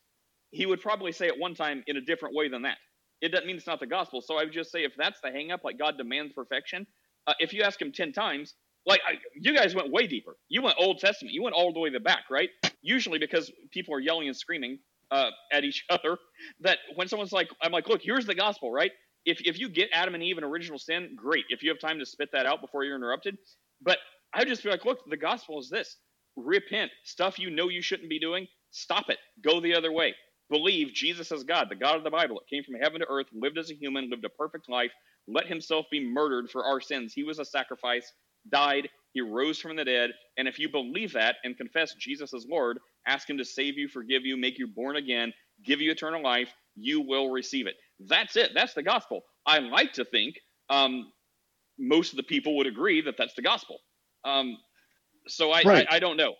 he 0.50 0.66
would 0.66 0.80
probably 0.80 1.12
say 1.12 1.26
it 1.26 1.38
one 1.38 1.54
time 1.54 1.82
in 1.86 1.96
a 1.96 2.00
different 2.00 2.34
way 2.34 2.48
than 2.48 2.62
that. 2.62 2.78
It 3.20 3.30
doesn't 3.30 3.46
mean 3.46 3.56
it's 3.56 3.66
not 3.66 3.80
the 3.80 3.86
gospel. 3.86 4.20
So 4.20 4.36
I 4.38 4.44
would 4.44 4.52
just 4.52 4.72
say 4.72 4.84
if 4.84 4.92
that's 4.96 5.20
the 5.22 5.30
hang 5.30 5.52
up, 5.52 5.62
like 5.64 5.78
God 5.78 5.96
demands 5.98 6.32
perfection, 6.34 6.86
uh, 7.26 7.34
if 7.38 7.52
you 7.52 7.62
ask 7.62 7.80
him 7.80 7.92
ten 7.92 8.12
times, 8.12 8.54
like 8.86 9.00
I, 9.08 9.14
you 9.34 9.54
guys 9.54 9.74
went 9.74 9.90
way 9.92 10.06
deeper. 10.06 10.36
You 10.48 10.62
went 10.62 10.76
Old 10.78 10.98
Testament. 10.98 11.34
You 11.34 11.42
went 11.42 11.54
all 11.54 11.72
the 11.72 11.80
way 11.80 11.90
to 11.90 11.94
the 11.94 12.00
back, 12.00 12.24
right? 12.30 12.50
Usually 12.82 13.18
because 13.18 13.52
people 13.72 13.94
are 13.94 14.00
yelling 14.00 14.28
and 14.28 14.36
screaming 14.36 14.78
uh, 15.10 15.30
at 15.52 15.64
each 15.64 15.84
other. 15.90 16.18
That 16.60 16.78
when 16.96 17.08
someone's 17.08 17.32
like, 17.32 17.48
I'm 17.62 17.72
like, 17.72 17.88
look, 17.88 18.02
here's 18.02 18.26
the 18.26 18.34
gospel, 18.34 18.72
right? 18.72 18.92
If 19.26 19.40
if 19.46 19.58
you 19.58 19.68
get 19.68 19.90
Adam 19.92 20.14
and 20.14 20.22
Eve 20.22 20.38
in 20.38 20.44
original 20.44 20.78
sin, 20.78 21.10
great. 21.16 21.44
If 21.50 21.62
you 21.62 21.70
have 21.70 21.80
time 21.80 21.98
to 21.98 22.06
spit 22.06 22.30
that 22.32 22.46
out 22.46 22.60
before 22.60 22.84
you're 22.84 22.96
interrupted, 22.96 23.36
but 23.82 23.98
I 24.34 24.44
just 24.44 24.62
be 24.62 24.70
like, 24.70 24.84
look, 24.84 25.00
the 25.08 25.16
gospel 25.16 25.58
is 25.60 25.68
this: 25.70 25.96
repent, 26.36 26.90
stuff 27.04 27.38
you 27.38 27.50
know 27.50 27.68
you 27.68 27.82
shouldn't 27.82 28.10
be 28.10 28.18
doing, 28.18 28.46
stop 28.70 29.10
it, 29.10 29.18
go 29.42 29.60
the 29.60 29.74
other 29.74 29.92
way. 29.92 30.14
Believe 30.50 30.92
Jesus 30.94 31.32
is 31.32 31.44
God, 31.44 31.68
the 31.68 31.76
God 31.76 31.96
of 31.96 32.04
the 32.04 32.10
Bible. 32.10 32.40
It 32.40 32.54
came 32.54 32.62
from 32.62 32.80
heaven 32.80 33.00
to 33.00 33.06
earth, 33.08 33.26
lived 33.32 33.58
as 33.58 33.70
a 33.70 33.74
human, 33.74 34.10
lived 34.10 34.24
a 34.24 34.28
perfect 34.28 34.68
life, 34.68 34.92
let 35.26 35.46
himself 35.46 35.86
be 35.90 36.00
murdered 36.00 36.50
for 36.50 36.64
our 36.64 36.80
sins. 36.80 37.12
He 37.12 37.24
was 37.24 37.38
a 37.40 37.44
sacrifice, 37.44 38.12
died, 38.50 38.88
he 39.12 39.22
rose 39.22 39.58
from 39.58 39.76
the 39.76 39.84
dead. 39.84 40.10
And 40.36 40.46
if 40.46 40.58
you 40.58 40.68
believe 40.68 41.12
that 41.14 41.36
and 41.42 41.56
confess 41.56 41.94
Jesus 41.94 42.32
as 42.34 42.46
Lord, 42.48 42.78
ask 43.06 43.28
him 43.28 43.38
to 43.38 43.44
save 43.44 43.76
you, 43.78 43.88
forgive 43.88 44.24
you, 44.24 44.36
make 44.36 44.58
you 44.58 44.68
born 44.68 44.96
again, 44.96 45.32
give 45.64 45.80
you 45.80 45.90
eternal 45.90 46.22
life, 46.22 46.52
you 46.76 47.00
will 47.00 47.30
receive 47.30 47.66
it. 47.66 47.74
That's 47.98 48.36
it. 48.36 48.52
That's 48.54 48.74
the 48.74 48.82
gospel. 48.82 49.22
I 49.46 49.58
like 49.60 49.94
to 49.94 50.04
think 50.04 50.36
um, 50.68 51.10
most 51.78 52.12
of 52.12 52.18
the 52.18 52.22
people 52.22 52.56
would 52.58 52.66
agree 52.66 53.00
that 53.02 53.16
that's 53.18 53.34
the 53.34 53.42
gospel. 53.42 53.78
Um, 54.26 54.58
so 55.28 55.52
I, 55.52 55.62
Right. 55.62 55.86
I, 55.90 55.96
I 55.96 55.98
don't 55.98 56.16
know. 56.16 56.34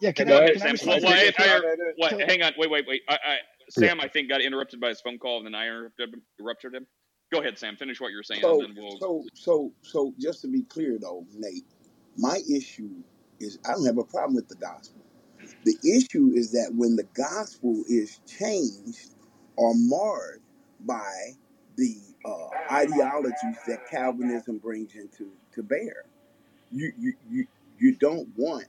Yeah. 0.00 0.12
Can 0.12 0.28
Go 0.28 0.42
I 0.42 0.50
can 0.52 0.62
I 0.62 0.74
Sam. 0.74 0.86
Well, 0.86 0.96
respond 0.96 1.04
well. 1.04 1.12
I, 1.14 1.32
I, 1.38 1.92
what, 1.96 2.20
hang 2.28 2.42
on. 2.42 2.52
Wait, 2.58 2.70
wait, 2.70 2.86
wait. 2.86 3.02
I, 3.08 3.14
I, 3.14 3.16
yeah. 3.16 3.88
Sam, 3.88 4.00
I 4.00 4.08
think, 4.08 4.28
got 4.28 4.42
interrupted 4.42 4.80
by 4.80 4.88
his 4.88 5.00
phone 5.00 5.18
call, 5.18 5.38
and 5.38 5.46
then 5.46 5.54
I 5.54 5.66
interrupted, 5.66 6.14
interrupted 6.38 6.74
him. 6.74 6.86
Go 7.32 7.40
ahead, 7.40 7.58
Sam. 7.58 7.76
Finish 7.76 8.00
what 8.00 8.12
you're 8.12 8.22
saying, 8.22 8.44
and 8.44 8.60
So 8.60 8.60
then 8.60 8.74
we'll. 8.76 8.98
so 8.98 9.24
so 9.34 9.72
so 9.82 10.14
just 10.20 10.42
to 10.42 10.48
be 10.48 10.62
clear 10.62 10.98
though, 11.00 11.24
Nate, 11.34 11.64
my 12.16 12.40
issue 12.52 12.90
is 13.40 13.58
I 13.66 13.72
don't 13.72 13.86
have 13.86 13.98
a 13.98 14.04
problem 14.04 14.34
with 14.34 14.48
the 14.48 14.56
gospel. 14.56 15.00
The 15.64 15.76
issue 15.84 16.32
is 16.34 16.52
that 16.52 16.72
when 16.74 16.96
the 16.96 17.06
gospel 17.14 17.82
is 17.88 18.20
changed 18.26 19.14
or 19.56 19.72
marred 19.74 20.42
by 20.80 21.30
the 21.76 21.96
uh, 22.24 22.48
ideologies 22.70 23.58
that 23.66 23.88
Calvinism 23.90 24.58
brings 24.58 24.94
into 24.94 25.30
to 25.54 25.62
bear, 25.62 26.04
you 26.72 26.92
you 26.98 27.14
you 27.30 27.46
you 27.78 27.94
don't 27.96 28.28
want 28.36 28.66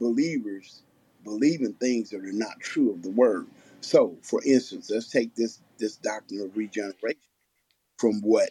believers 0.00 0.82
believing 1.24 1.74
things 1.74 2.10
that 2.10 2.24
are 2.24 2.32
not 2.32 2.60
true 2.60 2.92
of 2.92 3.02
the 3.02 3.10
word. 3.10 3.46
So, 3.80 4.16
for 4.22 4.42
instance, 4.44 4.90
let's 4.90 5.10
take 5.10 5.34
this 5.34 5.60
this 5.78 5.96
doctrine 5.96 6.40
of 6.42 6.56
regeneration 6.56 7.20
from 7.98 8.20
what 8.22 8.50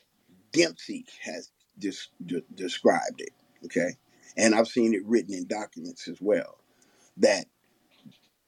Dempsey 0.52 1.06
has 1.24 1.52
dis- 1.80 2.10
de- 2.26 2.44
described 2.56 3.22
it. 3.22 3.32
Okay, 3.66 3.92
and 4.38 4.56
I've 4.56 4.68
seen 4.68 4.94
it 4.94 5.06
written 5.06 5.34
in 5.34 5.48
documents 5.48 6.08
as 6.08 6.20
well 6.22 6.58
that 7.18 7.46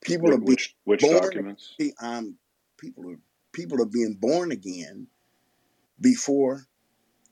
people 0.02 0.34
are 0.34 0.38
being 0.38 0.48
which, 0.48 0.76
which 0.86 1.02
born. 1.02 1.22
documents? 1.22 1.74
Um, 2.02 2.38
people 2.78 3.10
are 3.12 3.20
people 3.54 3.82
are 3.82 3.86
being 3.88 4.16
born 4.16 4.52
again 4.52 5.08
before 6.02 6.66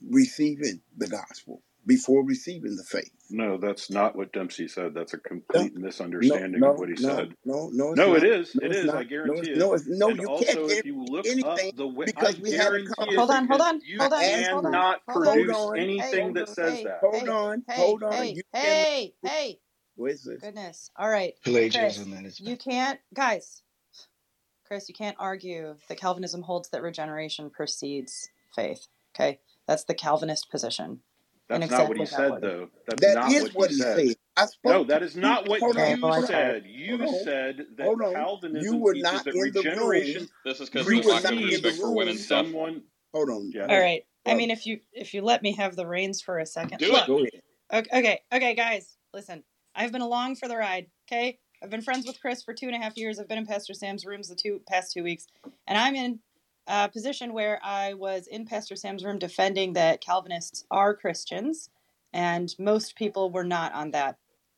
receiving 0.10 0.82
the 0.98 1.08
gospel, 1.08 1.62
before 1.88 2.26
receiving 2.26 2.76
the 2.76 2.84
faith. 2.84 3.12
No, 3.30 3.58
that's 3.58 3.90
not 3.92 4.16
what 4.16 4.34
Dempsey 4.34 4.68
said. 4.68 4.94
That's 4.94 5.14
a 5.14 5.20
complete 5.20 5.76
no, 5.76 5.82
misunderstanding 5.82 6.62
no, 6.62 6.72
of 6.72 6.78
what 6.80 6.90
he 6.90 6.96
no, 6.98 7.16
said. 7.16 7.34
no, 7.46 7.70
no, 7.74 7.94
it's 7.94 7.98
No, 7.98 8.16
it 8.16 8.24
not. 8.24 8.26
is. 8.26 8.56
No, 8.56 8.62
It 8.66 8.72
it's 8.72 8.84
is. 8.86 8.94
I 8.94 9.04
not. 9.04 9.08
No, 9.24 9.34
guarantee 9.36 9.40
it's 9.42 9.50
it. 9.52 9.58
no, 9.60 9.74
it's 9.74 9.88
no. 9.88 10.10
And 10.12 10.20
You 10.20 10.28
also, 10.28 10.46
can't 10.48 10.68
if 10.70 10.76
get 10.76 10.86
you 10.86 11.04
look 11.04 11.26
anything 11.26 11.44
up 11.44 11.76
the 11.78 11.88
way, 11.88 12.08
I 12.18 12.32
because 12.32 12.40
we 12.40 12.52
had 12.54 12.74
a 12.74 12.74
guarantee 12.74 12.94
it 13.16 13.18
conversation. 13.18 13.18
Hold 13.18 13.32
on, 13.32 13.48
hold 13.48 13.62
because 13.62 13.68
on, 13.68 13.82
you 13.82 14.00
hold 14.00 14.14
on, 14.14 14.20
I 14.20 14.26
asked 14.26 14.52
hold 14.52 14.66
on, 14.66 14.74
cannot 14.74 15.02
hold 15.08 15.28
on. 15.28 15.46
Hold 15.48 15.50
produce 15.50 15.50
on. 15.50 15.90
Hey, 16.00 16.12
anything 16.12 16.34
that 16.34 16.50
says 16.50 16.74
hey, 16.74 16.84
that. 16.84 17.00
Hold 17.02 17.16
hey, 17.16 17.30
on. 17.30 17.64
hey, 17.68 17.76
Hold 17.76 18.04
on. 18.04 18.14
hey, 18.14 18.36
You 18.36 18.44
cannot. 18.62 18.88
hey, 18.88 19.14
hey. 19.24 19.60
What 19.96 20.12
is 20.12 20.24
this? 20.24 20.42
Goodness. 20.42 20.92
All 20.98 21.10
right. 21.10 21.34
Chris, 21.72 21.98
Pelagianism 22.00 22.14
at 22.14 22.26
its 22.26 22.40
you 22.40 22.56
best. 22.56 22.66
can't, 22.66 23.00
guys, 23.14 23.64
Chris, 24.68 24.90
you 24.90 24.96
can't 24.96 25.18
argue 25.20 25.76
that 25.88 26.00
Calvinism 26.00 26.44
holds 26.44 26.70
that 26.70 26.82
regeneration 26.84 27.50
precedes 27.50 28.30
faith. 28.56 28.88
Okay? 29.16 29.40
That's 29.68 29.84
the 29.86 29.96
Calvinist 29.96 30.50
position. 30.52 31.02
And 31.52 31.62
That's 31.62 31.72
not 31.72 31.88
what 31.90 31.98
he 31.98 32.06
said, 32.06 32.30
wording. 32.30 32.42
though. 32.42 32.70
That's 32.88 33.02
That 33.02 33.16
not 33.16 33.32
is 33.34 33.44
what 33.44 33.52
what 33.54 33.70
he 33.70 33.76
he 33.76 33.78
said. 33.78 33.98
said. 34.08 34.16
I 34.38 34.46
spoke 34.48 34.72
No, 34.72 34.84
that 34.86 35.04
is 35.04 35.16
not 35.16 35.48
what 35.48 35.60
Hold 35.60 35.78
Okay, 35.78 35.92
on. 35.92 36.00
you 36.00 36.02
well, 36.02 36.14
I 36.14 36.22
Hold 36.22 36.26
on. 36.26 36.32
said. 36.34 36.66
You 36.68 36.98
on. 37.08 37.14
said 37.24 37.66
that 37.78 37.86
Hold 37.86 38.02
on. 38.02 38.14
You 38.14 38.14
Calvinism 38.16 38.82
were 38.84 38.96
not 38.96 39.26
that 39.26 39.36
in 39.36 39.52
the 39.54 39.64
room. 39.64 40.02
regeneration 40.02 40.30
This 40.46 40.60
is 40.60 40.70
because 40.70 40.88
You 40.88 40.96
there's 40.96 41.06
were 41.06 41.14
lack 41.14 41.24
not 41.24 41.34
in 41.34 41.42
the 41.42 41.46
respect 41.48 41.78
for 41.78 41.92
women 41.94 42.18
someone. 42.18 42.84
Hold 43.14 43.30
on. 43.30 43.52
Yeah. 43.54 43.68
All 43.68 43.68
Brother. 43.68 43.92
I 44.26 44.36
mean, 44.36 44.52
if 44.52 44.66
you 44.66 44.80
if 44.94 45.14
you 45.14 45.22
let 45.22 45.44
me 45.44 45.54
have 45.54 45.76
the 45.76 45.88
reins 45.88 46.22
for 46.22 46.40
a 46.40 46.46
second, 46.46 46.80
Do 46.80 46.88
look. 46.92 47.04
it. 47.04 47.08
Go 47.08 47.18
ahead. 47.20 47.42
Okay, 47.74 47.90
okay, 48.00 48.22
okay, 48.34 48.56
guys, 48.56 48.98
listen. 49.14 49.44
I've 49.76 49.92
been 49.92 50.02
along 50.02 50.36
for 50.38 50.48
the 50.48 50.58
ride. 50.58 50.88
Okay, 51.12 51.40
I've 51.64 51.70
been 51.72 51.82
friends 51.82 52.06
with 52.08 52.22
Chris 52.22 52.44
for 52.44 52.54
two 52.54 52.68
and 52.68 52.76
a 52.76 52.80
half 52.80 52.98
years. 52.98 53.20
I've 53.20 53.28
been 53.30 53.40
in 53.40 53.46
Pastor 53.48 53.74
Sam's 53.74 54.06
rooms 54.06 54.30
the 54.30 54.36
two 54.36 54.62
past 54.68 54.94
two 54.94 55.04
weeks, 55.04 55.28
and 55.68 55.78
I'm 55.78 55.96
in 55.96 56.20
a 56.68 56.90
position 56.90 57.34
where 57.34 57.60
I 57.64 57.94
was 57.94 58.28
in 58.28 58.46
Pastor 58.46 58.76
Sam's 58.76 59.04
room 59.04 59.20
defending 59.20 59.74
that 59.74 60.02
Calvinists 60.02 60.66
are 60.72 60.96
Christians, 60.96 61.70
and 62.14 62.54
most 62.60 62.96
people 62.96 63.32
were 63.32 63.44
not 63.44 63.74
on 63.74 63.92
that 63.92 64.18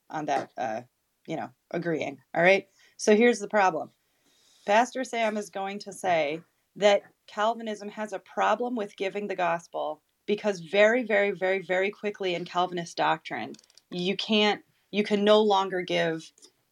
on 0.10 0.26
that 0.26 0.52
uh, 0.58 0.82
you 1.28 1.36
know 1.36 1.50
agreeing. 1.72 2.20
All 2.34 2.44
right. 2.44 2.68
So 2.98 3.16
here's 3.16 3.40
the 3.40 3.48
problem. 3.48 3.92
Pastor 4.66 5.04
Sam 5.04 5.38
is 5.38 5.50
going 5.50 5.80
to 5.80 5.94
say 5.94 6.42
that 6.76 7.04
Calvinism 7.28 7.90
has 7.90 8.14
a 8.14 8.20
problem 8.20 8.76
with 8.76 8.98
giving 8.98 9.28
the 9.28 9.36
gospel 9.36 10.02
because 10.26 10.60
very, 10.60 11.04
very, 11.04 11.32
very, 11.32 11.62
very 11.62 11.92
quickly 11.92 12.36
in 12.36 12.46
Calvinist 12.46 12.98
doctrine, 12.98 13.54
you 13.92 14.16
can't, 14.16 14.62
you 14.92 15.04
can 15.04 15.24
no 15.24 15.42
longer 15.42 15.82
give 15.82 16.32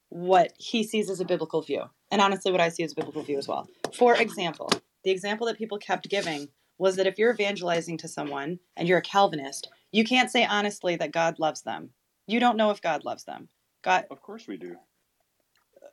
what 0.09 0.53
he 0.57 0.83
sees 0.83 1.09
as 1.09 1.19
a 1.19 1.25
biblical 1.25 1.61
view. 1.61 1.83
And 2.11 2.21
honestly, 2.21 2.51
what 2.51 2.61
I 2.61 2.69
see 2.69 2.83
as 2.83 2.91
a 2.91 2.95
biblical 2.95 3.23
view 3.23 3.37
as 3.37 3.47
well. 3.47 3.67
For 3.93 4.15
example, 4.15 4.69
the 5.03 5.11
example 5.11 5.47
that 5.47 5.57
people 5.57 5.77
kept 5.77 6.09
giving 6.09 6.49
was 6.77 6.95
that 6.95 7.07
if 7.07 7.17
you're 7.19 7.33
evangelizing 7.33 7.97
to 7.99 8.07
someone 8.07 8.59
and 8.75 8.87
you're 8.87 8.97
a 8.97 9.01
Calvinist, 9.03 9.69
you 9.91 10.03
can't 10.03 10.31
say 10.31 10.45
honestly 10.45 10.95
that 10.95 11.11
God 11.11 11.39
loves 11.39 11.61
them. 11.61 11.91
You 12.27 12.39
don't 12.39 12.57
know 12.57 12.71
if 12.71 12.81
God 12.81 13.05
loves 13.05 13.23
them. 13.25 13.49
God, 13.83 14.05
Of 14.09 14.21
course 14.21 14.47
we 14.47 14.57
do. 14.57 14.75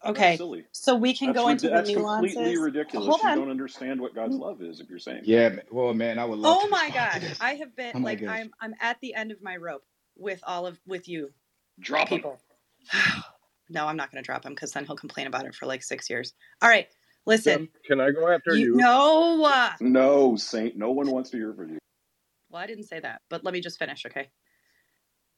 okay. 0.04 0.30
That's 0.30 0.38
silly. 0.38 0.64
So 0.72 0.94
we 0.94 1.14
can 1.14 1.28
That's 1.28 1.38
go 1.38 1.48
rid- 1.48 1.52
into 1.52 1.68
the 1.68 1.76
that's 1.76 1.90
completely 1.90 2.56
ridiculous. 2.56 3.08
Hold 3.08 3.20
You 3.34 3.40
don't 3.40 3.50
understand 3.50 4.00
what 4.00 4.14
God's 4.14 4.36
love 4.36 4.62
is 4.62 4.80
if 4.80 4.88
you're 4.88 4.98
saying. 4.98 5.22
Yeah, 5.24 5.56
well, 5.70 5.92
man, 5.92 6.18
I 6.18 6.24
would 6.24 6.38
love 6.38 6.56
Oh 6.56 6.62
to 6.62 6.68
my 6.70 6.90
god. 6.94 7.14
to 7.14 7.20
this. 7.20 7.38
I 7.40 7.54
have 7.54 7.76
been 7.76 7.92
Oh 7.94 8.00
like 8.04 8.20
gosh. 8.20 8.28
I'm 8.30 8.50
I'm 8.60 8.74
at 8.80 9.00
the 9.00 9.14
end 9.14 9.32
of 9.32 9.42
my 9.42 9.56
rope 9.56 9.84
with 10.16 10.40
all 10.46 10.66
of 10.66 10.78
with 10.86 11.08
you 11.08 11.30
Drop 11.80 12.08
him. 12.08 12.18
people. 12.18 12.40
no, 13.70 13.86
I'm 13.86 13.96
not 13.96 14.10
going 14.10 14.22
to 14.22 14.26
drop 14.26 14.44
him 14.44 14.54
because 14.54 14.72
then 14.72 14.84
he'll 14.84 14.96
complain 14.96 15.26
about 15.26 15.46
it 15.46 15.54
for 15.54 15.66
like 15.66 15.82
six 15.82 16.10
years. 16.10 16.32
All 16.62 16.68
right, 16.68 16.88
listen. 17.30 17.68
Can 17.86 18.00
I 18.00 18.10
go 18.10 18.28
after 18.28 18.52
You 18.54 18.66
you? 18.66 18.74
no. 18.76 19.44
Uh, 19.44 19.70
No, 19.80 20.36
Saint. 20.36 20.76
No 20.76 20.90
one 20.90 21.10
wants 21.10 21.30
to 21.30 21.36
hear 21.36 21.54
from 21.54 21.70
you. 21.70 21.78
well, 22.50 22.62
I 22.62 22.66
didn't 22.66 22.84
say 22.84 23.00
that, 23.00 23.22
but 23.30 23.44
let 23.44 23.54
me 23.54 23.60
just 23.60 23.78
finish, 23.78 24.04
okay? 24.06 24.28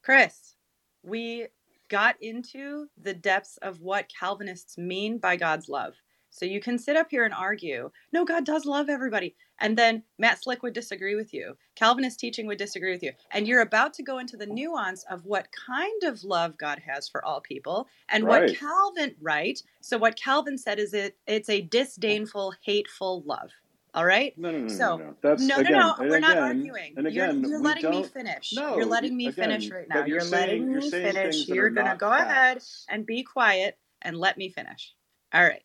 Chris, 0.03 0.57
we 1.03 1.47
got 1.89 2.17
into 2.23 2.87
the 3.01 3.15
depths 3.15 3.59
of 3.63 3.81
what 3.81 4.11
Calvinists 4.19 4.79
mean 4.79 5.19
by 5.19 5.37
God's 5.37 5.69
love. 5.69 5.95
So 6.31 6.47
you 6.47 6.61
can 6.61 6.79
sit 6.79 6.97
up 6.97 7.09
here 7.11 7.25
and 7.25 7.35
argue, 7.35 7.91
no, 8.13 8.25
God 8.25 8.45
does 8.47 8.65
love 8.65 8.89
everybody. 8.89 9.37
And 9.61 9.77
then 9.79 10.03
Matt 10.19 10.43
Slick 10.43 10.63
would 10.63 10.73
disagree 10.73 11.15
with 11.15 11.33
you. 11.33 11.57
Calvinist 11.77 12.19
teaching 12.19 12.47
would 12.47 12.59
disagree 12.59 12.91
with 12.93 13.03
you. 13.03 13.13
And 13.31 13.47
you're 13.47 13.61
about 13.61 13.95
to 13.95 14.03
go 14.03 14.19
into 14.19 14.37
the 14.37 14.47
nuance 14.47 15.05
of 15.11 15.25
what 15.25 15.49
kind 15.67 16.03
of 16.05 16.25
love 16.25 16.59
God 16.59 16.81
has 16.87 17.09
for 17.09 17.25
all 17.25 17.41
people 17.41 17.87
and 18.09 18.27
what 18.27 18.55
Calvin, 18.55 19.15
right? 19.21 19.63
So 19.81 19.99
what 19.99 20.17
Calvin 20.17 20.59
said 20.59 20.79
is 20.79 20.95
it 20.95 21.17
it's 21.27 21.49
a 21.49 21.61
disdainful, 21.63 22.55
hateful 22.65 23.23
love. 23.27 23.51
All 23.95 24.07
right? 24.07 24.37
No, 24.39 24.51
no, 24.51 24.59
no, 24.59 24.65
no, 24.65 24.75
So 24.75 24.99
no. 24.99 25.15
That's 25.23 25.43
no, 25.47 25.59
again, 25.59 25.73
no, 25.73 25.95
no. 25.99 26.09
We're 26.09 26.19
not 26.19 26.31
again, 26.33 26.43
arguing. 26.43 26.95
and 26.97 27.13
you're 27.13 27.25
again, 27.27 27.43
you're 27.43 27.59
we 27.61 27.65
letting 27.65 27.91
me 27.91 28.03
finish. 28.05 28.53
No, 28.55 28.77
you're 28.77 28.87
letting 28.87 29.17
me 29.17 29.27
again, 29.29 29.51
finish 29.51 29.71
right 29.71 29.89
now. 29.89 29.99
you're 29.99 30.09
You're 30.09 30.21
saying 30.21 30.49
letting 30.49 30.71
you're 30.73 30.81
me 30.81 30.91
saying 30.91 31.13
finish. 31.13 31.49
You're 31.49 31.71
gonna 31.71 31.91
not 31.91 31.99
go 31.99 32.11
ahead 32.11 32.55
facts. 32.57 32.87
and 32.89 33.05
be 33.07 33.23
quiet 33.23 33.79
and 34.01 34.17
let 34.17 34.39
me 34.39 34.49
finish. 34.49 34.95
All 35.35 35.43
right. 35.43 35.63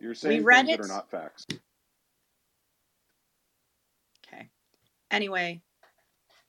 You're 0.00 0.10
We 0.10 0.14
saying 0.14 0.44
read 0.44 0.66
things 0.66 0.78
it. 0.78 0.82
that 0.82 0.84
are 0.84 0.96
not 0.96 1.10
facts. 1.10 1.46
Okay. 4.28 4.48
Anyway, 5.10 5.62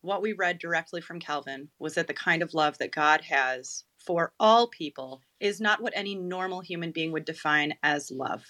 what 0.01 0.21
we 0.21 0.34
read 0.34 0.59
directly 0.59 1.01
from 1.01 1.19
Calvin 1.19 1.69
was 1.79 1.95
that 1.95 2.07
the 2.07 2.13
kind 2.13 2.41
of 2.41 2.53
love 2.53 2.77
that 2.77 2.91
God 2.91 3.21
has 3.21 3.84
for 4.05 4.34
all 4.39 4.67
people 4.67 5.21
is 5.39 5.59
not 5.59 5.81
what 5.81 5.93
any 5.95 6.15
normal 6.15 6.61
human 6.61 6.91
being 6.91 7.11
would 7.11 7.25
define 7.25 7.73
as 7.84 8.09
love. 8.11 8.45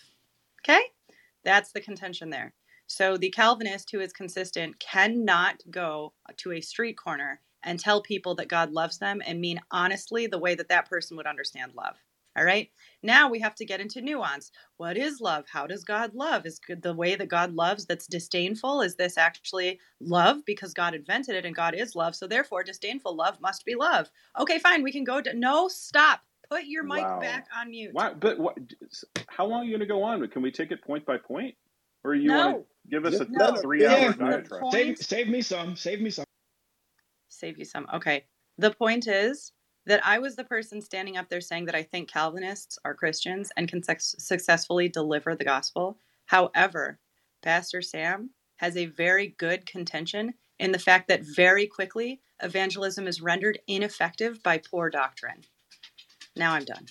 Okay? 0.64 0.82
That's 1.44 1.72
the 1.72 1.82
contention 1.82 2.30
there. 2.30 2.54
So 2.88 3.18
the 3.18 3.32
Calvinist 3.32 3.92
who 3.92 4.00
is 4.00 4.14
consistent 4.14 4.80
cannot 4.80 5.62
go 5.70 6.14
to 6.38 6.54
a 6.54 6.62
street 6.62 6.98
corner 6.98 7.42
and 7.64 7.80
tell 7.80 8.02
people 8.02 8.36
that 8.36 8.48
God 8.48 8.72
loves 8.72 8.98
them 8.98 9.22
and 9.26 9.42
mean 9.42 9.60
honestly 9.72 10.28
the 10.28 10.40
way 10.40 10.56
that 10.56 10.70
that 10.70 10.90
person 10.90 11.18
would 11.18 11.28
understand 11.28 11.74
love. 11.76 11.96
All 12.38 12.46
right? 12.46 12.70
Now 13.04 13.30
we 13.30 13.40
have 13.40 13.56
to 13.56 13.66
get 13.66 13.82
into 13.82 14.02
nuance. 14.02 14.52
What 14.78 14.98
is 14.98 15.22
love? 15.22 15.46
How 15.52 15.68
does 15.68 15.84
God 15.84 16.14
love? 16.16 16.46
Is 16.46 16.60
the 16.82 16.94
way 16.94 17.16
that 17.16 17.30
God 17.30 17.54
loves 17.54 17.86
that's 17.86 18.08
disdainful? 18.08 18.82
Is 18.82 18.96
this 18.96 19.18
actually 19.18 19.80
love 20.00 20.46
because 20.46 20.74
God 20.74 20.94
invented 20.96 21.36
it 21.36 21.46
and 21.46 21.56
God 21.56 21.76
is 21.76 21.96
love? 21.96 22.16
So 22.16 22.28
therefore, 22.28 22.64
disdainful 22.64 23.16
love 23.16 23.42
must 23.42 23.66
be 23.66 23.76
love. 23.76 24.10
Okay, 24.40 24.60
fine. 24.60 24.84
We 24.84 24.92
can 24.92 25.04
go 25.04 25.22
to 25.22 25.34
no 25.34 25.68
stop. 25.68 26.22
Put 26.50 26.66
your 26.66 26.84
mic 26.84 27.04
Wow. 27.04 27.20
back 27.20 27.48
on 27.58 27.72
mute. 27.72 27.92
Why? 27.94 28.14
But 28.14 28.40
what? 28.40 28.58
How 29.28 29.46
long 29.46 29.62
are 29.62 29.66
you 29.66 29.72
going 29.72 29.82
to 29.82 29.86
go 29.86 30.04
on? 30.04 30.26
Can 30.30 30.42
we 30.42 30.52
take 30.52 30.72
it 30.72 30.82
point 30.84 31.06
by 31.06 31.18
point, 31.18 31.56
or 32.04 32.16
you 32.16 32.32
want 32.32 32.58
to 32.58 32.90
give 32.92 33.06
us 33.06 33.20
a 33.20 33.26
No. 33.26 33.56
three-hour 33.58 34.14
Yeah, 34.14 34.14
diatribe? 34.14 34.64
save 34.72 34.98
save 34.98 35.28
me 35.28 35.42
some. 35.42 35.76
Save 35.76 36.02
me 36.02 36.10
some. 36.10 36.26
save 37.30 37.58
you 37.58 37.66
some. 37.66 37.88
Okay. 37.94 38.26
The 38.58 38.72
point 38.72 39.08
is 39.08 39.52
that 39.88 40.06
I 40.06 40.20
was 40.20 40.36
the 40.36 40.44
person 40.44 40.82
standing 40.82 41.18
up 41.18 41.30
there 41.30 41.42
saying 41.42 41.66
that 41.66 41.76
I 41.76 41.82
think 41.82 42.10
Calvinists 42.10 42.78
are 42.86 42.94
Christians 42.94 43.52
and 43.58 43.68
can 43.68 43.82
suc 43.82 43.98
successfully 44.00 44.90
deliver 44.90 45.36
the 45.36 45.46
gospel. 45.46 45.98
However, 46.26 47.00
Pastor 47.42 47.82
Sam 47.82 48.32
has 48.58 48.76
a 48.76 48.88
very 48.88 49.36
good 49.38 49.66
contention 49.66 50.34
in 50.60 50.72
the 50.72 50.80
fact 50.80 51.08
that 51.08 51.24
very 51.24 51.68
quickly 51.68 52.22
evangelism 52.44 53.08
is 53.08 53.22
rendered 53.22 53.60
ineffective 53.68 54.44
by 54.44 54.58
poor 54.58 54.90
doctrine. 54.90 55.42
Now 56.36 56.54
I'm 56.54 56.66
done. 56.66 56.86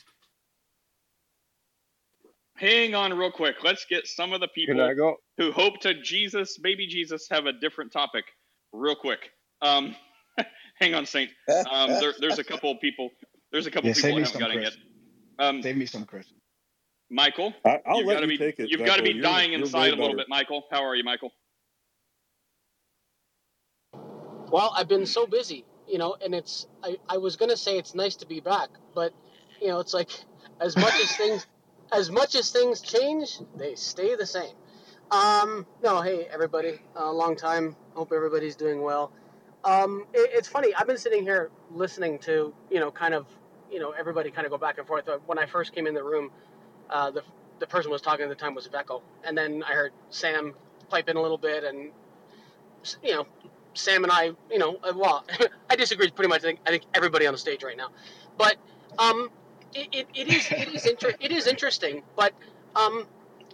Hang 2.57 2.95
on 2.95 3.13
real 3.13 3.31
quick. 3.31 3.57
Let's 3.63 3.85
get 3.85 4.07
some 4.07 4.33
of 4.33 4.41
the 4.41 4.49
people 4.49 5.17
who 5.37 5.53
hope 5.53 5.81
to 5.81 6.01
Jesus, 6.01 6.57
baby 6.57 6.87
Jesus, 6.87 7.29
have 7.31 7.45
a 7.45 7.53
different 7.53 7.93
topic 7.93 8.25
real 8.73 8.97
quick. 8.97 9.31
Um, 9.61 9.95
hang 10.81 10.95
on, 10.95 11.07
Saint. 11.07 11.31
Um, 11.71 11.91
there, 12.01 12.15
there's 12.21 12.39
a 12.39 12.45
couple 12.45 12.71
of 12.71 12.81
people. 12.81 13.11
There's 13.53 13.67
a 13.67 13.71
couple 13.71 13.89
Yeah, 13.89 13.95
people 13.95 14.17
I 14.17 14.21
haven't 14.21 14.33
some, 14.33 14.41
got 14.41 14.51
in 14.53 14.59
Chris. 14.59 14.77
yet. 15.39 15.47
Um, 15.47 15.63
Save 15.63 15.77
me 15.77 15.87
some, 15.87 16.05
Chris. 16.07 16.27
Michael, 17.11 17.55
I, 17.65 17.81
I'll 17.87 17.99
you've 17.99 18.07
let 18.07 18.21
you 18.23 18.29
be 18.29 18.39
take 18.39 18.59
it. 18.61 18.71
you've 18.71 18.85
got 18.85 18.97
to 18.97 19.03
be 19.03 19.15
Jacko. 19.15 19.19
You're- 19.19 19.23
dying 19.23 19.53
you're 19.53 19.61
inside 19.63 19.89
a 19.95 19.97
little 19.97 20.09
better. 20.09 20.17
bit, 20.19 20.29
Michael. 20.29 20.65
How 20.71 20.85
are 20.85 20.97
you, 20.97 21.05
Michael? 21.05 21.33
Well, 24.51 24.73
I've 24.77 24.89
been 24.89 25.07
so 25.07 25.27
busy, 25.27 25.65
you 25.89 25.99
know, 25.99 26.17
and 26.25 26.35
it's 26.35 26.67
I, 26.83 26.97
I 27.09 27.19
was 27.19 27.37
gonna 27.37 27.57
say 27.57 27.79
it's 27.79 27.95
nice 27.95 28.17
to 28.17 28.27
be 28.27 28.41
back, 28.41 28.71
but 28.95 29.13
you 29.61 29.69
know, 29.69 29.81
it's 29.81 29.95
like 29.95 30.11
as 30.61 30.77
much 30.77 30.95
as 31.03 31.17
things 31.17 31.47
as 31.93 32.11
much 32.11 32.35
as 32.37 32.51
things 32.51 32.81
change, 32.81 33.39
they 33.57 33.75
stay 33.77 34.17
the 34.17 34.27
same. 34.27 34.55
Um, 35.11 35.67
no, 35.83 36.03
hey 36.03 36.27
everybody, 36.31 36.81
a 36.97 37.01
uh, 37.03 37.13
long 37.13 37.37
time. 37.37 37.77
Hope 37.95 38.13
everybody's 38.13 38.57
doing 38.57 38.83
well. 38.83 39.13
Um, 39.67 40.07
it, 40.15 40.31
it's 40.35 40.49
funny. 40.49 40.75
I've 40.77 40.89
been 40.89 40.99
sitting 40.99 41.25
here 41.25 41.51
listening 41.75 42.21
to 42.21 42.55
you 42.71 42.81
know, 42.81 42.93
kind 42.93 43.15
of 43.15 43.27
you 43.73 43.81
know, 43.81 43.93
everybody 43.93 44.31
kind 44.33 44.47
of 44.47 44.53
go 44.53 44.59
back 44.59 44.79
and 44.79 44.89
forth. 44.89 45.09
Uh, 45.09 45.19
When 45.27 45.39
I 45.39 45.47
first 45.47 45.75
came 45.75 45.89
in 45.89 45.95
the 45.95 46.05
room, 46.05 46.33
uh, 46.91 47.11
the 47.13 47.23
the 47.61 47.69
person 47.69 47.91
was 47.91 48.03
talking 48.03 48.25
at 48.25 48.31
the 48.31 48.37
time 48.37 48.55
was 48.55 48.69
Veckel, 48.69 49.03
and 49.25 49.39
then 49.39 49.65
I 49.65 49.73
heard 49.75 49.93
Sam 50.11 50.55
pipe 50.91 51.09
in 51.11 51.17
a 51.19 51.23
little 51.23 51.39
bit, 51.39 51.65
and 51.65 51.93
you 53.03 53.15
know, 53.15 53.27
Sam 53.75 54.05
and 54.05 54.13
I, 54.13 54.33
you 54.51 54.59
know, 54.59 54.79
uh, 54.85 54.93
well, 54.97 55.27
I 55.71 55.77
disagree 55.77 56.11
pretty 56.11 56.29
much. 56.31 56.41
I 56.43 56.49
think, 56.49 56.61
I 56.67 56.71
think 56.71 56.85
everybody 56.95 57.27
on 57.27 57.35
the 57.35 57.39
stage 57.39 57.65
right 57.65 57.77
now, 57.79 57.91
but 58.39 58.57
um, 58.99 59.31
it, 59.75 59.89
it, 59.93 60.09
it 60.15 60.29
is 60.29 60.49
it 60.53 60.69
is 60.75 60.87
inter- 60.87 61.15
it 61.21 61.33
is 61.33 61.47
interesting, 61.49 62.03
but 62.17 62.35
um, 62.77 63.07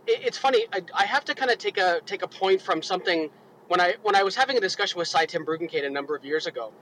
it, 0.06 0.22
it's 0.26 0.38
funny. 0.38 0.66
I, 0.72 0.82
I 0.94 1.04
have 1.06 1.24
to 1.26 1.34
kind 1.34 1.50
of 1.50 1.58
take 1.58 1.78
a 1.78 2.00
take 2.06 2.22
a 2.22 2.28
point 2.28 2.62
from 2.62 2.82
something 2.82 3.30
when 3.72 3.80
I 3.80 3.94
when 4.02 4.14
I 4.14 4.22
was 4.22 4.36
having 4.36 4.58
a 4.58 4.60
discussion 4.60 4.98
with 4.98 5.08
Sye 5.08 5.24
Ten 5.24 5.46
Bruggencate 5.46 5.86
a 5.86 5.88
number 5.88 6.14
of 6.14 6.26
years 6.26 6.46
ago, 6.46 6.74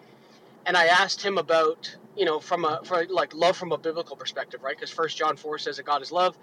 and 0.67 0.77
I 0.77 0.87
asked 0.87 1.23
him 1.23 1.39
about 1.39 1.97
you 2.17 2.25
know 2.25 2.41
from 2.41 2.65
a 2.65 2.81
for 2.83 3.05
like 3.07 3.33
love 3.33 3.57
from 3.57 3.71
a 3.71 3.79
biblical 3.79 4.17
perspective, 4.17 4.61
right? 4.65 4.77
Because 4.77 4.91
First 4.91 5.17
John 5.17 5.37
four 5.37 5.57
says 5.57 5.77
that 5.77 5.87
God 5.87 6.03
is 6.03 6.11
love, 6.11 6.37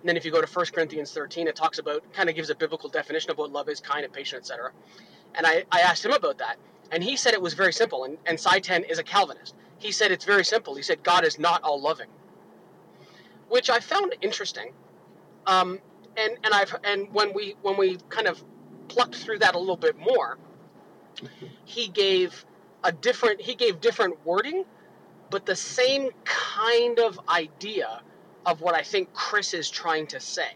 and 0.00 0.06
then 0.06 0.14
if 0.14 0.22
you 0.26 0.30
go 0.30 0.42
to 0.42 0.46
1 0.46 0.66
Corinthians 0.74 1.12
13, 1.12 1.48
it 1.48 1.56
talks 1.56 1.78
about 1.78 2.02
kind 2.12 2.28
of 2.28 2.34
gives 2.34 2.50
a 2.50 2.54
biblical 2.54 2.90
definition 2.90 3.30
of 3.30 3.38
what 3.38 3.50
love 3.50 3.70
is, 3.70 3.80
kind 3.80 4.04
and 4.04 4.12
patient, 4.12 4.42
etc. 4.42 4.70
And 5.34 5.46
I, 5.46 5.64
I 5.72 5.80
asked 5.80 6.04
him 6.04 6.12
about 6.12 6.36
that, 6.38 6.56
and 6.92 7.02
he 7.02 7.16
said 7.16 7.32
it 7.32 7.40
was 7.40 7.54
very 7.54 7.72
simple. 7.72 8.04
And 8.04 8.18
and 8.26 8.38
Sye 8.38 8.58
Ten 8.58 8.84
is 8.84 8.98
a 8.98 9.02
Calvinist. 9.02 9.54
He 9.78 9.92
said 9.92 10.12
it's 10.12 10.26
very 10.26 10.44
simple. 10.44 10.74
He 10.74 10.82
said 10.82 11.02
God 11.04 11.24
is 11.24 11.38
not 11.38 11.62
all 11.62 11.80
loving, 11.80 12.08
which 13.48 13.70
I 13.70 13.80
found 13.80 14.14
interesting. 14.20 14.74
Um, 15.46 15.80
and 16.18 16.36
and 16.44 16.52
I've 16.52 16.76
and 16.84 17.10
when 17.14 17.32
we 17.32 17.56
when 17.62 17.78
we 17.78 17.96
kind 18.10 18.26
of 18.26 18.44
plucked 18.88 19.16
through 19.16 19.40
that 19.40 19.54
a 19.54 19.58
little 19.58 19.76
bit 19.76 19.98
more, 19.98 20.38
he 21.64 21.88
gave 21.88 22.44
a 22.84 22.92
different 22.92 23.40
he 23.40 23.54
gave 23.54 23.80
different 23.80 24.24
wording, 24.24 24.64
but 25.30 25.46
the 25.46 25.56
same 25.56 26.10
kind 26.24 26.98
of 26.98 27.18
idea 27.28 28.02
of 28.44 28.60
what 28.60 28.74
I 28.74 28.82
think 28.82 29.12
Chris 29.12 29.54
is 29.54 29.68
trying 29.68 30.06
to 30.08 30.20
say. 30.20 30.52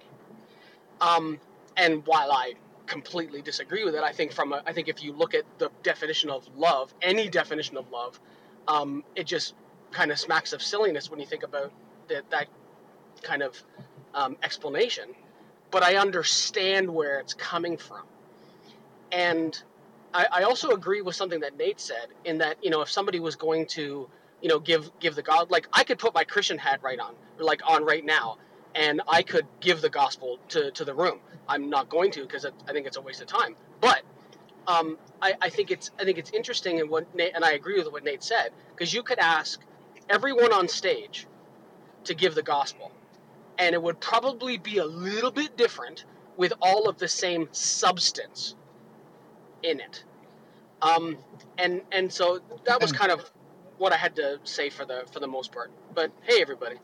Um, 1.00 1.40
and 1.76 2.06
while 2.06 2.30
I 2.30 2.54
completely 2.86 3.42
disagree 3.42 3.84
with 3.84 3.94
it, 3.94 4.02
I 4.02 4.12
think 4.12 4.32
from 4.32 4.52
a, 4.52 4.62
I 4.66 4.72
think 4.72 4.88
if 4.88 5.02
you 5.02 5.12
look 5.12 5.34
at 5.34 5.44
the 5.58 5.70
definition 5.82 6.30
of 6.30 6.48
love, 6.56 6.94
any 7.02 7.28
definition 7.28 7.76
of 7.76 7.90
love, 7.90 8.20
um, 8.68 9.02
it 9.16 9.26
just 9.26 9.54
kind 9.90 10.10
of 10.10 10.18
smacks 10.18 10.52
of 10.52 10.62
silliness 10.62 11.10
when 11.10 11.18
you 11.18 11.26
think 11.26 11.42
about 11.42 11.72
that 12.08 12.28
that 12.30 12.46
kind 13.22 13.42
of 13.42 13.62
um, 14.14 14.36
explanation. 14.42 15.14
But 15.70 15.82
I 15.82 15.96
understand 15.96 16.92
where 16.92 17.20
it's 17.20 17.34
coming 17.34 17.76
from, 17.76 18.02
and 19.12 19.62
I, 20.14 20.26
I 20.32 20.42
also 20.44 20.70
agree 20.70 21.02
with 21.02 21.16
something 21.16 21.40
that 21.40 21.56
Nate 21.58 21.80
said 21.80 22.08
in 22.24 22.38
that 22.38 22.56
you 22.62 22.70
know 22.70 22.82
if 22.82 22.90
somebody 22.90 23.20
was 23.20 23.36
going 23.36 23.66
to 23.68 24.08
you 24.42 24.48
know 24.48 24.58
give 24.60 24.90
give 25.00 25.14
the 25.16 25.22
God 25.22 25.50
like 25.50 25.68
I 25.72 25.84
could 25.84 25.98
put 25.98 26.14
my 26.14 26.24
Christian 26.24 26.58
hat 26.58 26.80
right 26.82 26.98
on 27.00 27.14
like 27.38 27.62
on 27.68 27.84
right 27.84 28.04
now 28.04 28.38
and 28.74 29.02
I 29.08 29.22
could 29.22 29.46
give 29.60 29.80
the 29.80 29.90
gospel 29.90 30.38
to, 30.50 30.70
to 30.72 30.84
the 30.84 30.94
room. 30.94 31.20
I'm 31.48 31.70
not 31.70 31.88
going 31.88 32.10
to 32.12 32.22
because 32.22 32.46
I 32.46 32.72
think 32.72 32.86
it's 32.86 32.96
a 32.96 33.00
waste 33.00 33.20
of 33.20 33.26
time. 33.26 33.56
But 33.80 34.02
um, 34.68 34.98
I, 35.22 35.34
I 35.42 35.50
think 35.50 35.72
it's 35.72 35.92
I 36.00 36.04
think 36.04 36.18
it's 36.18 36.30
interesting 36.32 36.80
and 36.80 36.90
what 36.90 37.14
Nate, 37.14 37.32
and 37.34 37.44
I 37.44 37.52
agree 37.52 37.78
with 37.78 37.92
what 37.92 38.04
Nate 38.04 38.24
said 38.24 38.50
because 38.74 38.94
you 38.94 39.02
could 39.02 39.20
ask 39.20 39.60
everyone 40.10 40.52
on 40.52 40.68
stage 40.68 41.26
to 42.04 42.14
give 42.14 42.34
the 42.34 42.42
gospel, 42.42 42.92
and 43.58 43.74
it 43.74 43.82
would 43.82 44.00
probably 44.00 44.58
be 44.58 44.78
a 44.78 44.86
little 44.86 45.30
bit 45.32 45.56
different 45.56 46.04
with 46.36 46.52
all 46.62 46.88
of 46.88 46.98
the 46.98 47.08
same 47.08 47.48
substance 47.52 48.56
in 49.62 49.80
it. 49.80 50.04
Um, 50.82 51.18
and 51.58 51.82
and 51.92 52.12
so 52.12 52.40
that 52.64 52.80
was 52.80 52.92
kind 52.92 53.12
of 53.12 53.30
what 53.78 53.92
I 53.92 53.96
had 53.96 54.16
to 54.16 54.38
say 54.44 54.70
for 54.70 54.84
the 54.84 55.04
for 55.12 55.20
the 55.20 55.26
most 55.28 55.52
part. 55.52 55.70
But 55.94 56.12
hey, 56.22 56.40
everybody. 56.40 56.76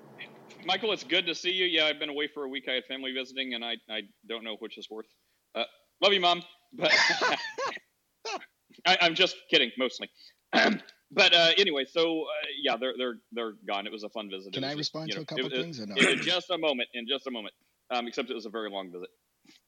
Michael, 0.65 0.93
it's 0.93 1.05
good 1.05 1.27
to 1.27 1.35
see 1.35 1.51
you. 1.53 1.67
Yeah, 1.67 1.87
I've 1.87 1.99
been 1.99 2.09
away 2.11 2.29
for 2.33 2.45
a 2.45 2.49
week. 2.49 2.65
I 2.69 2.73
had 2.73 2.85
family 2.87 3.13
visiting, 3.13 3.55
and 3.55 3.65
I, 3.65 3.77
I 3.89 4.03
don't 4.29 4.45
know 4.45 4.57
which 4.59 4.79
is 4.79 4.89
worth. 4.91 5.07
Uh, 5.55 5.65
love 6.03 6.13
you, 6.13 6.21
mom. 6.21 6.43
But 6.73 6.93
I, 8.87 8.99
I'm 9.01 9.15
just 9.15 9.37
kidding, 9.51 9.71
mostly. 9.79 10.11
but 10.53 11.35
uh, 11.35 11.51
anyway, 11.57 11.85
so 11.89 12.23
uh, 12.23 12.47
yeah, 12.63 12.77
they're 12.77 12.95
they're 12.99 13.15
they're 13.33 13.53
gone. 13.67 13.87
It 13.87 13.93
was 13.93 14.03
a 14.03 14.09
fun 14.11 14.29
visit. 14.31 14.53
Can 14.53 14.63
was 14.63 14.69
I 14.69 14.73
just, 14.73 14.79
respond 14.79 15.09
you 15.09 15.15
to 15.15 15.19
know, 15.21 15.23
a 15.23 15.27
couple 15.27 15.47
it, 15.47 15.53
it- 15.53 15.63
things 15.63 15.81
or 15.81 15.87
no? 15.87 15.95
In 15.97 16.19
just 16.21 16.51
a 16.51 16.59
moment. 16.59 16.89
In 16.95 17.07
just 17.09 17.27
a 17.27 17.31
moment. 17.31 17.55
Um, 17.91 18.09
except 18.09 18.31
it 18.31 18.35
was 18.35 18.47
a 18.47 18.51
very 18.51 18.71
long 18.71 18.91
visit. 18.91 19.09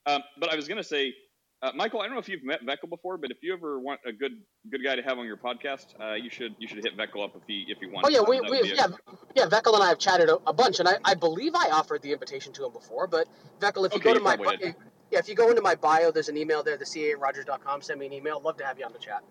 Um, 0.05 0.21
but 0.39 0.51
I 0.51 0.55
was 0.55 0.67
gonna 0.67 0.83
say, 0.83 1.13
uh, 1.61 1.71
Michael, 1.75 2.01
I 2.01 2.05
don't 2.05 2.13
know 2.13 2.19
if 2.19 2.29
you've 2.29 2.43
met 2.43 2.65
Veckel 2.65 2.89
before, 2.89 3.17
but 3.17 3.31
if 3.31 3.37
you 3.41 3.53
ever 3.53 3.79
want 3.79 3.99
a 4.05 4.11
good 4.11 4.31
good 4.71 4.83
guy 4.83 4.95
to 4.95 5.01
have 5.01 5.17
on 5.17 5.25
your 5.25 5.37
podcast, 5.37 5.85
uh, 5.99 6.13
you 6.13 6.29
should 6.29 6.55
you 6.59 6.67
should 6.67 6.83
hit 6.83 6.97
Veckel 6.97 7.23
up 7.23 7.35
if 7.35 7.43
he 7.47 7.65
if 7.67 7.79
he 7.79 7.87
wants. 7.87 8.09
Oh 8.09 8.11
yeah, 8.11 8.21
we, 8.27 8.39
we 8.39 8.61
be 8.61 8.71
a- 8.71 8.75
yeah 8.75 8.87
yeah 9.35 9.45
Veckel 9.45 9.73
and 9.73 9.83
I 9.83 9.89
have 9.89 9.99
chatted 9.99 10.29
a, 10.29 10.37
a 10.47 10.53
bunch, 10.53 10.79
and 10.79 10.87
I, 10.87 10.97
I 11.03 11.15
believe 11.15 11.53
I 11.55 11.69
offered 11.71 12.01
the 12.01 12.13
invitation 12.13 12.53
to 12.53 12.65
him 12.65 12.71
before. 12.71 13.07
But 13.07 13.27
Veckel, 13.59 13.85
if 13.85 13.93
you 13.93 13.99
Okay, 13.99 14.09
go 14.09 14.13
to 14.13 14.19
you 14.19 14.23
my 14.23 14.35
probably 14.35 14.57
bi- 14.57 14.75
yeah, 15.11 15.19
if 15.19 15.27
you 15.27 15.35
go 15.35 15.49
into 15.49 15.61
my 15.61 15.75
bio, 15.75 16.11
there's 16.11 16.29
an 16.29 16.37
email 16.37 16.63
there, 16.63 16.77
the 16.77 16.85
ca@rogers.com. 16.85 17.81
Send 17.81 17.99
me 17.99 18.05
an 18.05 18.13
email. 18.13 18.39
Love 18.39 18.57
to 18.57 18.65
have 18.65 18.77
you 18.77 18.85
on 18.85 18.93
the 18.93 18.99
chat. 18.99 19.23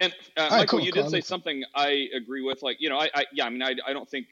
And 0.00 0.12
uh, 0.36 0.42
right, 0.42 0.50
Michael, 0.50 0.78
cool, 0.78 0.86
you 0.86 0.92
cool, 0.92 1.04
did 1.04 1.14
I 1.14 1.18
say 1.18 1.20
something 1.20 1.62
I 1.74 2.06
agree 2.16 2.42
with. 2.42 2.62
Like, 2.62 2.78
you 2.80 2.88
know, 2.88 2.98
I, 2.98 3.10
I 3.14 3.24
yeah, 3.32 3.44
I 3.46 3.50
mean, 3.50 3.62
I, 3.62 3.74
I 3.86 3.92
don't 3.92 4.08
think, 4.08 4.26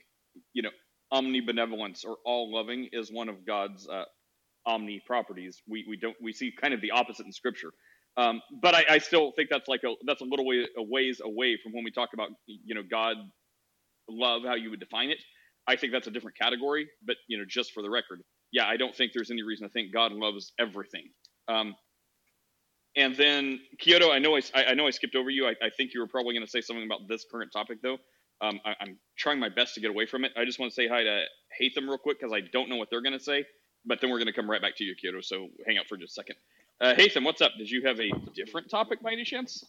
you 0.54 0.62
know, 0.62 0.70
omnibenevolence 1.12 2.04
or 2.04 2.16
all 2.24 2.52
loving 2.52 2.88
is 2.92 3.12
one 3.12 3.28
of 3.28 3.46
God's 3.46 3.86
uh, 3.88 4.04
omni 4.68 5.02
properties. 5.06 5.62
We 5.68 5.86
we 5.88 5.98
don't 5.98 6.16
we 6.22 6.34
see 6.34 6.52
kind 6.60 6.74
of 6.74 6.82
the 6.82 6.92
opposite 6.92 7.26
in 7.26 7.32
Scripture. 7.32 7.72
Um, 8.18 8.42
but 8.62 8.76
I, 8.76 8.86
I 8.90 8.98
still 8.98 9.32
think 9.36 9.50
that's 9.50 9.68
like 9.68 9.82
a 9.84 9.94
that's 10.06 10.22
a 10.22 10.26
little 10.26 10.46
way 10.46 10.66
a 10.78 10.84
ways 10.84 11.22
away 11.24 11.58
from 11.62 11.74
when 11.74 11.84
we 11.84 11.92
talk 11.92 12.10
about 12.14 12.30
you 12.46 12.76
know 12.76 12.84
God 12.90 13.18
love 14.08 14.42
how 14.46 14.54
you 14.54 14.70
would 14.70 14.80
define 14.80 15.10
it. 15.10 15.18
I 15.68 15.76
think 15.76 15.92
that's 15.92 16.06
a 16.06 16.10
different 16.10 16.36
category. 16.38 16.88
But 17.06 17.16
you 17.28 17.38
know, 17.38 17.44
just 17.48 17.72
for 17.72 17.82
the 17.82 17.90
record, 17.90 18.22
yeah, 18.52 18.66
I 18.66 18.76
don't 18.76 18.94
think 18.96 19.12
there's 19.14 19.30
any 19.30 19.42
reason 19.42 19.66
to 19.68 19.72
think 19.72 19.92
God 19.92 20.12
loves 20.12 20.52
everything. 20.58 21.08
Um, 21.48 21.74
and 22.96 23.16
then 23.16 23.60
Kyoto, 23.78 24.12
I 24.12 24.18
know 24.18 24.36
I, 24.36 24.42
I 24.54 24.74
know 24.74 24.86
I 24.86 24.90
skipped 24.90 25.16
over 25.16 25.30
you. 25.30 25.46
I, 25.46 25.54
I 25.62 25.70
think 25.76 25.94
you 25.94 26.00
were 26.00 26.06
probably 26.08 26.34
going 26.34 26.44
to 26.44 26.50
say 26.50 26.60
something 26.60 26.84
about 26.84 27.08
this 27.08 27.24
current 27.30 27.52
topic, 27.52 27.78
though. 27.82 27.98
Um, 28.42 28.60
I, 28.64 28.74
I'm 28.80 28.98
trying 29.18 29.38
my 29.40 29.48
best 29.48 29.74
to 29.74 29.80
get 29.80 29.90
away 29.90 30.06
from 30.06 30.24
it. 30.24 30.32
I 30.36 30.44
just 30.44 30.58
want 30.58 30.70
to 30.72 30.74
say 30.74 30.88
hi 30.88 31.02
to 31.04 31.24
Hatham 31.58 31.88
real 31.88 31.98
quick 31.98 32.18
because 32.20 32.32
I 32.34 32.40
don't 32.52 32.68
know 32.68 32.76
what 32.76 32.88
they're 32.90 33.02
going 33.02 33.18
to 33.18 33.24
say. 33.24 33.44
But 33.88 34.00
then 34.00 34.10
we're 34.10 34.18
going 34.18 34.26
to 34.26 34.34
come 34.34 34.50
right 34.50 34.60
back 34.60 34.76
to 34.76 34.84
you, 34.84 34.94
Kyoto. 34.94 35.22
So 35.22 35.48
hang 35.66 35.78
out 35.78 35.86
for 35.88 35.96
just 35.96 36.12
a 36.12 36.14
second. 36.14 36.36
Uh, 36.80 36.94
Hatham, 36.94 37.24
what's 37.24 37.40
up? 37.40 37.52
Did 37.58 37.70
you 37.70 37.82
have 37.86 37.98
a 37.98 38.10
different 38.34 38.70
topic 38.70 39.02
by 39.02 39.12
any 39.12 39.24
chance? 39.24 39.64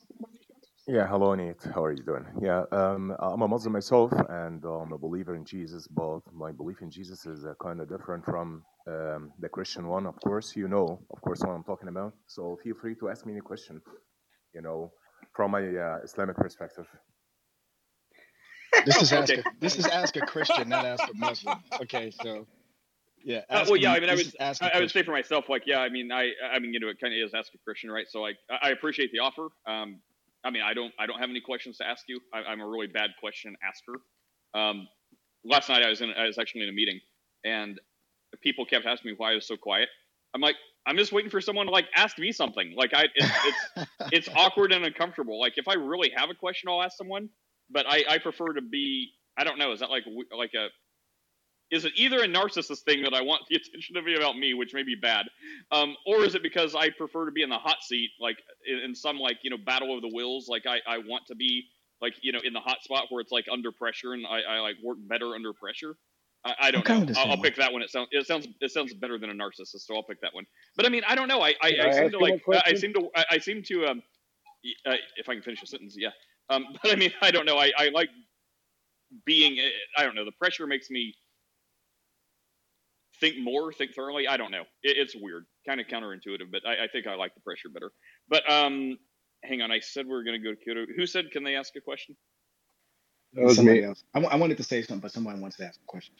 Yeah, 0.88 1.08
hello, 1.08 1.34
Nate. 1.36 1.64
How 1.74 1.84
are 1.84 1.91
you 1.91 2.04
doing? 2.04 2.26
Yeah, 2.41 2.64
um, 2.72 3.16
I'm 3.20 3.41
a 3.41 3.48
Muslim 3.48 3.74
myself, 3.74 4.12
and 4.30 4.64
I'm 4.64 4.91
a 4.91 4.98
believer 4.98 5.36
in 5.36 5.46
Jesus. 5.46 5.88
But 5.88 6.22
my 6.34 6.52
belief 6.52 6.82
in 6.82 6.91
Jesus 6.91 7.26
is 7.26 7.46
uh, 7.46 7.54
kind 7.62 7.80
of 7.80 7.88
different 7.90 8.26
from 8.26 8.64
um, 8.88 9.32
the 9.40 9.50
Christian 9.50 9.88
one. 9.88 10.06
Of 10.06 10.20
course, 10.22 10.56
you 10.56 10.68
know, 10.68 11.00
of 11.12 11.22
course, 11.22 11.40
what 11.41 11.52
I'm 11.52 11.64
talking 11.64 11.90
about. 11.90 12.14
So 12.28 12.58
feel 12.64 12.76
free 12.76 12.96
to 12.96 13.10
ask 13.10 13.26
me 13.26 13.34
any 13.34 13.41
question. 13.41 13.82
You 14.54 14.62
know, 14.62 14.91
from 15.34 15.52
my 15.52 15.62
uh, 15.62 16.00
Islamic 16.04 16.36
perspective. 16.36 16.88
This 18.86 19.02
is 19.02 19.14
ask 19.20 19.32
a, 19.34 19.44
this 19.60 19.78
is 19.78 19.86
ask 19.86 20.16
a 20.18 20.22
Christian, 20.22 20.70
not 20.70 20.86
ask 20.86 21.04
a 21.08 21.16
Muslim. 21.16 21.60
Okay, 21.82 22.12
so 22.12 22.48
yeah. 23.24 23.41
Uh, 23.50 23.66
well, 23.68 23.78
yeah. 23.78 23.94
I 23.94 24.00
mean, 24.00 24.10
I 24.10 24.16
this 24.16 24.26
would, 24.26 24.34
is 24.34 24.36
ask 24.40 24.62
a 24.62 24.66
I, 24.66 24.78
I 24.78 24.80
would 24.80 24.91
say 24.91 25.04
for 25.04 25.12
myself, 25.12 25.50
like, 25.50 25.64
yeah. 25.66 25.80
I 25.80 25.90
mean, 25.90 26.12
I, 26.12 26.32
I 26.54 26.60
mean, 26.60 26.74
you 26.74 26.80
know, 26.80 26.88
it 26.88 27.00
kind 27.00 27.14
of 27.14 27.26
is 27.26 27.34
ask 27.34 27.54
a 27.54 27.58
Christian, 27.60 27.91
right? 27.91 28.06
So, 28.10 28.22
like, 28.22 28.38
I, 28.50 28.68
I 28.68 28.70
appreciate 28.72 29.12
the 29.12 29.20
offer. 29.20 29.48
Um, 29.68 30.00
I 30.44 30.52
mean, 30.52 30.62
I 30.62 30.74
don't, 30.74 30.94
I 31.00 31.06
don't 31.06 31.20
have 31.20 31.30
any 31.30 31.41
questions 31.41 31.78
to 31.78 31.88
ask 31.88 32.06
you. 32.08 32.20
I, 32.34 32.40
I'm 32.40 32.62
a 32.62 32.68
really 32.68 32.88
bad 32.88 33.12
question 33.20 33.56
asker. 33.68 34.02
Um, 34.54 34.88
last 35.44 35.70
night 35.70 35.84
I 35.84 35.90
was 35.90 36.02
in, 36.02 36.12
I 36.12 36.26
was 36.26 36.38
actually 36.38 36.64
in 36.64 36.70
a 36.70 36.74
meeting, 36.74 37.00
and 37.44 37.80
people 38.41 38.66
kept 38.66 38.86
asking 38.86 39.12
me 39.12 39.16
why 39.18 39.32
I 39.32 39.36
was 39.36 39.48
so 39.48 39.58
quiet. 39.58 39.90
I'm 40.34 40.41
like, 40.41 40.56
I'm 40.86 40.98
just 40.98 41.12
waiting 41.12 41.30
for 41.30 41.41
someone 41.41 41.66
to 41.66 41.72
like 41.72 41.88
ask 41.96 42.18
me 42.18 42.32
something. 42.32 42.74
Like, 42.76 42.94
I, 42.94 43.06
it's, 43.16 43.32
it's, 43.46 43.88
it's 44.12 44.30
awkward 44.36 44.72
and 44.72 44.86
uncomfortable. 44.86 45.40
Like, 45.40 45.54
if 45.58 45.68
I 45.68 45.74
really 45.74 46.12
have 46.16 46.30
a 46.30 46.36
question, 46.36 46.70
I'll 46.70 46.82
ask 46.82 46.98
someone. 46.98 47.30
But 47.70 47.86
I, 47.88 48.04
I 48.10 48.18
prefer 48.18 48.54
to 48.54 48.62
be. 48.62 49.12
I 49.38 49.44
don't 49.44 49.60
know. 49.60 49.72
Is 49.72 49.80
that 49.80 49.90
like, 49.90 50.04
like 50.36 50.52
a 50.56 50.68
is 51.72 51.86
it 51.86 51.94
either 51.96 52.24
a 52.24 52.28
narcissist 52.28 52.82
thing 52.82 53.04
that 53.04 53.14
I 53.14 53.22
want 53.22 53.44
the 53.50 53.56
attention 53.58 53.96
to 53.96 54.02
be 54.02 54.16
about 54.16 54.38
me, 54.38 54.54
which 54.54 54.74
may 54.74 54.84
be 54.84 54.96
bad, 54.96 55.28
um, 55.72 55.96
or 56.06 56.24
is 56.24 56.36
it 56.36 56.44
because 56.44 56.76
I 56.76 56.90
prefer 56.90 57.26
to 57.26 57.32
be 57.32 57.44
in 57.44 57.50
the 57.50 57.58
hot 57.58 57.84
seat, 57.84 58.12
like 58.20 58.38
in, 58.66 58.80
in 58.80 58.96
some 58.96 59.18
like 59.18 59.40
you 59.44 59.50
know 59.50 59.58
battle 59.58 59.96
of 59.96 60.02
the 60.02 60.10
wills, 60.14 60.48
like 60.48 60.66
I, 60.66 60.80
I 60.88 60.98
want 61.00 61.28
to 61.28 61.36
be 61.36 61.66
like 62.02 62.14
you 62.22 62.32
know 62.32 62.40
in 62.44 62.54
the 62.54 62.60
hot 62.60 62.84
spot 62.84 63.06
where 63.10 63.22
it's 63.22 63.32
like 63.32 63.46
under 63.52 63.72
pressure 63.72 64.14
and 64.14 64.26
I, 64.26 64.41
I 64.41 64.60
like 64.60 64.76
work 64.84 64.98
better 65.02 65.36
under 65.36 65.54
pressure. 65.54 65.96
I, 66.46 66.56
I 66.60 66.72
don't 66.72 66.86
kinda 66.86 67.14
know. 67.14 67.20
I'll, 67.20 67.32
I'll 67.32 67.38
pick 67.38 67.58
that 67.58 67.74
one. 67.74 67.82
It 67.82 67.90
sounds 67.90 68.08
it 68.12 68.26
sounds 68.26 68.48
it 68.62 68.72
sounds 68.72 68.94
better 68.94 69.18
than 69.18 69.30
a 69.30 69.34
narcissist, 69.34 69.82
so 69.82 69.96
I'll 69.96 70.04
pick 70.04 70.22
that 70.22 70.34
one. 70.34 70.46
But 70.76 70.86
I 70.86 70.90
mean, 70.90 71.04
I 71.08 71.16
don't 71.16 71.28
know. 71.28 71.41
I 71.41 71.50
I, 71.62 71.76
I 71.82 71.88
I 71.88 71.91
seem 71.91 72.12
to 72.12 72.20
like 72.20 72.41
I, 72.52 72.62
I 72.68 72.74
seem 72.74 72.94
to 72.94 73.10
I, 73.16 73.26
I 73.32 73.38
seem 73.40 73.64
to 73.64 73.86
um 73.88 74.04
uh, 74.86 74.96
if 75.18 75.30
I 75.30 75.34
can 75.34 75.44
finish 75.44 75.62
a 75.64 75.68
sentence, 75.68 75.96
yeah. 75.98 76.10
Um, 76.50 76.66
but 76.84 76.91
I 76.91 76.96
mean, 76.96 77.14
I 77.22 77.32
don't 77.32 77.46
know. 77.46 77.58
I, 77.58 77.72
I 77.78 77.90
like 77.90 78.10
being. 79.26 79.60
I 79.98 80.04
don't 80.04 80.16
know. 80.16 80.26
The 80.26 80.32
pressure 80.32 80.68
makes 80.68 80.90
me 80.90 81.14
think 83.20 83.36
more, 83.40 83.72
think 83.74 83.94
thoroughly. 83.94 84.28
I 84.28 84.38
don't 84.38 84.52
know. 84.52 84.64
It, 84.84 84.98
it's 84.98 85.16
weird, 85.16 85.46
kind 85.68 85.80
of 85.80 85.88
counterintuitive, 85.88 86.52
but 86.52 86.66
I, 86.66 86.86
I 86.86 86.88
think 86.91 87.08
I 87.08 87.16
like 87.16 87.34
the 87.36 87.41
pressure 87.41 87.70
better. 87.74 87.91
But 88.28 88.50
um, 88.52 88.98
hang 89.44 89.62
on. 89.62 89.72
I 89.72 89.80
said 89.80 90.08
we 90.08 90.14
are 90.14 90.24
going 90.24 90.41
to 90.41 90.44
go 90.44 90.52
to 90.54 90.58
Kyoto. 90.58 90.86
Who 90.96 91.06
said? 91.06 91.32
Can 91.32 91.44
they 91.44 91.56
ask 91.56 91.76
a 91.76 91.82
question? 91.82 92.16
That 93.34 93.46
was 93.46 93.58
Somebody 93.58 93.82
me. 93.82 93.88
else. 93.88 94.04
I, 94.14 94.36
wanted 94.36 94.58
to 94.58 94.64
say 94.64 94.82
something, 94.82 95.02
but 95.02 95.12
someone 95.12 95.40
wants 95.40 95.58
to 95.58 95.66
ask 95.66 95.80
a 95.80 95.86
question. 95.86 96.16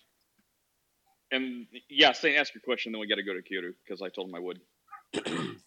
And 1.32 1.66
yeah, 1.90 2.12
say 2.12 2.38
ask 2.38 2.54
your 2.54 2.62
question. 2.62 2.92
Then 2.92 3.00
we 3.00 3.08
got 3.08 3.16
to 3.16 3.24
go 3.24 3.34
to 3.34 3.42
Kyoto 3.42 3.70
because 3.84 4.02
I 4.02 4.10
told 4.10 4.30
him 4.30 4.36
I 4.36 4.40
would. 4.40 4.60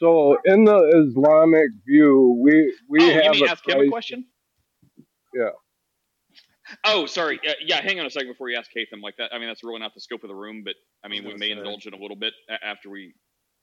So 0.00 0.38
in 0.46 0.64
the 0.64 1.06
Islamic 1.06 1.68
view, 1.86 2.38
we 2.40 2.74
we 2.88 3.00
oh, 3.02 3.06
you 3.06 3.22
have 3.22 3.32
mean 3.32 3.46
a 3.46 3.50
ask 3.50 3.68
him 3.68 3.80
a 3.80 3.88
question? 3.88 4.24
Yeah. 5.34 5.50
Oh, 6.84 7.06
sorry. 7.06 7.40
Uh, 7.46 7.52
yeah, 7.64 7.80
hang 7.80 8.00
on 8.00 8.06
a 8.06 8.10
second 8.10 8.28
before 8.28 8.48
you 8.50 8.56
ask 8.56 8.70
Hatham 8.74 9.00
like 9.00 9.16
that. 9.16 9.32
I 9.32 9.38
mean, 9.38 9.48
that's 9.48 9.64
really 9.64 9.80
not 9.80 9.94
the 9.94 10.00
scope 10.00 10.22
of 10.24 10.28
the 10.28 10.34
room, 10.34 10.62
but 10.64 10.74
I 11.04 11.08
mean, 11.08 11.24
we 11.24 11.34
may 11.34 11.48
say. 11.48 11.58
indulge 11.58 11.86
in 11.86 11.94
a 11.94 11.98
little 11.98 12.16
bit 12.16 12.34
after 12.62 12.90
we 12.90 13.14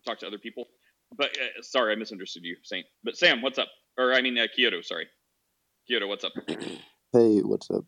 talk 0.05 0.19
to 0.19 0.27
other 0.27 0.38
people. 0.38 0.65
But 1.17 1.38
uh, 1.38 1.61
sorry, 1.61 1.93
I 1.93 1.95
misunderstood 1.95 2.43
you, 2.43 2.57
Saint. 2.63 2.85
But 3.03 3.17
Sam, 3.17 3.41
what's 3.41 3.57
up? 3.57 3.69
Or 3.97 4.13
I 4.13 4.21
mean, 4.21 4.38
uh, 4.38 4.47
Kyoto. 4.53 4.81
Sorry, 4.81 5.07
Kyoto. 5.88 6.07
What's 6.07 6.23
up? 6.23 6.34
Hey, 7.13 7.39
what's 7.39 7.71
up? 7.71 7.85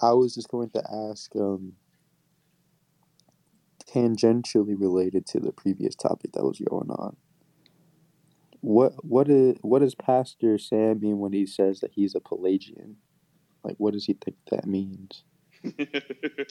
I 0.00 0.12
was 0.12 0.32
just 0.32 0.48
going 0.48 0.70
to 0.70 1.10
ask, 1.10 1.34
um, 1.34 1.72
tangentially 3.86 4.74
related 4.78 5.26
to 5.26 5.40
the 5.40 5.52
previous 5.52 5.94
topic 5.94 6.32
that 6.32 6.44
was 6.44 6.60
going 6.60 6.90
on. 6.90 7.16
What 8.60 9.04
what 9.04 9.28
is 9.28 9.56
what 9.60 9.80
does 9.80 9.94
Pastor 9.94 10.58
Sam 10.58 11.00
mean 11.00 11.18
when 11.18 11.32
he 11.32 11.46
says 11.46 11.80
that 11.80 11.92
he's 11.92 12.14
a 12.14 12.20
Pelagian? 12.20 12.96
Like, 13.66 13.76
what 13.78 13.94
does 13.94 14.06
he 14.06 14.14
think 14.14 14.38
that 14.52 14.66
means? 14.66 15.24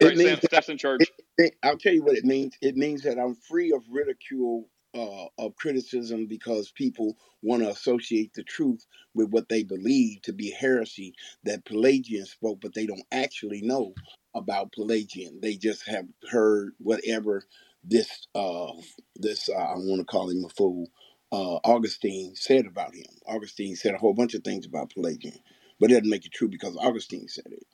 Right, 0.00 0.18
means 0.18 0.18
Sam, 0.18 0.42
that 0.42 0.50
Steph's 0.50 0.68
in 0.70 0.78
charge. 0.78 1.12
it- 1.38 1.56
I'll 1.62 1.78
tell 1.78 1.94
you 1.94 2.04
what 2.04 2.16
it 2.16 2.24
means. 2.26 2.56
It 2.62 2.76
means 2.76 3.02
that 3.04 3.18
I'm 3.18 3.34
free 3.36 3.72
of 3.72 3.84
ridicule, 3.90 4.68
uh, 4.94 5.26
of 5.38 5.56
criticism, 5.56 6.26
because 6.26 6.72
people 6.72 7.18
want 7.42 7.62
to 7.62 7.70
associate 7.70 8.34
the 8.34 8.44
truth 8.44 8.86
with 9.14 9.30
what 9.30 9.48
they 9.50 9.64
believe 9.64 10.22
to 10.24 10.34
be 10.34 10.50
heresy 10.50 11.14
that 11.44 11.64
Pelagian 11.66 12.26
spoke, 12.26 12.60
but 12.62 12.74
they 12.74 12.86
don't 12.86 13.06
actually 13.12 13.62
know 13.62 13.96
about 14.34 14.72
Pelagian. 14.72 15.40
They 15.42 15.56
just 15.56 15.86
have 15.88 16.06
heard 16.30 16.74
whatever 16.78 17.44
this 17.84 18.28
uh, 18.34 18.72
this 19.16 19.48
uh, 19.50 19.54
I 19.54 19.74
want 19.76 20.00
to 20.00 20.04
call 20.06 20.30
him 20.30 20.44
a 20.44 20.50
fool. 20.50 20.88
Uh, 21.32 21.56
Augustine 21.64 22.34
said 22.36 22.66
about 22.66 22.94
him. 22.94 23.06
Augustine 23.26 23.76
said 23.76 23.94
a 23.94 23.98
whole 23.98 24.14
bunch 24.14 24.34
of 24.34 24.44
things 24.44 24.66
about 24.66 24.90
Pelagian, 24.92 25.38
but 25.80 25.90
it 25.90 25.94
doesn't 25.94 26.10
make 26.10 26.26
it 26.26 26.32
true 26.32 26.48
because 26.48 26.76
Augustine 26.76 27.28
said 27.28 27.46
it. 27.50 27.64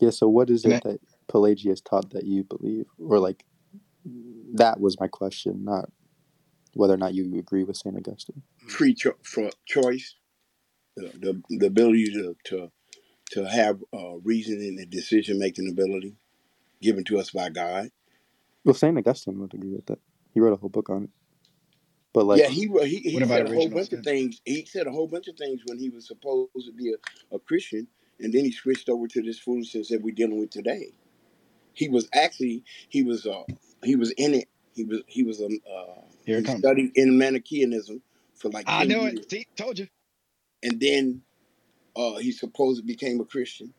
Yeah, 0.00 0.10
so 0.10 0.28
what 0.28 0.50
is 0.50 0.64
And 0.64 0.74
it 0.74 0.82
that 0.84 1.00
Pelagius 1.28 1.80
taught 1.80 2.10
that 2.10 2.24
you 2.24 2.44
believe? 2.44 2.86
Or, 2.98 3.18
like, 3.20 3.44
that 4.54 4.80
was 4.80 4.98
my 5.00 5.08
question, 5.08 5.64
not 5.64 5.90
whether 6.74 6.94
or 6.94 6.98
not 6.98 7.14
you 7.14 7.38
agree 7.38 7.64
with 7.64 7.76
St. 7.76 7.96
Augustine. 7.96 8.42
free 8.68 8.94
cho- 8.94 9.16
for 9.22 9.50
choice, 9.66 10.16
the, 10.96 11.12
the 11.48 11.56
the 11.58 11.66
ability 11.66 12.06
to 12.12 12.36
to 12.44 12.72
to 13.32 13.44
have 13.48 13.82
uh, 13.94 14.16
reasoning 14.24 14.78
and 14.78 14.90
decision 14.90 15.38
making 15.38 15.68
ability 15.70 16.16
given 16.82 17.04
to 17.04 17.18
us 17.18 17.30
by 17.30 17.48
God. 17.48 17.90
Well, 18.64 18.74
St. 18.74 18.96
Augustine 18.98 19.38
would 19.40 19.54
agree 19.54 19.74
with 19.74 19.86
that. 19.86 19.98
He 20.34 20.40
wrote 20.40 20.52
a 20.52 20.56
whole 20.56 20.70
book 20.70 20.90
on 20.90 21.04
it. 21.04 21.10
But, 22.12 22.26
like, 22.26 22.40
yeah, 22.40 22.48
he 22.48 22.66
he, 22.84 22.96
he 22.98 23.24
said 23.24 23.46
a 23.46 23.48
whole 23.48 23.52
original 23.52 23.78
bunch 23.78 23.92
of 23.92 24.04
things. 24.04 24.40
He 24.44 24.64
said 24.66 24.86
a 24.86 24.90
whole 24.90 25.06
bunch 25.08 25.28
of 25.28 25.36
things 25.36 25.62
when 25.66 25.78
he 25.78 25.88
was 25.90 26.06
supposed 26.06 26.50
to 26.66 26.72
be 26.72 26.92
a, 26.92 27.36
a 27.36 27.38
Christian, 27.38 27.88
and 28.20 28.32
then 28.32 28.44
he 28.44 28.52
switched 28.52 28.88
over 28.88 29.06
to 29.08 29.22
this 29.22 29.38
foolishness 29.38 29.88
that 29.88 30.02
we're 30.02 30.14
dealing 30.14 30.38
with 30.38 30.50
today. 30.50 30.92
He 31.74 31.88
was 31.88 32.08
actually 32.14 32.64
he 32.88 33.02
was 33.02 33.26
uh 33.26 33.44
he 33.84 33.96
was 33.96 34.10
in 34.12 34.34
it. 34.34 34.48
He 34.74 34.84
was 34.84 35.00
he 35.06 35.22
was 35.22 35.40
um 35.40 35.58
uh 35.66 36.02
Here 36.26 36.36
he 36.36 36.42
it 36.42 36.46
comes. 36.46 36.58
studied 36.60 36.92
in 36.96 37.16
Manichaeism 37.18 38.02
for 38.34 38.50
like 38.50 38.68
I 38.68 38.84
know 38.84 39.00
knew 39.00 39.12
years, 39.12 39.20
it. 39.20 39.30
See, 39.30 39.46
told 39.56 39.78
you. 39.78 39.88
and 40.62 40.80
then 40.80 41.22
uh 41.96 42.16
he 42.16 42.32
supposedly 42.32 42.86
became 42.92 43.20
a 43.20 43.24
Christian. 43.24 43.72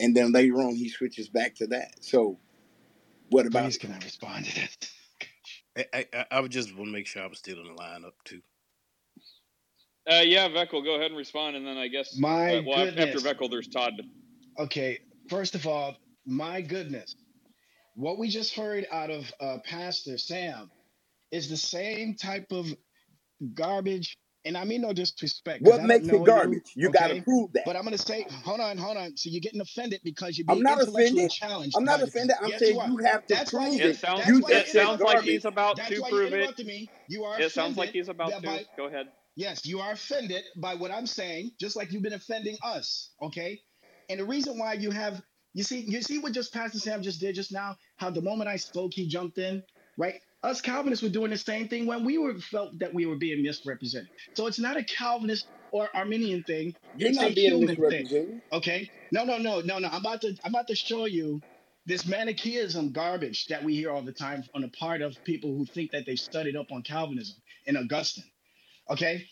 and 0.00 0.16
then 0.16 0.32
later 0.32 0.56
on 0.56 0.74
he 0.74 0.88
switches 0.88 1.28
back 1.28 1.54
to 1.56 1.66
that. 1.68 1.94
So 2.00 2.38
what 3.30 3.46
about 3.46 3.64
Please, 3.64 3.78
can 3.78 3.92
I 3.92 3.98
respond 3.98 4.46
to 4.46 4.54
that? 4.56 4.90
I, 5.76 5.86
I, 5.92 6.06
I- 6.14 6.26
I 6.32 6.40
would 6.40 6.52
just 6.52 6.74
want 6.74 6.88
to 6.88 6.92
make 6.92 7.06
sure 7.06 7.22
I 7.22 7.26
was 7.26 7.38
still 7.38 7.58
in 7.60 7.64
the 7.66 7.74
lineup 7.82 8.12
too. 8.24 8.40
Uh, 10.10 10.22
yeah, 10.24 10.48
Veckel, 10.48 10.84
go 10.84 10.96
ahead 10.96 11.06
and 11.10 11.16
respond, 11.16 11.56
and 11.56 11.66
then 11.66 11.78
I 11.78 11.88
guess 11.88 12.18
My 12.18 12.58
uh, 12.58 12.62
well 12.66 12.82
af- 12.82 12.88
after 12.98 13.20
goodness. 13.20 13.22
Veckel, 13.22 13.50
there's 13.50 13.68
Todd. 13.68 13.94
Okay, 14.58 14.98
first 15.28 15.54
of 15.54 15.66
all, 15.66 15.96
my 16.26 16.60
goodness, 16.60 17.16
what 17.94 18.18
we 18.18 18.28
just 18.28 18.54
heard 18.54 18.86
out 18.92 19.10
of 19.10 19.32
uh, 19.40 19.58
Pastor 19.64 20.18
Sam 20.18 20.70
is 21.32 21.48
the 21.48 21.56
same 21.56 22.14
type 22.16 22.46
of 22.52 22.66
garbage, 23.54 24.18
and 24.44 24.56
I 24.56 24.64
mean 24.64 24.82
no 24.82 24.92
disrespect. 24.92 25.64
'cause 25.64 25.76
what 25.76 25.82
makes 25.82 26.06
know 26.06 26.14
it 26.14 26.24
garbage? 26.24 26.72
You, 26.76 26.88
You 26.88 26.90
got 26.90 27.08
to 27.08 27.16
prove 27.16 27.52
that. 27.54 27.64
But 27.64 27.76
I'm 27.76 27.84
gonna 27.84 27.98
say, 27.98 28.26
hold 28.44 28.60
on, 28.60 28.78
hold 28.78 28.96
on. 28.96 29.16
So 29.16 29.30
you're 29.30 29.40
getting 29.40 29.60
offended 29.60 30.00
because 30.04 30.38
you're 30.38 30.46
being 30.46 30.58
I'm 30.58 30.62
not 30.62 30.80
offended. 30.82 31.30
challenged. 31.30 31.76
I'm 31.76 31.84
not 31.84 32.02
offended. 32.02 32.36
I'm 32.42 32.50
yes, 32.50 32.60
saying 32.60 32.76
you 32.76 32.82
you 32.84 32.98
have 33.06 33.26
to 33.26 33.36
That's 33.36 33.50
prove. 33.50 33.84
It 33.84 33.96
it. 33.96 33.96
sounds 33.96 34.26
You 34.28 34.38
it 34.38 34.42
you 34.48 34.50
just 34.50 34.72
said 34.72 34.88
sounds 34.88 35.00
like 35.02 35.20
he's 35.20 35.44
about 35.46 35.76
That's 35.76 35.88
to 35.88 36.02
why 36.02 36.10
you 36.10 36.16
prove 36.16 36.32
it. 36.34 36.38
interrupted 36.38 36.66
me. 36.66 36.92
You 37.08 37.24
are 37.24 37.40
It 37.40 37.52
sounds 37.52 37.76
like 37.76 37.90
he's 37.90 38.08
about 38.08 38.32
to. 38.40 38.42
by 38.46 38.64
Go 38.76 38.86
ahead. 38.86 39.06
Yes, 39.36 39.66
you 39.66 39.80
are 39.80 39.92
offended 39.92 40.44
by 40.56 40.74
what 40.76 40.90
I'm 40.90 41.06
saying, 41.06 41.52
just 41.60 41.76
like 41.76 41.92
you've 41.92 42.02
been 42.02 42.12
offending 42.14 42.58
us. 42.62 43.10
Okay, 43.22 43.60
and 44.10 44.20
the 44.20 44.26
reason 44.26 44.58
why 44.58 44.74
you 44.74 44.90
have, 44.90 45.22
you 45.54 45.64
see, 45.64 45.80
you 45.80 46.02
see 46.02 46.18
what 46.18 46.34
just 46.34 46.52
Pastor 46.52 46.78
Sam 46.80 47.02
just 47.02 47.20
did 47.20 47.34
just 47.34 47.52
now. 47.52 47.76
How 47.96 48.10
the 48.10 48.22
moment 48.22 48.48
I 48.50 48.56
spoke, 48.56 48.92
he 48.94 49.08
jumped 49.08 49.38
in, 49.38 49.64
right? 49.98 50.20
Us 50.44 50.60
Calvinists 50.60 51.02
were 51.02 51.08
doing 51.08 51.30
the 51.30 51.38
same 51.38 51.68
thing 51.68 51.86
when 51.86 52.04
we 52.04 52.18
were 52.18 52.38
felt 52.38 52.78
that 52.78 52.92
we 52.92 53.06
were 53.06 53.16
being 53.16 53.42
misrepresented. 53.42 54.10
So 54.34 54.46
it's 54.46 54.58
not 54.58 54.76
a 54.76 54.84
Calvinist 54.84 55.46
or 55.70 55.88
Arminian 55.94 56.42
thing; 56.42 56.74
You're 56.98 57.08
it's 57.08 57.22
a 57.22 57.32
being 57.32 57.66
human 57.66 57.90
thing. 57.90 58.42
Okay? 58.52 58.90
No, 59.10 59.24
no, 59.24 59.38
no, 59.38 59.60
no, 59.62 59.78
no. 59.78 59.88
I'm 59.88 60.00
about 60.00 60.20
to, 60.20 60.36
I'm 60.44 60.52
about 60.52 60.68
to 60.68 60.74
show 60.74 61.06
you 61.06 61.40
this 61.86 62.06
Manichaeism 62.06 62.92
garbage 62.92 63.46
that 63.46 63.64
we 63.64 63.74
hear 63.74 63.90
all 63.90 64.02
the 64.02 64.12
time 64.12 64.44
on 64.54 64.60
the 64.60 64.68
part 64.68 65.00
of 65.00 65.16
people 65.24 65.56
who 65.56 65.64
think 65.64 65.92
that 65.92 66.04
they've 66.04 66.18
studied 66.18 66.56
up 66.56 66.70
on 66.70 66.82
Calvinism 66.82 67.36
and 67.66 67.78
Augustine. 67.78 68.24
Okay? 68.90 69.26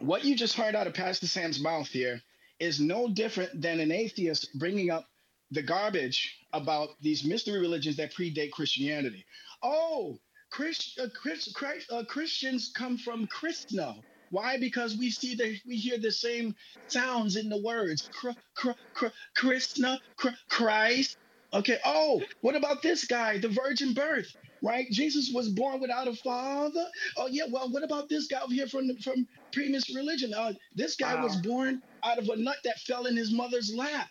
What 0.00 0.24
you 0.26 0.36
just 0.36 0.54
heard 0.54 0.74
out 0.74 0.86
of 0.86 0.92
Pastor 0.92 1.26
Sam's 1.26 1.60
mouth 1.60 1.88
here 1.88 2.20
is 2.60 2.78
no 2.78 3.08
different 3.08 3.62
than 3.62 3.80
an 3.80 3.90
atheist 3.90 4.50
bringing 4.58 4.90
up 4.90 5.06
the 5.50 5.62
garbage 5.62 6.38
about 6.52 6.90
these 7.00 7.24
mystery 7.24 7.58
religions 7.58 7.96
that 7.96 8.12
predate 8.14 8.50
Christianity. 8.50 9.24
Oh, 9.62 10.18
Christ, 10.56 10.98
uh, 10.98 11.08
Chris, 11.14 11.52
Christ, 11.52 11.92
uh, 11.92 12.02
Christians 12.04 12.72
come 12.74 12.96
from 12.96 13.26
Christna. 13.26 13.94
Why? 14.30 14.56
Because 14.56 14.96
we 14.96 15.10
see 15.10 15.34
the 15.34 15.60
we 15.66 15.76
hear 15.76 15.98
the 15.98 16.10
same 16.10 16.54
sounds 16.86 17.36
in 17.36 17.50
the 17.50 17.60
words. 17.60 18.08
Cr, 18.18 18.30
cr, 18.54 18.70
cr, 18.94 19.06
Christna, 19.36 19.98
cr, 20.16 20.28
Christ. 20.48 21.18
Okay. 21.52 21.78
Oh, 21.84 22.22
what 22.40 22.56
about 22.56 22.80
this 22.80 23.04
guy, 23.04 23.36
the 23.36 23.50
virgin 23.50 23.92
birth? 23.92 24.34
Right? 24.62 24.90
Jesus 24.90 25.30
was 25.34 25.50
born 25.50 25.78
without 25.78 26.08
a 26.08 26.14
father. 26.14 26.86
Oh 27.18 27.26
yeah. 27.26 27.44
Well, 27.50 27.68
what 27.70 27.84
about 27.84 28.08
this 28.08 28.26
guy 28.26 28.40
over 28.40 28.54
here 28.54 28.66
from 28.66 28.88
the, 28.88 28.96
from 29.02 29.28
previous 29.52 29.94
religion? 29.94 30.32
Uh, 30.32 30.54
this 30.74 30.96
guy 30.96 31.22
was 31.22 31.36
born 31.36 31.82
out 32.02 32.18
of 32.18 32.30
a 32.30 32.36
nut 32.36 32.56
that 32.64 32.80
fell 32.80 33.04
in 33.04 33.14
his 33.14 33.30
mother's 33.30 33.74
lap, 33.74 34.08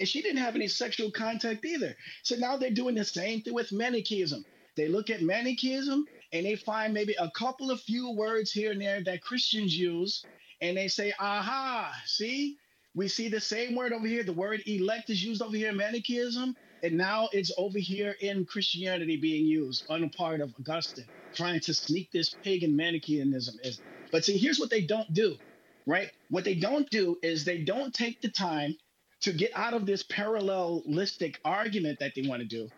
and 0.00 0.08
she 0.08 0.22
didn't 0.22 0.42
have 0.42 0.56
any 0.56 0.66
sexual 0.66 1.12
contact 1.12 1.64
either. 1.64 1.94
So 2.24 2.34
now 2.34 2.56
they're 2.56 2.72
doing 2.72 2.96
the 2.96 3.04
same 3.04 3.42
thing 3.42 3.54
with 3.54 3.70
Manichaeism. 3.70 4.44
They 4.76 4.88
look 4.88 5.10
at 5.10 5.22
Manichaeism 5.22 6.08
and 6.32 6.46
they 6.46 6.56
find 6.56 6.94
maybe 6.94 7.14
a 7.18 7.30
couple 7.32 7.70
of 7.70 7.80
few 7.82 8.10
words 8.12 8.52
here 8.52 8.72
and 8.72 8.80
there 8.80 9.02
that 9.04 9.22
Christians 9.22 9.76
use, 9.76 10.26
and 10.60 10.76
they 10.76 10.88
say, 10.88 11.12
"Aha! 11.18 11.94
See, 12.06 12.58
we 12.94 13.08
see 13.08 13.28
the 13.28 13.40
same 13.40 13.74
word 13.76 13.92
over 13.92 14.06
here. 14.06 14.24
The 14.24 14.32
word 14.32 14.62
elect 14.66 15.10
is 15.10 15.22
used 15.24 15.42
over 15.42 15.56
here 15.56 15.70
in 15.70 15.76
Manichaeism, 15.76 16.56
and 16.82 16.96
now 16.96 17.28
it's 17.32 17.52
over 17.58 17.78
here 17.78 18.16
in 18.20 18.46
Christianity 18.46 19.16
being 19.16 19.46
used 19.46 19.84
on 19.90 20.02
the 20.02 20.08
part 20.08 20.40
of 20.40 20.54
Augustine, 20.58 21.08
trying 21.34 21.60
to 21.60 21.74
sneak 21.74 22.10
this 22.12 22.34
pagan 22.44 22.76
Manichaeanism 22.76 23.56
is. 23.64 23.80
But 24.12 24.24
see, 24.24 24.38
here's 24.38 24.60
what 24.60 24.70
they 24.70 24.82
don't 24.82 25.12
do, 25.14 25.36
right? 25.86 26.10
What 26.30 26.44
they 26.44 26.54
don't 26.56 26.90
do 26.90 27.18
is 27.22 27.44
they 27.44 27.62
don't 27.62 27.94
take 27.94 28.20
the 28.22 28.30
time 28.30 28.76
to 29.22 29.32
get 29.32 29.52
out 29.54 29.74
of 29.74 29.86
this 29.86 30.02
parallelistic 30.04 31.40
argument 31.44 32.00
that 32.00 32.14
they 32.16 32.22
want 32.28 32.42
to 32.42 32.48
do 32.48 32.70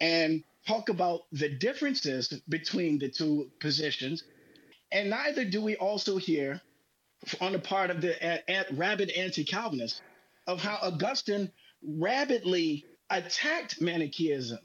and 0.00 0.44
talk 0.66 0.88
about 0.88 1.22
the 1.32 1.48
differences 1.48 2.28
between 2.48 2.98
the 2.98 3.08
two 3.10 3.50
positions. 3.60 4.24
And 4.92 5.10
neither 5.10 5.44
do 5.44 5.62
we 5.62 5.76
also 5.76 6.16
hear 6.18 6.60
on 7.40 7.52
the 7.52 7.58
part 7.58 7.90
of 7.90 8.00
the 8.00 8.14
a- 8.24 8.42
a- 8.48 8.74
rabid 8.74 9.10
anti-Calvinists 9.10 10.00
of 10.46 10.60
how 10.62 10.78
Augustine 10.82 11.50
rabidly 11.82 12.84
attacked 13.10 13.80
Manichaeism. 13.80 14.58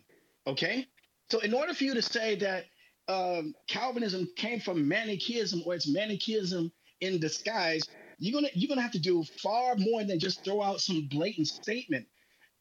Okay, 0.47 0.87
so 1.29 1.39
in 1.39 1.53
order 1.53 1.73
for 1.73 1.83
you 1.83 1.93
to 1.93 2.01
say 2.01 2.35
that 2.35 2.65
um, 3.07 3.53
Calvinism 3.67 4.27
came 4.35 4.59
from 4.59 4.87
Manichaeism 4.87 5.63
or 5.65 5.75
it's 5.75 5.87
Manichaeism 5.87 6.71
in 7.01 7.19
disguise, 7.19 7.83
you're 8.19 8.33
gonna 8.39 8.51
you're 8.53 8.69
gonna 8.69 8.81
have 8.81 8.91
to 8.91 8.99
do 8.99 9.23
far 9.41 9.75
more 9.77 10.03
than 10.03 10.19
just 10.19 10.43
throw 10.43 10.61
out 10.61 10.81
some 10.81 11.07
blatant 11.09 11.47
statement 11.47 12.07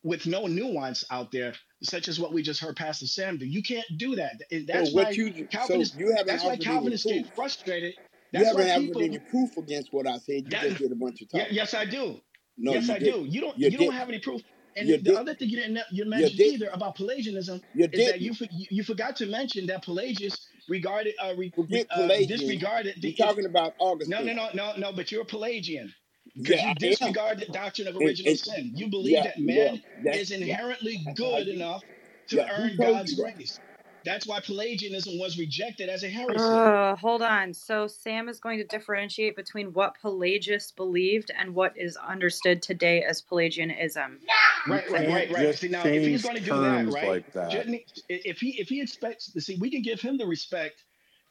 with 0.03 0.27
no 0.27 0.47
nuance 0.47 1.05
out 1.11 1.33
there, 1.33 1.55
such 1.83 2.09
as 2.09 2.19
what 2.21 2.33
we 2.33 2.43
just 2.43 2.61
heard 2.61 2.77
Pastor 2.77 3.07
Sam 3.07 3.39
do. 3.39 3.47
You 3.47 3.63
can't 3.63 3.87
do 3.97 4.17
that. 4.17 4.35
And 4.51 4.67
that's 4.67 4.91
so 4.91 4.97
what 4.97 5.05
why 5.07 5.11
you 5.11 5.33
so 5.33 5.45
Calvinists. 5.51 5.97
you 5.97 6.15
That's 6.25 6.45
why 6.45 6.57
Calvinists 6.57 7.07
proof. 7.07 7.25
get 7.25 7.35
frustrated. 7.35 7.95
You 8.33 8.45
That's 8.45 8.59
haven't 8.59 8.69
why 8.69 8.79
people. 8.87 9.03
any 9.03 9.19
proof 9.19 9.57
against 9.57 9.89
what 9.93 10.07
I 10.07 10.19
said. 10.19 10.45
You 10.45 10.51
That, 10.51 10.63
just 10.63 10.79
did 10.79 10.93
a 10.93 10.97
bunch 10.97 11.23
of 11.23 11.31
talking. 11.31 11.47
yes, 11.51 11.75
I 11.75 11.85
do. 11.85 12.21
No, 12.59 12.73
yes, 12.73 12.89
you 12.89 12.95
I 12.95 12.99
didn't. 12.99 13.25
do. 13.25 13.29
You 13.31 13.41
don't. 13.41 13.59
You 13.59 13.71
You 13.71 13.79
don't 13.79 13.93
have 13.95 14.09
any 14.09 14.19
proof. 14.19 14.43
And 14.77 14.89
You 14.89 14.99
the 14.99 15.03
did. 15.11 15.17
other 15.17 15.35
thing 15.35 15.49
you 15.49 15.57
didn't 15.57 15.79
you 15.91 16.05
You 16.05 16.11
mentioned 16.11 16.39
did. 16.39 16.55
either 16.55 16.69
about 16.73 16.95
Pelagianism 16.97 17.61
You 17.75 17.89
is 17.89 18.07
that 18.07 18.21
you 18.21 18.33
you 18.51 18.67
you 18.71 18.83
forgot 18.85 19.17
to 19.17 19.27
mention 19.27 19.67
that 19.67 19.83
Pelagius 19.85 20.47
regarded 20.69 21.15
uh, 21.21 21.35
re, 21.37 21.53
uh 21.91 22.07
disregarded 22.27 22.95
You're 23.03 23.15
talking 23.27 23.47
about 23.47 23.75
no 23.81 24.23
no 24.23 24.33
no 24.35 24.51
no 24.55 24.77
no 24.77 24.93
but 24.93 25.11
you're 25.11 25.23
a 25.23 25.25
Pelagian 25.25 25.93
because 26.39 26.63
Yeah, 26.63 26.69
you 26.69 26.75
disregard 26.77 27.41
the 27.41 27.47
doctrine 27.47 27.89
of 27.89 27.97
original 27.97 28.31
and 28.31 28.39
sin. 28.39 28.73
You 28.75 28.89
believe 28.91 29.17
yeah, 29.17 29.25
that 29.25 29.39
man 29.39 29.83
that's 30.05 30.19
is 30.19 30.31
inherently 30.33 30.99
I, 31.07 31.11
I 31.11 31.15
good 31.17 31.49
enough 31.49 31.85
to 32.31 32.37
Yeah, 32.39 32.51
earn 32.51 32.79
God's 32.79 33.13
you 33.13 33.17
that? 33.17 33.25
grace. 33.25 33.61
That's 34.05 34.27
why 34.27 34.41
Pelagianism 34.41 35.19
was 35.19 35.39
rejected 35.39 35.89
as 35.91 36.05
a 36.05 36.09
heresy. 36.11 36.57
Uh, 36.57 36.97
hold 36.97 37.23
on. 37.23 37.55
So 37.55 37.87
Sam 37.87 38.29
is 38.29 38.41
going 38.41 38.59
to 38.59 38.65
differentiate 38.65 39.37
between 39.37 39.73
what 39.73 39.97
Pelagius 40.01 40.73
believed 40.73 41.31
and 41.37 41.55
what 41.55 41.77
is 41.77 41.97
understood 41.97 42.63
today 42.63 43.03
as 43.03 43.23
Pelagianism. 43.23 44.21
Right, 44.67 44.91
right, 44.91 45.09
right, 45.09 45.31
right. 45.33 45.55
See 45.55 45.69
now, 45.69 45.85
if 45.89 46.05
he's 46.05 46.23
going 46.23 46.37
to 46.37 46.43
do 46.43 46.61
that, 46.61 46.87
right? 46.89 47.05
like 47.05 47.33
that. 47.35 47.67
If 48.09 48.39
he 48.39 48.61
if 48.61 48.69
he 48.69 48.81
expects 48.83 49.33
to 49.33 49.41
see, 49.41 49.57
we 49.61 49.71
can 49.71 49.83
give 49.83 50.01
him 50.01 50.19
the 50.19 50.27
respect 50.27 50.85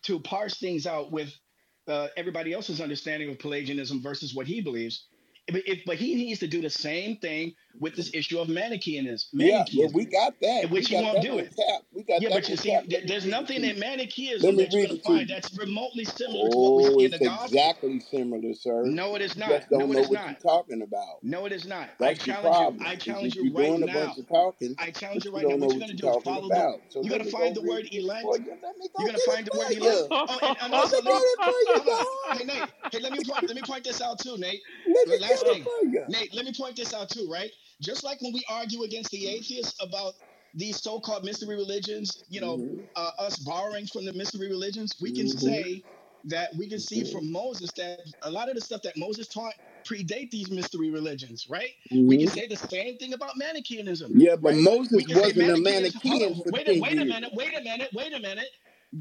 to 0.03 0.19
parse 0.19 0.59
things 0.59 0.87
out 0.87 1.11
with 1.11 1.33
uh, 1.87 2.07
everybody 2.17 2.53
else's 2.53 2.81
understanding 2.81 3.29
of 3.29 3.39
Pelagianism 3.39 4.01
versus 4.01 4.33
what 4.33 4.47
he 4.47 4.61
believes. 4.61 5.05
But, 5.49 5.63
if, 5.65 5.85
but 5.85 5.97
he 5.97 6.15
needs 6.15 6.39
to 6.41 6.47
do 6.47 6.61
the 6.61 6.69
same 6.69 7.17
thing 7.17 7.53
with 7.79 7.95
this 7.95 8.11
issue 8.13 8.39
of 8.39 8.49
Manichaeism. 8.49 9.17
Yeah, 9.33 9.49
well, 9.75 9.91
Manichaeism, 9.91 9.93
we 9.93 10.05
got 10.05 10.33
that. 10.41 10.63
in 10.65 10.69
which 10.71 10.89
we 10.89 10.97
he 10.97 11.03
won't 11.03 11.21
do 11.21 11.37
it. 11.37 11.53
We 11.93 12.03
got 12.03 12.21
Yeah, 12.21 12.29
but 12.29 12.49
you 12.49 12.55
see, 12.57 12.71
tap. 12.71 12.83
th- 12.83 12.91
Let 12.93 13.03
me 13.03 13.07
there's 13.09 13.25
nothing 13.25 13.61
to 13.61 13.69
in 13.69 13.75
you. 13.75 13.81
Manichaeism 13.81 14.55
that 14.57 14.71
you're 14.73 14.81
going 14.87 14.89
to 14.89 14.95
to 14.97 15.03
find 15.03 15.29
you. 15.29 15.35
that's 15.35 15.57
remotely 15.57 16.05
similar 16.05 16.49
to 16.49 16.57
what 16.57 16.75
we 16.75 16.83
Oh, 16.83 16.99
see 16.99 17.05
in 17.05 17.11
it's 17.11 17.17
the 17.19 17.25
gospel. 17.25 17.45
exactly 17.45 17.99
similar, 17.99 18.53
sir. 18.53 18.83
No, 18.85 19.15
it 19.15 19.21
is 19.21 19.37
not. 19.37 19.63
No, 19.71 19.79
it 19.79 19.89
know 19.89 19.99
is 19.99 20.09
what 20.09 20.13
not. 20.13 20.27
you're 20.27 20.51
talking 20.51 20.81
about. 20.81 21.19
No, 21.23 21.45
it 21.45 21.51
is 21.53 21.65
not. 21.65 21.89
I 22.01 22.07
That's 22.13 22.19
the 22.19 22.25
challenge 22.33 22.55
you. 22.55 22.61
problem. 22.61 22.83
I 22.85 22.95
challenge 22.95 23.35
you 23.35 23.43
right 23.53 23.67
doing 23.67 23.83
a 23.83 23.85
now. 23.85 23.93
bunch 24.07 24.17
of 24.19 24.27
talking, 24.27 24.75
I 24.79 24.91
challenge 24.91 25.25
you 25.25 25.31
you 25.31 25.37
right 25.37 25.47
now. 25.47 25.55
What 25.57 25.71
you're 25.71 25.79
gonna 25.79 25.93
do 25.93 26.07
is 26.09 26.23
follow 26.23 26.49
the. 26.49 26.79
So 26.89 27.01
You're 27.03 27.17
gonna 27.17 27.29
find 27.31 27.55
the 27.55 27.61
word 27.61 27.87
elect. 27.91 28.23
you. 28.23 28.29
Oh, 28.29 28.31
let 28.31 28.77
me 28.77 28.87
go 28.87 28.99
You're 28.99 29.07
gonna 29.07 29.17
find 29.19 29.47
it 29.47 29.51
the 29.53 29.57
word 29.57 29.71
elect. 29.71 29.83
you. 29.83 30.07
Oh, 30.11 30.39
and, 30.43 30.73
also 30.73 31.01
me 31.01 31.11
let 31.11 31.13
me. 31.15 31.19
get 31.19 31.23
it 31.23 31.39
for 31.43 31.51
you, 31.51 31.65
Hold 31.75 31.87
on. 31.87 31.93
dog. 31.97 32.37
Hey 32.39 32.45
Nate. 32.45 32.69
Hey, 32.91 32.99
let 33.01 33.11
me 33.13 33.19
point. 33.27 33.47
Let 33.47 33.55
me 33.55 33.63
point 33.63 33.83
this 33.83 34.01
out 34.01 34.19
too, 34.19 34.37
Nate. 34.37 34.61
Let 35.37 35.47
me 35.47 35.49
The 35.49 35.49
last 35.49 35.49
get 35.49 35.57
it 35.57 35.63
thing. 35.63 35.69
Nate. 36.07 36.35
Let 36.35 36.45
me 36.45 36.53
point 36.57 36.77
this 36.77 36.93
out 36.93 37.09
too. 37.09 37.29
Right. 37.31 37.51
Just 37.81 38.03
like 38.03 38.21
when 38.21 38.33
we 38.33 38.43
argue 38.49 38.83
against 38.83 39.11
the 39.11 39.27
atheists 39.27 39.75
about 39.81 40.13
these 40.55 40.81
so-called 40.81 41.25
mystery 41.25 41.55
religions, 41.55 42.23
you 42.29 42.41
know, 42.41 42.63
hmm 42.63 42.81
uh, 42.95 43.11
us 43.19 43.37
borrowing 43.39 43.87
from 43.87 44.05
the 44.05 44.13
mystery 44.13 44.49
religions, 44.49 44.95
we 45.01 45.11
can 45.11 45.27
hmm 45.27 45.27
say 45.27 45.83
that 46.25 46.49
we 46.57 46.69
can 46.69 46.79
see 46.79 47.03
from 47.05 47.31
Moses 47.31 47.71
that 47.77 47.99
a 48.23 48.31
lot 48.31 48.49
of 48.49 48.55
the 48.55 48.61
stuff 48.61 48.81
that 48.83 48.97
Moses 48.97 49.27
taught 49.29 49.53
predate 49.89 50.31
these 50.31 50.51
mystery 50.51 50.91
religions, 50.91 51.47
right? 51.49 51.71
We 52.07 52.17
can 52.17 52.27
hmm 52.27 52.29
say 52.29 52.47
the 52.47 52.57
same 52.57 52.97
thing 52.97 53.13
about 53.13 53.37
Manichaeism, 53.37 54.13
Yeah, 54.13 54.35
but 54.37 54.55
right? 54.55 54.55
Moses 54.55 55.05
wasn't 55.09 55.49
a 55.51 55.57
Manichaeism. 55.57 55.57
Manichaean 55.57 56.43
wait 56.49 56.67
wait 56.81 56.99
a 56.99 57.05
minute, 57.05 57.31
wait 57.33 57.57
a 57.57 57.63
minute, 57.63 57.89
wait 57.93 58.13
a 58.13 58.19
minute. 58.19 58.49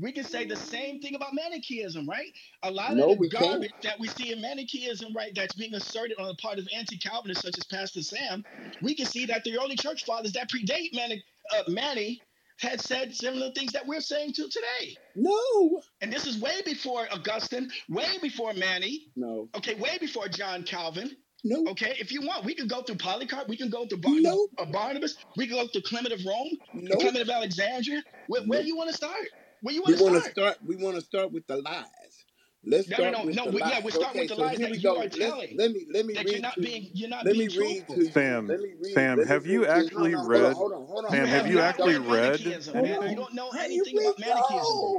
We 0.00 0.12
can 0.12 0.24
say 0.24 0.46
the 0.46 0.56
same 0.56 1.00
thing 1.00 1.14
about 1.14 1.32
Manichaeism, 1.32 2.08
right? 2.08 2.32
A 2.64 2.70
lot 2.70 2.90
of 2.92 2.96
the 2.98 3.14
we 3.14 3.28
can't. 3.30 3.44
garbage 3.44 3.72
that 3.82 3.98
we 4.00 4.08
see 4.08 4.32
in 4.32 4.40
Manichaeism, 4.42 5.14
right, 5.14 5.32
that's 5.34 5.54
being 5.54 5.74
asserted 5.74 6.18
on 6.18 6.26
the 6.26 6.34
part 6.34 6.58
of 6.58 6.68
anti-Calvinists 6.74 7.42
such 7.44 7.56
as 7.56 7.64
Pastor 7.64 8.02
Sam, 8.02 8.44
we 8.82 8.94
can 8.94 9.06
see 9.06 9.26
that 9.26 9.44
the 9.44 9.58
early 9.58 9.76
church 9.76 10.04
fathers 10.04 10.32
that 10.32 10.50
predate 10.50 10.92
Mani, 10.92 11.22
uh, 11.56 11.62
Mani 11.68 12.20
had 12.58 12.80
said 12.80 13.14
similar 13.14 13.50
things 13.52 13.72
that 13.72 13.86
we're 13.86 14.00
saying 14.00 14.32
to 14.32 14.48
today. 14.48 14.96
No, 15.14 15.82
And 16.00 16.12
this 16.12 16.26
is 16.26 16.40
way 16.40 16.62
before 16.64 17.06
Augustine, 17.12 17.70
way 17.88 18.18
before 18.20 18.54
Mani, 18.54 19.08
no, 19.14 19.48
okay, 19.56 19.74
way 19.74 19.98
before 20.00 20.26
John 20.28 20.62
Calvin. 20.64 21.10
no, 21.44 21.70
Okay, 21.70 21.94
if 22.00 22.10
you 22.10 22.22
want, 22.22 22.44
we 22.44 22.54
can 22.54 22.66
go 22.66 22.82
through 22.82 22.96
Polycarp, 22.96 23.48
we 23.48 23.56
can 23.56 23.70
go 23.70 23.86
through 23.86 23.98
Bar- 23.98 24.12
no, 24.16 24.20
no, 24.30 24.48
uh, 24.58 24.64
Barnabas, 24.64 25.16
we 25.36 25.46
can 25.46 25.56
go 25.56 25.66
through 25.68 25.82
Clement 25.82 26.12
of 26.14 26.24
Rome, 26.26 26.48
no, 26.72 26.96
Clement 26.96 27.22
of 27.22 27.28
Alexandria. 27.30 28.02
Where, 28.26 28.42
where 28.42 28.60
no. 28.60 28.66
you 28.66 28.76
want 28.76 28.90
to 28.90 28.96
start? 28.96 29.26
Where 29.62 29.74
you 29.74 29.82
We 29.84 29.94
want 29.96 30.16
to 30.16 30.22
start? 30.22 30.30
start. 30.30 30.58
We 30.64 30.76
want 30.76 30.96
to 30.96 31.02
start 31.02 31.32
with 31.32 31.46
the 31.46 31.58
lies. 31.58 31.86
Let's 32.64 32.88
No, 32.88 32.98
no, 33.00 33.10
start 33.10 33.10
no, 33.10 33.24
with 33.24 33.32
no. 33.32 33.46
the 33.46 33.52
We, 33.52 33.62
yeah, 33.64 33.80
lies. 33.80 33.84
we're 33.84 33.92
starting 33.92 34.18
Okay, 34.18 34.18
with 34.18 34.28
the 34.28 34.36
so 34.36 34.36
lies 34.36 34.60
that 34.60 34.76
you 34.76 34.80
go. 34.82 34.96
are 34.96 35.08
Let's 35.14 35.38
telling. 35.38 35.50
let 35.52 35.72
me 35.72 35.86
let 35.92 36.06
me 36.06 36.14
That 36.14 36.32
you're 36.32 36.40
not 36.42 36.56
to 36.56 36.62
being 36.62 36.90
you're 36.94 37.10
not 37.10 37.26
Let 37.26 37.36
me 37.36 37.48
being 37.48 37.50
read 37.50 37.88
to. 37.90 38.12
Sam, 38.12 38.48
Let 38.48 38.60
me 38.60 38.74
read. 38.80 39.08
Sam, 39.08 39.16
Let 39.16 39.28
have 39.28 39.46
you 39.46 39.66
read. 39.74 39.92
No, 39.92 40.06
actually 40.06 40.14
no, 40.14 40.28
read? 40.28 40.54
hold 40.54 40.72
on, 40.72 40.86
hold 40.86 41.06
on, 41.06 41.12
Sam, 41.12 41.30
have 41.30 41.46
you 41.46 41.60
actually 41.60 41.98
read 41.98 42.42
read 42.42 42.42
Manichaeism, 42.44 42.72
Hold 42.72 42.82
man. 42.82 43.00
You 43.06 43.16
don't 43.16 43.34
know 43.34 43.52
anything 43.58 43.98
about 43.98 44.18
read? 44.18 44.20
Manichaeism. 44.20 44.94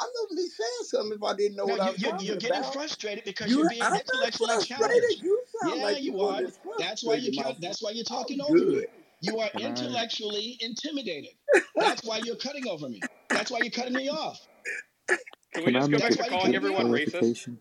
I'm 0.00 0.08
not 0.14 0.28
really 0.30 0.48
saying 0.48 0.84
something 0.84 1.18
if 1.18 1.24
I 1.24 1.34
didn't 1.34 1.56
know 1.56 1.66
No, 1.66 1.72
what 1.72 1.80
I 1.80 1.90
was 1.90 2.00
you're, 2.00 2.12
talking 2.12 2.18
you're 2.18 2.36
getting 2.36 2.62
about. 2.62 2.64
frustrated 2.64 3.24
because 3.24 3.56
You, 3.56 3.56
you're 3.56 3.66
I'm 3.80 3.92
being 3.92 3.94
intellectually 3.94 4.58
challenged. 4.58 5.22
You 5.22 5.42
sound 5.62 5.80
Yeah, 5.80 5.82
like 5.82 6.04
the 6.06 6.12
you 6.12 6.20
are. 6.20 6.42
that's 6.42 6.58
That's 6.78 7.04
why 7.04 7.16
you 7.16 7.32
frustrated, 7.32 7.34
my. 7.34 7.54
That's 7.60 7.82
why 7.82 7.92
you're 7.92 8.04
talking 8.04 8.40
I'm 8.40 8.42
over 8.42 8.64
me. 8.66 8.86
You 9.20 9.38
are 9.40 9.50
intellectually 9.58 10.58
intimidated. 10.60 11.32
That's 11.78 12.04
why 12.04 12.18
you're 12.18 12.36
cutting 12.36 12.68
over 12.68 12.88
me. 12.88 13.09
That's 13.30 13.50
why 13.50 13.58
you're 13.62 13.70
cutting 13.70 13.94
me 13.94 14.08
off. 14.08 14.46
Can 15.54 15.64
we 15.64 15.72
Can 15.72 15.76
I 15.76 15.78
just 15.80 15.90
go 15.90 15.98
make 15.98 16.02
back 16.02 16.12
a 16.12 16.22
to 16.24 16.30
calling 16.30 16.54
everyone 16.54 16.86
racist? 16.86 17.10
clarification? 17.10 17.58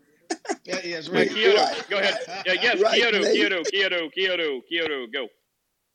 Yeah, 0.64 0.80
yes, 0.84 1.08
Yeah, 1.12 1.20
right. 1.20 1.30
Kyoto, 1.30 1.58
Right, 1.58 1.90
go 1.90 1.98
ahead. 2.00 2.44
Yeah, 2.46 2.54
yes, 2.62 2.82
right, 2.82 2.94
Kyoto, 3.02 3.20
Nate. 3.20 3.36
Kyoto, 3.36 3.64
Kyoto, 3.64 4.10
Kyoto, 4.10 4.62
Kyoto, 4.70 5.08
go. 5.08 5.28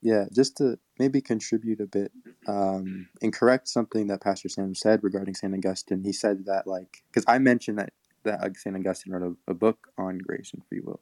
Yeah, 0.03 0.25
just 0.33 0.57
to 0.59 0.79
maybe 0.99 1.21
contribute 1.21 1.81
a 1.81 1.87
bit 1.87 2.13
um, 2.47 3.09
and 3.23 3.33
correct 3.33 3.69
something 3.69 4.09
that 4.09 4.21
Pastor 4.21 4.49
Sam 4.49 4.75
said 4.75 5.03
regarding 5.03 5.35
St. 5.35 5.55
Augustine. 5.55 6.03
He 6.03 6.13
said 6.13 6.45
that, 6.47 6.67
like, 6.67 7.05
because 7.11 7.25
I 7.27 7.39
mentioned 7.39 7.79
that, 7.79 7.93
that 8.25 8.57
St. 8.57 8.77
Augustine 8.77 9.13
wrote 9.13 9.37
a, 9.49 9.53
a 9.53 9.55
book 9.55 9.89
on 9.97 10.19
grace 10.19 10.53
and 10.53 10.63
free 10.67 10.81
will. 10.81 11.01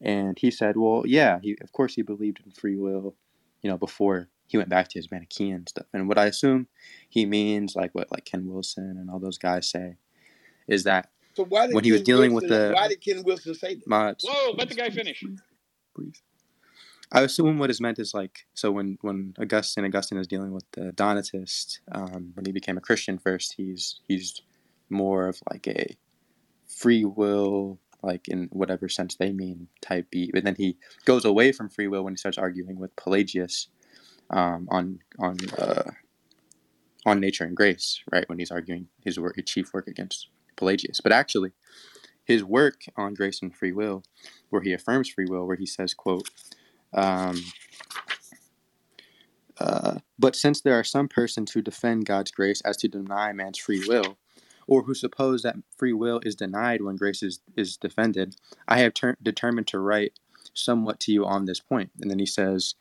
And 0.00 0.38
he 0.38 0.50
said, 0.50 0.76
well, 0.76 1.02
yeah, 1.06 1.38
he, 1.42 1.56
of 1.62 1.72
course 1.72 1.94
he 1.94 2.02
believed 2.02 2.40
in 2.44 2.52
free 2.52 2.76
will, 2.76 3.14
you 3.62 3.70
know, 3.70 3.78
before 3.78 4.28
he 4.46 4.56
went 4.56 4.68
back 4.68 4.88
to 4.88 4.98
his 4.98 5.10
Manichaean 5.10 5.66
stuff. 5.66 5.86
And 5.92 6.08
what 6.08 6.18
I 6.18 6.26
assume 6.26 6.68
he 7.08 7.26
means, 7.26 7.76
like 7.76 7.94
what 7.94 8.10
like 8.10 8.24
Ken 8.24 8.46
Wilson 8.46 8.96
and 8.98 9.10
all 9.10 9.18
those 9.18 9.38
guys 9.38 9.68
say, 9.68 9.96
is 10.66 10.84
that 10.84 11.10
So 11.34 11.44
why 11.44 11.66
did 11.66 11.74
when 11.74 11.84
he 11.84 11.92
was 11.92 12.00
Ken 12.00 12.04
dealing 12.04 12.34
with 12.34 12.48
the 12.48 12.72
Why 12.74 12.88
did 12.88 13.00
Ken 13.00 13.22
Wilson 13.22 13.54
say 13.54 13.74
that? 13.74 13.86
mods, 13.86 14.24
Whoa, 14.28 14.52
let 14.52 14.68
the 14.68 14.74
guy 14.74 14.90
finish. 14.90 15.24
please. 15.94 16.22
I 17.12 17.22
assume 17.22 17.58
what 17.58 17.70
is 17.70 17.80
meant 17.80 17.98
is 17.98 18.14
like 18.14 18.46
so 18.54 18.72
when 18.72 18.98
when 19.00 19.34
Augustine 19.40 19.84
Augustine 19.84 20.18
is 20.18 20.26
dealing 20.26 20.52
with 20.52 20.64
the 20.72 20.92
Donatist, 20.92 21.80
um, 21.92 22.32
when 22.34 22.44
he 22.44 22.52
became 22.52 22.76
a 22.76 22.80
Christian 22.80 23.18
first, 23.18 23.54
he's 23.56 24.00
he's 24.08 24.42
more 24.90 25.28
of 25.28 25.40
like 25.50 25.66
a 25.68 25.96
free 26.66 27.04
will, 27.04 27.78
like 28.02 28.26
in 28.28 28.48
whatever 28.52 28.88
sense 28.88 29.14
they 29.14 29.32
mean, 29.32 29.68
type 29.80 30.10
B. 30.10 30.30
But 30.32 30.44
then 30.44 30.56
he 30.56 30.76
goes 31.04 31.24
away 31.24 31.52
from 31.52 31.68
free 31.68 31.86
will 31.86 32.02
when 32.02 32.12
he 32.12 32.18
starts 32.18 32.38
arguing 32.38 32.78
with 32.78 32.94
Pelagius 32.96 33.68
um, 34.30 34.68
on 34.70 35.00
on 35.18 35.36
uh, 35.58 35.90
on 37.04 37.20
nature 37.20 37.44
and 37.44 37.56
grace, 37.56 38.02
right? 38.12 38.28
When 38.28 38.38
he's 38.38 38.50
arguing 38.50 38.88
his 39.04 39.18
work, 39.18 39.36
his 39.36 39.44
chief 39.46 39.72
work 39.72 39.86
against 39.88 40.28
Pelagius, 40.56 41.00
but 41.00 41.12
actually 41.12 41.52
his 42.24 42.42
work 42.42 42.82
on 42.96 43.14
grace 43.14 43.40
and 43.42 43.54
free 43.54 43.72
will, 43.72 44.02
where 44.50 44.62
he 44.62 44.72
affirms 44.72 45.08
free 45.08 45.26
will, 45.28 45.46
where 45.46 45.56
he 45.56 45.66
says, 45.66 45.94
"quote." 45.94 46.28
Um, 46.92 47.42
uh, 49.58 49.98
but 50.18 50.36
since 50.36 50.60
there 50.60 50.78
are 50.78 50.84
some 50.84 51.08
persons 51.08 51.52
who 51.52 51.62
defend 51.62 52.06
God's 52.06 52.30
grace 52.30 52.60
as 52.62 52.76
to 52.78 52.88
deny 52.88 53.32
man's 53.32 53.58
free 53.58 53.86
will, 53.86 54.18
or 54.66 54.82
who 54.82 54.94
suppose 54.94 55.42
that 55.42 55.56
free 55.76 55.92
will 55.92 56.20
is 56.24 56.34
denied 56.34 56.82
when 56.82 56.96
grace 56.96 57.22
is, 57.22 57.40
is 57.56 57.76
defended, 57.76 58.36
I 58.68 58.78
have 58.78 58.94
ter- 58.94 59.16
determined 59.22 59.68
to 59.68 59.78
write 59.78 60.18
somewhat 60.52 61.00
to 61.00 61.12
you 61.12 61.24
on 61.24 61.44
this 61.46 61.60
point. 61.60 61.90
And 62.00 62.10
then 62.10 62.18
he 62.18 62.26
says, 62.26 62.74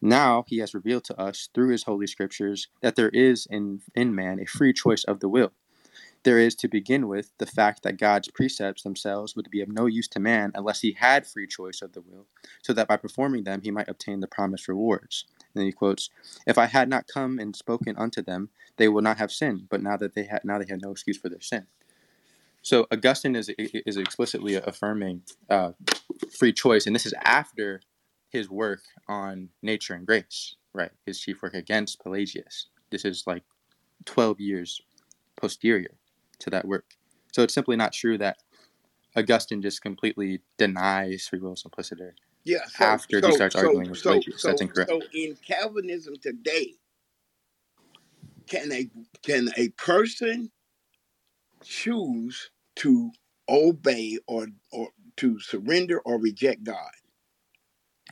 Now 0.00 0.44
he 0.46 0.58
has 0.58 0.74
revealed 0.74 1.04
to 1.04 1.20
us 1.20 1.48
through 1.54 1.70
his 1.70 1.84
holy 1.84 2.06
scriptures 2.06 2.68
that 2.80 2.96
there 2.96 3.10
is 3.10 3.46
in, 3.50 3.82
in 3.94 4.14
man 4.14 4.40
a 4.40 4.46
free 4.46 4.72
choice 4.72 5.04
of 5.04 5.20
the 5.20 5.28
will. 5.28 5.52
There 6.22 6.38
is, 6.38 6.54
to 6.56 6.68
begin 6.68 7.08
with, 7.08 7.32
the 7.38 7.46
fact 7.46 7.82
that 7.82 7.96
God's 7.98 8.28
precepts 8.28 8.82
themselves 8.82 9.34
would 9.34 9.50
be 9.50 9.62
of 9.62 9.68
no 9.68 9.86
use 9.86 10.06
to 10.08 10.20
man 10.20 10.52
unless 10.54 10.80
he 10.80 10.92
had 10.92 11.26
free 11.26 11.46
choice 11.46 11.80
of 11.80 11.92
the 11.92 12.02
will, 12.02 12.26
so 12.62 12.74
that 12.74 12.88
by 12.88 12.98
performing 12.98 13.44
them 13.44 13.62
he 13.62 13.70
might 13.70 13.88
obtain 13.88 14.20
the 14.20 14.26
promised 14.26 14.68
rewards. 14.68 15.24
And 15.38 15.60
then 15.60 15.64
he 15.64 15.72
quotes, 15.72 16.10
"If 16.46 16.58
I 16.58 16.66
had 16.66 16.90
not 16.90 17.06
come 17.06 17.38
and 17.38 17.56
spoken 17.56 17.96
unto 17.96 18.20
them, 18.20 18.50
they 18.76 18.86
would 18.86 19.04
not 19.04 19.16
have 19.16 19.32
sinned. 19.32 19.68
But 19.70 19.82
now 19.82 19.96
that 19.96 20.14
they 20.14 20.24
had, 20.24 20.44
now 20.44 20.58
they 20.58 20.66
have 20.68 20.82
no 20.82 20.90
excuse 20.90 21.16
for 21.16 21.30
their 21.30 21.40
sin." 21.40 21.66
So 22.60 22.86
Augustine 22.90 23.34
is 23.34 23.50
is 23.58 23.96
explicitly 23.96 24.56
affirming 24.56 25.22
uh, 25.48 25.72
free 26.38 26.52
choice, 26.52 26.86
and 26.86 26.94
this 26.94 27.06
is 27.06 27.14
after 27.24 27.80
his 28.30 28.48
work 28.48 28.80
on 29.08 29.48
nature 29.62 29.94
and 29.94 30.06
grace, 30.06 30.54
right? 30.72 30.90
His 31.06 31.20
chief 31.20 31.42
work 31.42 31.54
against 31.54 32.02
Pelagius. 32.02 32.66
This 32.90 33.04
is 33.04 33.24
like 33.26 33.42
twelve 34.04 34.40
years 34.40 34.80
posterior 35.36 35.94
to 36.40 36.50
that 36.50 36.66
work. 36.66 36.94
So 37.32 37.42
it's 37.42 37.54
simply 37.54 37.76
not 37.76 37.92
true 37.92 38.18
that 38.18 38.38
Augustine 39.16 39.62
just 39.62 39.82
completely 39.82 40.40
denies 40.56 41.28
free 41.28 41.40
will 41.40 41.56
simpliciter. 41.56 42.14
Yeah. 42.44 42.66
So 42.68 42.84
after 42.84 43.20
so 43.20 43.28
he 43.28 43.34
starts 43.34 43.54
so 43.54 43.66
arguing 43.66 43.90
with 43.90 44.02
Pelagius. 44.02 44.42
That's 44.42 44.60
incorrect. 44.60 44.90
so 44.90 45.02
in 45.12 45.36
Calvinism 45.46 46.14
today, 46.20 46.74
can 48.46 48.72
a 48.72 48.88
can 49.22 49.50
a 49.56 49.68
person 49.70 50.50
choose 51.62 52.50
to 52.76 53.10
obey 53.48 54.18
or 54.26 54.46
or 54.72 54.88
to 55.16 55.38
surrender 55.40 56.00
or 56.00 56.18
reject 56.18 56.64
God? 56.64 56.90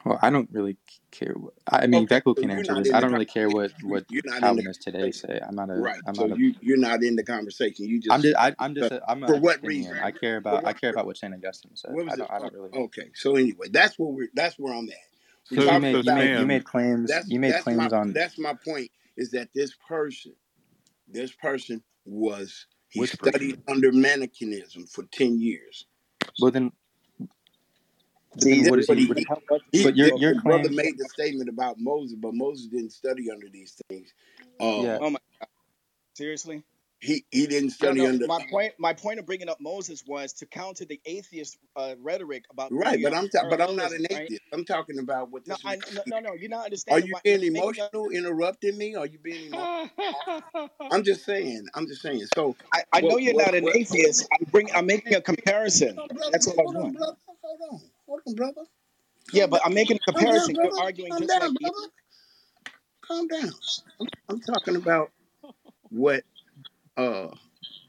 Well, 0.09 0.19
I 0.23 0.31
don't 0.31 0.49
really 0.51 0.79
care. 1.11 1.35
What, 1.35 1.53
I 1.71 1.87
mean, 1.87 2.05
Okay, 2.05 2.21
Beckel 2.21 2.35
so 2.35 2.41
can 2.41 2.51
answer 2.51 2.75
this. 2.75 2.95
I 2.95 3.01
don't 3.01 3.13
really 3.13 3.27
care 3.27 3.49
what 3.51 3.73
what 3.83 4.07
You're 4.09 4.23
not 4.25 4.37
in 4.37 4.41
the 4.41 4.47
Calvinists 4.47 4.85
today 4.85 5.11
say. 5.11 5.39
I'm 5.47 5.55
not 5.55 5.69
a. 5.69 5.75
Right. 5.75 6.01
I'm 6.07 6.15
So 6.15 6.27
not 6.27 6.37
a. 6.39 6.41
you 6.41 6.55
you're 6.63 6.79
not 6.79 7.03
in 7.03 7.17
the 7.17 7.23
conversation. 7.23 7.87
You 7.87 8.01
just 8.01 8.15
I'm 8.15 8.23
just. 8.23 8.37
I, 8.37 8.55
I'm 8.59 8.73
uh, 8.73 8.75
just. 8.75 8.93
A, 8.93 9.03
I'm 9.07 9.21
for 9.27 9.39
what 9.39 9.63
reason? 9.63 9.93
Augustinian. 9.93 10.05
I 10.05 10.11
care 10.13 10.37
about. 10.39 10.67
I 10.67 10.73
care 10.73 10.91
about 10.91 11.05
what 11.05 11.19
Saint 11.19 11.35
Augustine 11.35 11.73
said. 11.75 11.93
What 11.93 12.11
I 12.11 12.17
don't. 12.17 12.31
I 12.31 12.39
don't 12.39 12.55
really. 12.55 12.71
okay. 12.87 13.11
So 13.15 13.37
anyway, 13.37 13.69
that's 13.71 13.99
where 13.99 14.09
we're 14.09 14.29
that's 14.35 14.59
where 14.59 14.73
I'm 14.73 14.89
at. 14.89 14.97
So 15.45 15.57
you 15.57 15.81
made. 15.81 16.05
You 16.05 16.15
made. 16.15 16.39
You 16.41 16.47
made 16.47 16.65
claims. 16.65 17.11
that's 17.11 17.29
You 17.29 17.39
made 17.39 17.53
that's 17.53 17.67
my 17.67 17.75
claims 17.75 17.93
on. 17.93 18.13
that's 18.15 18.39
my 18.39 18.55
point 18.55 18.91
is 19.19 19.31
that 19.33 19.51
this 19.55 19.75
person 19.87 20.33
this 21.07 21.33
person 21.33 21.83
was 22.07 22.67
he 22.89 23.01
Which 23.01 23.13
studied 23.13 23.61
under 23.69 23.93
Manichaeism 23.93 24.87
for 24.87 25.05
ten 25.13 25.39
years. 25.39 25.87
Well 26.41 26.51
then, 26.51 26.73
See, 28.41 28.63
what 28.63 28.79
is 28.81 28.89
he? 28.89 28.97
he, 28.99 29.07
What, 29.07 29.19
he, 29.19 29.27
he 29.73 29.79
he 29.79 29.85
but 29.85 29.97
your 29.97 30.13
your 30.17 30.35
the 30.35 30.43
brother 30.43 30.71
claim, 30.71 30.71
made 30.71 30.99
the 30.99 31.07
statement 31.07 31.49
about 31.49 31.77
Moses, 31.79 32.17
but 32.21 32.35
Moses 32.35 32.67
didn't 32.69 32.93
study 32.93 33.31
under 33.31 33.49
these 33.49 33.81
things. 33.89 34.13
Uh, 34.61 34.85
yeah. 34.85 34.99
Oh 35.01 35.11
my 35.11 35.19
God! 35.41 35.49
Seriously? 36.17 36.65
he 37.01 37.25
he 37.31 37.47
didn't 37.47 37.71
study 37.71 38.01
no. 38.01 38.09
under 38.09 38.27
My 38.27 38.41
point, 38.51 38.75
my 38.79 38.93
point 38.95 39.21
of 39.21 39.27
bringing 39.27 39.49
up 39.49 39.61
Moses 39.61 40.05
was 40.07 40.33
to 40.35 40.47
counter 40.47 40.85
the 40.85 41.01
atheist 41.07 41.59
uh, 41.77 41.95
rhetoric 42.01 42.45
about 42.51 42.73
right, 42.73 43.03
but 43.03 43.15
I'm 43.15 43.29
ta- 43.29 43.45
but 43.49 43.61
I'm 43.61 43.77
not 43.77 43.93
parallelism, 43.93 44.01
an 44.01 44.07
right? 44.11 44.25
atheist. 44.25 44.43
I'm 44.53 44.65
talking 44.65 44.99
about 45.01 45.31
what 45.31 45.45
No, 45.47 45.55
this 45.55 45.65
I 45.65 45.77
no 45.93 46.03
no 46.09 46.21
no. 46.21 46.35
You're 46.35 46.51
not 46.51 46.65
understanding. 46.67 47.05
Are 47.05 47.07
you 47.07 47.15
My, 47.15 47.21
being 47.25 47.43
you're 47.43 47.55
emotional, 47.55 48.11
interrupting 48.11 48.79
me? 48.79 48.97
Are 48.97 49.07
you 49.07 49.19
being? 49.19 49.53
I'm 50.91 51.05
just 51.05 51.25
saying. 51.25 51.67
I'm 51.75 51.87
just 51.87 52.03
saying. 52.03 52.27
So 52.35 52.57
I, 52.73 52.83
I 52.93 53.01
know 53.03 53.19
you're 53.19 53.35
what 53.35 53.47
not 53.47 53.55
an 53.55 53.65
what? 53.65 53.75
atheist. 53.75 54.29
I'm 54.33 54.47
bring. 54.51 54.71
I'm 54.75 54.87
making 54.87 55.15
a 55.15 55.21
comparison. 55.23 55.97
Hold 55.97 56.11
on, 56.11 56.17
brother. 56.17 56.33
That's 56.33 56.49
all 56.49 56.61
I 56.61 56.65
Hold 56.65 56.77
on, 56.77 56.83
want. 56.83 56.95
brother. 56.95 57.17
Hold 57.43 57.61
on. 57.73 57.81
Hold 58.09 58.23
on, 58.27 58.35
brother. 58.37 58.63
Yeah, 59.33 59.47
but. 59.47 59.63
I'm 59.65 59.75
making 59.75 59.99
a 59.99 60.01
Calm 60.13 60.25
down, 60.25 60.25
comparison. 60.27 60.57
You're 60.57 60.73
arguing 60.79 61.13
Calm 61.13 61.23
just 61.23 61.31
down, 61.31 61.41
like 61.41 61.55
the 61.55 61.61
brother. 61.61 61.89
Calm 63.07 63.29
down. 63.29 63.53
I'm, 64.01 64.09
I'm 64.29 64.41
talking 64.41 64.77
about 64.77 65.11
what 65.91 66.25
uh 66.97 67.29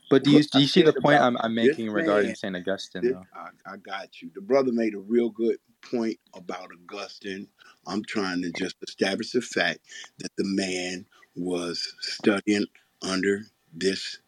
But 0.09 0.23
do 0.23 0.31
you 0.31 0.43
do 0.43 0.59
you 0.61 0.67
see 0.67 0.81
the 0.81 0.93
point 0.93 1.21
I'm 1.21 1.37
I'm 1.37 1.55
this 1.55 1.77
making 1.77 1.91
regarding. 1.91 2.35
Saint 2.35 2.55
Augustine 2.55 3.03
This 3.03 3.13
though? 3.13 3.27
I, 3.35 3.73
I 3.73 3.77
got 3.77 4.21
you. 4.21 4.31
The 4.35 4.41
brother 4.41 4.71
made 4.71 4.95
a 4.95 4.99
real 4.99 5.29
good 5.29 5.57
point 5.91 6.17
about 6.35 6.69
Augustine. 6.73 7.47
I'm 7.87 8.03
trying 8.05 8.41
to 8.43 8.51
just 8.51 8.75
establish 8.87 9.31
the 9.31 9.41
fact 9.41 9.79
that 10.19 10.31
the 10.37 10.45
man 10.45 11.05
was 11.35 11.95
studying 12.01 12.65
under 13.01 13.43
this 13.73 14.19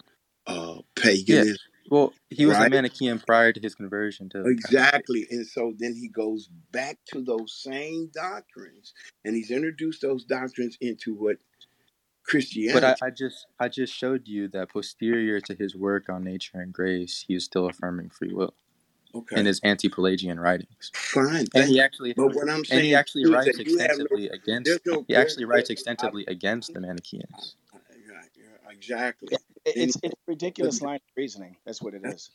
uh 0.48 0.78
Yeah. 1.28 1.44
Well, 1.92 2.14
he 2.30 2.46
was 2.46 2.56
a 2.56 2.62
right? 2.62 2.72
Manichaean 2.72 3.20
prior 3.20 3.52
to 3.52 3.60
his 3.60 3.76
conversion 3.76 4.30
to 4.30 4.38
the 4.38 4.44
Catholic 4.56 4.62
faith. 4.64 4.72
Exactly. 4.72 5.28
And 5.30 5.46
so 5.46 5.74
then 5.78 5.94
he 5.94 6.08
goes 6.08 6.48
back 6.72 6.98
to 7.08 7.22
those 7.22 7.54
same 7.54 8.10
doctrines 8.14 8.94
and 9.26 9.36
he's 9.36 9.52
introduced 9.52 10.02
those 10.02 10.24
doctrines 10.24 10.78
into 10.80 11.14
what 11.14 11.36
Christianity. 12.24 12.80
But 12.80 13.04
I, 13.04 13.08
I 13.08 13.10
just 13.10 13.46
I 13.60 13.68
just 13.68 13.94
showed 13.94 14.26
you 14.26 14.48
that 14.50 14.70
posterior 14.70 15.42
to 15.42 15.54
his 15.54 15.76
work 15.76 16.08
on 16.08 16.24
nature 16.24 16.62
and 16.62 16.72
grace, 16.72 17.26
he 17.28 17.36
is 17.36 17.44
still 17.44 17.68
affirming 17.68 18.10
free 18.10 18.34
will 18.34 18.54
Okay. 19.14 19.42
in 19.42 19.46
his 19.46 19.60
anti-Pelagian 19.62 20.40
writings. 20.40 20.90
Fine. 20.96 21.48
And 21.54 21.68
he 21.68 21.82
actually 21.82 22.14
But 22.14 22.34
what 22.34 22.50
I'm 22.50 22.64
saying 22.64 22.86
he 22.86 22.96
actually 22.96 23.26
writes 23.26 23.58
have 23.58 23.68
no 23.68 23.74
extensively 23.74 24.30
against 24.30 24.80
no 24.86 25.04
he 25.10 25.16
actually 25.16 25.44
writes 25.44 25.70
I, 25.70 25.74
extensively 25.74 26.24
against 26.28 26.74
the 26.74 26.80
Manichaeans. 26.80 27.58
exactly. 28.70 29.36
It, 29.66 29.76
Then 29.76 29.84
it's 29.84 29.96
he 29.96 30.02
it's 30.04 30.16
ridiculous 30.28 30.82
line 30.82 30.96
of 30.96 31.02
reasoning. 31.18 31.58
That's 31.66 31.82
what 31.82 31.94
it 31.94 32.02
is. 32.06 32.32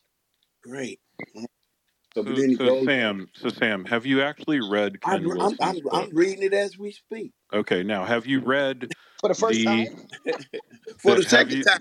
great. 0.63 1.01
So 2.15 2.23
So, 2.25 2.35
then 2.35 2.55
so 2.55 2.67
goes 2.67 2.85
Sam, 2.85 3.29
so 3.35 3.49
Sam, 3.51 3.85
have 3.87 4.07
you 4.07 4.23
actually 4.23 4.61
read 4.61 5.01
I'm 5.05 5.21
Ken 5.21 5.29
I'm 5.41 5.57
I'm, 5.61 5.77
book? 5.83 5.93
I'm 5.93 6.15
reading 6.15 6.43
it 6.45 6.55
as 6.55 6.79
we 6.79 6.93
speak. 6.93 7.33
Okay, 7.53 7.83
now 7.83 8.05
have 8.05 8.27
you 8.27 8.41
read 8.41 8.89
For 9.21 9.29
the 9.29 9.35
first 9.35 9.61
the 9.61 9.65
time? 9.65 9.89
For 10.99 11.17
the 11.17 11.23
the 11.23 11.29
have 11.31 11.51
second 11.51 11.59
you 11.59 11.65
time. 11.65 11.81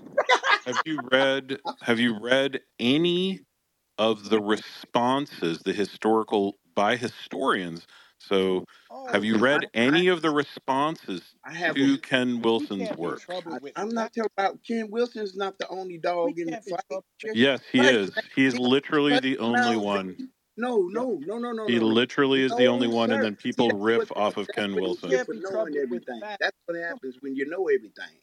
have 0.66 0.78
you 0.84 1.08
read 1.12 1.58
have 1.82 2.00
you 2.00 2.18
read 2.20 2.60
any 2.80 3.40
of 3.98 4.30
the 4.30 4.40
responses, 4.40 5.60
the 5.64 5.72
historical 5.72 6.58
by 6.74 6.96
historians? 6.96 7.86
So 8.28 8.64
have 9.06 9.24
Oh, 9.24 9.24
you 9.24 9.38
read 9.38 9.66
I 9.88 10.00
any 10.00 10.08
of 10.08 10.22
the 10.22 10.30
responses 10.30 11.22
I 11.44 11.54
have 11.54 11.80
a 11.80 11.80
to 11.80 11.98
Ken 11.98 12.42
Wilson's 12.42 12.88
can't 12.88 13.00
be 13.02 13.08
in 13.08 13.16
work? 13.16 13.22
I, 13.50 13.58
I'm 13.76 13.90
not 13.94 14.12
talking 14.14 14.30
about 14.38 14.60
Ken 14.66 14.90
Wilson's 14.90 15.36
not 15.36 15.58
the 15.58 15.68
only 15.68 15.98
dog 15.98 16.38
in 16.38 16.50
the 16.50 16.56
can't 16.56 16.64
be 16.64 16.72
in 16.72 16.78
fight. 16.80 17.02
Yes, 17.32 17.62
he 17.72 17.86
right. 17.86 17.88
is. 17.88 18.10
Let 18.16 18.26
He 18.34 18.46
is 18.46 18.58
literally 18.58 19.18
the 19.18 19.38
only 19.38 19.76
one. 19.76 20.18
No, 20.56 20.78
no, 20.88 21.18
no, 21.24 21.38
no, 21.38 21.52
no, 21.52 21.68
He 21.68 21.78
no, 21.78 21.80
no. 21.80 21.94
literally 21.94 22.42
is 22.42 22.56
the 22.56 22.68
only 22.68 22.88
No, 22.88 22.94
one, 22.94 23.12
and 23.12 23.22
then 23.22 23.36
people 23.36 23.70
that's 23.70 23.80
riff 23.80 24.12
off 24.16 24.36
of 24.36 24.50
Ken 24.52 24.72
what 24.74 24.84
you 24.88 24.96
Wilson. 25.00 25.10
get 25.10 25.26
for 25.26 25.34
knowing 25.34 25.74
troubled 25.74 25.90
with 25.90 26.04
everything. 26.04 26.20
that. 26.20 26.38
That's 26.40 26.56
what 26.66 26.78
happens 26.78 27.16
when 27.22 27.36
you 27.36 27.46
know 27.48 27.68
everything. 27.68 28.18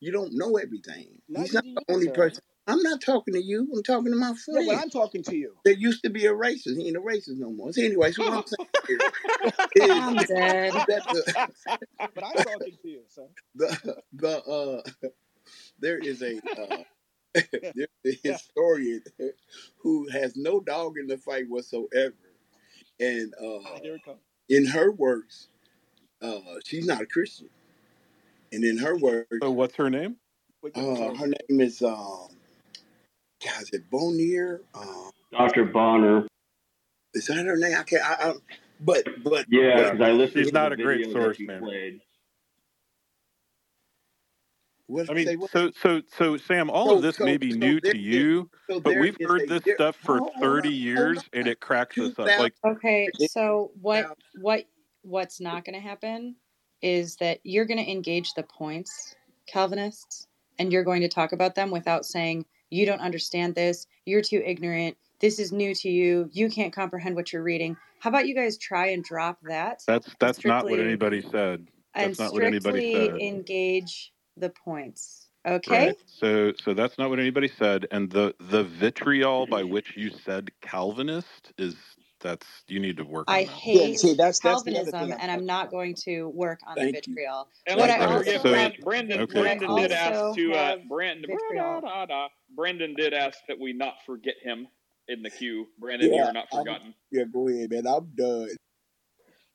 You 0.00 0.12
don't 0.12 0.32
know 0.34 0.56
everything. 0.58 1.20
He's 1.28 1.54
not 1.54 1.64
the 1.88 1.94
only 1.94 2.08
person. 2.10 2.42
I'm 2.68 2.82
not 2.82 3.00
talking 3.00 3.34
to 3.34 3.42
you. 3.42 3.68
I'm 3.74 3.82
talking 3.82 4.12
to 4.12 4.16
my 4.18 4.28
Yeah, 4.28 4.34
but 4.52 4.52
friend. 4.64 4.70
I'm 4.82 4.90
talking 4.90 5.22
to 5.24 5.36
you. 5.36 5.54
There 5.64 5.74
used 5.74 6.02
to 6.04 6.10
be 6.10 6.26
a 6.26 6.32
racist. 6.32 6.76
He 6.78 6.86
ain't 6.88 6.96
a 6.96 7.00
racist 7.00 7.38
no 7.38 7.50
more. 7.50 7.72
So 7.72 7.82
anyway, 7.82 8.12
so 8.12 8.22
what 8.22 8.34
I'm 8.34 8.44
saying 8.46 8.68
here 8.88 9.00
is 9.74 9.96
I'm 9.96 10.16
dead. 10.18 10.74
that 10.88 11.04
the 11.10 11.46
but 12.14 12.24
I'm 12.24 12.32
talking 12.42 12.76
to 12.82 12.88
you, 12.88 13.02
sir. 13.08 13.26
the 13.54 13.96
the 14.12 14.42
uh 14.44 14.82
there 15.80 15.98
is 15.98 16.22
a 16.22 16.36
uh 16.60 16.82
there's 17.74 17.88
a 18.06 18.18
historian 18.22 19.02
who 19.82 20.08
has 20.10 20.36
no 20.36 20.60
dog 20.60 20.98
in 20.98 21.06
the 21.06 21.18
fight 21.18 21.48
whatsoever. 21.48 22.14
And 23.00 23.34
uh 23.34 23.78
Here 23.82 23.96
it 23.96 24.04
comes. 24.04 24.18
in 24.48 24.66
her 24.66 24.90
works, 24.92 25.48
uh 26.22 26.40
she's 26.64 26.86
not 26.86 27.00
a 27.02 27.06
Christian. 27.06 27.48
And 28.52 28.64
in 28.64 28.78
her 28.78 28.96
works, 28.96 29.28
So 29.42 29.50
what's 29.50 29.76
her 29.76 29.90
name? 29.90 30.16
Uh 30.74 31.14
her 31.14 31.26
name 31.28 31.60
is 31.60 31.82
um 31.82 32.28
God, 33.44 33.62
is 33.62 33.70
it 33.72 33.90
Bonnier? 33.90 34.62
Um 34.74 35.10
Dr. 35.32 35.64
Bonner. 35.66 36.26
is 37.14 37.26
that 37.26 37.46
her 37.46 37.56
name? 37.56 37.76
I 37.78 37.82
can't 37.84 38.04
I, 38.04 38.30
I 38.30 38.34
but 38.80 39.04
but 39.24 39.46
Yeah, 39.48 39.74
but 39.76 39.92
because 39.92 40.00
I 40.06 40.12
listened 40.12 40.44
She's 40.44 40.46
to 40.46 40.50
the 40.52 40.54
not 40.54 40.72
a 40.72 40.76
great 40.76 41.12
source, 41.12 41.38
you 41.38 41.46
man. 41.48 41.60
played. 41.60 42.00
what 44.86 45.10
I 45.10 45.14
mean, 45.14 45.26
so 45.52 45.70
so 45.82 46.02
so 46.16 46.36
Sam, 46.36 46.70
all 46.70 46.90
so 46.90 46.96
of 46.96 47.02
this 47.02 47.16
so 47.16 47.24
may 47.24 47.36
be 47.36 47.50
so 47.52 47.56
new 47.58 47.80
there 47.82 47.92
to 47.92 47.98
you, 47.98 48.50
so 48.70 48.80
but 48.80 48.94
we've 48.96 49.18
heard 49.24 49.48
this 49.48 49.62
there 49.64 49.76
stuff 49.76 49.96
for 49.96 50.20
hold, 50.20 50.32
hold 50.36 50.40
30 50.40 50.68
on, 50.68 50.74
hold 50.74 50.84
years, 50.84 51.24
and 51.32 51.48
it 51.48 51.60
cracks 51.60 52.00
us 52.00 52.18
up. 52.18 52.26
Like, 52.38 52.54
Okay, 52.66 53.08
so 53.18 53.70
what 53.80 54.06
what 54.34 54.64
what's 55.02 55.40
not 55.40 55.64
going 55.64 55.74
to 55.74 55.86
happen 55.86 56.36
is 56.82 57.16
that 57.16 57.40
you're 57.44 57.66
going 57.66 57.84
to 57.84 57.90
engage 57.90 58.34
the 58.34 58.42
points, 58.44 59.14
Calvinists, 59.46 60.26
and 60.58 60.72
you're 60.72 60.84
going 60.84 61.02
to 61.02 61.08
talk 61.08 61.32
about 61.32 61.54
them 61.54 61.70
without 61.70 62.06
saying 62.06 62.44
you 62.70 62.86
don't 62.86 63.00
understand 63.00 63.54
this, 63.54 63.86
you're 64.04 64.22
too 64.22 64.42
ignorant, 64.44 64.96
this 65.20 65.38
is 65.38 65.52
new 65.52 65.74
to 65.74 65.88
you, 65.88 66.28
you 66.32 66.48
can't 66.48 66.72
comprehend 66.72 67.16
what 67.16 67.32
you're 67.32 67.42
reading. 67.42 67.76
How 68.00 68.10
about 68.10 68.26
you 68.26 68.34
guys 68.34 68.56
try 68.58 68.88
and 68.88 69.02
drop 69.02 69.38
that 69.42 69.82
that's 69.86 70.06
and 70.06 70.16
that's 70.18 70.44
not 70.44 70.64
what 70.64 70.78
anybody 70.80 71.22
said. 71.22 71.66
and 71.94 72.10
That's 72.10 72.18
not 72.18 72.32
what 72.32 72.44
anybody 72.44 72.90
strictly 72.90 73.18
said. 73.18 73.20
engage 73.20 74.12
the 74.36 74.50
points. 74.50 75.28
Okay? 75.46 75.86
Right. 75.88 75.96
So 76.06 76.52
so 76.62 76.74
that's 76.74 76.98
not 76.98 77.10
what 77.10 77.18
anybody 77.18 77.48
said. 77.48 77.86
And 77.90 78.10
the 78.10 78.34
the 78.38 78.64
vitriol 78.64 79.46
by 79.46 79.62
which 79.64 79.96
you 79.96 80.10
said 80.10 80.50
Calvinist 80.60 81.52
is 81.58 81.74
that's 82.20 82.46
you 82.68 82.80
need 82.80 82.96
to 82.98 83.04
work 83.04 83.26
I 83.28 83.40
on 83.40 83.46
that. 83.46 83.52
Yeah, 83.66 83.80
hate 83.80 83.98
see, 83.98 84.14
that's 84.14 84.38
that's 84.40 84.62
Calvinism 84.62 85.10
thing 85.10 85.18
and 85.20 85.30
I'm 85.30 85.46
not 85.46 85.70
going 85.70 85.94
to 86.04 86.28
work 86.28 86.60
on 86.66 86.74
the 86.76 86.82
thank 86.82 87.06
you. 87.06 87.14
vitriol. 87.14 87.48
And 87.66 87.78
What 87.78 87.90
let's 87.90 88.02
I 88.02 88.06
not 88.06 88.18
forget, 88.18 88.34
also 88.36 88.48
So 88.48 88.52
Brand, 88.52 88.74
Brandon. 88.82 89.20
okay. 89.20 89.34
what 89.34 89.42
Brandon 89.44 89.76
did 89.76 89.92
ask 89.92 90.36
to 90.36 90.52
uh, 90.52 90.56
have 90.56 90.88
Brandon. 90.88 91.30
Brandon 92.56 92.94
did 92.94 93.14
ask 93.14 93.38
that 93.48 93.58
we 93.58 93.72
not 93.72 93.94
forget 94.06 94.34
him 94.42 94.68
in 95.08 95.22
the 95.22 95.30
queue. 95.30 95.66
Brandon, 95.78 96.12
you're 96.12 96.32
not 96.32 96.48
I'm 96.52 96.60
forgotten. 96.60 96.94
yeah, 97.10 97.24
go 97.32 97.48
ahead, 97.48 97.70
man. 97.70 97.86
I'm 97.86 98.10
done. 98.16 98.48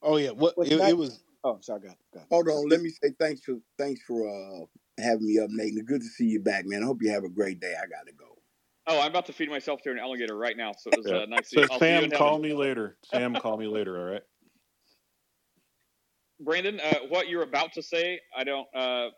Oh 0.02 0.18
yeah, 0.18 0.31
what 0.31 0.53
it, 0.57 0.73
it 0.73 0.98
was. 0.98 1.23
Oh, 1.44 1.57
sorry, 1.61 1.81
go 1.81 1.88
ahead. 1.88 2.27
Hold 2.30 2.48
on, 2.49 2.69
let 2.69 2.81
me 2.81 2.90
say 2.90 3.11
thanks 3.19 3.41
for 3.41 3.56
thanks 3.77 4.02
for 4.03 4.27
uh 4.27 4.65
having 5.02 5.26
me 5.26 5.40
up, 5.40 5.49
Nate. 5.49 5.73
Good 5.85 6.02
to 6.02 6.07
see 6.07 6.26
you 6.26 6.40
back, 6.40 6.65
man. 6.65 6.84
I 6.84 6.85
hope 6.85 7.02
you 7.02 7.11
have 7.11 7.23
a 7.23 7.30
great 7.30 7.60
day. 7.60 7.73
I 7.77 7.88
gotta 7.88 8.14
go. 8.18 8.32
Oh, 8.85 8.99
I'm 8.99 9.11
about 9.11 9.26
to 9.27 9.34
feed 9.34 9.49
myself 9.49 9.81
to 9.84 9.91
an 9.91 9.99
alligator 9.99 10.35
right 10.35 10.57
now, 10.57 10.73
so 10.77 10.91
it 10.91 10.97
was 10.97 11.07
Yeah. 11.07 11.19
uh, 11.19 11.26
nice. 11.26 11.49
To 11.51 11.68
So. 11.68 11.73
I'll 11.73 11.80
see 11.80 11.85
Sam, 11.85 12.11
call 12.11 12.39
me 12.39 12.53
later. 12.53 12.97
Sam, 13.03 13.35
call 13.35 13.57
me 13.57 13.68
later. 13.68 13.97
All 13.97 14.14
right. 14.14 14.23
Brandon, 16.39 16.80
uh, 16.81 16.99
what 17.07 17.30
you're 17.30 17.43
about 17.43 17.73
to 17.73 17.81
say, 17.81 18.19
I 18.35 18.43
don't. 18.43 18.68
Uh, 18.76 19.10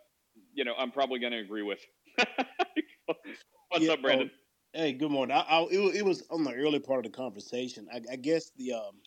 you 0.53 0.65
know, 0.65 0.73
I'm 0.77 0.91
probably 0.91 1.19
going 1.19 1.31
to 1.31 1.39
agree 1.39 1.63
with. 1.63 1.79
What's 3.69 3.85
Yeah. 3.85 3.93
up, 3.93 4.01
Brandon? 4.01 4.29
Oh, 4.75 4.79
hey, 4.79 4.93
good 4.93 5.09
morning. 5.09 5.35
I, 5.35 5.41
I, 5.41 5.63
it, 5.71 5.95
it 5.95 6.05
was 6.05 6.23
on 6.29 6.43
the 6.43 6.53
early 6.53 6.79
part 6.79 7.05
of 7.05 7.11
the 7.11 7.17
conversation. 7.17 7.87
I, 7.91 8.01
I 8.11 8.15
guess 8.17 8.51
the 8.57 8.73
um, 8.73 8.99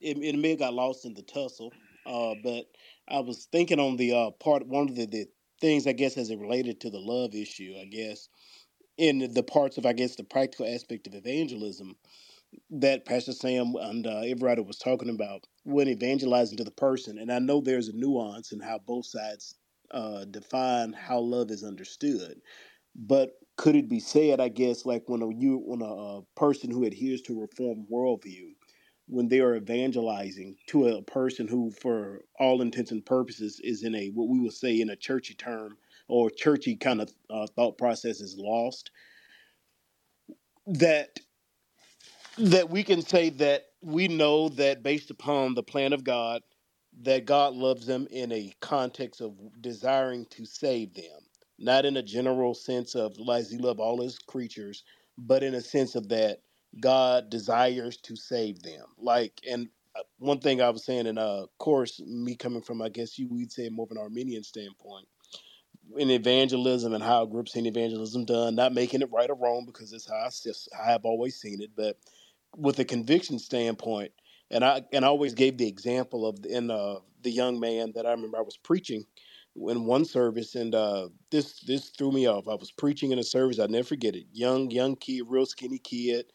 it, 0.00 0.16
it 0.18 0.36
may 0.36 0.50
have 0.50 0.58
got 0.58 0.74
lost 0.74 1.04
in 1.04 1.14
the 1.14 1.22
tussle. 1.22 1.72
Uh, 2.04 2.34
but 2.42 2.64
I 3.08 3.20
was 3.20 3.46
thinking 3.52 3.78
on 3.78 3.96
the 3.96 4.12
uh 4.12 4.30
part 4.32 4.66
one 4.66 4.88
of 4.88 4.96
the, 4.96 5.06
the 5.06 5.26
things 5.60 5.86
I 5.86 5.92
guess 5.92 6.16
as 6.16 6.30
it 6.30 6.40
related 6.40 6.80
to 6.80 6.90
the 6.90 6.98
love 6.98 7.34
issue. 7.34 7.74
I 7.80 7.84
guess 7.84 8.28
in 8.98 9.32
the 9.34 9.42
parts 9.42 9.78
of 9.78 9.86
I 9.86 9.92
guess 9.94 10.16
the 10.16 10.24
practical 10.24 10.66
aspect 10.66 11.06
of 11.06 11.14
evangelism 11.14 11.96
that 12.70 13.04
Pastor 13.06 13.32
Sam 13.32 13.74
and 13.80 14.06
uh, 14.06 14.20
everybody 14.20 14.62
was 14.62 14.78
talking 14.78 15.10
about 15.10 15.46
when 15.64 15.88
evangelizing 15.88 16.58
to 16.58 16.64
the 16.64 16.70
person. 16.72 17.18
And 17.18 17.32
I 17.32 17.38
know 17.38 17.60
there's 17.60 17.88
a 17.88 17.94
nuance 17.96 18.52
in 18.52 18.60
how 18.60 18.80
both 18.86 19.06
sides 19.06 19.56
uh, 19.92 20.24
define 20.26 20.92
how 20.92 21.20
love 21.20 21.50
is 21.50 21.64
understood. 21.64 22.40
But 22.96 23.32
could 23.56 23.76
it 23.76 23.88
be 23.88 24.00
said, 24.00 24.40
I 24.40 24.48
guess, 24.48 24.86
like 24.86 25.04
when 25.08 25.22
a 25.22 25.28
you 25.34 25.58
when 25.64 25.82
a, 25.82 26.18
uh 26.18 26.20
person 26.36 26.70
who 26.70 26.84
adheres 26.84 27.22
to 27.22 27.38
a 27.38 27.42
reformed 27.42 27.86
worldview, 27.92 28.54
when 29.08 29.28
they 29.28 29.40
are 29.40 29.56
evangelizing 29.56 30.56
to 30.68 30.88
a 30.88 31.02
person 31.02 31.48
who, 31.48 31.70
for 31.70 32.22
all 32.40 32.62
intents 32.62 32.90
and 32.92 33.04
purposes, 33.06 33.60
is 33.64 33.82
in 33.84 33.94
a 33.94 34.08
what 34.10 34.28
we 34.28 34.40
would 34.40 34.52
say 34.54 34.80
in 34.80 34.90
a 34.90 34.96
churchy 34.96 35.34
term, 35.34 35.78
or 36.08 36.30
churchy 36.30 36.76
kind 36.76 37.00
of 37.00 37.12
uh, 37.30 37.46
thought 37.54 37.78
process 37.78 38.20
is 38.20 38.36
lost. 38.38 38.90
That 40.66 41.18
that 42.38 42.70
we 42.70 42.82
can 42.82 43.02
say 43.02 43.30
that 43.30 43.66
we 43.82 44.08
know 44.08 44.48
that 44.50 44.82
based 44.82 45.10
upon 45.10 45.54
the 45.54 45.62
plan 45.62 45.92
of 45.92 46.04
God, 46.04 46.42
that 47.02 47.26
God 47.26 47.54
loves 47.54 47.86
them 47.86 48.06
in 48.10 48.32
a 48.32 48.52
context 48.60 49.20
of 49.20 49.34
desiring 49.60 50.26
to 50.30 50.44
save 50.44 50.94
them, 50.94 51.20
not 51.58 51.84
in 51.84 51.96
a 51.96 52.02
general 52.02 52.54
sense 52.54 52.94
of 52.94 53.18
like 53.18 53.48
he 53.48 53.58
love 53.58 53.80
all 53.80 54.00
his 54.00 54.18
creatures, 54.18 54.84
but 55.18 55.42
in 55.42 55.54
a 55.54 55.60
sense 55.60 55.94
of 55.94 56.08
that 56.08 56.40
God 56.80 57.28
desires 57.28 57.96
to 57.98 58.16
save 58.16 58.62
them. 58.62 58.84
Like, 58.98 59.40
and 59.48 59.68
uh, 59.94 60.02
one 60.18 60.38
thing 60.38 60.62
I 60.62 60.70
was 60.70 60.84
saying, 60.84 61.06
in 61.06 61.18
a 61.18 61.44
course, 61.58 62.00
me 62.00 62.34
coming 62.34 62.62
from, 62.62 62.80
I 62.80 62.88
guess 62.88 63.18
you 63.18 63.28
would 63.28 63.52
say 63.52 63.68
more 63.68 63.84
of 63.84 63.90
an 63.90 63.98
Arminian 63.98 64.42
standpoint 64.42 65.06
in 65.96 66.10
evangelism 66.10 66.94
and 66.94 67.02
how 67.02 67.26
groups 67.26 67.52
seen 67.52 67.66
evangelism 67.66 68.24
done, 68.24 68.54
not 68.54 68.72
making 68.72 69.02
it 69.02 69.10
right 69.12 69.30
or 69.30 69.36
wrong 69.36 69.64
because 69.66 69.92
it's 69.92 70.08
how 70.08 70.16
I, 70.16 70.30
how 70.76 70.82
I 70.82 70.92
have 70.92 71.04
always 71.04 71.36
seen 71.36 71.60
it, 71.60 71.70
but 71.76 71.98
with 72.56 72.78
a 72.78 72.84
conviction 72.84 73.38
standpoint, 73.38 74.12
and 74.50 74.64
I 74.64 74.82
and 74.92 75.04
I 75.04 75.08
always 75.08 75.34
gave 75.34 75.56
the 75.56 75.68
example 75.68 76.26
of 76.26 76.44
in 76.44 76.70
uh, 76.70 76.96
the 77.22 77.30
young 77.30 77.58
man 77.58 77.92
that 77.94 78.06
I 78.06 78.10
remember 78.10 78.38
I 78.38 78.42
was 78.42 78.56
preaching 78.56 79.04
in 79.56 79.84
one 79.84 80.04
service, 80.04 80.54
and 80.54 80.74
uh, 80.74 81.08
this 81.30 81.60
this 81.60 81.90
threw 81.90 82.12
me 82.12 82.26
off. 82.26 82.48
I 82.48 82.54
was 82.54 82.70
preaching 82.70 83.12
in 83.12 83.18
a 83.18 83.24
service, 83.24 83.58
I 83.58 83.66
never 83.66 83.88
forget 83.88 84.14
it. 84.14 84.26
Young 84.32 84.70
young 84.70 84.96
kid, 84.96 85.22
real 85.26 85.46
skinny 85.46 85.78
kid, 85.78 86.26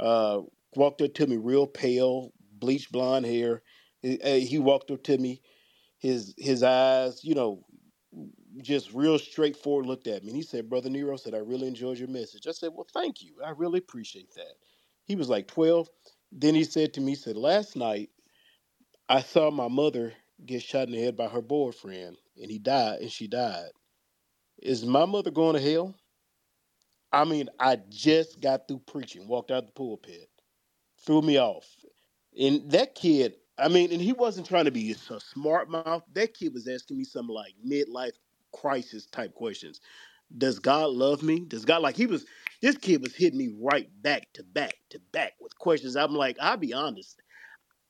uh, 0.00 0.40
walked 0.74 1.02
up 1.02 1.14
to 1.14 1.26
me, 1.26 1.36
real 1.36 1.66
pale, 1.66 2.32
bleached 2.52 2.92
blonde 2.92 3.26
hair. 3.26 3.62
He, 4.00 4.20
uh, 4.20 4.36
he 4.36 4.58
walked 4.58 4.90
up 4.90 5.02
to 5.04 5.18
me, 5.18 5.42
his 5.98 6.34
his 6.38 6.62
eyes, 6.62 7.22
you 7.24 7.34
know, 7.34 7.64
just 8.62 8.92
real 8.92 9.18
straightforward 9.18 9.86
looked 9.86 10.06
at 10.06 10.22
me. 10.22 10.30
And 10.30 10.36
he 10.36 10.42
said, 10.42 10.68
Brother 10.68 10.90
Nero 10.90 11.16
said, 11.16 11.34
I 11.34 11.38
really 11.38 11.68
enjoyed 11.68 11.98
your 11.98 12.08
message. 12.08 12.46
I 12.46 12.52
said, 12.52 12.70
Well, 12.74 12.86
thank 12.92 13.22
you. 13.22 13.34
I 13.44 13.50
really 13.50 13.78
appreciate 13.78 14.34
that. 14.34 14.54
He 15.04 15.16
was 15.16 15.28
like 15.28 15.48
12. 15.48 15.88
Then 16.32 16.54
he 16.54 16.64
said 16.64 16.94
to 16.94 17.00
me, 17.00 17.12
he 17.12 17.16
said, 17.16 17.36
Last 17.36 17.76
night 17.76 18.10
I 19.08 19.20
saw 19.22 19.50
my 19.50 19.68
mother 19.68 20.12
get 20.44 20.62
shot 20.62 20.88
in 20.88 20.92
the 20.92 21.02
head 21.02 21.16
by 21.16 21.28
her 21.28 21.42
boyfriend 21.42 22.16
and 22.40 22.50
he 22.50 22.58
died 22.58 23.00
and 23.00 23.10
she 23.10 23.28
died. 23.28 23.70
Is 24.62 24.84
my 24.84 25.04
mother 25.04 25.30
going 25.30 25.54
to 25.54 25.72
hell? 25.72 25.94
I 27.12 27.24
mean, 27.24 27.48
I 27.60 27.76
just 27.88 28.40
got 28.40 28.68
through 28.68 28.80
preaching, 28.80 29.28
walked 29.28 29.50
out 29.50 29.66
the 29.66 29.72
pulpit, 29.72 30.28
threw 31.04 31.22
me 31.22 31.38
off. 31.38 31.66
And 32.38 32.70
that 32.72 32.94
kid, 32.94 33.34
I 33.58 33.68
mean, 33.68 33.92
and 33.92 34.02
he 34.02 34.12
wasn't 34.12 34.46
trying 34.46 34.66
to 34.66 34.70
be 34.70 34.90
a 34.92 35.20
smart 35.20 35.70
mouth. 35.70 36.02
That 36.12 36.34
kid 36.34 36.52
was 36.52 36.68
asking 36.68 36.98
me 36.98 37.04
some 37.04 37.28
like 37.28 37.54
midlife 37.66 38.12
crisis 38.60 39.06
type 39.06 39.34
questions. 39.34 39.80
Does 40.36 40.58
God 40.58 40.90
love 40.90 41.22
me? 41.22 41.44
Does 41.46 41.64
God 41.64 41.82
like 41.82 41.96
he 41.96 42.06
was 42.06 42.26
this 42.62 42.76
kid 42.76 43.02
was 43.02 43.14
hitting 43.14 43.38
me 43.38 43.54
right 43.60 43.88
back 44.02 44.32
to 44.34 44.42
back 44.42 44.74
to 44.90 45.00
back 45.12 45.34
with 45.40 45.56
questions. 45.58 45.96
I'm 45.96 46.14
like, 46.14 46.36
I'll 46.40 46.56
be 46.56 46.72
honest. 46.72 47.20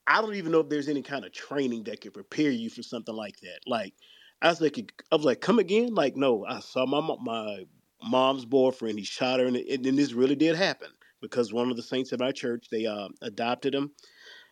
I 0.06 0.20
don't 0.20 0.34
even 0.34 0.52
know 0.52 0.60
if 0.60 0.68
there's 0.68 0.88
any 0.88 1.02
kind 1.02 1.24
of 1.24 1.32
training 1.32 1.84
that 1.84 2.00
could 2.00 2.14
prepare 2.14 2.50
you 2.50 2.70
for 2.70 2.82
something 2.82 3.14
like 3.14 3.40
that. 3.40 3.60
Like, 3.66 3.94
I 4.42 4.50
was 4.50 4.60
like, 4.60 4.92
I 5.10 5.16
was 5.16 5.24
like, 5.24 5.40
come 5.40 5.58
again? 5.58 5.94
Like, 5.94 6.16
no, 6.16 6.44
I 6.46 6.60
saw 6.60 6.86
my 6.86 7.00
my 7.22 7.64
mom's 8.02 8.44
boyfriend. 8.44 8.98
He 8.98 9.04
shot 9.04 9.40
her, 9.40 9.46
and, 9.46 9.56
this 9.56 10.12
really 10.12 10.36
did 10.36 10.56
happen 10.56 10.90
because 11.20 11.52
one 11.52 11.70
of 11.70 11.76
the 11.76 11.82
saints 11.82 12.12
of 12.12 12.22
our 12.22 12.32
church 12.32 12.66
they 12.70 12.86
uh, 12.86 13.08
adopted 13.22 13.74
him. 13.74 13.92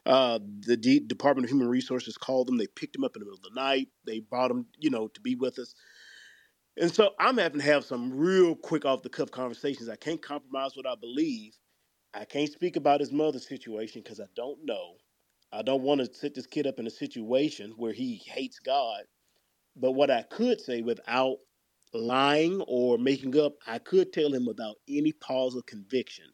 Uh, 0.07 0.39
the 0.61 0.77
D- 0.77 1.01
Department 1.01 1.45
of 1.45 1.51
Human 1.51 1.69
Resources 1.69 2.19
called 2.19 2.47
them. 2.47 2.59
They 2.59 2.67
picked 2.67 2.97
him 2.97 3.05
up 3.05 3.17
in 3.17 3.21
the 3.21 3.27
middle 3.27 3.39
of 3.39 3.55
the 3.55 3.59
night. 3.61 3.89
They 4.07 4.21
brought 4.21 4.51
him, 4.51 4.67
you 4.79 4.91
know, 4.91 5.09
to 5.09 5.21
be 5.21 5.35
with 5.35 5.59
us. 5.59 5.75
And 6.77 6.93
so 6.93 7.13
I'm 7.21 7.39
having 7.39 7.61
to 7.61 7.67
have 7.67 7.85
some 7.85 8.17
real 8.17 8.57
quick 8.57 8.85
off 8.85 9.03
the 9.03 9.09
cuff 9.11 9.31
conversations. 9.31 9.89
I 9.89 9.97
can't 9.97 10.23
compromise 10.23 10.77
what 10.77 10.87
I 10.87 10.97
believe. 10.97 11.57
I 12.15 12.25
can't 12.25 12.51
speak 12.51 12.77
about 12.77 13.01
his 13.01 13.13
mother's 13.13 13.47
situation 13.49 14.03
because 14.03 14.21
I 14.21 14.27
don't 14.37 14.65
know. 14.65 14.97
I 15.53 15.63
don't 15.63 15.83
want 15.83 16.01
to 16.01 16.13
set 16.15 16.35
this 16.35 16.47
kid 16.47 16.67
up 16.67 16.81
in 16.81 16.87
a 16.87 16.91
situation 16.91 17.75
where 17.77 17.93
he 17.93 18.23
hates 18.27 18.59
God. 18.59 19.05
But 19.77 19.93
what 19.93 20.11
I 20.11 20.23
could 20.23 20.61
say 20.61 20.83
without 20.83 21.39
lying 21.93 22.61
or 22.67 22.99
making 22.99 23.39
up, 23.39 23.55
I 23.67 23.79
could 23.79 24.13
tell 24.13 24.33
him 24.35 24.47
without 24.47 24.77
any 24.89 25.13
pause 25.13 25.55
of 25.55 25.67
conviction. 25.67 26.27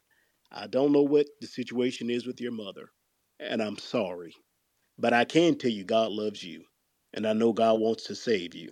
I 0.51 0.67
don't 0.67 0.91
know 0.91 1.03
what 1.03 1.27
the 1.39 1.47
situation 1.47 2.09
is 2.09 2.25
with 2.27 2.41
your 2.41 2.51
mother, 2.51 2.91
and 3.39 3.61
I'm 3.61 3.77
sorry. 3.77 4.35
But 4.97 5.13
I 5.13 5.25
can 5.25 5.57
tell 5.57 5.71
you 5.71 5.83
God 5.83 6.11
loves 6.11 6.43
you, 6.43 6.65
and 7.13 7.27
I 7.27 7.33
know 7.33 7.53
God 7.53 7.79
wants 7.79 8.05
to 8.05 8.15
save 8.15 8.55
you. 8.55 8.71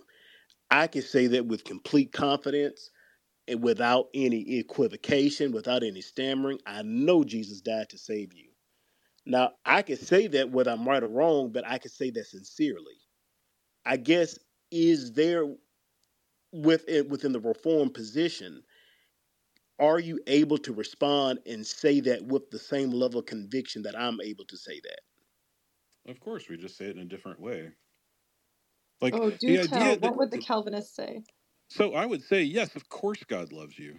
I 0.70 0.86
can 0.86 1.02
say 1.02 1.26
that 1.28 1.46
with 1.46 1.64
complete 1.64 2.12
confidence 2.12 2.90
and 3.48 3.62
without 3.62 4.06
any 4.14 4.58
equivocation, 4.58 5.52
without 5.52 5.82
any 5.82 6.00
stammering. 6.00 6.60
I 6.66 6.82
know 6.82 7.24
Jesus 7.24 7.60
died 7.60 7.88
to 7.90 7.98
save 7.98 8.32
you. 8.32 8.50
Now, 9.26 9.52
I 9.64 9.82
can 9.82 9.96
say 9.96 10.28
that 10.28 10.50
whether 10.50 10.70
I'm 10.70 10.88
right 10.88 11.02
or 11.02 11.08
wrong, 11.08 11.50
but 11.52 11.66
I 11.66 11.78
can 11.78 11.90
say 11.90 12.10
that 12.10 12.26
sincerely. 12.26 12.94
I 13.84 13.96
guess 13.96 14.38
is 14.70 15.12
there 15.12 15.44
within 16.52 17.08
within 17.08 17.32
the 17.32 17.40
reform 17.40 17.90
position, 17.90 18.62
are 19.78 19.98
you 19.98 20.20
able 20.26 20.58
to 20.58 20.72
respond 20.72 21.40
and 21.46 21.66
say 21.66 22.00
that 22.00 22.24
with 22.24 22.50
the 22.50 22.58
same 22.58 22.90
level 22.90 23.20
of 23.20 23.26
conviction 23.26 23.82
that 23.82 23.98
I'm 23.98 24.20
able 24.20 24.44
to 24.46 24.56
say 24.56 24.80
that? 24.84 26.10
Of 26.10 26.20
course, 26.20 26.48
we 26.48 26.56
just 26.56 26.76
say 26.76 26.86
it 26.86 26.96
in 26.96 27.02
a 27.02 27.04
different 27.04 27.40
way. 27.40 27.70
Like 29.02 29.20
Oh, 29.20 29.30
the 29.30 29.32
do 29.32 29.58
idea 29.58 29.58
tell. 29.58 29.98
that 29.98 30.00
What 30.00 30.16
would 30.18 30.30
the 30.32 30.38
Calvinists 30.38 30.94
say? 30.96 31.24
so 31.70 31.94
I 31.94 32.06
would 32.06 32.22
say 32.24 32.42
yes, 32.42 32.76
of 32.76 32.88
course 32.88 33.24
God 33.24 33.52
loves 33.52 33.78
you. 33.78 33.98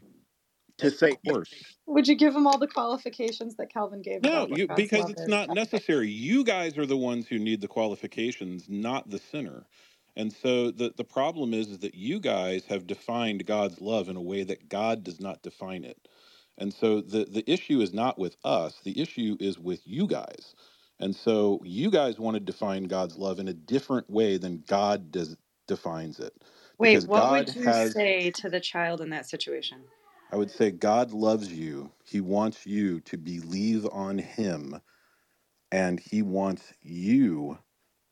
To 0.80 0.92
Of 0.92 0.92
say 0.92 1.20
course. 1.26 1.76
Would 1.88 2.08
you 2.08 2.16
give 2.16 2.34
them 2.34 2.48
all 2.48 2.60
the 2.60 2.68
qualifications 2.68 3.56
that 3.58 3.72
Calvin 3.74 4.02
gave 4.02 4.22
No, 4.22 4.48
you, 4.48 4.68
because 4.68 5.10
it's 5.10 5.28
is? 5.28 5.28
not 5.28 5.52
necessary. 5.52 6.10
You 6.10 6.44
guys 6.44 6.78
are 6.78 6.88
the 6.88 6.98
ones 6.98 7.28
who 7.28 7.38
need 7.40 7.62
the 7.62 7.68
qualifications, 7.68 8.68
not 8.70 9.12
the 9.12 9.20
sinner. 9.20 9.68
And 10.16 10.34
so 10.34 10.72
the, 10.72 10.92
the 10.96 11.04
problem 11.04 11.54
is, 11.54 11.70
is 11.70 11.80
that 11.80 11.96
you 11.96 12.20
guys 12.20 12.66
have 12.66 12.88
defined 12.88 13.46
God's 13.46 13.80
love 13.80 14.10
in 14.10 14.16
a 14.18 14.22
way 14.22 14.44
that 14.44 14.70
God 14.70 15.04
does 15.04 15.20
not 15.20 15.44
define 15.44 15.84
it. 15.86 16.08
And 16.58 16.74
so 16.74 17.02
the, 17.02 17.26
the 17.26 17.50
issue 17.52 17.80
is 17.82 17.94
not 17.94 18.18
with 18.18 18.38
us, 18.44 18.82
the 18.82 19.00
issue 19.00 19.38
is 19.40 19.60
with 19.60 19.88
you 19.88 20.08
guys. 20.08 20.56
And 21.02 21.16
so 21.16 21.62
you 21.64 21.92
guys 21.92 22.20
want 22.20 22.36
to 22.36 22.42
define 22.42 22.86
God's 22.86 23.18
love 23.18 23.40
in 23.40 23.50
a 23.50 23.54
different 23.56 24.10
way 24.10 24.38
than 24.38 24.64
God 24.68 25.12
does 25.12 25.38
defines 25.68 26.20
it. 26.20 26.34
Wait, 26.80 26.94
Because 26.94 27.08
what 27.08 27.30
God 27.30 27.30
would 27.30 27.56
you 27.56 27.74
has 27.74 27.94
say 27.94 28.32
to 28.32 28.50
the 28.50 28.60
child 28.62 29.02
in 29.02 29.10
that 29.12 29.28
situation? 29.30 29.84
I 30.32 30.38
would 30.38 30.52
say 30.52 30.72
God 30.72 31.14
loves 31.14 31.52
you. 31.54 31.92
He 32.06 32.22
wants 32.22 32.66
you 32.68 33.02
to 33.02 33.18
believe 33.18 33.88
on 33.92 34.20
Him, 34.20 34.82
and 35.72 36.00
He 36.00 36.22
wants 36.24 36.74
you 36.82 37.60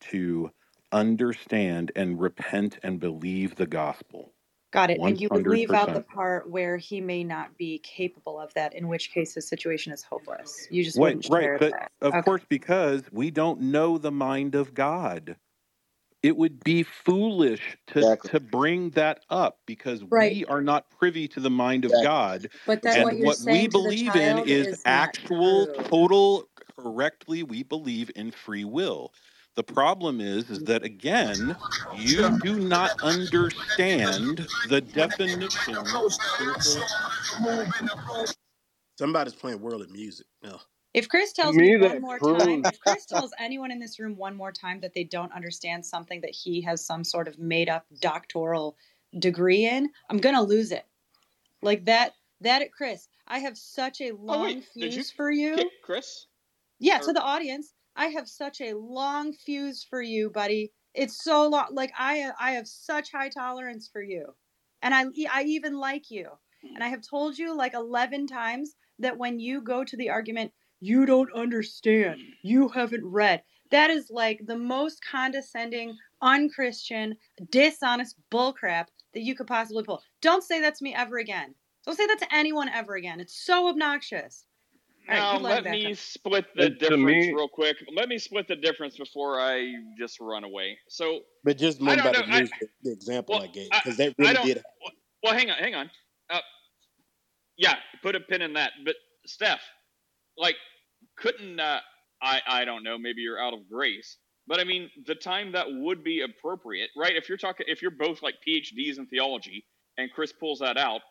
to 0.02 0.52
understand 0.92 1.92
and 1.96 2.20
repent 2.20 2.80
and 2.84 3.00
believe 3.00 3.56
the 3.56 3.68
gospel. 3.68 4.34
Got 4.72 4.92
it. 4.92 5.02
And 5.04 5.20
you 5.20 5.30
would 5.34 5.48
leave 5.48 5.74
out 5.74 5.94
the 5.94 6.02
part 6.02 6.50
where 6.50 6.78
he 6.78 7.02
may 7.02 7.24
not 7.24 7.58
be 7.58 7.80
capable 7.80 8.40
of 8.40 8.54
that, 8.54 8.76
in 8.76 8.88
which 8.88 9.12
case 9.12 9.34
his 9.34 9.48
situation 9.48 9.94
is 9.94 10.04
hopeless. 10.04 10.68
You 10.70 10.84
just 10.84 11.02
Wait, 11.02 11.02
wouldn't 11.02 11.26
right, 11.26 11.52
share 11.52 11.60
but 11.60 11.70
that. 11.72 11.92
of 12.02 12.18
Okay. 12.18 12.22
course, 12.22 12.44
because 12.50 13.04
we 13.12 13.32
don't 13.32 13.62
know 13.62 13.98
the 13.98 14.12
mind 14.12 14.56
of 14.56 14.74
God. 14.74 15.38
It 16.24 16.38
would 16.38 16.64
be 16.64 16.84
foolish 16.84 17.78
to, 17.88 18.04
Exactly. 18.04 18.32
to 18.32 18.40
bring 18.42 18.92
that 18.92 19.22
up 19.30 19.60
because 19.66 20.04
Right. 20.12 20.32
we 20.32 20.46
are 20.46 20.62
not 20.62 20.90
privy 20.92 21.28
to 21.30 21.40
the 21.40 21.50
mind 21.50 21.86
of 21.86 21.92
Exactly. 21.92 22.00
God. 22.00 22.50
But 22.66 22.84
then 22.84 22.94
And 22.96 23.04
what 23.04 23.18
what 23.20 23.40
we 23.42 23.68
saying 23.68 23.72
to 23.72 23.82
the 23.84 23.92
believe 23.92 24.16
in 24.16 24.40
is 24.40 24.74
is 24.74 24.84
actual, 24.86 25.68
true. 25.68 25.76
total, 25.90 26.50
correctly, 26.78 27.44
we 27.44 27.64
believe 27.64 28.12
in 28.16 28.32
free 28.32 28.66
will. 28.66 29.14
The 29.60 29.74
problem 29.74 30.22
is, 30.22 30.50
is 30.50 30.60
that 30.60 30.84
again, 30.84 31.58
you 31.98 32.40
do 32.40 32.62
not 32.62 33.04
understand 33.04 34.48
the 34.70 34.80
definition. 34.80 35.76
Somebody's 38.98 39.34
playing 39.34 39.60
worldly 39.60 39.88
music. 39.92 40.28
No. 40.42 40.60
If 40.94 41.10
Chris 41.10 41.34
tells 41.34 41.58
me 41.58 41.76
me, 41.76 41.78
one 41.78 41.90
that 41.90 42.00
more 42.02 42.20
time, 42.20 42.64
if 42.64 42.80
Chris 42.80 43.06
tells 43.06 43.34
anyone 43.38 43.70
in 43.70 43.80
this 43.80 44.00
room 44.00 44.16
one 44.16 44.34
more 44.34 44.54
time 44.54 44.80
that 44.80 44.94
they 44.94 45.04
don't 45.04 45.34
understand 45.34 45.86
something 45.86 46.22
that 46.22 46.32
he 46.34 46.62
has 46.62 46.86
some 46.86 47.04
sort 47.04 47.28
of 47.28 47.38
made 47.38 47.68
up 47.68 47.86
doctoral 48.00 48.78
degree 49.20 49.66
in, 49.66 49.90
I'm 50.10 50.20
gonna 50.20 50.42
lose 50.42 50.72
it. 50.72 50.86
Like 51.62 51.84
that 51.84 52.14
that 52.40 52.72
Chris, 52.72 53.10
I 53.28 53.40
have 53.40 53.58
such 53.58 54.00
a 54.00 54.12
Oh 54.12 54.20
long 54.22 54.44
wait, 54.44 54.64
did 54.74 54.84
you 54.86 54.92
fuse 54.92 55.12
for 55.12 55.30
you. 55.30 55.70
Chris? 55.84 56.28
Yeah, 56.80 57.00
Or 57.00 57.08
to 57.08 57.12
the 57.12 57.22
audience, 57.22 57.74
I 58.00 58.08
have 58.08 58.30
such 58.30 58.62
a 58.62 58.76
long 58.76 59.34
fuse 59.34 59.84
for 59.84 60.02
you, 60.02 60.30
buddy. 60.30 60.72
It's 60.94 61.22
so 61.22 61.50
long. 61.50 61.68
Like 61.74 61.92
I, 62.00 62.22
uh, 62.22 62.32
I 62.40 62.52
have 62.52 62.66
such 62.66 63.12
high 63.12 63.28
tolerance 63.28 63.90
for 63.92 64.02
you, 64.02 64.36
and 64.82 64.96
I, 64.96 65.04
I 65.30 65.44
even 65.44 65.78
like 65.78 66.10
you. 66.10 66.30
And 66.74 66.82
I 66.82 66.88
have 66.88 67.02
told 67.02 67.38
you 67.38 67.54
like 67.54 67.74
eleven 67.74 68.26
times 68.26 68.76
that 69.00 69.18
when 69.18 69.38
you 69.38 69.62
go 69.62 69.84
to 69.84 69.98
the 69.98 70.10
argument, 70.10 70.54
you 70.80 71.06
don't 71.06 71.34
understand, 71.34 72.22
you 72.42 72.70
haven't 72.70 73.06
read. 73.06 73.44
That 73.70 73.90
is 73.90 74.10
like 74.10 74.46
the 74.46 74.58
most 74.58 75.04
condescending, 75.04 75.98
unchristian, 76.22 77.18
dishonest 77.52 78.16
bullcrap 78.32 78.86
that 79.14 79.24
you 79.24 79.36
could 79.36 79.48
possibly 79.48 79.84
pull. 79.84 80.02
Don't 80.22 80.44
say 80.44 80.62
that 80.62 80.76
to 80.76 80.84
me 80.86 80.96
ever 80.96 81.18
again. 81.18 81.54
Don't 81.86 81.98
say 81.98 82.08
that 82.08 82.20
to 82.20 82.34
anyone 82.34 82.70
ever 82.70 82.96
again. 82.96 83.20
It's 83.20 83.46
so 83.46 83.68
obnoxious. 83.68 84.46
All 85.10 85.16
right, 85.16 85.30
Now 85.32 85.34
you 85.34 85.40
let 85.40 85.58
him 85.58 85.64
let 85.64 85.64
back 85.66 85.74
me 85.74 85.92
up. 85.92 85.98
split 85.98 86.46
the 86.56 86.66
And 86.66 86.80
to 86.80 86.90
difference 86.90 87.02
me, 87.02 87.34
real 87.34 87.48
quick. 87.50 87.78
Let 87.94 88.10
me 88.10 88.18
split 88.20 88.48
the 88.48 88.56
difference 88.56 88.98
before 88.98 89.40
I 89.40 89.74
just 89.98 90.20
run 90.20 90.44
away. 90.44 90.78
So 90.88 91.22
But 91.44 91.58
just 91.58 91.82
I 91.86 91.96
remember 91.96 92.12
don't 92.12 92.16
about 92.16 92.28
know. 92.30 92.36
the 92.36 92.44
I 92.46 92.50
the, 92.60 92.68
the 92.84 92.92
example 92.92 93.36
well, 93.36 93.44
I 93.44 93.48
gave, 93.48 93.70
because 93.72 93.98
that 93.98 94.16
I 94.22 94.22
really 94.22 94.34
don't. 94.34 94.46
did. 94.46 94.64
Well, 95.24 95.34
hang 95.34 95.50
on, 95.52 95.58
hang 95.58 95.76
on. 95.76 95.92
Uh, 96.30 96.40
yeah, 97.58 97.76
put 98.02 98.16
a 98.16 98.20
pin 98.20 98.42
in 98.42 98.54
that. 98.54 98.72
But 98.86 98.96
Steph, 99.26 99.62
like, 100.38 100.56
couldn't 101.18 101.60
uh, 101.60 101.80
I? 102.22 102.42
I 102.48 102.66
don't 102.66 102.84
know. 102.84 102.98
Maybe 102.98 103.22
you're 103.22 103.40
out 103.42 103.54
of 103.54 103.70
grace. 103.70 104.18
But 104.48 104.60
I 104.60 104.64
mean, 104.64 104.90
the 105.06 105.16
time 105.16 105.52
that 105.54 105.68
would 105.70 106.04
be 106.04 106.22
appropriate, 106.22 106.90
right? 106.98 107.16
If 107.16 107.30
you're 107.30 107.38
talking, 107.38 107.66
if 107.70 107.82
you're 107.82 107.92
both 107.92 108.22
like 108.24 108.36
PhDs 108.48 108.98
in 108.98 109.08
theology, 109.08 109.66
and 109.98 110.12
Chris 110.12 110.32
pulls 110.34 110.60
that 110.60 110.78
out, 110.78 111.02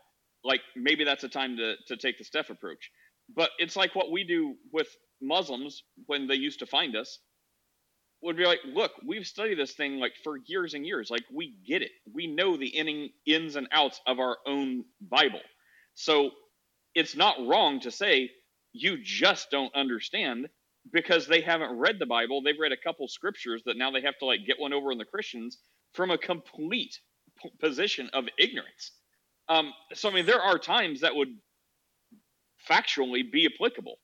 like 0.44 0.60
maybe 0.76 1.04
that's 1.04 1.24
a 1.24 1.28
time 1.28 1.56
to 1.56 1.76
to 1.86 1.96
take 1.96 2.18
the 2.18 2.24
Steph 2.24 2.50
approach. 2.50 2.90
But 3.34 3.50
it's 3.58 3.76
like 3.76 3.94
what 3.94 4.10
we 4.10 4.24
do 4.24 4.56
with 4.72 4.88
Muslims 5.20 5.82
when 6.06 6.26
they 6.26 6.34
used 6.36 6.60
to 6.60 6.66
find 6.66 6.96
us 6.96 7.20
would 8.22 8.36
be 8.36 8.46
like, 8.46 8.60
look, 8.64 8.92
we've 9.06 9.26
studied 9.26 9.58
this 9.58 9.74
thing 9.74 9.98
like 9.98 10.14
for 10.24 10.38
years 10.46 10.74
and 10.74 10.86
years. 10.86 11.10
Like 11.10 11.24
we 11.32 11.56
get 11.66 11.82
it. 11.82 11.92
We 12.12 12.26
know 12.26 12.56
the 12.56 12.68
inning, 12.68 13.10
ins 13.26 13.56
and 13.56 13.68
outs 13.72 14.00
of 14.06 14.18
our 14.18 14.38
own 14.46 14.84
Bible. 15.00 15.40
So 15.94 16.30
it's 16.94 17.16
not 17.16 17.46
wrong 17.46 17.80
to 17.80 17.90
say 17.90 18.30
you 18.72 18.98
just 19.02 19.50
don't 19.50 19.74
understand 19.74 20.48
because 20.92 21.26
they 21.26 21.40
haven't 21.42 21.78
read 21.78 21.98
the 21.98 22.06
Bible. 22.06 22.42
They've 22.42 22.58
read 22.58 22.72
a 22.72 22.76
couple 22.76 23.06
scriptures 23.08 23.62
that 23.66 23.76
now 23.76 23.90
they 23.90 24.02
have 24.02 24.18
to 24.18 24.26
like 24.26 24.46
get 24.46 24.58
one 24.60 24.72
over 24.72 24.90
on 24.90 24.98
the 24.98 25.04
Christians 25.04 25.58
from 25.94 26.10
a 26.10 26.18
complete 26.18 26.98
p- 27.42 27.50
position 27.60 28.10
of 28.14 28.24
ignorance. 28.38 28.92
Um, 29.48 29.72
so 29.94 30.10
I 30.10 30.14
mean, 30.14 30.26
there 30.26 30.42
are 30.42 30.58
times 30.58 31.00
that 31.02 31.14
would 31.14 31.28
factually 32.68 33.30
be 33.30 33.46
applicable, 33.52 33.98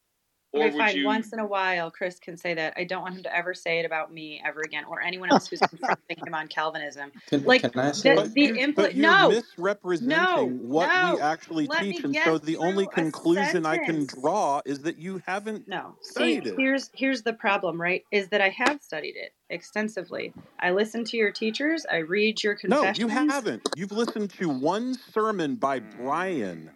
or 0.52 0.66
Okay, 0.66 0.76
would 0.76 0.94
you? 0.94 1.06
Once 1.06 1.32
in 1.32 1.40
a 1.40 1.46
while, 1.46 1.90
Chris 1.90 2.18
can 2.18 2.36
say 2.36 2.54
that. 2.54 2.74
I 2.76 2.84
don't 2.84 3.02
want 3.02 3.16
him 3.16 3.22
to 3.24 3.36
ever 3.36 3.54
say 3.54 3.80
it 3.80 3.84
about 3.84 4.12
me 4.12 4.40
ever 4.46 4.62
again, 4.62 4.84
or 4.88 5.02
anyone 5.02 5.30
else 5.30 5.48
who's 5.48 5.60
confronting 5.60 6.16
him 6.24 6.34
on 6.34 6.46
Calvinism. 6.46 7.10
Can, 7.26 7.44
Like 7.44 7.62
can 7.62 7.72
I 7.76 7.90
say 7.90 8.14
the 8.14 8.22
But 8.22 8.34
the 8.34 8.48
impl- 8.48 8.76
but 8.76 8.94
you're 8.94 9.02
No, 9.02 9.28
no, 9.28 9.28
misrepresenting 9.28 10.68
what 10.68 10.88
we 10.88 11.20
actually 11.20 11.66
Let 11.66 11.80
teach, 11.80 12.04
and 12.04 12.16
so 12.24 12.38
the 12.38 12.56
only 12.56 12.84
through 12.84 12.92
a 12.92 12.94
conclusion 12.94 13.66
I 13.66 13.78
can 13.78 14.06
draw 14.06 14.60
is 14.64 14.80
that 14.82 14.98
you 14.98 15.20
haven't 15.26 15.66
No. 15.66 15.96
See, 16.02 16.36
it. 16.36 16.54
here's 16.56 16.90
here's 16.94 17.22
the 17.22 17.32
problem, 17.32 17.80
right? 17.80 18.04
Is 18.12 18.28
that 18.28 18.40
I 18.40 18.50
have 18.50 18.80
studied 18.80 19.16
it 19.16 19.32
extensively. 19.50 20.32
I 20.60 20.70
listen 20.70 21.04
to 21.04 21.16
your 21.16 21.32
teachers. 21.32 21.84
I 21.90 21.98
read 21.98 22.42
your 22.42 22.56
No, 22.64 22.92
you 22.96 23.08
haven't. 23.08 23.62
You've 23.74 23.92
listened 23.92 24.30
to 24.38 24.48
one 24.48 24.94
sermon 24.94 25.56
by 25.56 25.80
hmm. 25.80 26.02
Brian. 26.02 26.70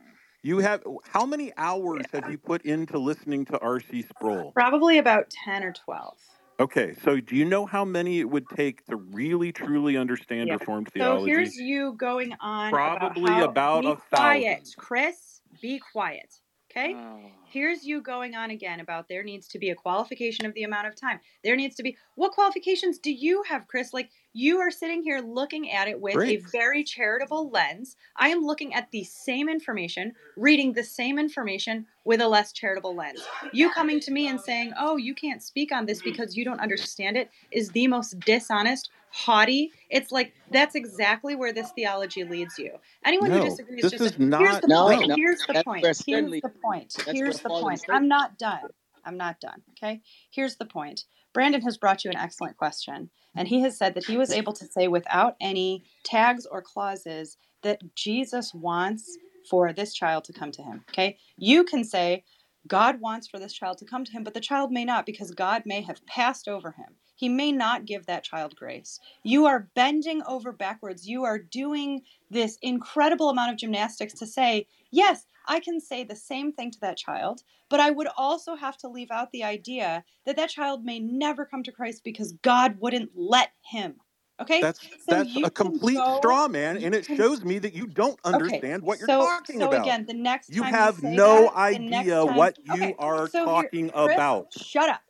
You 0.48 0.60
have 0.60 0.82
how 1.02 1.26
many 1.26 1.52
hours 1.58 2.06
have 2.10 2.30
you 2.30 2.38
put 2.38 2.62
into 2.62 2.98
listening 2.98 3.44
to 3.46 3.58
R.C. 3.58 4.00
Sproul? 4.00 4.50
Probably 4.52 4.96
about 4.96 5.28
ten 5.28 5.62
or 5.62 5.74
twelve. 5.74 6.16
Okay, 6.58 6.94
so 7.04 7.20
do 7.20 7.36
you 7.36 7.44
know 7.44 7.66
how 7.66 7.84
many 7.84 8.20
it 8.20 8.30
would 8.30 8.48
take 8.56 8.82
to 8.86 8.96
really 8.96 9.52
truly 9.52 9.98
understand 9.98 10.48
Yeah. 10.48 10.54
Reformed 10.54 10.90
theology? 10.90 11.20
So 11.20 11.26
here's 11.26 11.56
you 11.56 11.92
going 11.98 12.32
on 12.40 12.70
about 12.72 12.98
Probably 12.98 13.30
how. 13.30 13.44
about 13.44 13.82
Be 13.82 13.88
a 13.88 13.96
quiet, 13.96 14.58
thousand. 14.60 14.76
Chris. 14.78 15.40
Be 15.60 15.82
quiet. 15.92 16.34
Okay. 16.70 16.94
Oh. 16.96 17.20
Here's 17.44 17.84
you 17.84 18.00
going 18.00 18.34
on 18.34 18.50
again 18.50 18.80
about 18.80 19.06
there 19.08 19.22
needs 19.22 19.48
to 19.48 19.58
be 19.58 19.68
a 19.70 19.74
qualification 19.74 20.46
of 20.46 20.54
the 20.54 20.64
amount 20.64 20.86
of 20.86 20.94
time. 20.96 21.20
There 21.44 21.56
needs 21.56 21.74
to 21.76 21.82
be 21.82 21.96
what 22.14 22.32
qualifications 22.32 22.98
do 22.98 23.12
you 23.12 23.42
have, 23.48 23.66
Chris? 23.66 23.92
Like 23.92 24.10
you 24.38 24.60
are 24.60 24.70
sitting 24.70 25.02
here 25.02 25.18
looking 25.20 25.72
at 25.72 25.88
it 25.88 26.00
with 26.00 26.16
a 26.16 26.36
very 26.52 26.84
charitable 26.84 27.50
lens. 27.50 27.96
I 28.16 28.28
am 28.28 28.42
looking 28.42 28.72
at 28.72 28.88
the 28.92 29.02
same 29.02 29.48
information, 29.48 30.12
reading 30.36 30.72
the 30.72 30.84
same 30.84 31.18
information 31.18 31.86
with 32.04 32.20
a 32.20 32.28
less 32.28 32.52
charitable 32.52 32.94
lens. 32.94 33.20
You 33.52 33.68
coming 33.70 33.98
to 33.98 34.12
me 34.12 34.28
and 34.28 34.40
saying, 34.40 34.74
"Oh, 34.78 34.96
you 34.96 35.12
can't 35.12 35.42
speak 35.42 35.72
on 35.72 35.86
this 35.86 36.00
because 36.02 36.36
you 36.36 36.44
don't 36.44 36.60
understand 36.60 37.16
it," 37.16 37.30
is 37.50 37.70
the 37.70 37.88
most 37.88 38.20
dishonest, 38.20 38.90
haughty. 39.10 39.72
It's 39.90 40.12
like 40.12 40.32
that's 40.52 40.76
exactly 40.76 41.34
where 41.34 41.52
this 41.52 41.72
theology 41.72 42.22
leads 42.22 42.56
you. 42.60 42.78
Anyone 43.04 43.32
who 43.32 43.42
disagrees 43.42 43.82
this 43.82 43.92
just 43.92 44.04
is 44.04 44.12
here's 44.12 44.28
not. 44.28 44.62
the 44.62 44.68
No, 44.68 44.86
point. 44.86 45.00
No, 45.00 45.06
no, 45.08 45.14
Here's 45.16 45.44
the 45.46 45.64
point. 45.64 45.84
Here's 45.84 46.30
the 46.30 46.52
point. 46.62 46.96
Here's 47.08 47.40
the 47.40 47.48
point. 47.48 47.80
I'm 47.88 48.06
not 48.06 48.38
done. 48.38 48.60
I'm 49.04 49.16
not 49.16 49.40
done. 49.40 49.62
Okay. 49.72 50.00
Here's 50.30 50.56
the 50.56 50.66
point. 50.66 51.06
Brandon 51.38 51.62
has 51.62 51.78
brought 51.78 52.04
you 52.04 52.10
an 52.10 52.16
excellent 52.16 52.56
question, 52.56 53.10
and 53.36 53.46
he 53.46 53.60
has 53.60 53.78
said 53.78 53.94
that 53.94 54.06
he 54.06 54.16
was 54.16 54.32
able 54.32 54.52
to 54.54 54.66
say 54.66 54.88
without 54.88 55.36
any 55.40 55.84
tags 56.02 56.46
or 56.46 56.60
clauses 56.60 57.36
that 57.62 57.94
Jesus 57.94 58.52
wants 58.52 59.16
for 59.48 59.72
this 59.72 59.94
child 59.94 60.24
to 60.24 60.32
come 60.32 60.50
to 60.50 60.62
him. 60.64 60.84
Okay. 60.90 61.16
You 61.36 61.62
can 61.62 61.84
say, 61.84 62.24
God 62.66 63.00
wants 63.00 63.28
for 63.28 63.38
this 63.38 63.52
child 63.52 63.78
to 63.78 63.84
come 63.84 64.04
to 64.04 64.10
him, 64.10 64.24
but 64.24 64.34
the 64.34 64.40
child 64.40 64.72
may 64.72 64.84
not 64.84 65.06
because 65.06 65.30
God 65.30 65.62
may 65.64 65.80
have 65.82 66.04
passed 66.06 66.48
over 66.48 66.72
him. 66.72 66.96
He 67.14 67.28
may 67.28 67.52
not 67.52 67.84
give 67.84 68.06
that 68.06 68.24
child 68.24 68.56
grace. 68.56 68.98
You 69.22 69.46
are 69.46 69.68
bending 69.76 70.24
over 70.26 70.50
backwards. 70.50 71.06
You 71.06 71.22
are 71.22 71.38
doing 71.38 72.02
this 72.32 72.58
incredible 72.62 73.30
amount 73.30 73.52
of 73.52 73.58
gymnastics 73.58 74.14
to 74.14 74.26
say, 74.26 74.66
yes, 74.90 75.24
I 75.48 75.60
can 75.60 75.80
say 75.80 76.04
the 76.04 76.16
same 76.16 76.52
thing 76.52 76.70
to 76.72 76.80
that 76.80 76.98
child, 76.98 77.42
but 77.70 77.80
I 77.80 77.90
would 77.90 78.08
also 78.16 78.56
have 78.56 78.76
to 78.78 78.88
leave 78.88 79.10
out 79.10 79.32
the 79.32 79.44
idea 79.44 80.04
that 80.26 80.36
that 80.36 80.50
child 80.50 80.84
may 80.84 81.00
never 81.00 81.46
come 81.46 81.62
to 81.64 81.72
Christ 81.72 82.04
because 82.04 82.32
God 82.42 82.78
wouldn't 82.80 83.12
let 83.16 83.50
him. 83.64 83.96
Okay? 84.40 84.64
that's 84.64 84.80
So 84.98 85.10
that's 85.10 85.36
a 85.42 85.50
complete 85.50 85.96
go, 85.96 86.14
straw 86.16 86.48
man, 86.48 86.78
and 86.78 86.94
it 86.94 87.06
shows 87.06 87.44
me 87.44 87.58
that 87.60 87.74
you 87.74 87.86
don't 87.86 88.18
Okay, 88.34 88.60
understand 88.60 88.82
what 88.82 88.98
you're 88.98 89.08
so 89.08 89.20
talking 89.20 89.62
so 89.62 89.62
about. 89.62 89.78
again, 89.78 90.06
the 90.06 90.14
next 90.14 90.50
You 90.50 90.62
time 90.62 90.78
you 90.78 90.90
have 90.90 91.02
say 91.02 91.20
no 91.20 91.24
that, 91.24 91.54
idea 91.54 92.26
time, 92.26 92.26
what 92.26 92.58
you 92.64 92.94
okay. 92.94 92.96
are 92.98 93.28
So 93.28 93.40
talking 93.44 93.90
Chris, 93.96 94.16
about. 94.16 94.48
shut 94.50 94.88
up. 94.88 95.02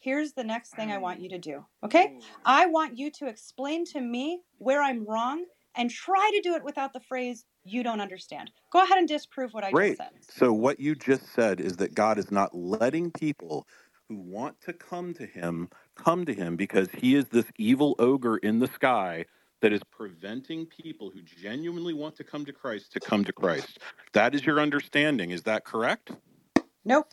Here's 0.00 0.32
the 0.34 0.44
next 0.44 0.74
thing 0.74 0.90
I 0.92 0.98
want 0.98 1.20
you 1.20 1.28
to 1.30 1.38
do. 1.38 1.66
Okay, 1.84 2.08
I 2.44 2.66
want 2.66 2.98
you 2.98 3.10
to 3.12 3.26
explain 3.28 3.84
to 3.86 4.00
me 4.00 4.42
where 4.58 4.82
I'm 4.82 5.06
wrong 5.06 5.46
and 5.76 5.90
try 5.90 6.30
to 6.34 6.40
do 6.42 6.54
it 6.54 6.64
without 6.64 6.92
the 6.92 7.00
phrase 7.00 7.44
"you 7.64 7.82
don't 7.82 8.00
understand." 8.00 8.52
Go 8.70 8.82
ahead 8.82 8.98
and 8.98 9.08
disprove 9.08 9.54
what 9.54 9.64
I 9.64 9.70
just 9.70 9.74
Great. 9.74 9.96
said. 9.96 10.10
So 10.22 10.52
what 10.52 10.80
you 10.80 10.94
just 10.94 11.26
said 11.32 11.60
is 11.60 11.76
that 11.78 11.94
God 11.94 12.18
is 12.18 12.30
not 12.30 12.54
letting 12.54 13.10
people 13.10 13.66
who 14.08 14.16
want 14.20 14.60
to 14.62 14.72
come 14.72 15.14
to 15.14 15.26
him 15.26 15.68
come 15.96 16.24
to 16.26 16.34
him 16.34 16.56
because 16.56 16.90
he 16.90 17.14
is 17.14 17.28
this 17.28 17.46
evil 17.58 17.96
ogre 17.98 18.36
in 18.38 18.58
the 18.60 18.66
sky 18.68 19.24
that 19.62 19.72
is 19.72 19.82
preventing 19.90 20.66
people 20.66 21.10
who 21.10 21.22
genuinely 21.22 21.94
want 21.94 22.16
to 22.16 22.24
come 22.24 22.44
to 22.44 22.52
Christ 22.52 22.92
to 22.92 23.00
come 23.00 23.24
to 23.24 23.32
Christ. 23.32 23.78
That 24.12 24.34
is 24.34 24.44
your 24.44 24.60
understanding. 24.60 25.30
Is 25.30 25.44
that 25.44 25.64
correct? 25.64 26.12
Nope. 26.84 27.08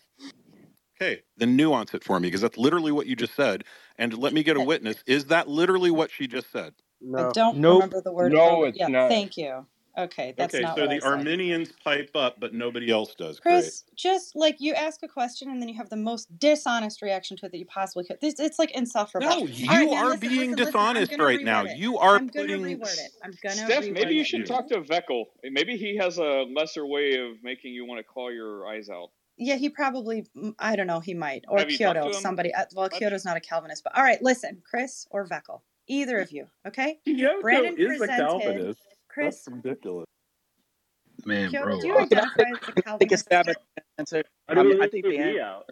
Okay, 1.02 1.22
then 1.38 1.56
nuance 1.56 1.94
it 1.94 2.04
for 2.04 2.20
me 2.20 2.28
because 2.28 2.42
that's 2.42 2.58
literally 2.58 2.92
what 2.92 3.08
you 3.08 3.16
just 3.16 3.36
said. 3.36 3.64
And 3.98 4.18
let 4.18 4.34
me 4.34 4.44
get 4.44 4.58
a 4.58 4.62
witness. 4.62 5.04
Is 5.08 5.26
that 5.28 5.48
literally 5.48 5.92
what 5.92 6.12
she 6.12 6.28
just 6.28 6.52
said? 6.52 6.74
No. 7.02 7.30
I 7.30 7.30
don't 7.34 7.58
nope, 7.58 7.84
remember 7.84 8.02
the 8.02 8.14
word. 8.14 8.34
no, 8.34 8.66
it's 8.66 8.78
yeah, 8.80 8.90
not. 8.90 9.10
thank 9.10 9.38
you. 9.38 9.66
Okay, 9.98 10.34
that's 10.38 10.56
Okay, 10.56 10.64
not 10.64 10.76
so 10.78 10.84
what 10.84 10.92
I 10.92 10.96
the 10.96 11.02
said. 11.02 11.08
Arminians 11.10 11.72
pipe 11.84 12.12
up, 12.16 12.40
but 12.40 12.54
nobody 12.54 12.90
else 12.90 13.14
does. 13.14 13.40
Great. 13.40 13.56
Chris, 13.62 13.84
just 13.96 14.36
like 14.36 14.56
you 14.60 14.74
ask 14.74 15.04
a 15.04 15.08
question 15.08 15.50
and 15.50 15.62
then 15.62 15.68
you 15.68 15.76
have 15.76 15.90
the 15.90 15.98
most 15.98 16.28
dishonest 16.40 17.02
reaction 17.02 17.36
to 17.38 17.46
it 17.48 17.52
that 17.52 17.58
you 17.58 17.66
possibly 17.66 18.06
could. 18.06 18.20
This, 18.22 18.40
it's 18.40 18.58
like 18.58 18.72
insufferable. 18.72 19.28
No, 19.28 19.36
All 19.40 19.46
right, 19.46 19.50
you 19.60 19.92
man, 19.92 19.98
are 19.98 20.06
listen, 20.12 20.20
being 20.22 20.36
listen, 20.52 20.52
listen. 20.52 20.66
Dishonest 20.66 21.12
gonna 21.12 21.24
right 21.26 21.44
now. 21.44 21.66
it. 21.66 21.78
You 21.78 21.98
are 21.98 22.16
I'm 22.16 22.28
gonna 22.28 22.54
reword 22.58 22.98
it. 23.00 23.12
I'm 23.24 23.34
gonna 23.44 23.56
Steph, 23.56 23.84
reword 23.84 23.94
maybe 23.94 24.16
you 24.16 24.22
it. 24.22 24.28
should 24.28 24.40
You. 24.42 24.46
talk 24.46 24.68
to 24.70 24.82
Veckel. 24.82 25.26
Maybe 25.44 25.76
he 25.76 25.98
has 25.98 26.18
a 26.20 26.46
lesser 26.56 26.86
way 26.86 27.18
of 27.18 27.44
making 27.44 27.74
you 27.74 27.86
want 27.86 28.00
to 28.00 28.04
claw 28.04 28.30
your 28.30 28.68
eyes 28.68 28.90
out. 28.90 29.10
Yeah, 29.38 29.56
he 29.56 29.70
probably. 29.70 30.26
mm, 30.38 30.54
I 30.60 30.76
don't 30.76 30.88
know. 30.88 31.00
He 31.02 31.14
might 31.14 31.44
or 31.50 31.60
Have 31.60 31.68
Kyoto. 31.68 32.12
Somebody. 32.14 32.54
uh, 32.54 32.66
Well, 32.76 32.86
much? 32.86 33.00
Kyoto's 33.00 33.26
not 33.26 33.36
a 33.38 33.42
Calvinist, 33.42 33.84
but 33.84 33.98
all 33.98 34.04
right. 34.04 34.22
Listen, 34.22 34.62
Chris 34.70 35.08
or 35.10 35.28
Veckel, 35.28 35.62
either 35.88 36.20
of 36.20 36.32
you. 36.32 36.48
Okay. 36.68 37.00
Kyoto 37.06 37.42
Brandon 37.42 37.76
is 37.78 37.96
a 37.96 37.98
presented. 37.98 38.78
Calvinist. 39.14 39.46
That's 39.46 39.56
Chris, 39.56 39.64
ridiculous. 39.66 40.06
Man, 41.26 41.50
Kyoto, 41.50 41.66
bro. 41.66 41.80
do 41.82 41.88
you 41.88 41.98
I- 41.98 42.02
identify 42.04 42.44
as 42.44 42.58
a 42.68 42.82
Calvinist? 42.82 43.00
Take 43.00 43.12
a 43.12 43.18
stab 43.18 43.50
at 43.50 43.58
the 43.76 43.84
answer. 44.00 44.24
I 44.48 44.54
I 44.54 44.56
mean, 44.64 44.72
don't 44.74 44.82
I 44.84 44.88
think 44.88 45.04
the 45.06 45.10
me 45.12 45.18
answer. 45.20 45.64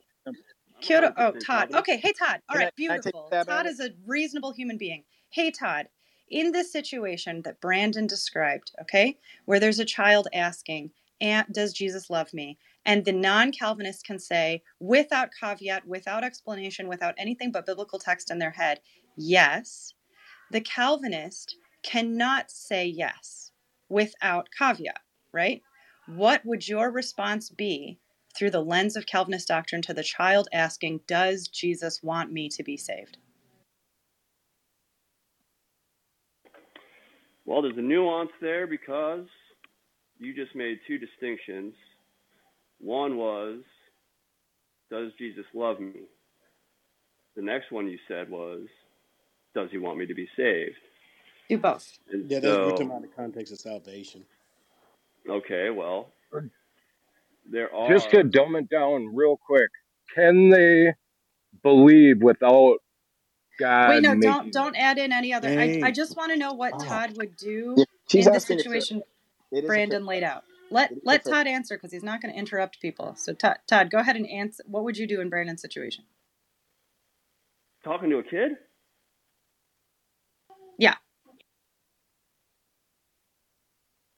Kyoto. 0.82 1.14
Oh, 1.18 1.34
say 1.34 1.40
Todd. 1.40 1.74
Okay. 1.76 1.98
Hey, 1.98 2.14
Todd. 2.14 2.42
All 2.50 2.56
Can 2.56 2.62
I, 2.62 2.66
right. 2.66 2.74
can 2.78 2.92
I 2.92 2.98
take 2.98 3.08
a 3.08 3.30
Beautiful. 3.30 3.44
Todd 3.46 3.66
is 3.68 3.80
a 3.80 3.90
reasonable 4.06 4.54
human 4.54 4.78
being. 4.78 5.04
Hey, 5.32 5.52
Todd. 5.52 5.88
In 6.30 6.52
this 6.52 6.72
situation 6.72 7.42
that 7.44 7.60
Brandon 7.60 8.06
described, 8.06 8.72
okay, 8.82 9.18
where 9.46 9.60
there's 9.60 9.80
a 9.80 9.86
child 9.86 10.28
asking, 10.34 10.92
"Aunt, 11.22 11.52
does 11.52 11.74
Jesus 11.74 12.10
love 12.10 12.34
me?" 12.34 12.58
and 12.86 13.04
the 13.04 13.12
non-Calvinist 13.12 14.06
can 14.06 14.18
say, 14.20 14.64
without 14.80 15.30
caveat, 15.38 15.86
without 15.86 16.24
explanation, 16.24 16.88
without 16.88 17.14
anything 17.18 17.52
but 17.52 17.66
biblical 17.66 18.00
text 18.00 18.32
in 18.32 18.40
their 18.40 18.52
head, 18.52 18.80
yes. 19.18 19.94
The 20.52 20.62
Calvinist 20.62 21.58
cannot 21.84 22.52
say 22.52 22.86
yes 22.86 23.52
without 23.90 24.50
caveat, 24.58 25.02
right? 25.32 25.62
What 26.08 26.46
would 26.46 26.68
your 26.68 26.92
response 26.92 27.50
be 27.50 28.00
through 28.36 28.52
the 28.52 28.64
lens 28.64 28.96
of 28.96 29.06
Calvinist 29.06 29.48
doctrine 29.48 29.82
to 29.84 29.94
the 29.94 30.04
child 30.04 30.48
asking, 30.54 31.02
Does 31.08 31.48
Jesus 31.48 32.02
want 32.02 32.32
me 32.32 32.50
to 32.50 32.64
be 32.64 32.78
saved? 32.78 33.18
Well, 37.46 37.62
there's 37.62 37.78
a 37.78 37.82
nuance 37.82 38.30
there 38.42 38.68
because 38.68 39.26
you 40.20 40.36
just 40.36 40.56
made 40.56 40.80
two 40.88 41.00
distinctions. 41.00 41.74
One 42.80 43.18
was, 43.18 43.60
does 44.92 45.12
Jesus 45.18 45.46
love 45.54 45.80
me? 45.80 46.02
The 47.36 47.42
next 47.42 47.72
one 47.72 47.88
you 47.88 47.98
said 48.08 48.30
was, 48.30 48.68
does 49.56 49.70
he 49.72 49.78
want 49.78 49.98
me 49.98 50.06
to 50.06 50.14
be 50.14 50.28
saved? 50.38 50.78
Do 51.50 51.58
both. 51.60 52.00
And 52.12 52.30
Yeah, 52.30 52.40
that's 52.40 52.60
we're 52.64 52.72
so, 52.72 52.72
talking 52.72 52.88
about 52.88 53.02
the 53.04 53.10
context 53.10 53.54
of 53.54 53.60
salvation. 53.60 54.26
okay, 55.30 55.70
well, 55.72 56.14
there 57.52 57.74
are. 57.74 57.74
All 57.74 57.90
just 57.90 58.12
to 58.12 58.24
dumb 58.24 58.56
it 58.56 58.70
down 58.70 59.16
real 59.16 59.38
quick, 59.38 59.70
can 60.16 60.50
they 60.50 60.94
believe 61.64 62.22
without 62.24 62.78
God 63.60 63.90
Wait, 63.90 64.04
no, 64.04 64.16
don't 64.16 64.52
don't 64.54 64.76
add 64.78 64.98
in 64.98 65.12
any 65.14 65.34
other. 65.34 65.50
I 65.50 65.80
I 65.84 65.92
just 65.92 66.18
want 66.18 66.32
to 66.32 66.38
know 66.38 66.54
what 66.54 66.74
Oh. 66.74 66.80
Todd 66.80 67.18
would 67.18 67.36
do 67.38 67.76
Yeah, 67.78 67.86
she's 68.10 68.28
in 68.28 68.34
the 68.34 68.38
asking 68.38 68.60
if 68.60 68.66
a, 68.66 68.70
situation 68.70 69.04
a 69.54 69.62
Brandon 69.68 70.06
laid 70.06 70.24
out. 70.24 70.46
Let 70.72 70.92
it 70.92 70.98
is 70.98 71.00
a 71.04 71.06
let 71.08 71.26
Todd 71.26 71.48
answer 71.48 71.78
because 71.78 71.92
he's 71.92 72.04
not 72.04 72.22
going 72.22 72.34
to 72.34 72.40
interrupt 72.40 72.82
people. 72.82 73.16
So 73.18 73.34
Todd, 73.34 73.60
Todd, 73.68 73.92
go 73.92 74.00
ahead 74.00 74.16
and 74.18 74.28
answer. 74.30 74.64
What 74.68 74.84
would 74.86 74.98
you 74.98 75.08
do 75.08 75.22
in 75.22 75.30
Brandon's 75.30 75.62
situation? 75.62 76.06
Talking 77.84 78.10
to 78.12 78.20
a 78.20 78.24
kid? 78.24 78.54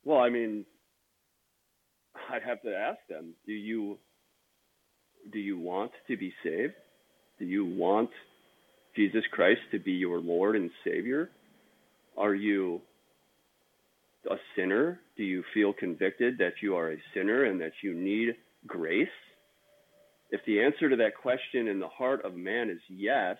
Well, 0.03 0.19
I 0.19 0.29
mean, 0.29 0.65
I'd 2.31 2.43
have 2.43 2.61
to 2.63 2.75
ask 2.75 2.99
them, 3.09 3.33
do 3.45 3.53
you 3.53 3.97
do 5.31 5.39
you 5.39 5.59
want 5.59 5.91
to 6.07 6.17
be 6.17 6.33
saved? 6.43 6.73
Do 7.37 7.45
you 7.45 7.65
want 7.65 8.09
Jesus 8.95 9.23
Christ 9.31 9.61
to 9.71 9.79
be 9.79 9.91
your 9.91 10.19
Lord 10.19 10.55
and 10.55 10.71
Savior? 10.83 11.29
Are 12.17 12.33
you 12.33 12.81
a 14.29 14.35
sinner? 14.55 14.99
Do 15.17 15.23
you 15.23 15.43
feel 15.53 15.73
convicted 15.73 16.37
that 16.39 16.53
you 16.61 16.75
are 16.75 16.91
a 16.91 16.97
sinner 17.13 17.45
and 17.45 17.61
that 17.61 17.73
you 17.83 17.93
need 17.93 18.35
grace? 18.65 19.07
If 20.31 20.41
the 20.45 20.61
answer 20.61 20.89
to 20.89 20.95
that 20.97 21.17
question 21.21 21.67
in 21.67 21.79
the 21.79 21.87
heart 21.87 22.25
of 22.25 22.35
man 22.35 22.69
is 22.69 22.79
yes, 22.89 23.37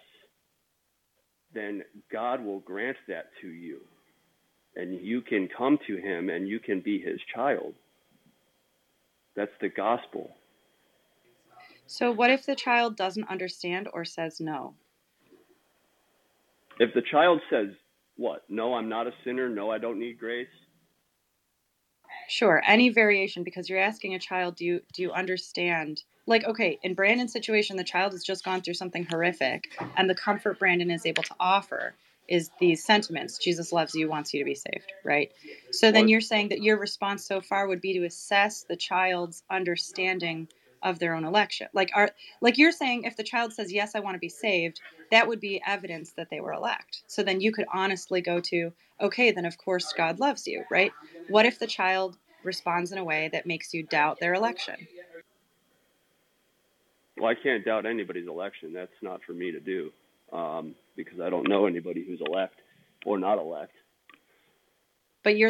then 1.54 1.84
God 2.12 2.44
will 2.44 2.60
grant 2.60 2.98
that 3.08 3.26
to 3.42 3.48
you. 3.48 3.82
And 4.76 5.00
you 5.02 5.22
can 5.22 5.50
come 5.56 5.78
to 5.88 5.98
him 5.98 6.30
and 6.30 6.48
you 6.48 6.60
can 6.60 6.80
be 6.80 7.00
his 7.00 7.20
child. 7.34 7.74
That's 9.36 9.52
the 9.60 9.70
gospel. 9.70 10.32
So 11.88 12.12
what 12.12 12.30
if 12.30 12.46
the 12.46 12.56
child 12.56 12.96
doesn't 12.96 13.30
understand 13.30 13.90
or 13.94 14.06
says 14.06 14.40
no? 14.40 14.76
If 16.80 16.94
the 16.94 17.02
child 17.12 17.42
says, 17.50 17.68
What? 18.16 18.44
No, 18.50 18.74
I'm 18.74 18.88
not 18.88 19.08
a 19.08 19.14
sinner. 19.26 19.50
No, 19.50 19.70
I 19.72 19.78
don't 19.78 20.00
need 20.00 20.18
grace. 20.18 20.48
Sure, 22.28 22.64
any 22.66 22.90
variation 22.90 23.44
because 23.44 23.70
you're 23.70 23.80
asking 23.80 24.16
a 24.16 24.20
child, 24.20 24.56
do 24.56 24.64
you 24.64 24.82
do 24.94 25.02
you 25.02 25.12
understand? 25.12 26.04
Like, 26.28 26.46
okay, 26.46 26.80
in 26.82 26.94
Brandon's 26.94 27.34
situation, 27.34 27.76
the 27.76 27.84
child 27.84 28.14
has 28.14 28.24
just 28.24 28.46
gone 28.46 28.62
through 28.62 28.76
something 28.76 29.06
horrific, 29.06 29.78
and 29.98 30.10
the 30.10 30.16
comfort 30.16 30.60
Brandon 30.60 30.92
is 30.92 31.06
able 31.06 31.24
to 31.24 31.36
offer 31.40 31.94
is 32.32 32.50
these 32.60 32.84
sentiments: 32.84 33.38
Jesus 33.38 33.74
loves 33.74 33.94
you, 33.94 34.10
wants 34.10 34.34
you 34.34 34.40
to 34.40 34.46
be 34.46 34.56
saved, 34.56 34.92
right? 35.04 35.32
So 35.72 35.92
then 35.92 36.08
you're 36.08 36.22
saying 36.22 36.50
that 36.50 36.64
your 36.64 36.78
response 36.80 37.26
so 37.26 37.42
far 37.42 37.68
would 37.68 37.82
be 37.82 37.94
to 38.00 38.06
assess 38.06 38.64
the 38.64 38.78
child's 38.78 39.44
understanding 39.52 40.48
of 40.82 40.98
their 41.00 41.14
own 41.14 41.26
election. 41.26 41.68
Like, 41.74 41.92
are 41.94 42.12
like 42.42 42.58
you're 42.58 42.72
saying, 42.72 43.04
if 43.04 43.18
the 43.18 43.24
child 43.24 43.54
says 43.54 43.72
yes, 43.72 43.96
I 43.96 44.00
want 44.00 44.16
to 44.16 44.20
be 44.20 44.30
saved, 44.30 44.80
that 45.12 45.28
would 45.28 45.42
be 45.42 45.62
evidence 45.68 46.14
that 46.14 46.30
they 46.32 46.40
were 46.40 46.54
elect. 46.54 47.04
So 47.08 47.22
then 47.22 47.42
you 47.42 47.52
could 47.52 47.68
honestly 47.74 48.22
go 48.22 48.40
to, 48.40 48.72
okay, 49.02 49.32
then 49.32 49.46
of 49.46 49.58
course 49.58 49.94
God 49.96 50.20
loves 50.20 50.48
you, 50.48 50.64
right? 50.72 50.92
What 51.28 51.46
if 51.46 51.60
the 51.60 51.68
child 51.68 52.18
responds 52.44 52.92
in 52.92 52.98
a 52.98 53.04
way 53.04 53.30
that 53.34 53.46
makes 53.46 53.74
you 53.74 53.84
doubt 53.84 54.20
their 54.20 54.34
election? 54.34 54.88
Well, 57.18 57.30
I 57.30 57.36
can't 57.36 57.64
doubt 57.66 57.86
anybody's 57.86 58.28
election. 58.28 58.74
That's 58.74 58.92
not 59.04 59.22
for 59.28 59.34
me 59.34 59.52
to 59.52 59.60
do 59.60 59.92
um, 60.32 60.76
because 60.96 61.20
I 61.20 61.30
don't 61.30 61.48
know 61.48 61.66
anybody 61.66 62.06
who's 62.06 62.22
elect 62.26 62.56
or 63.06 63.18
not 63.18 63.38
elect. 63.38 63.74
But 65.24 65.38
you're 65.38 65.50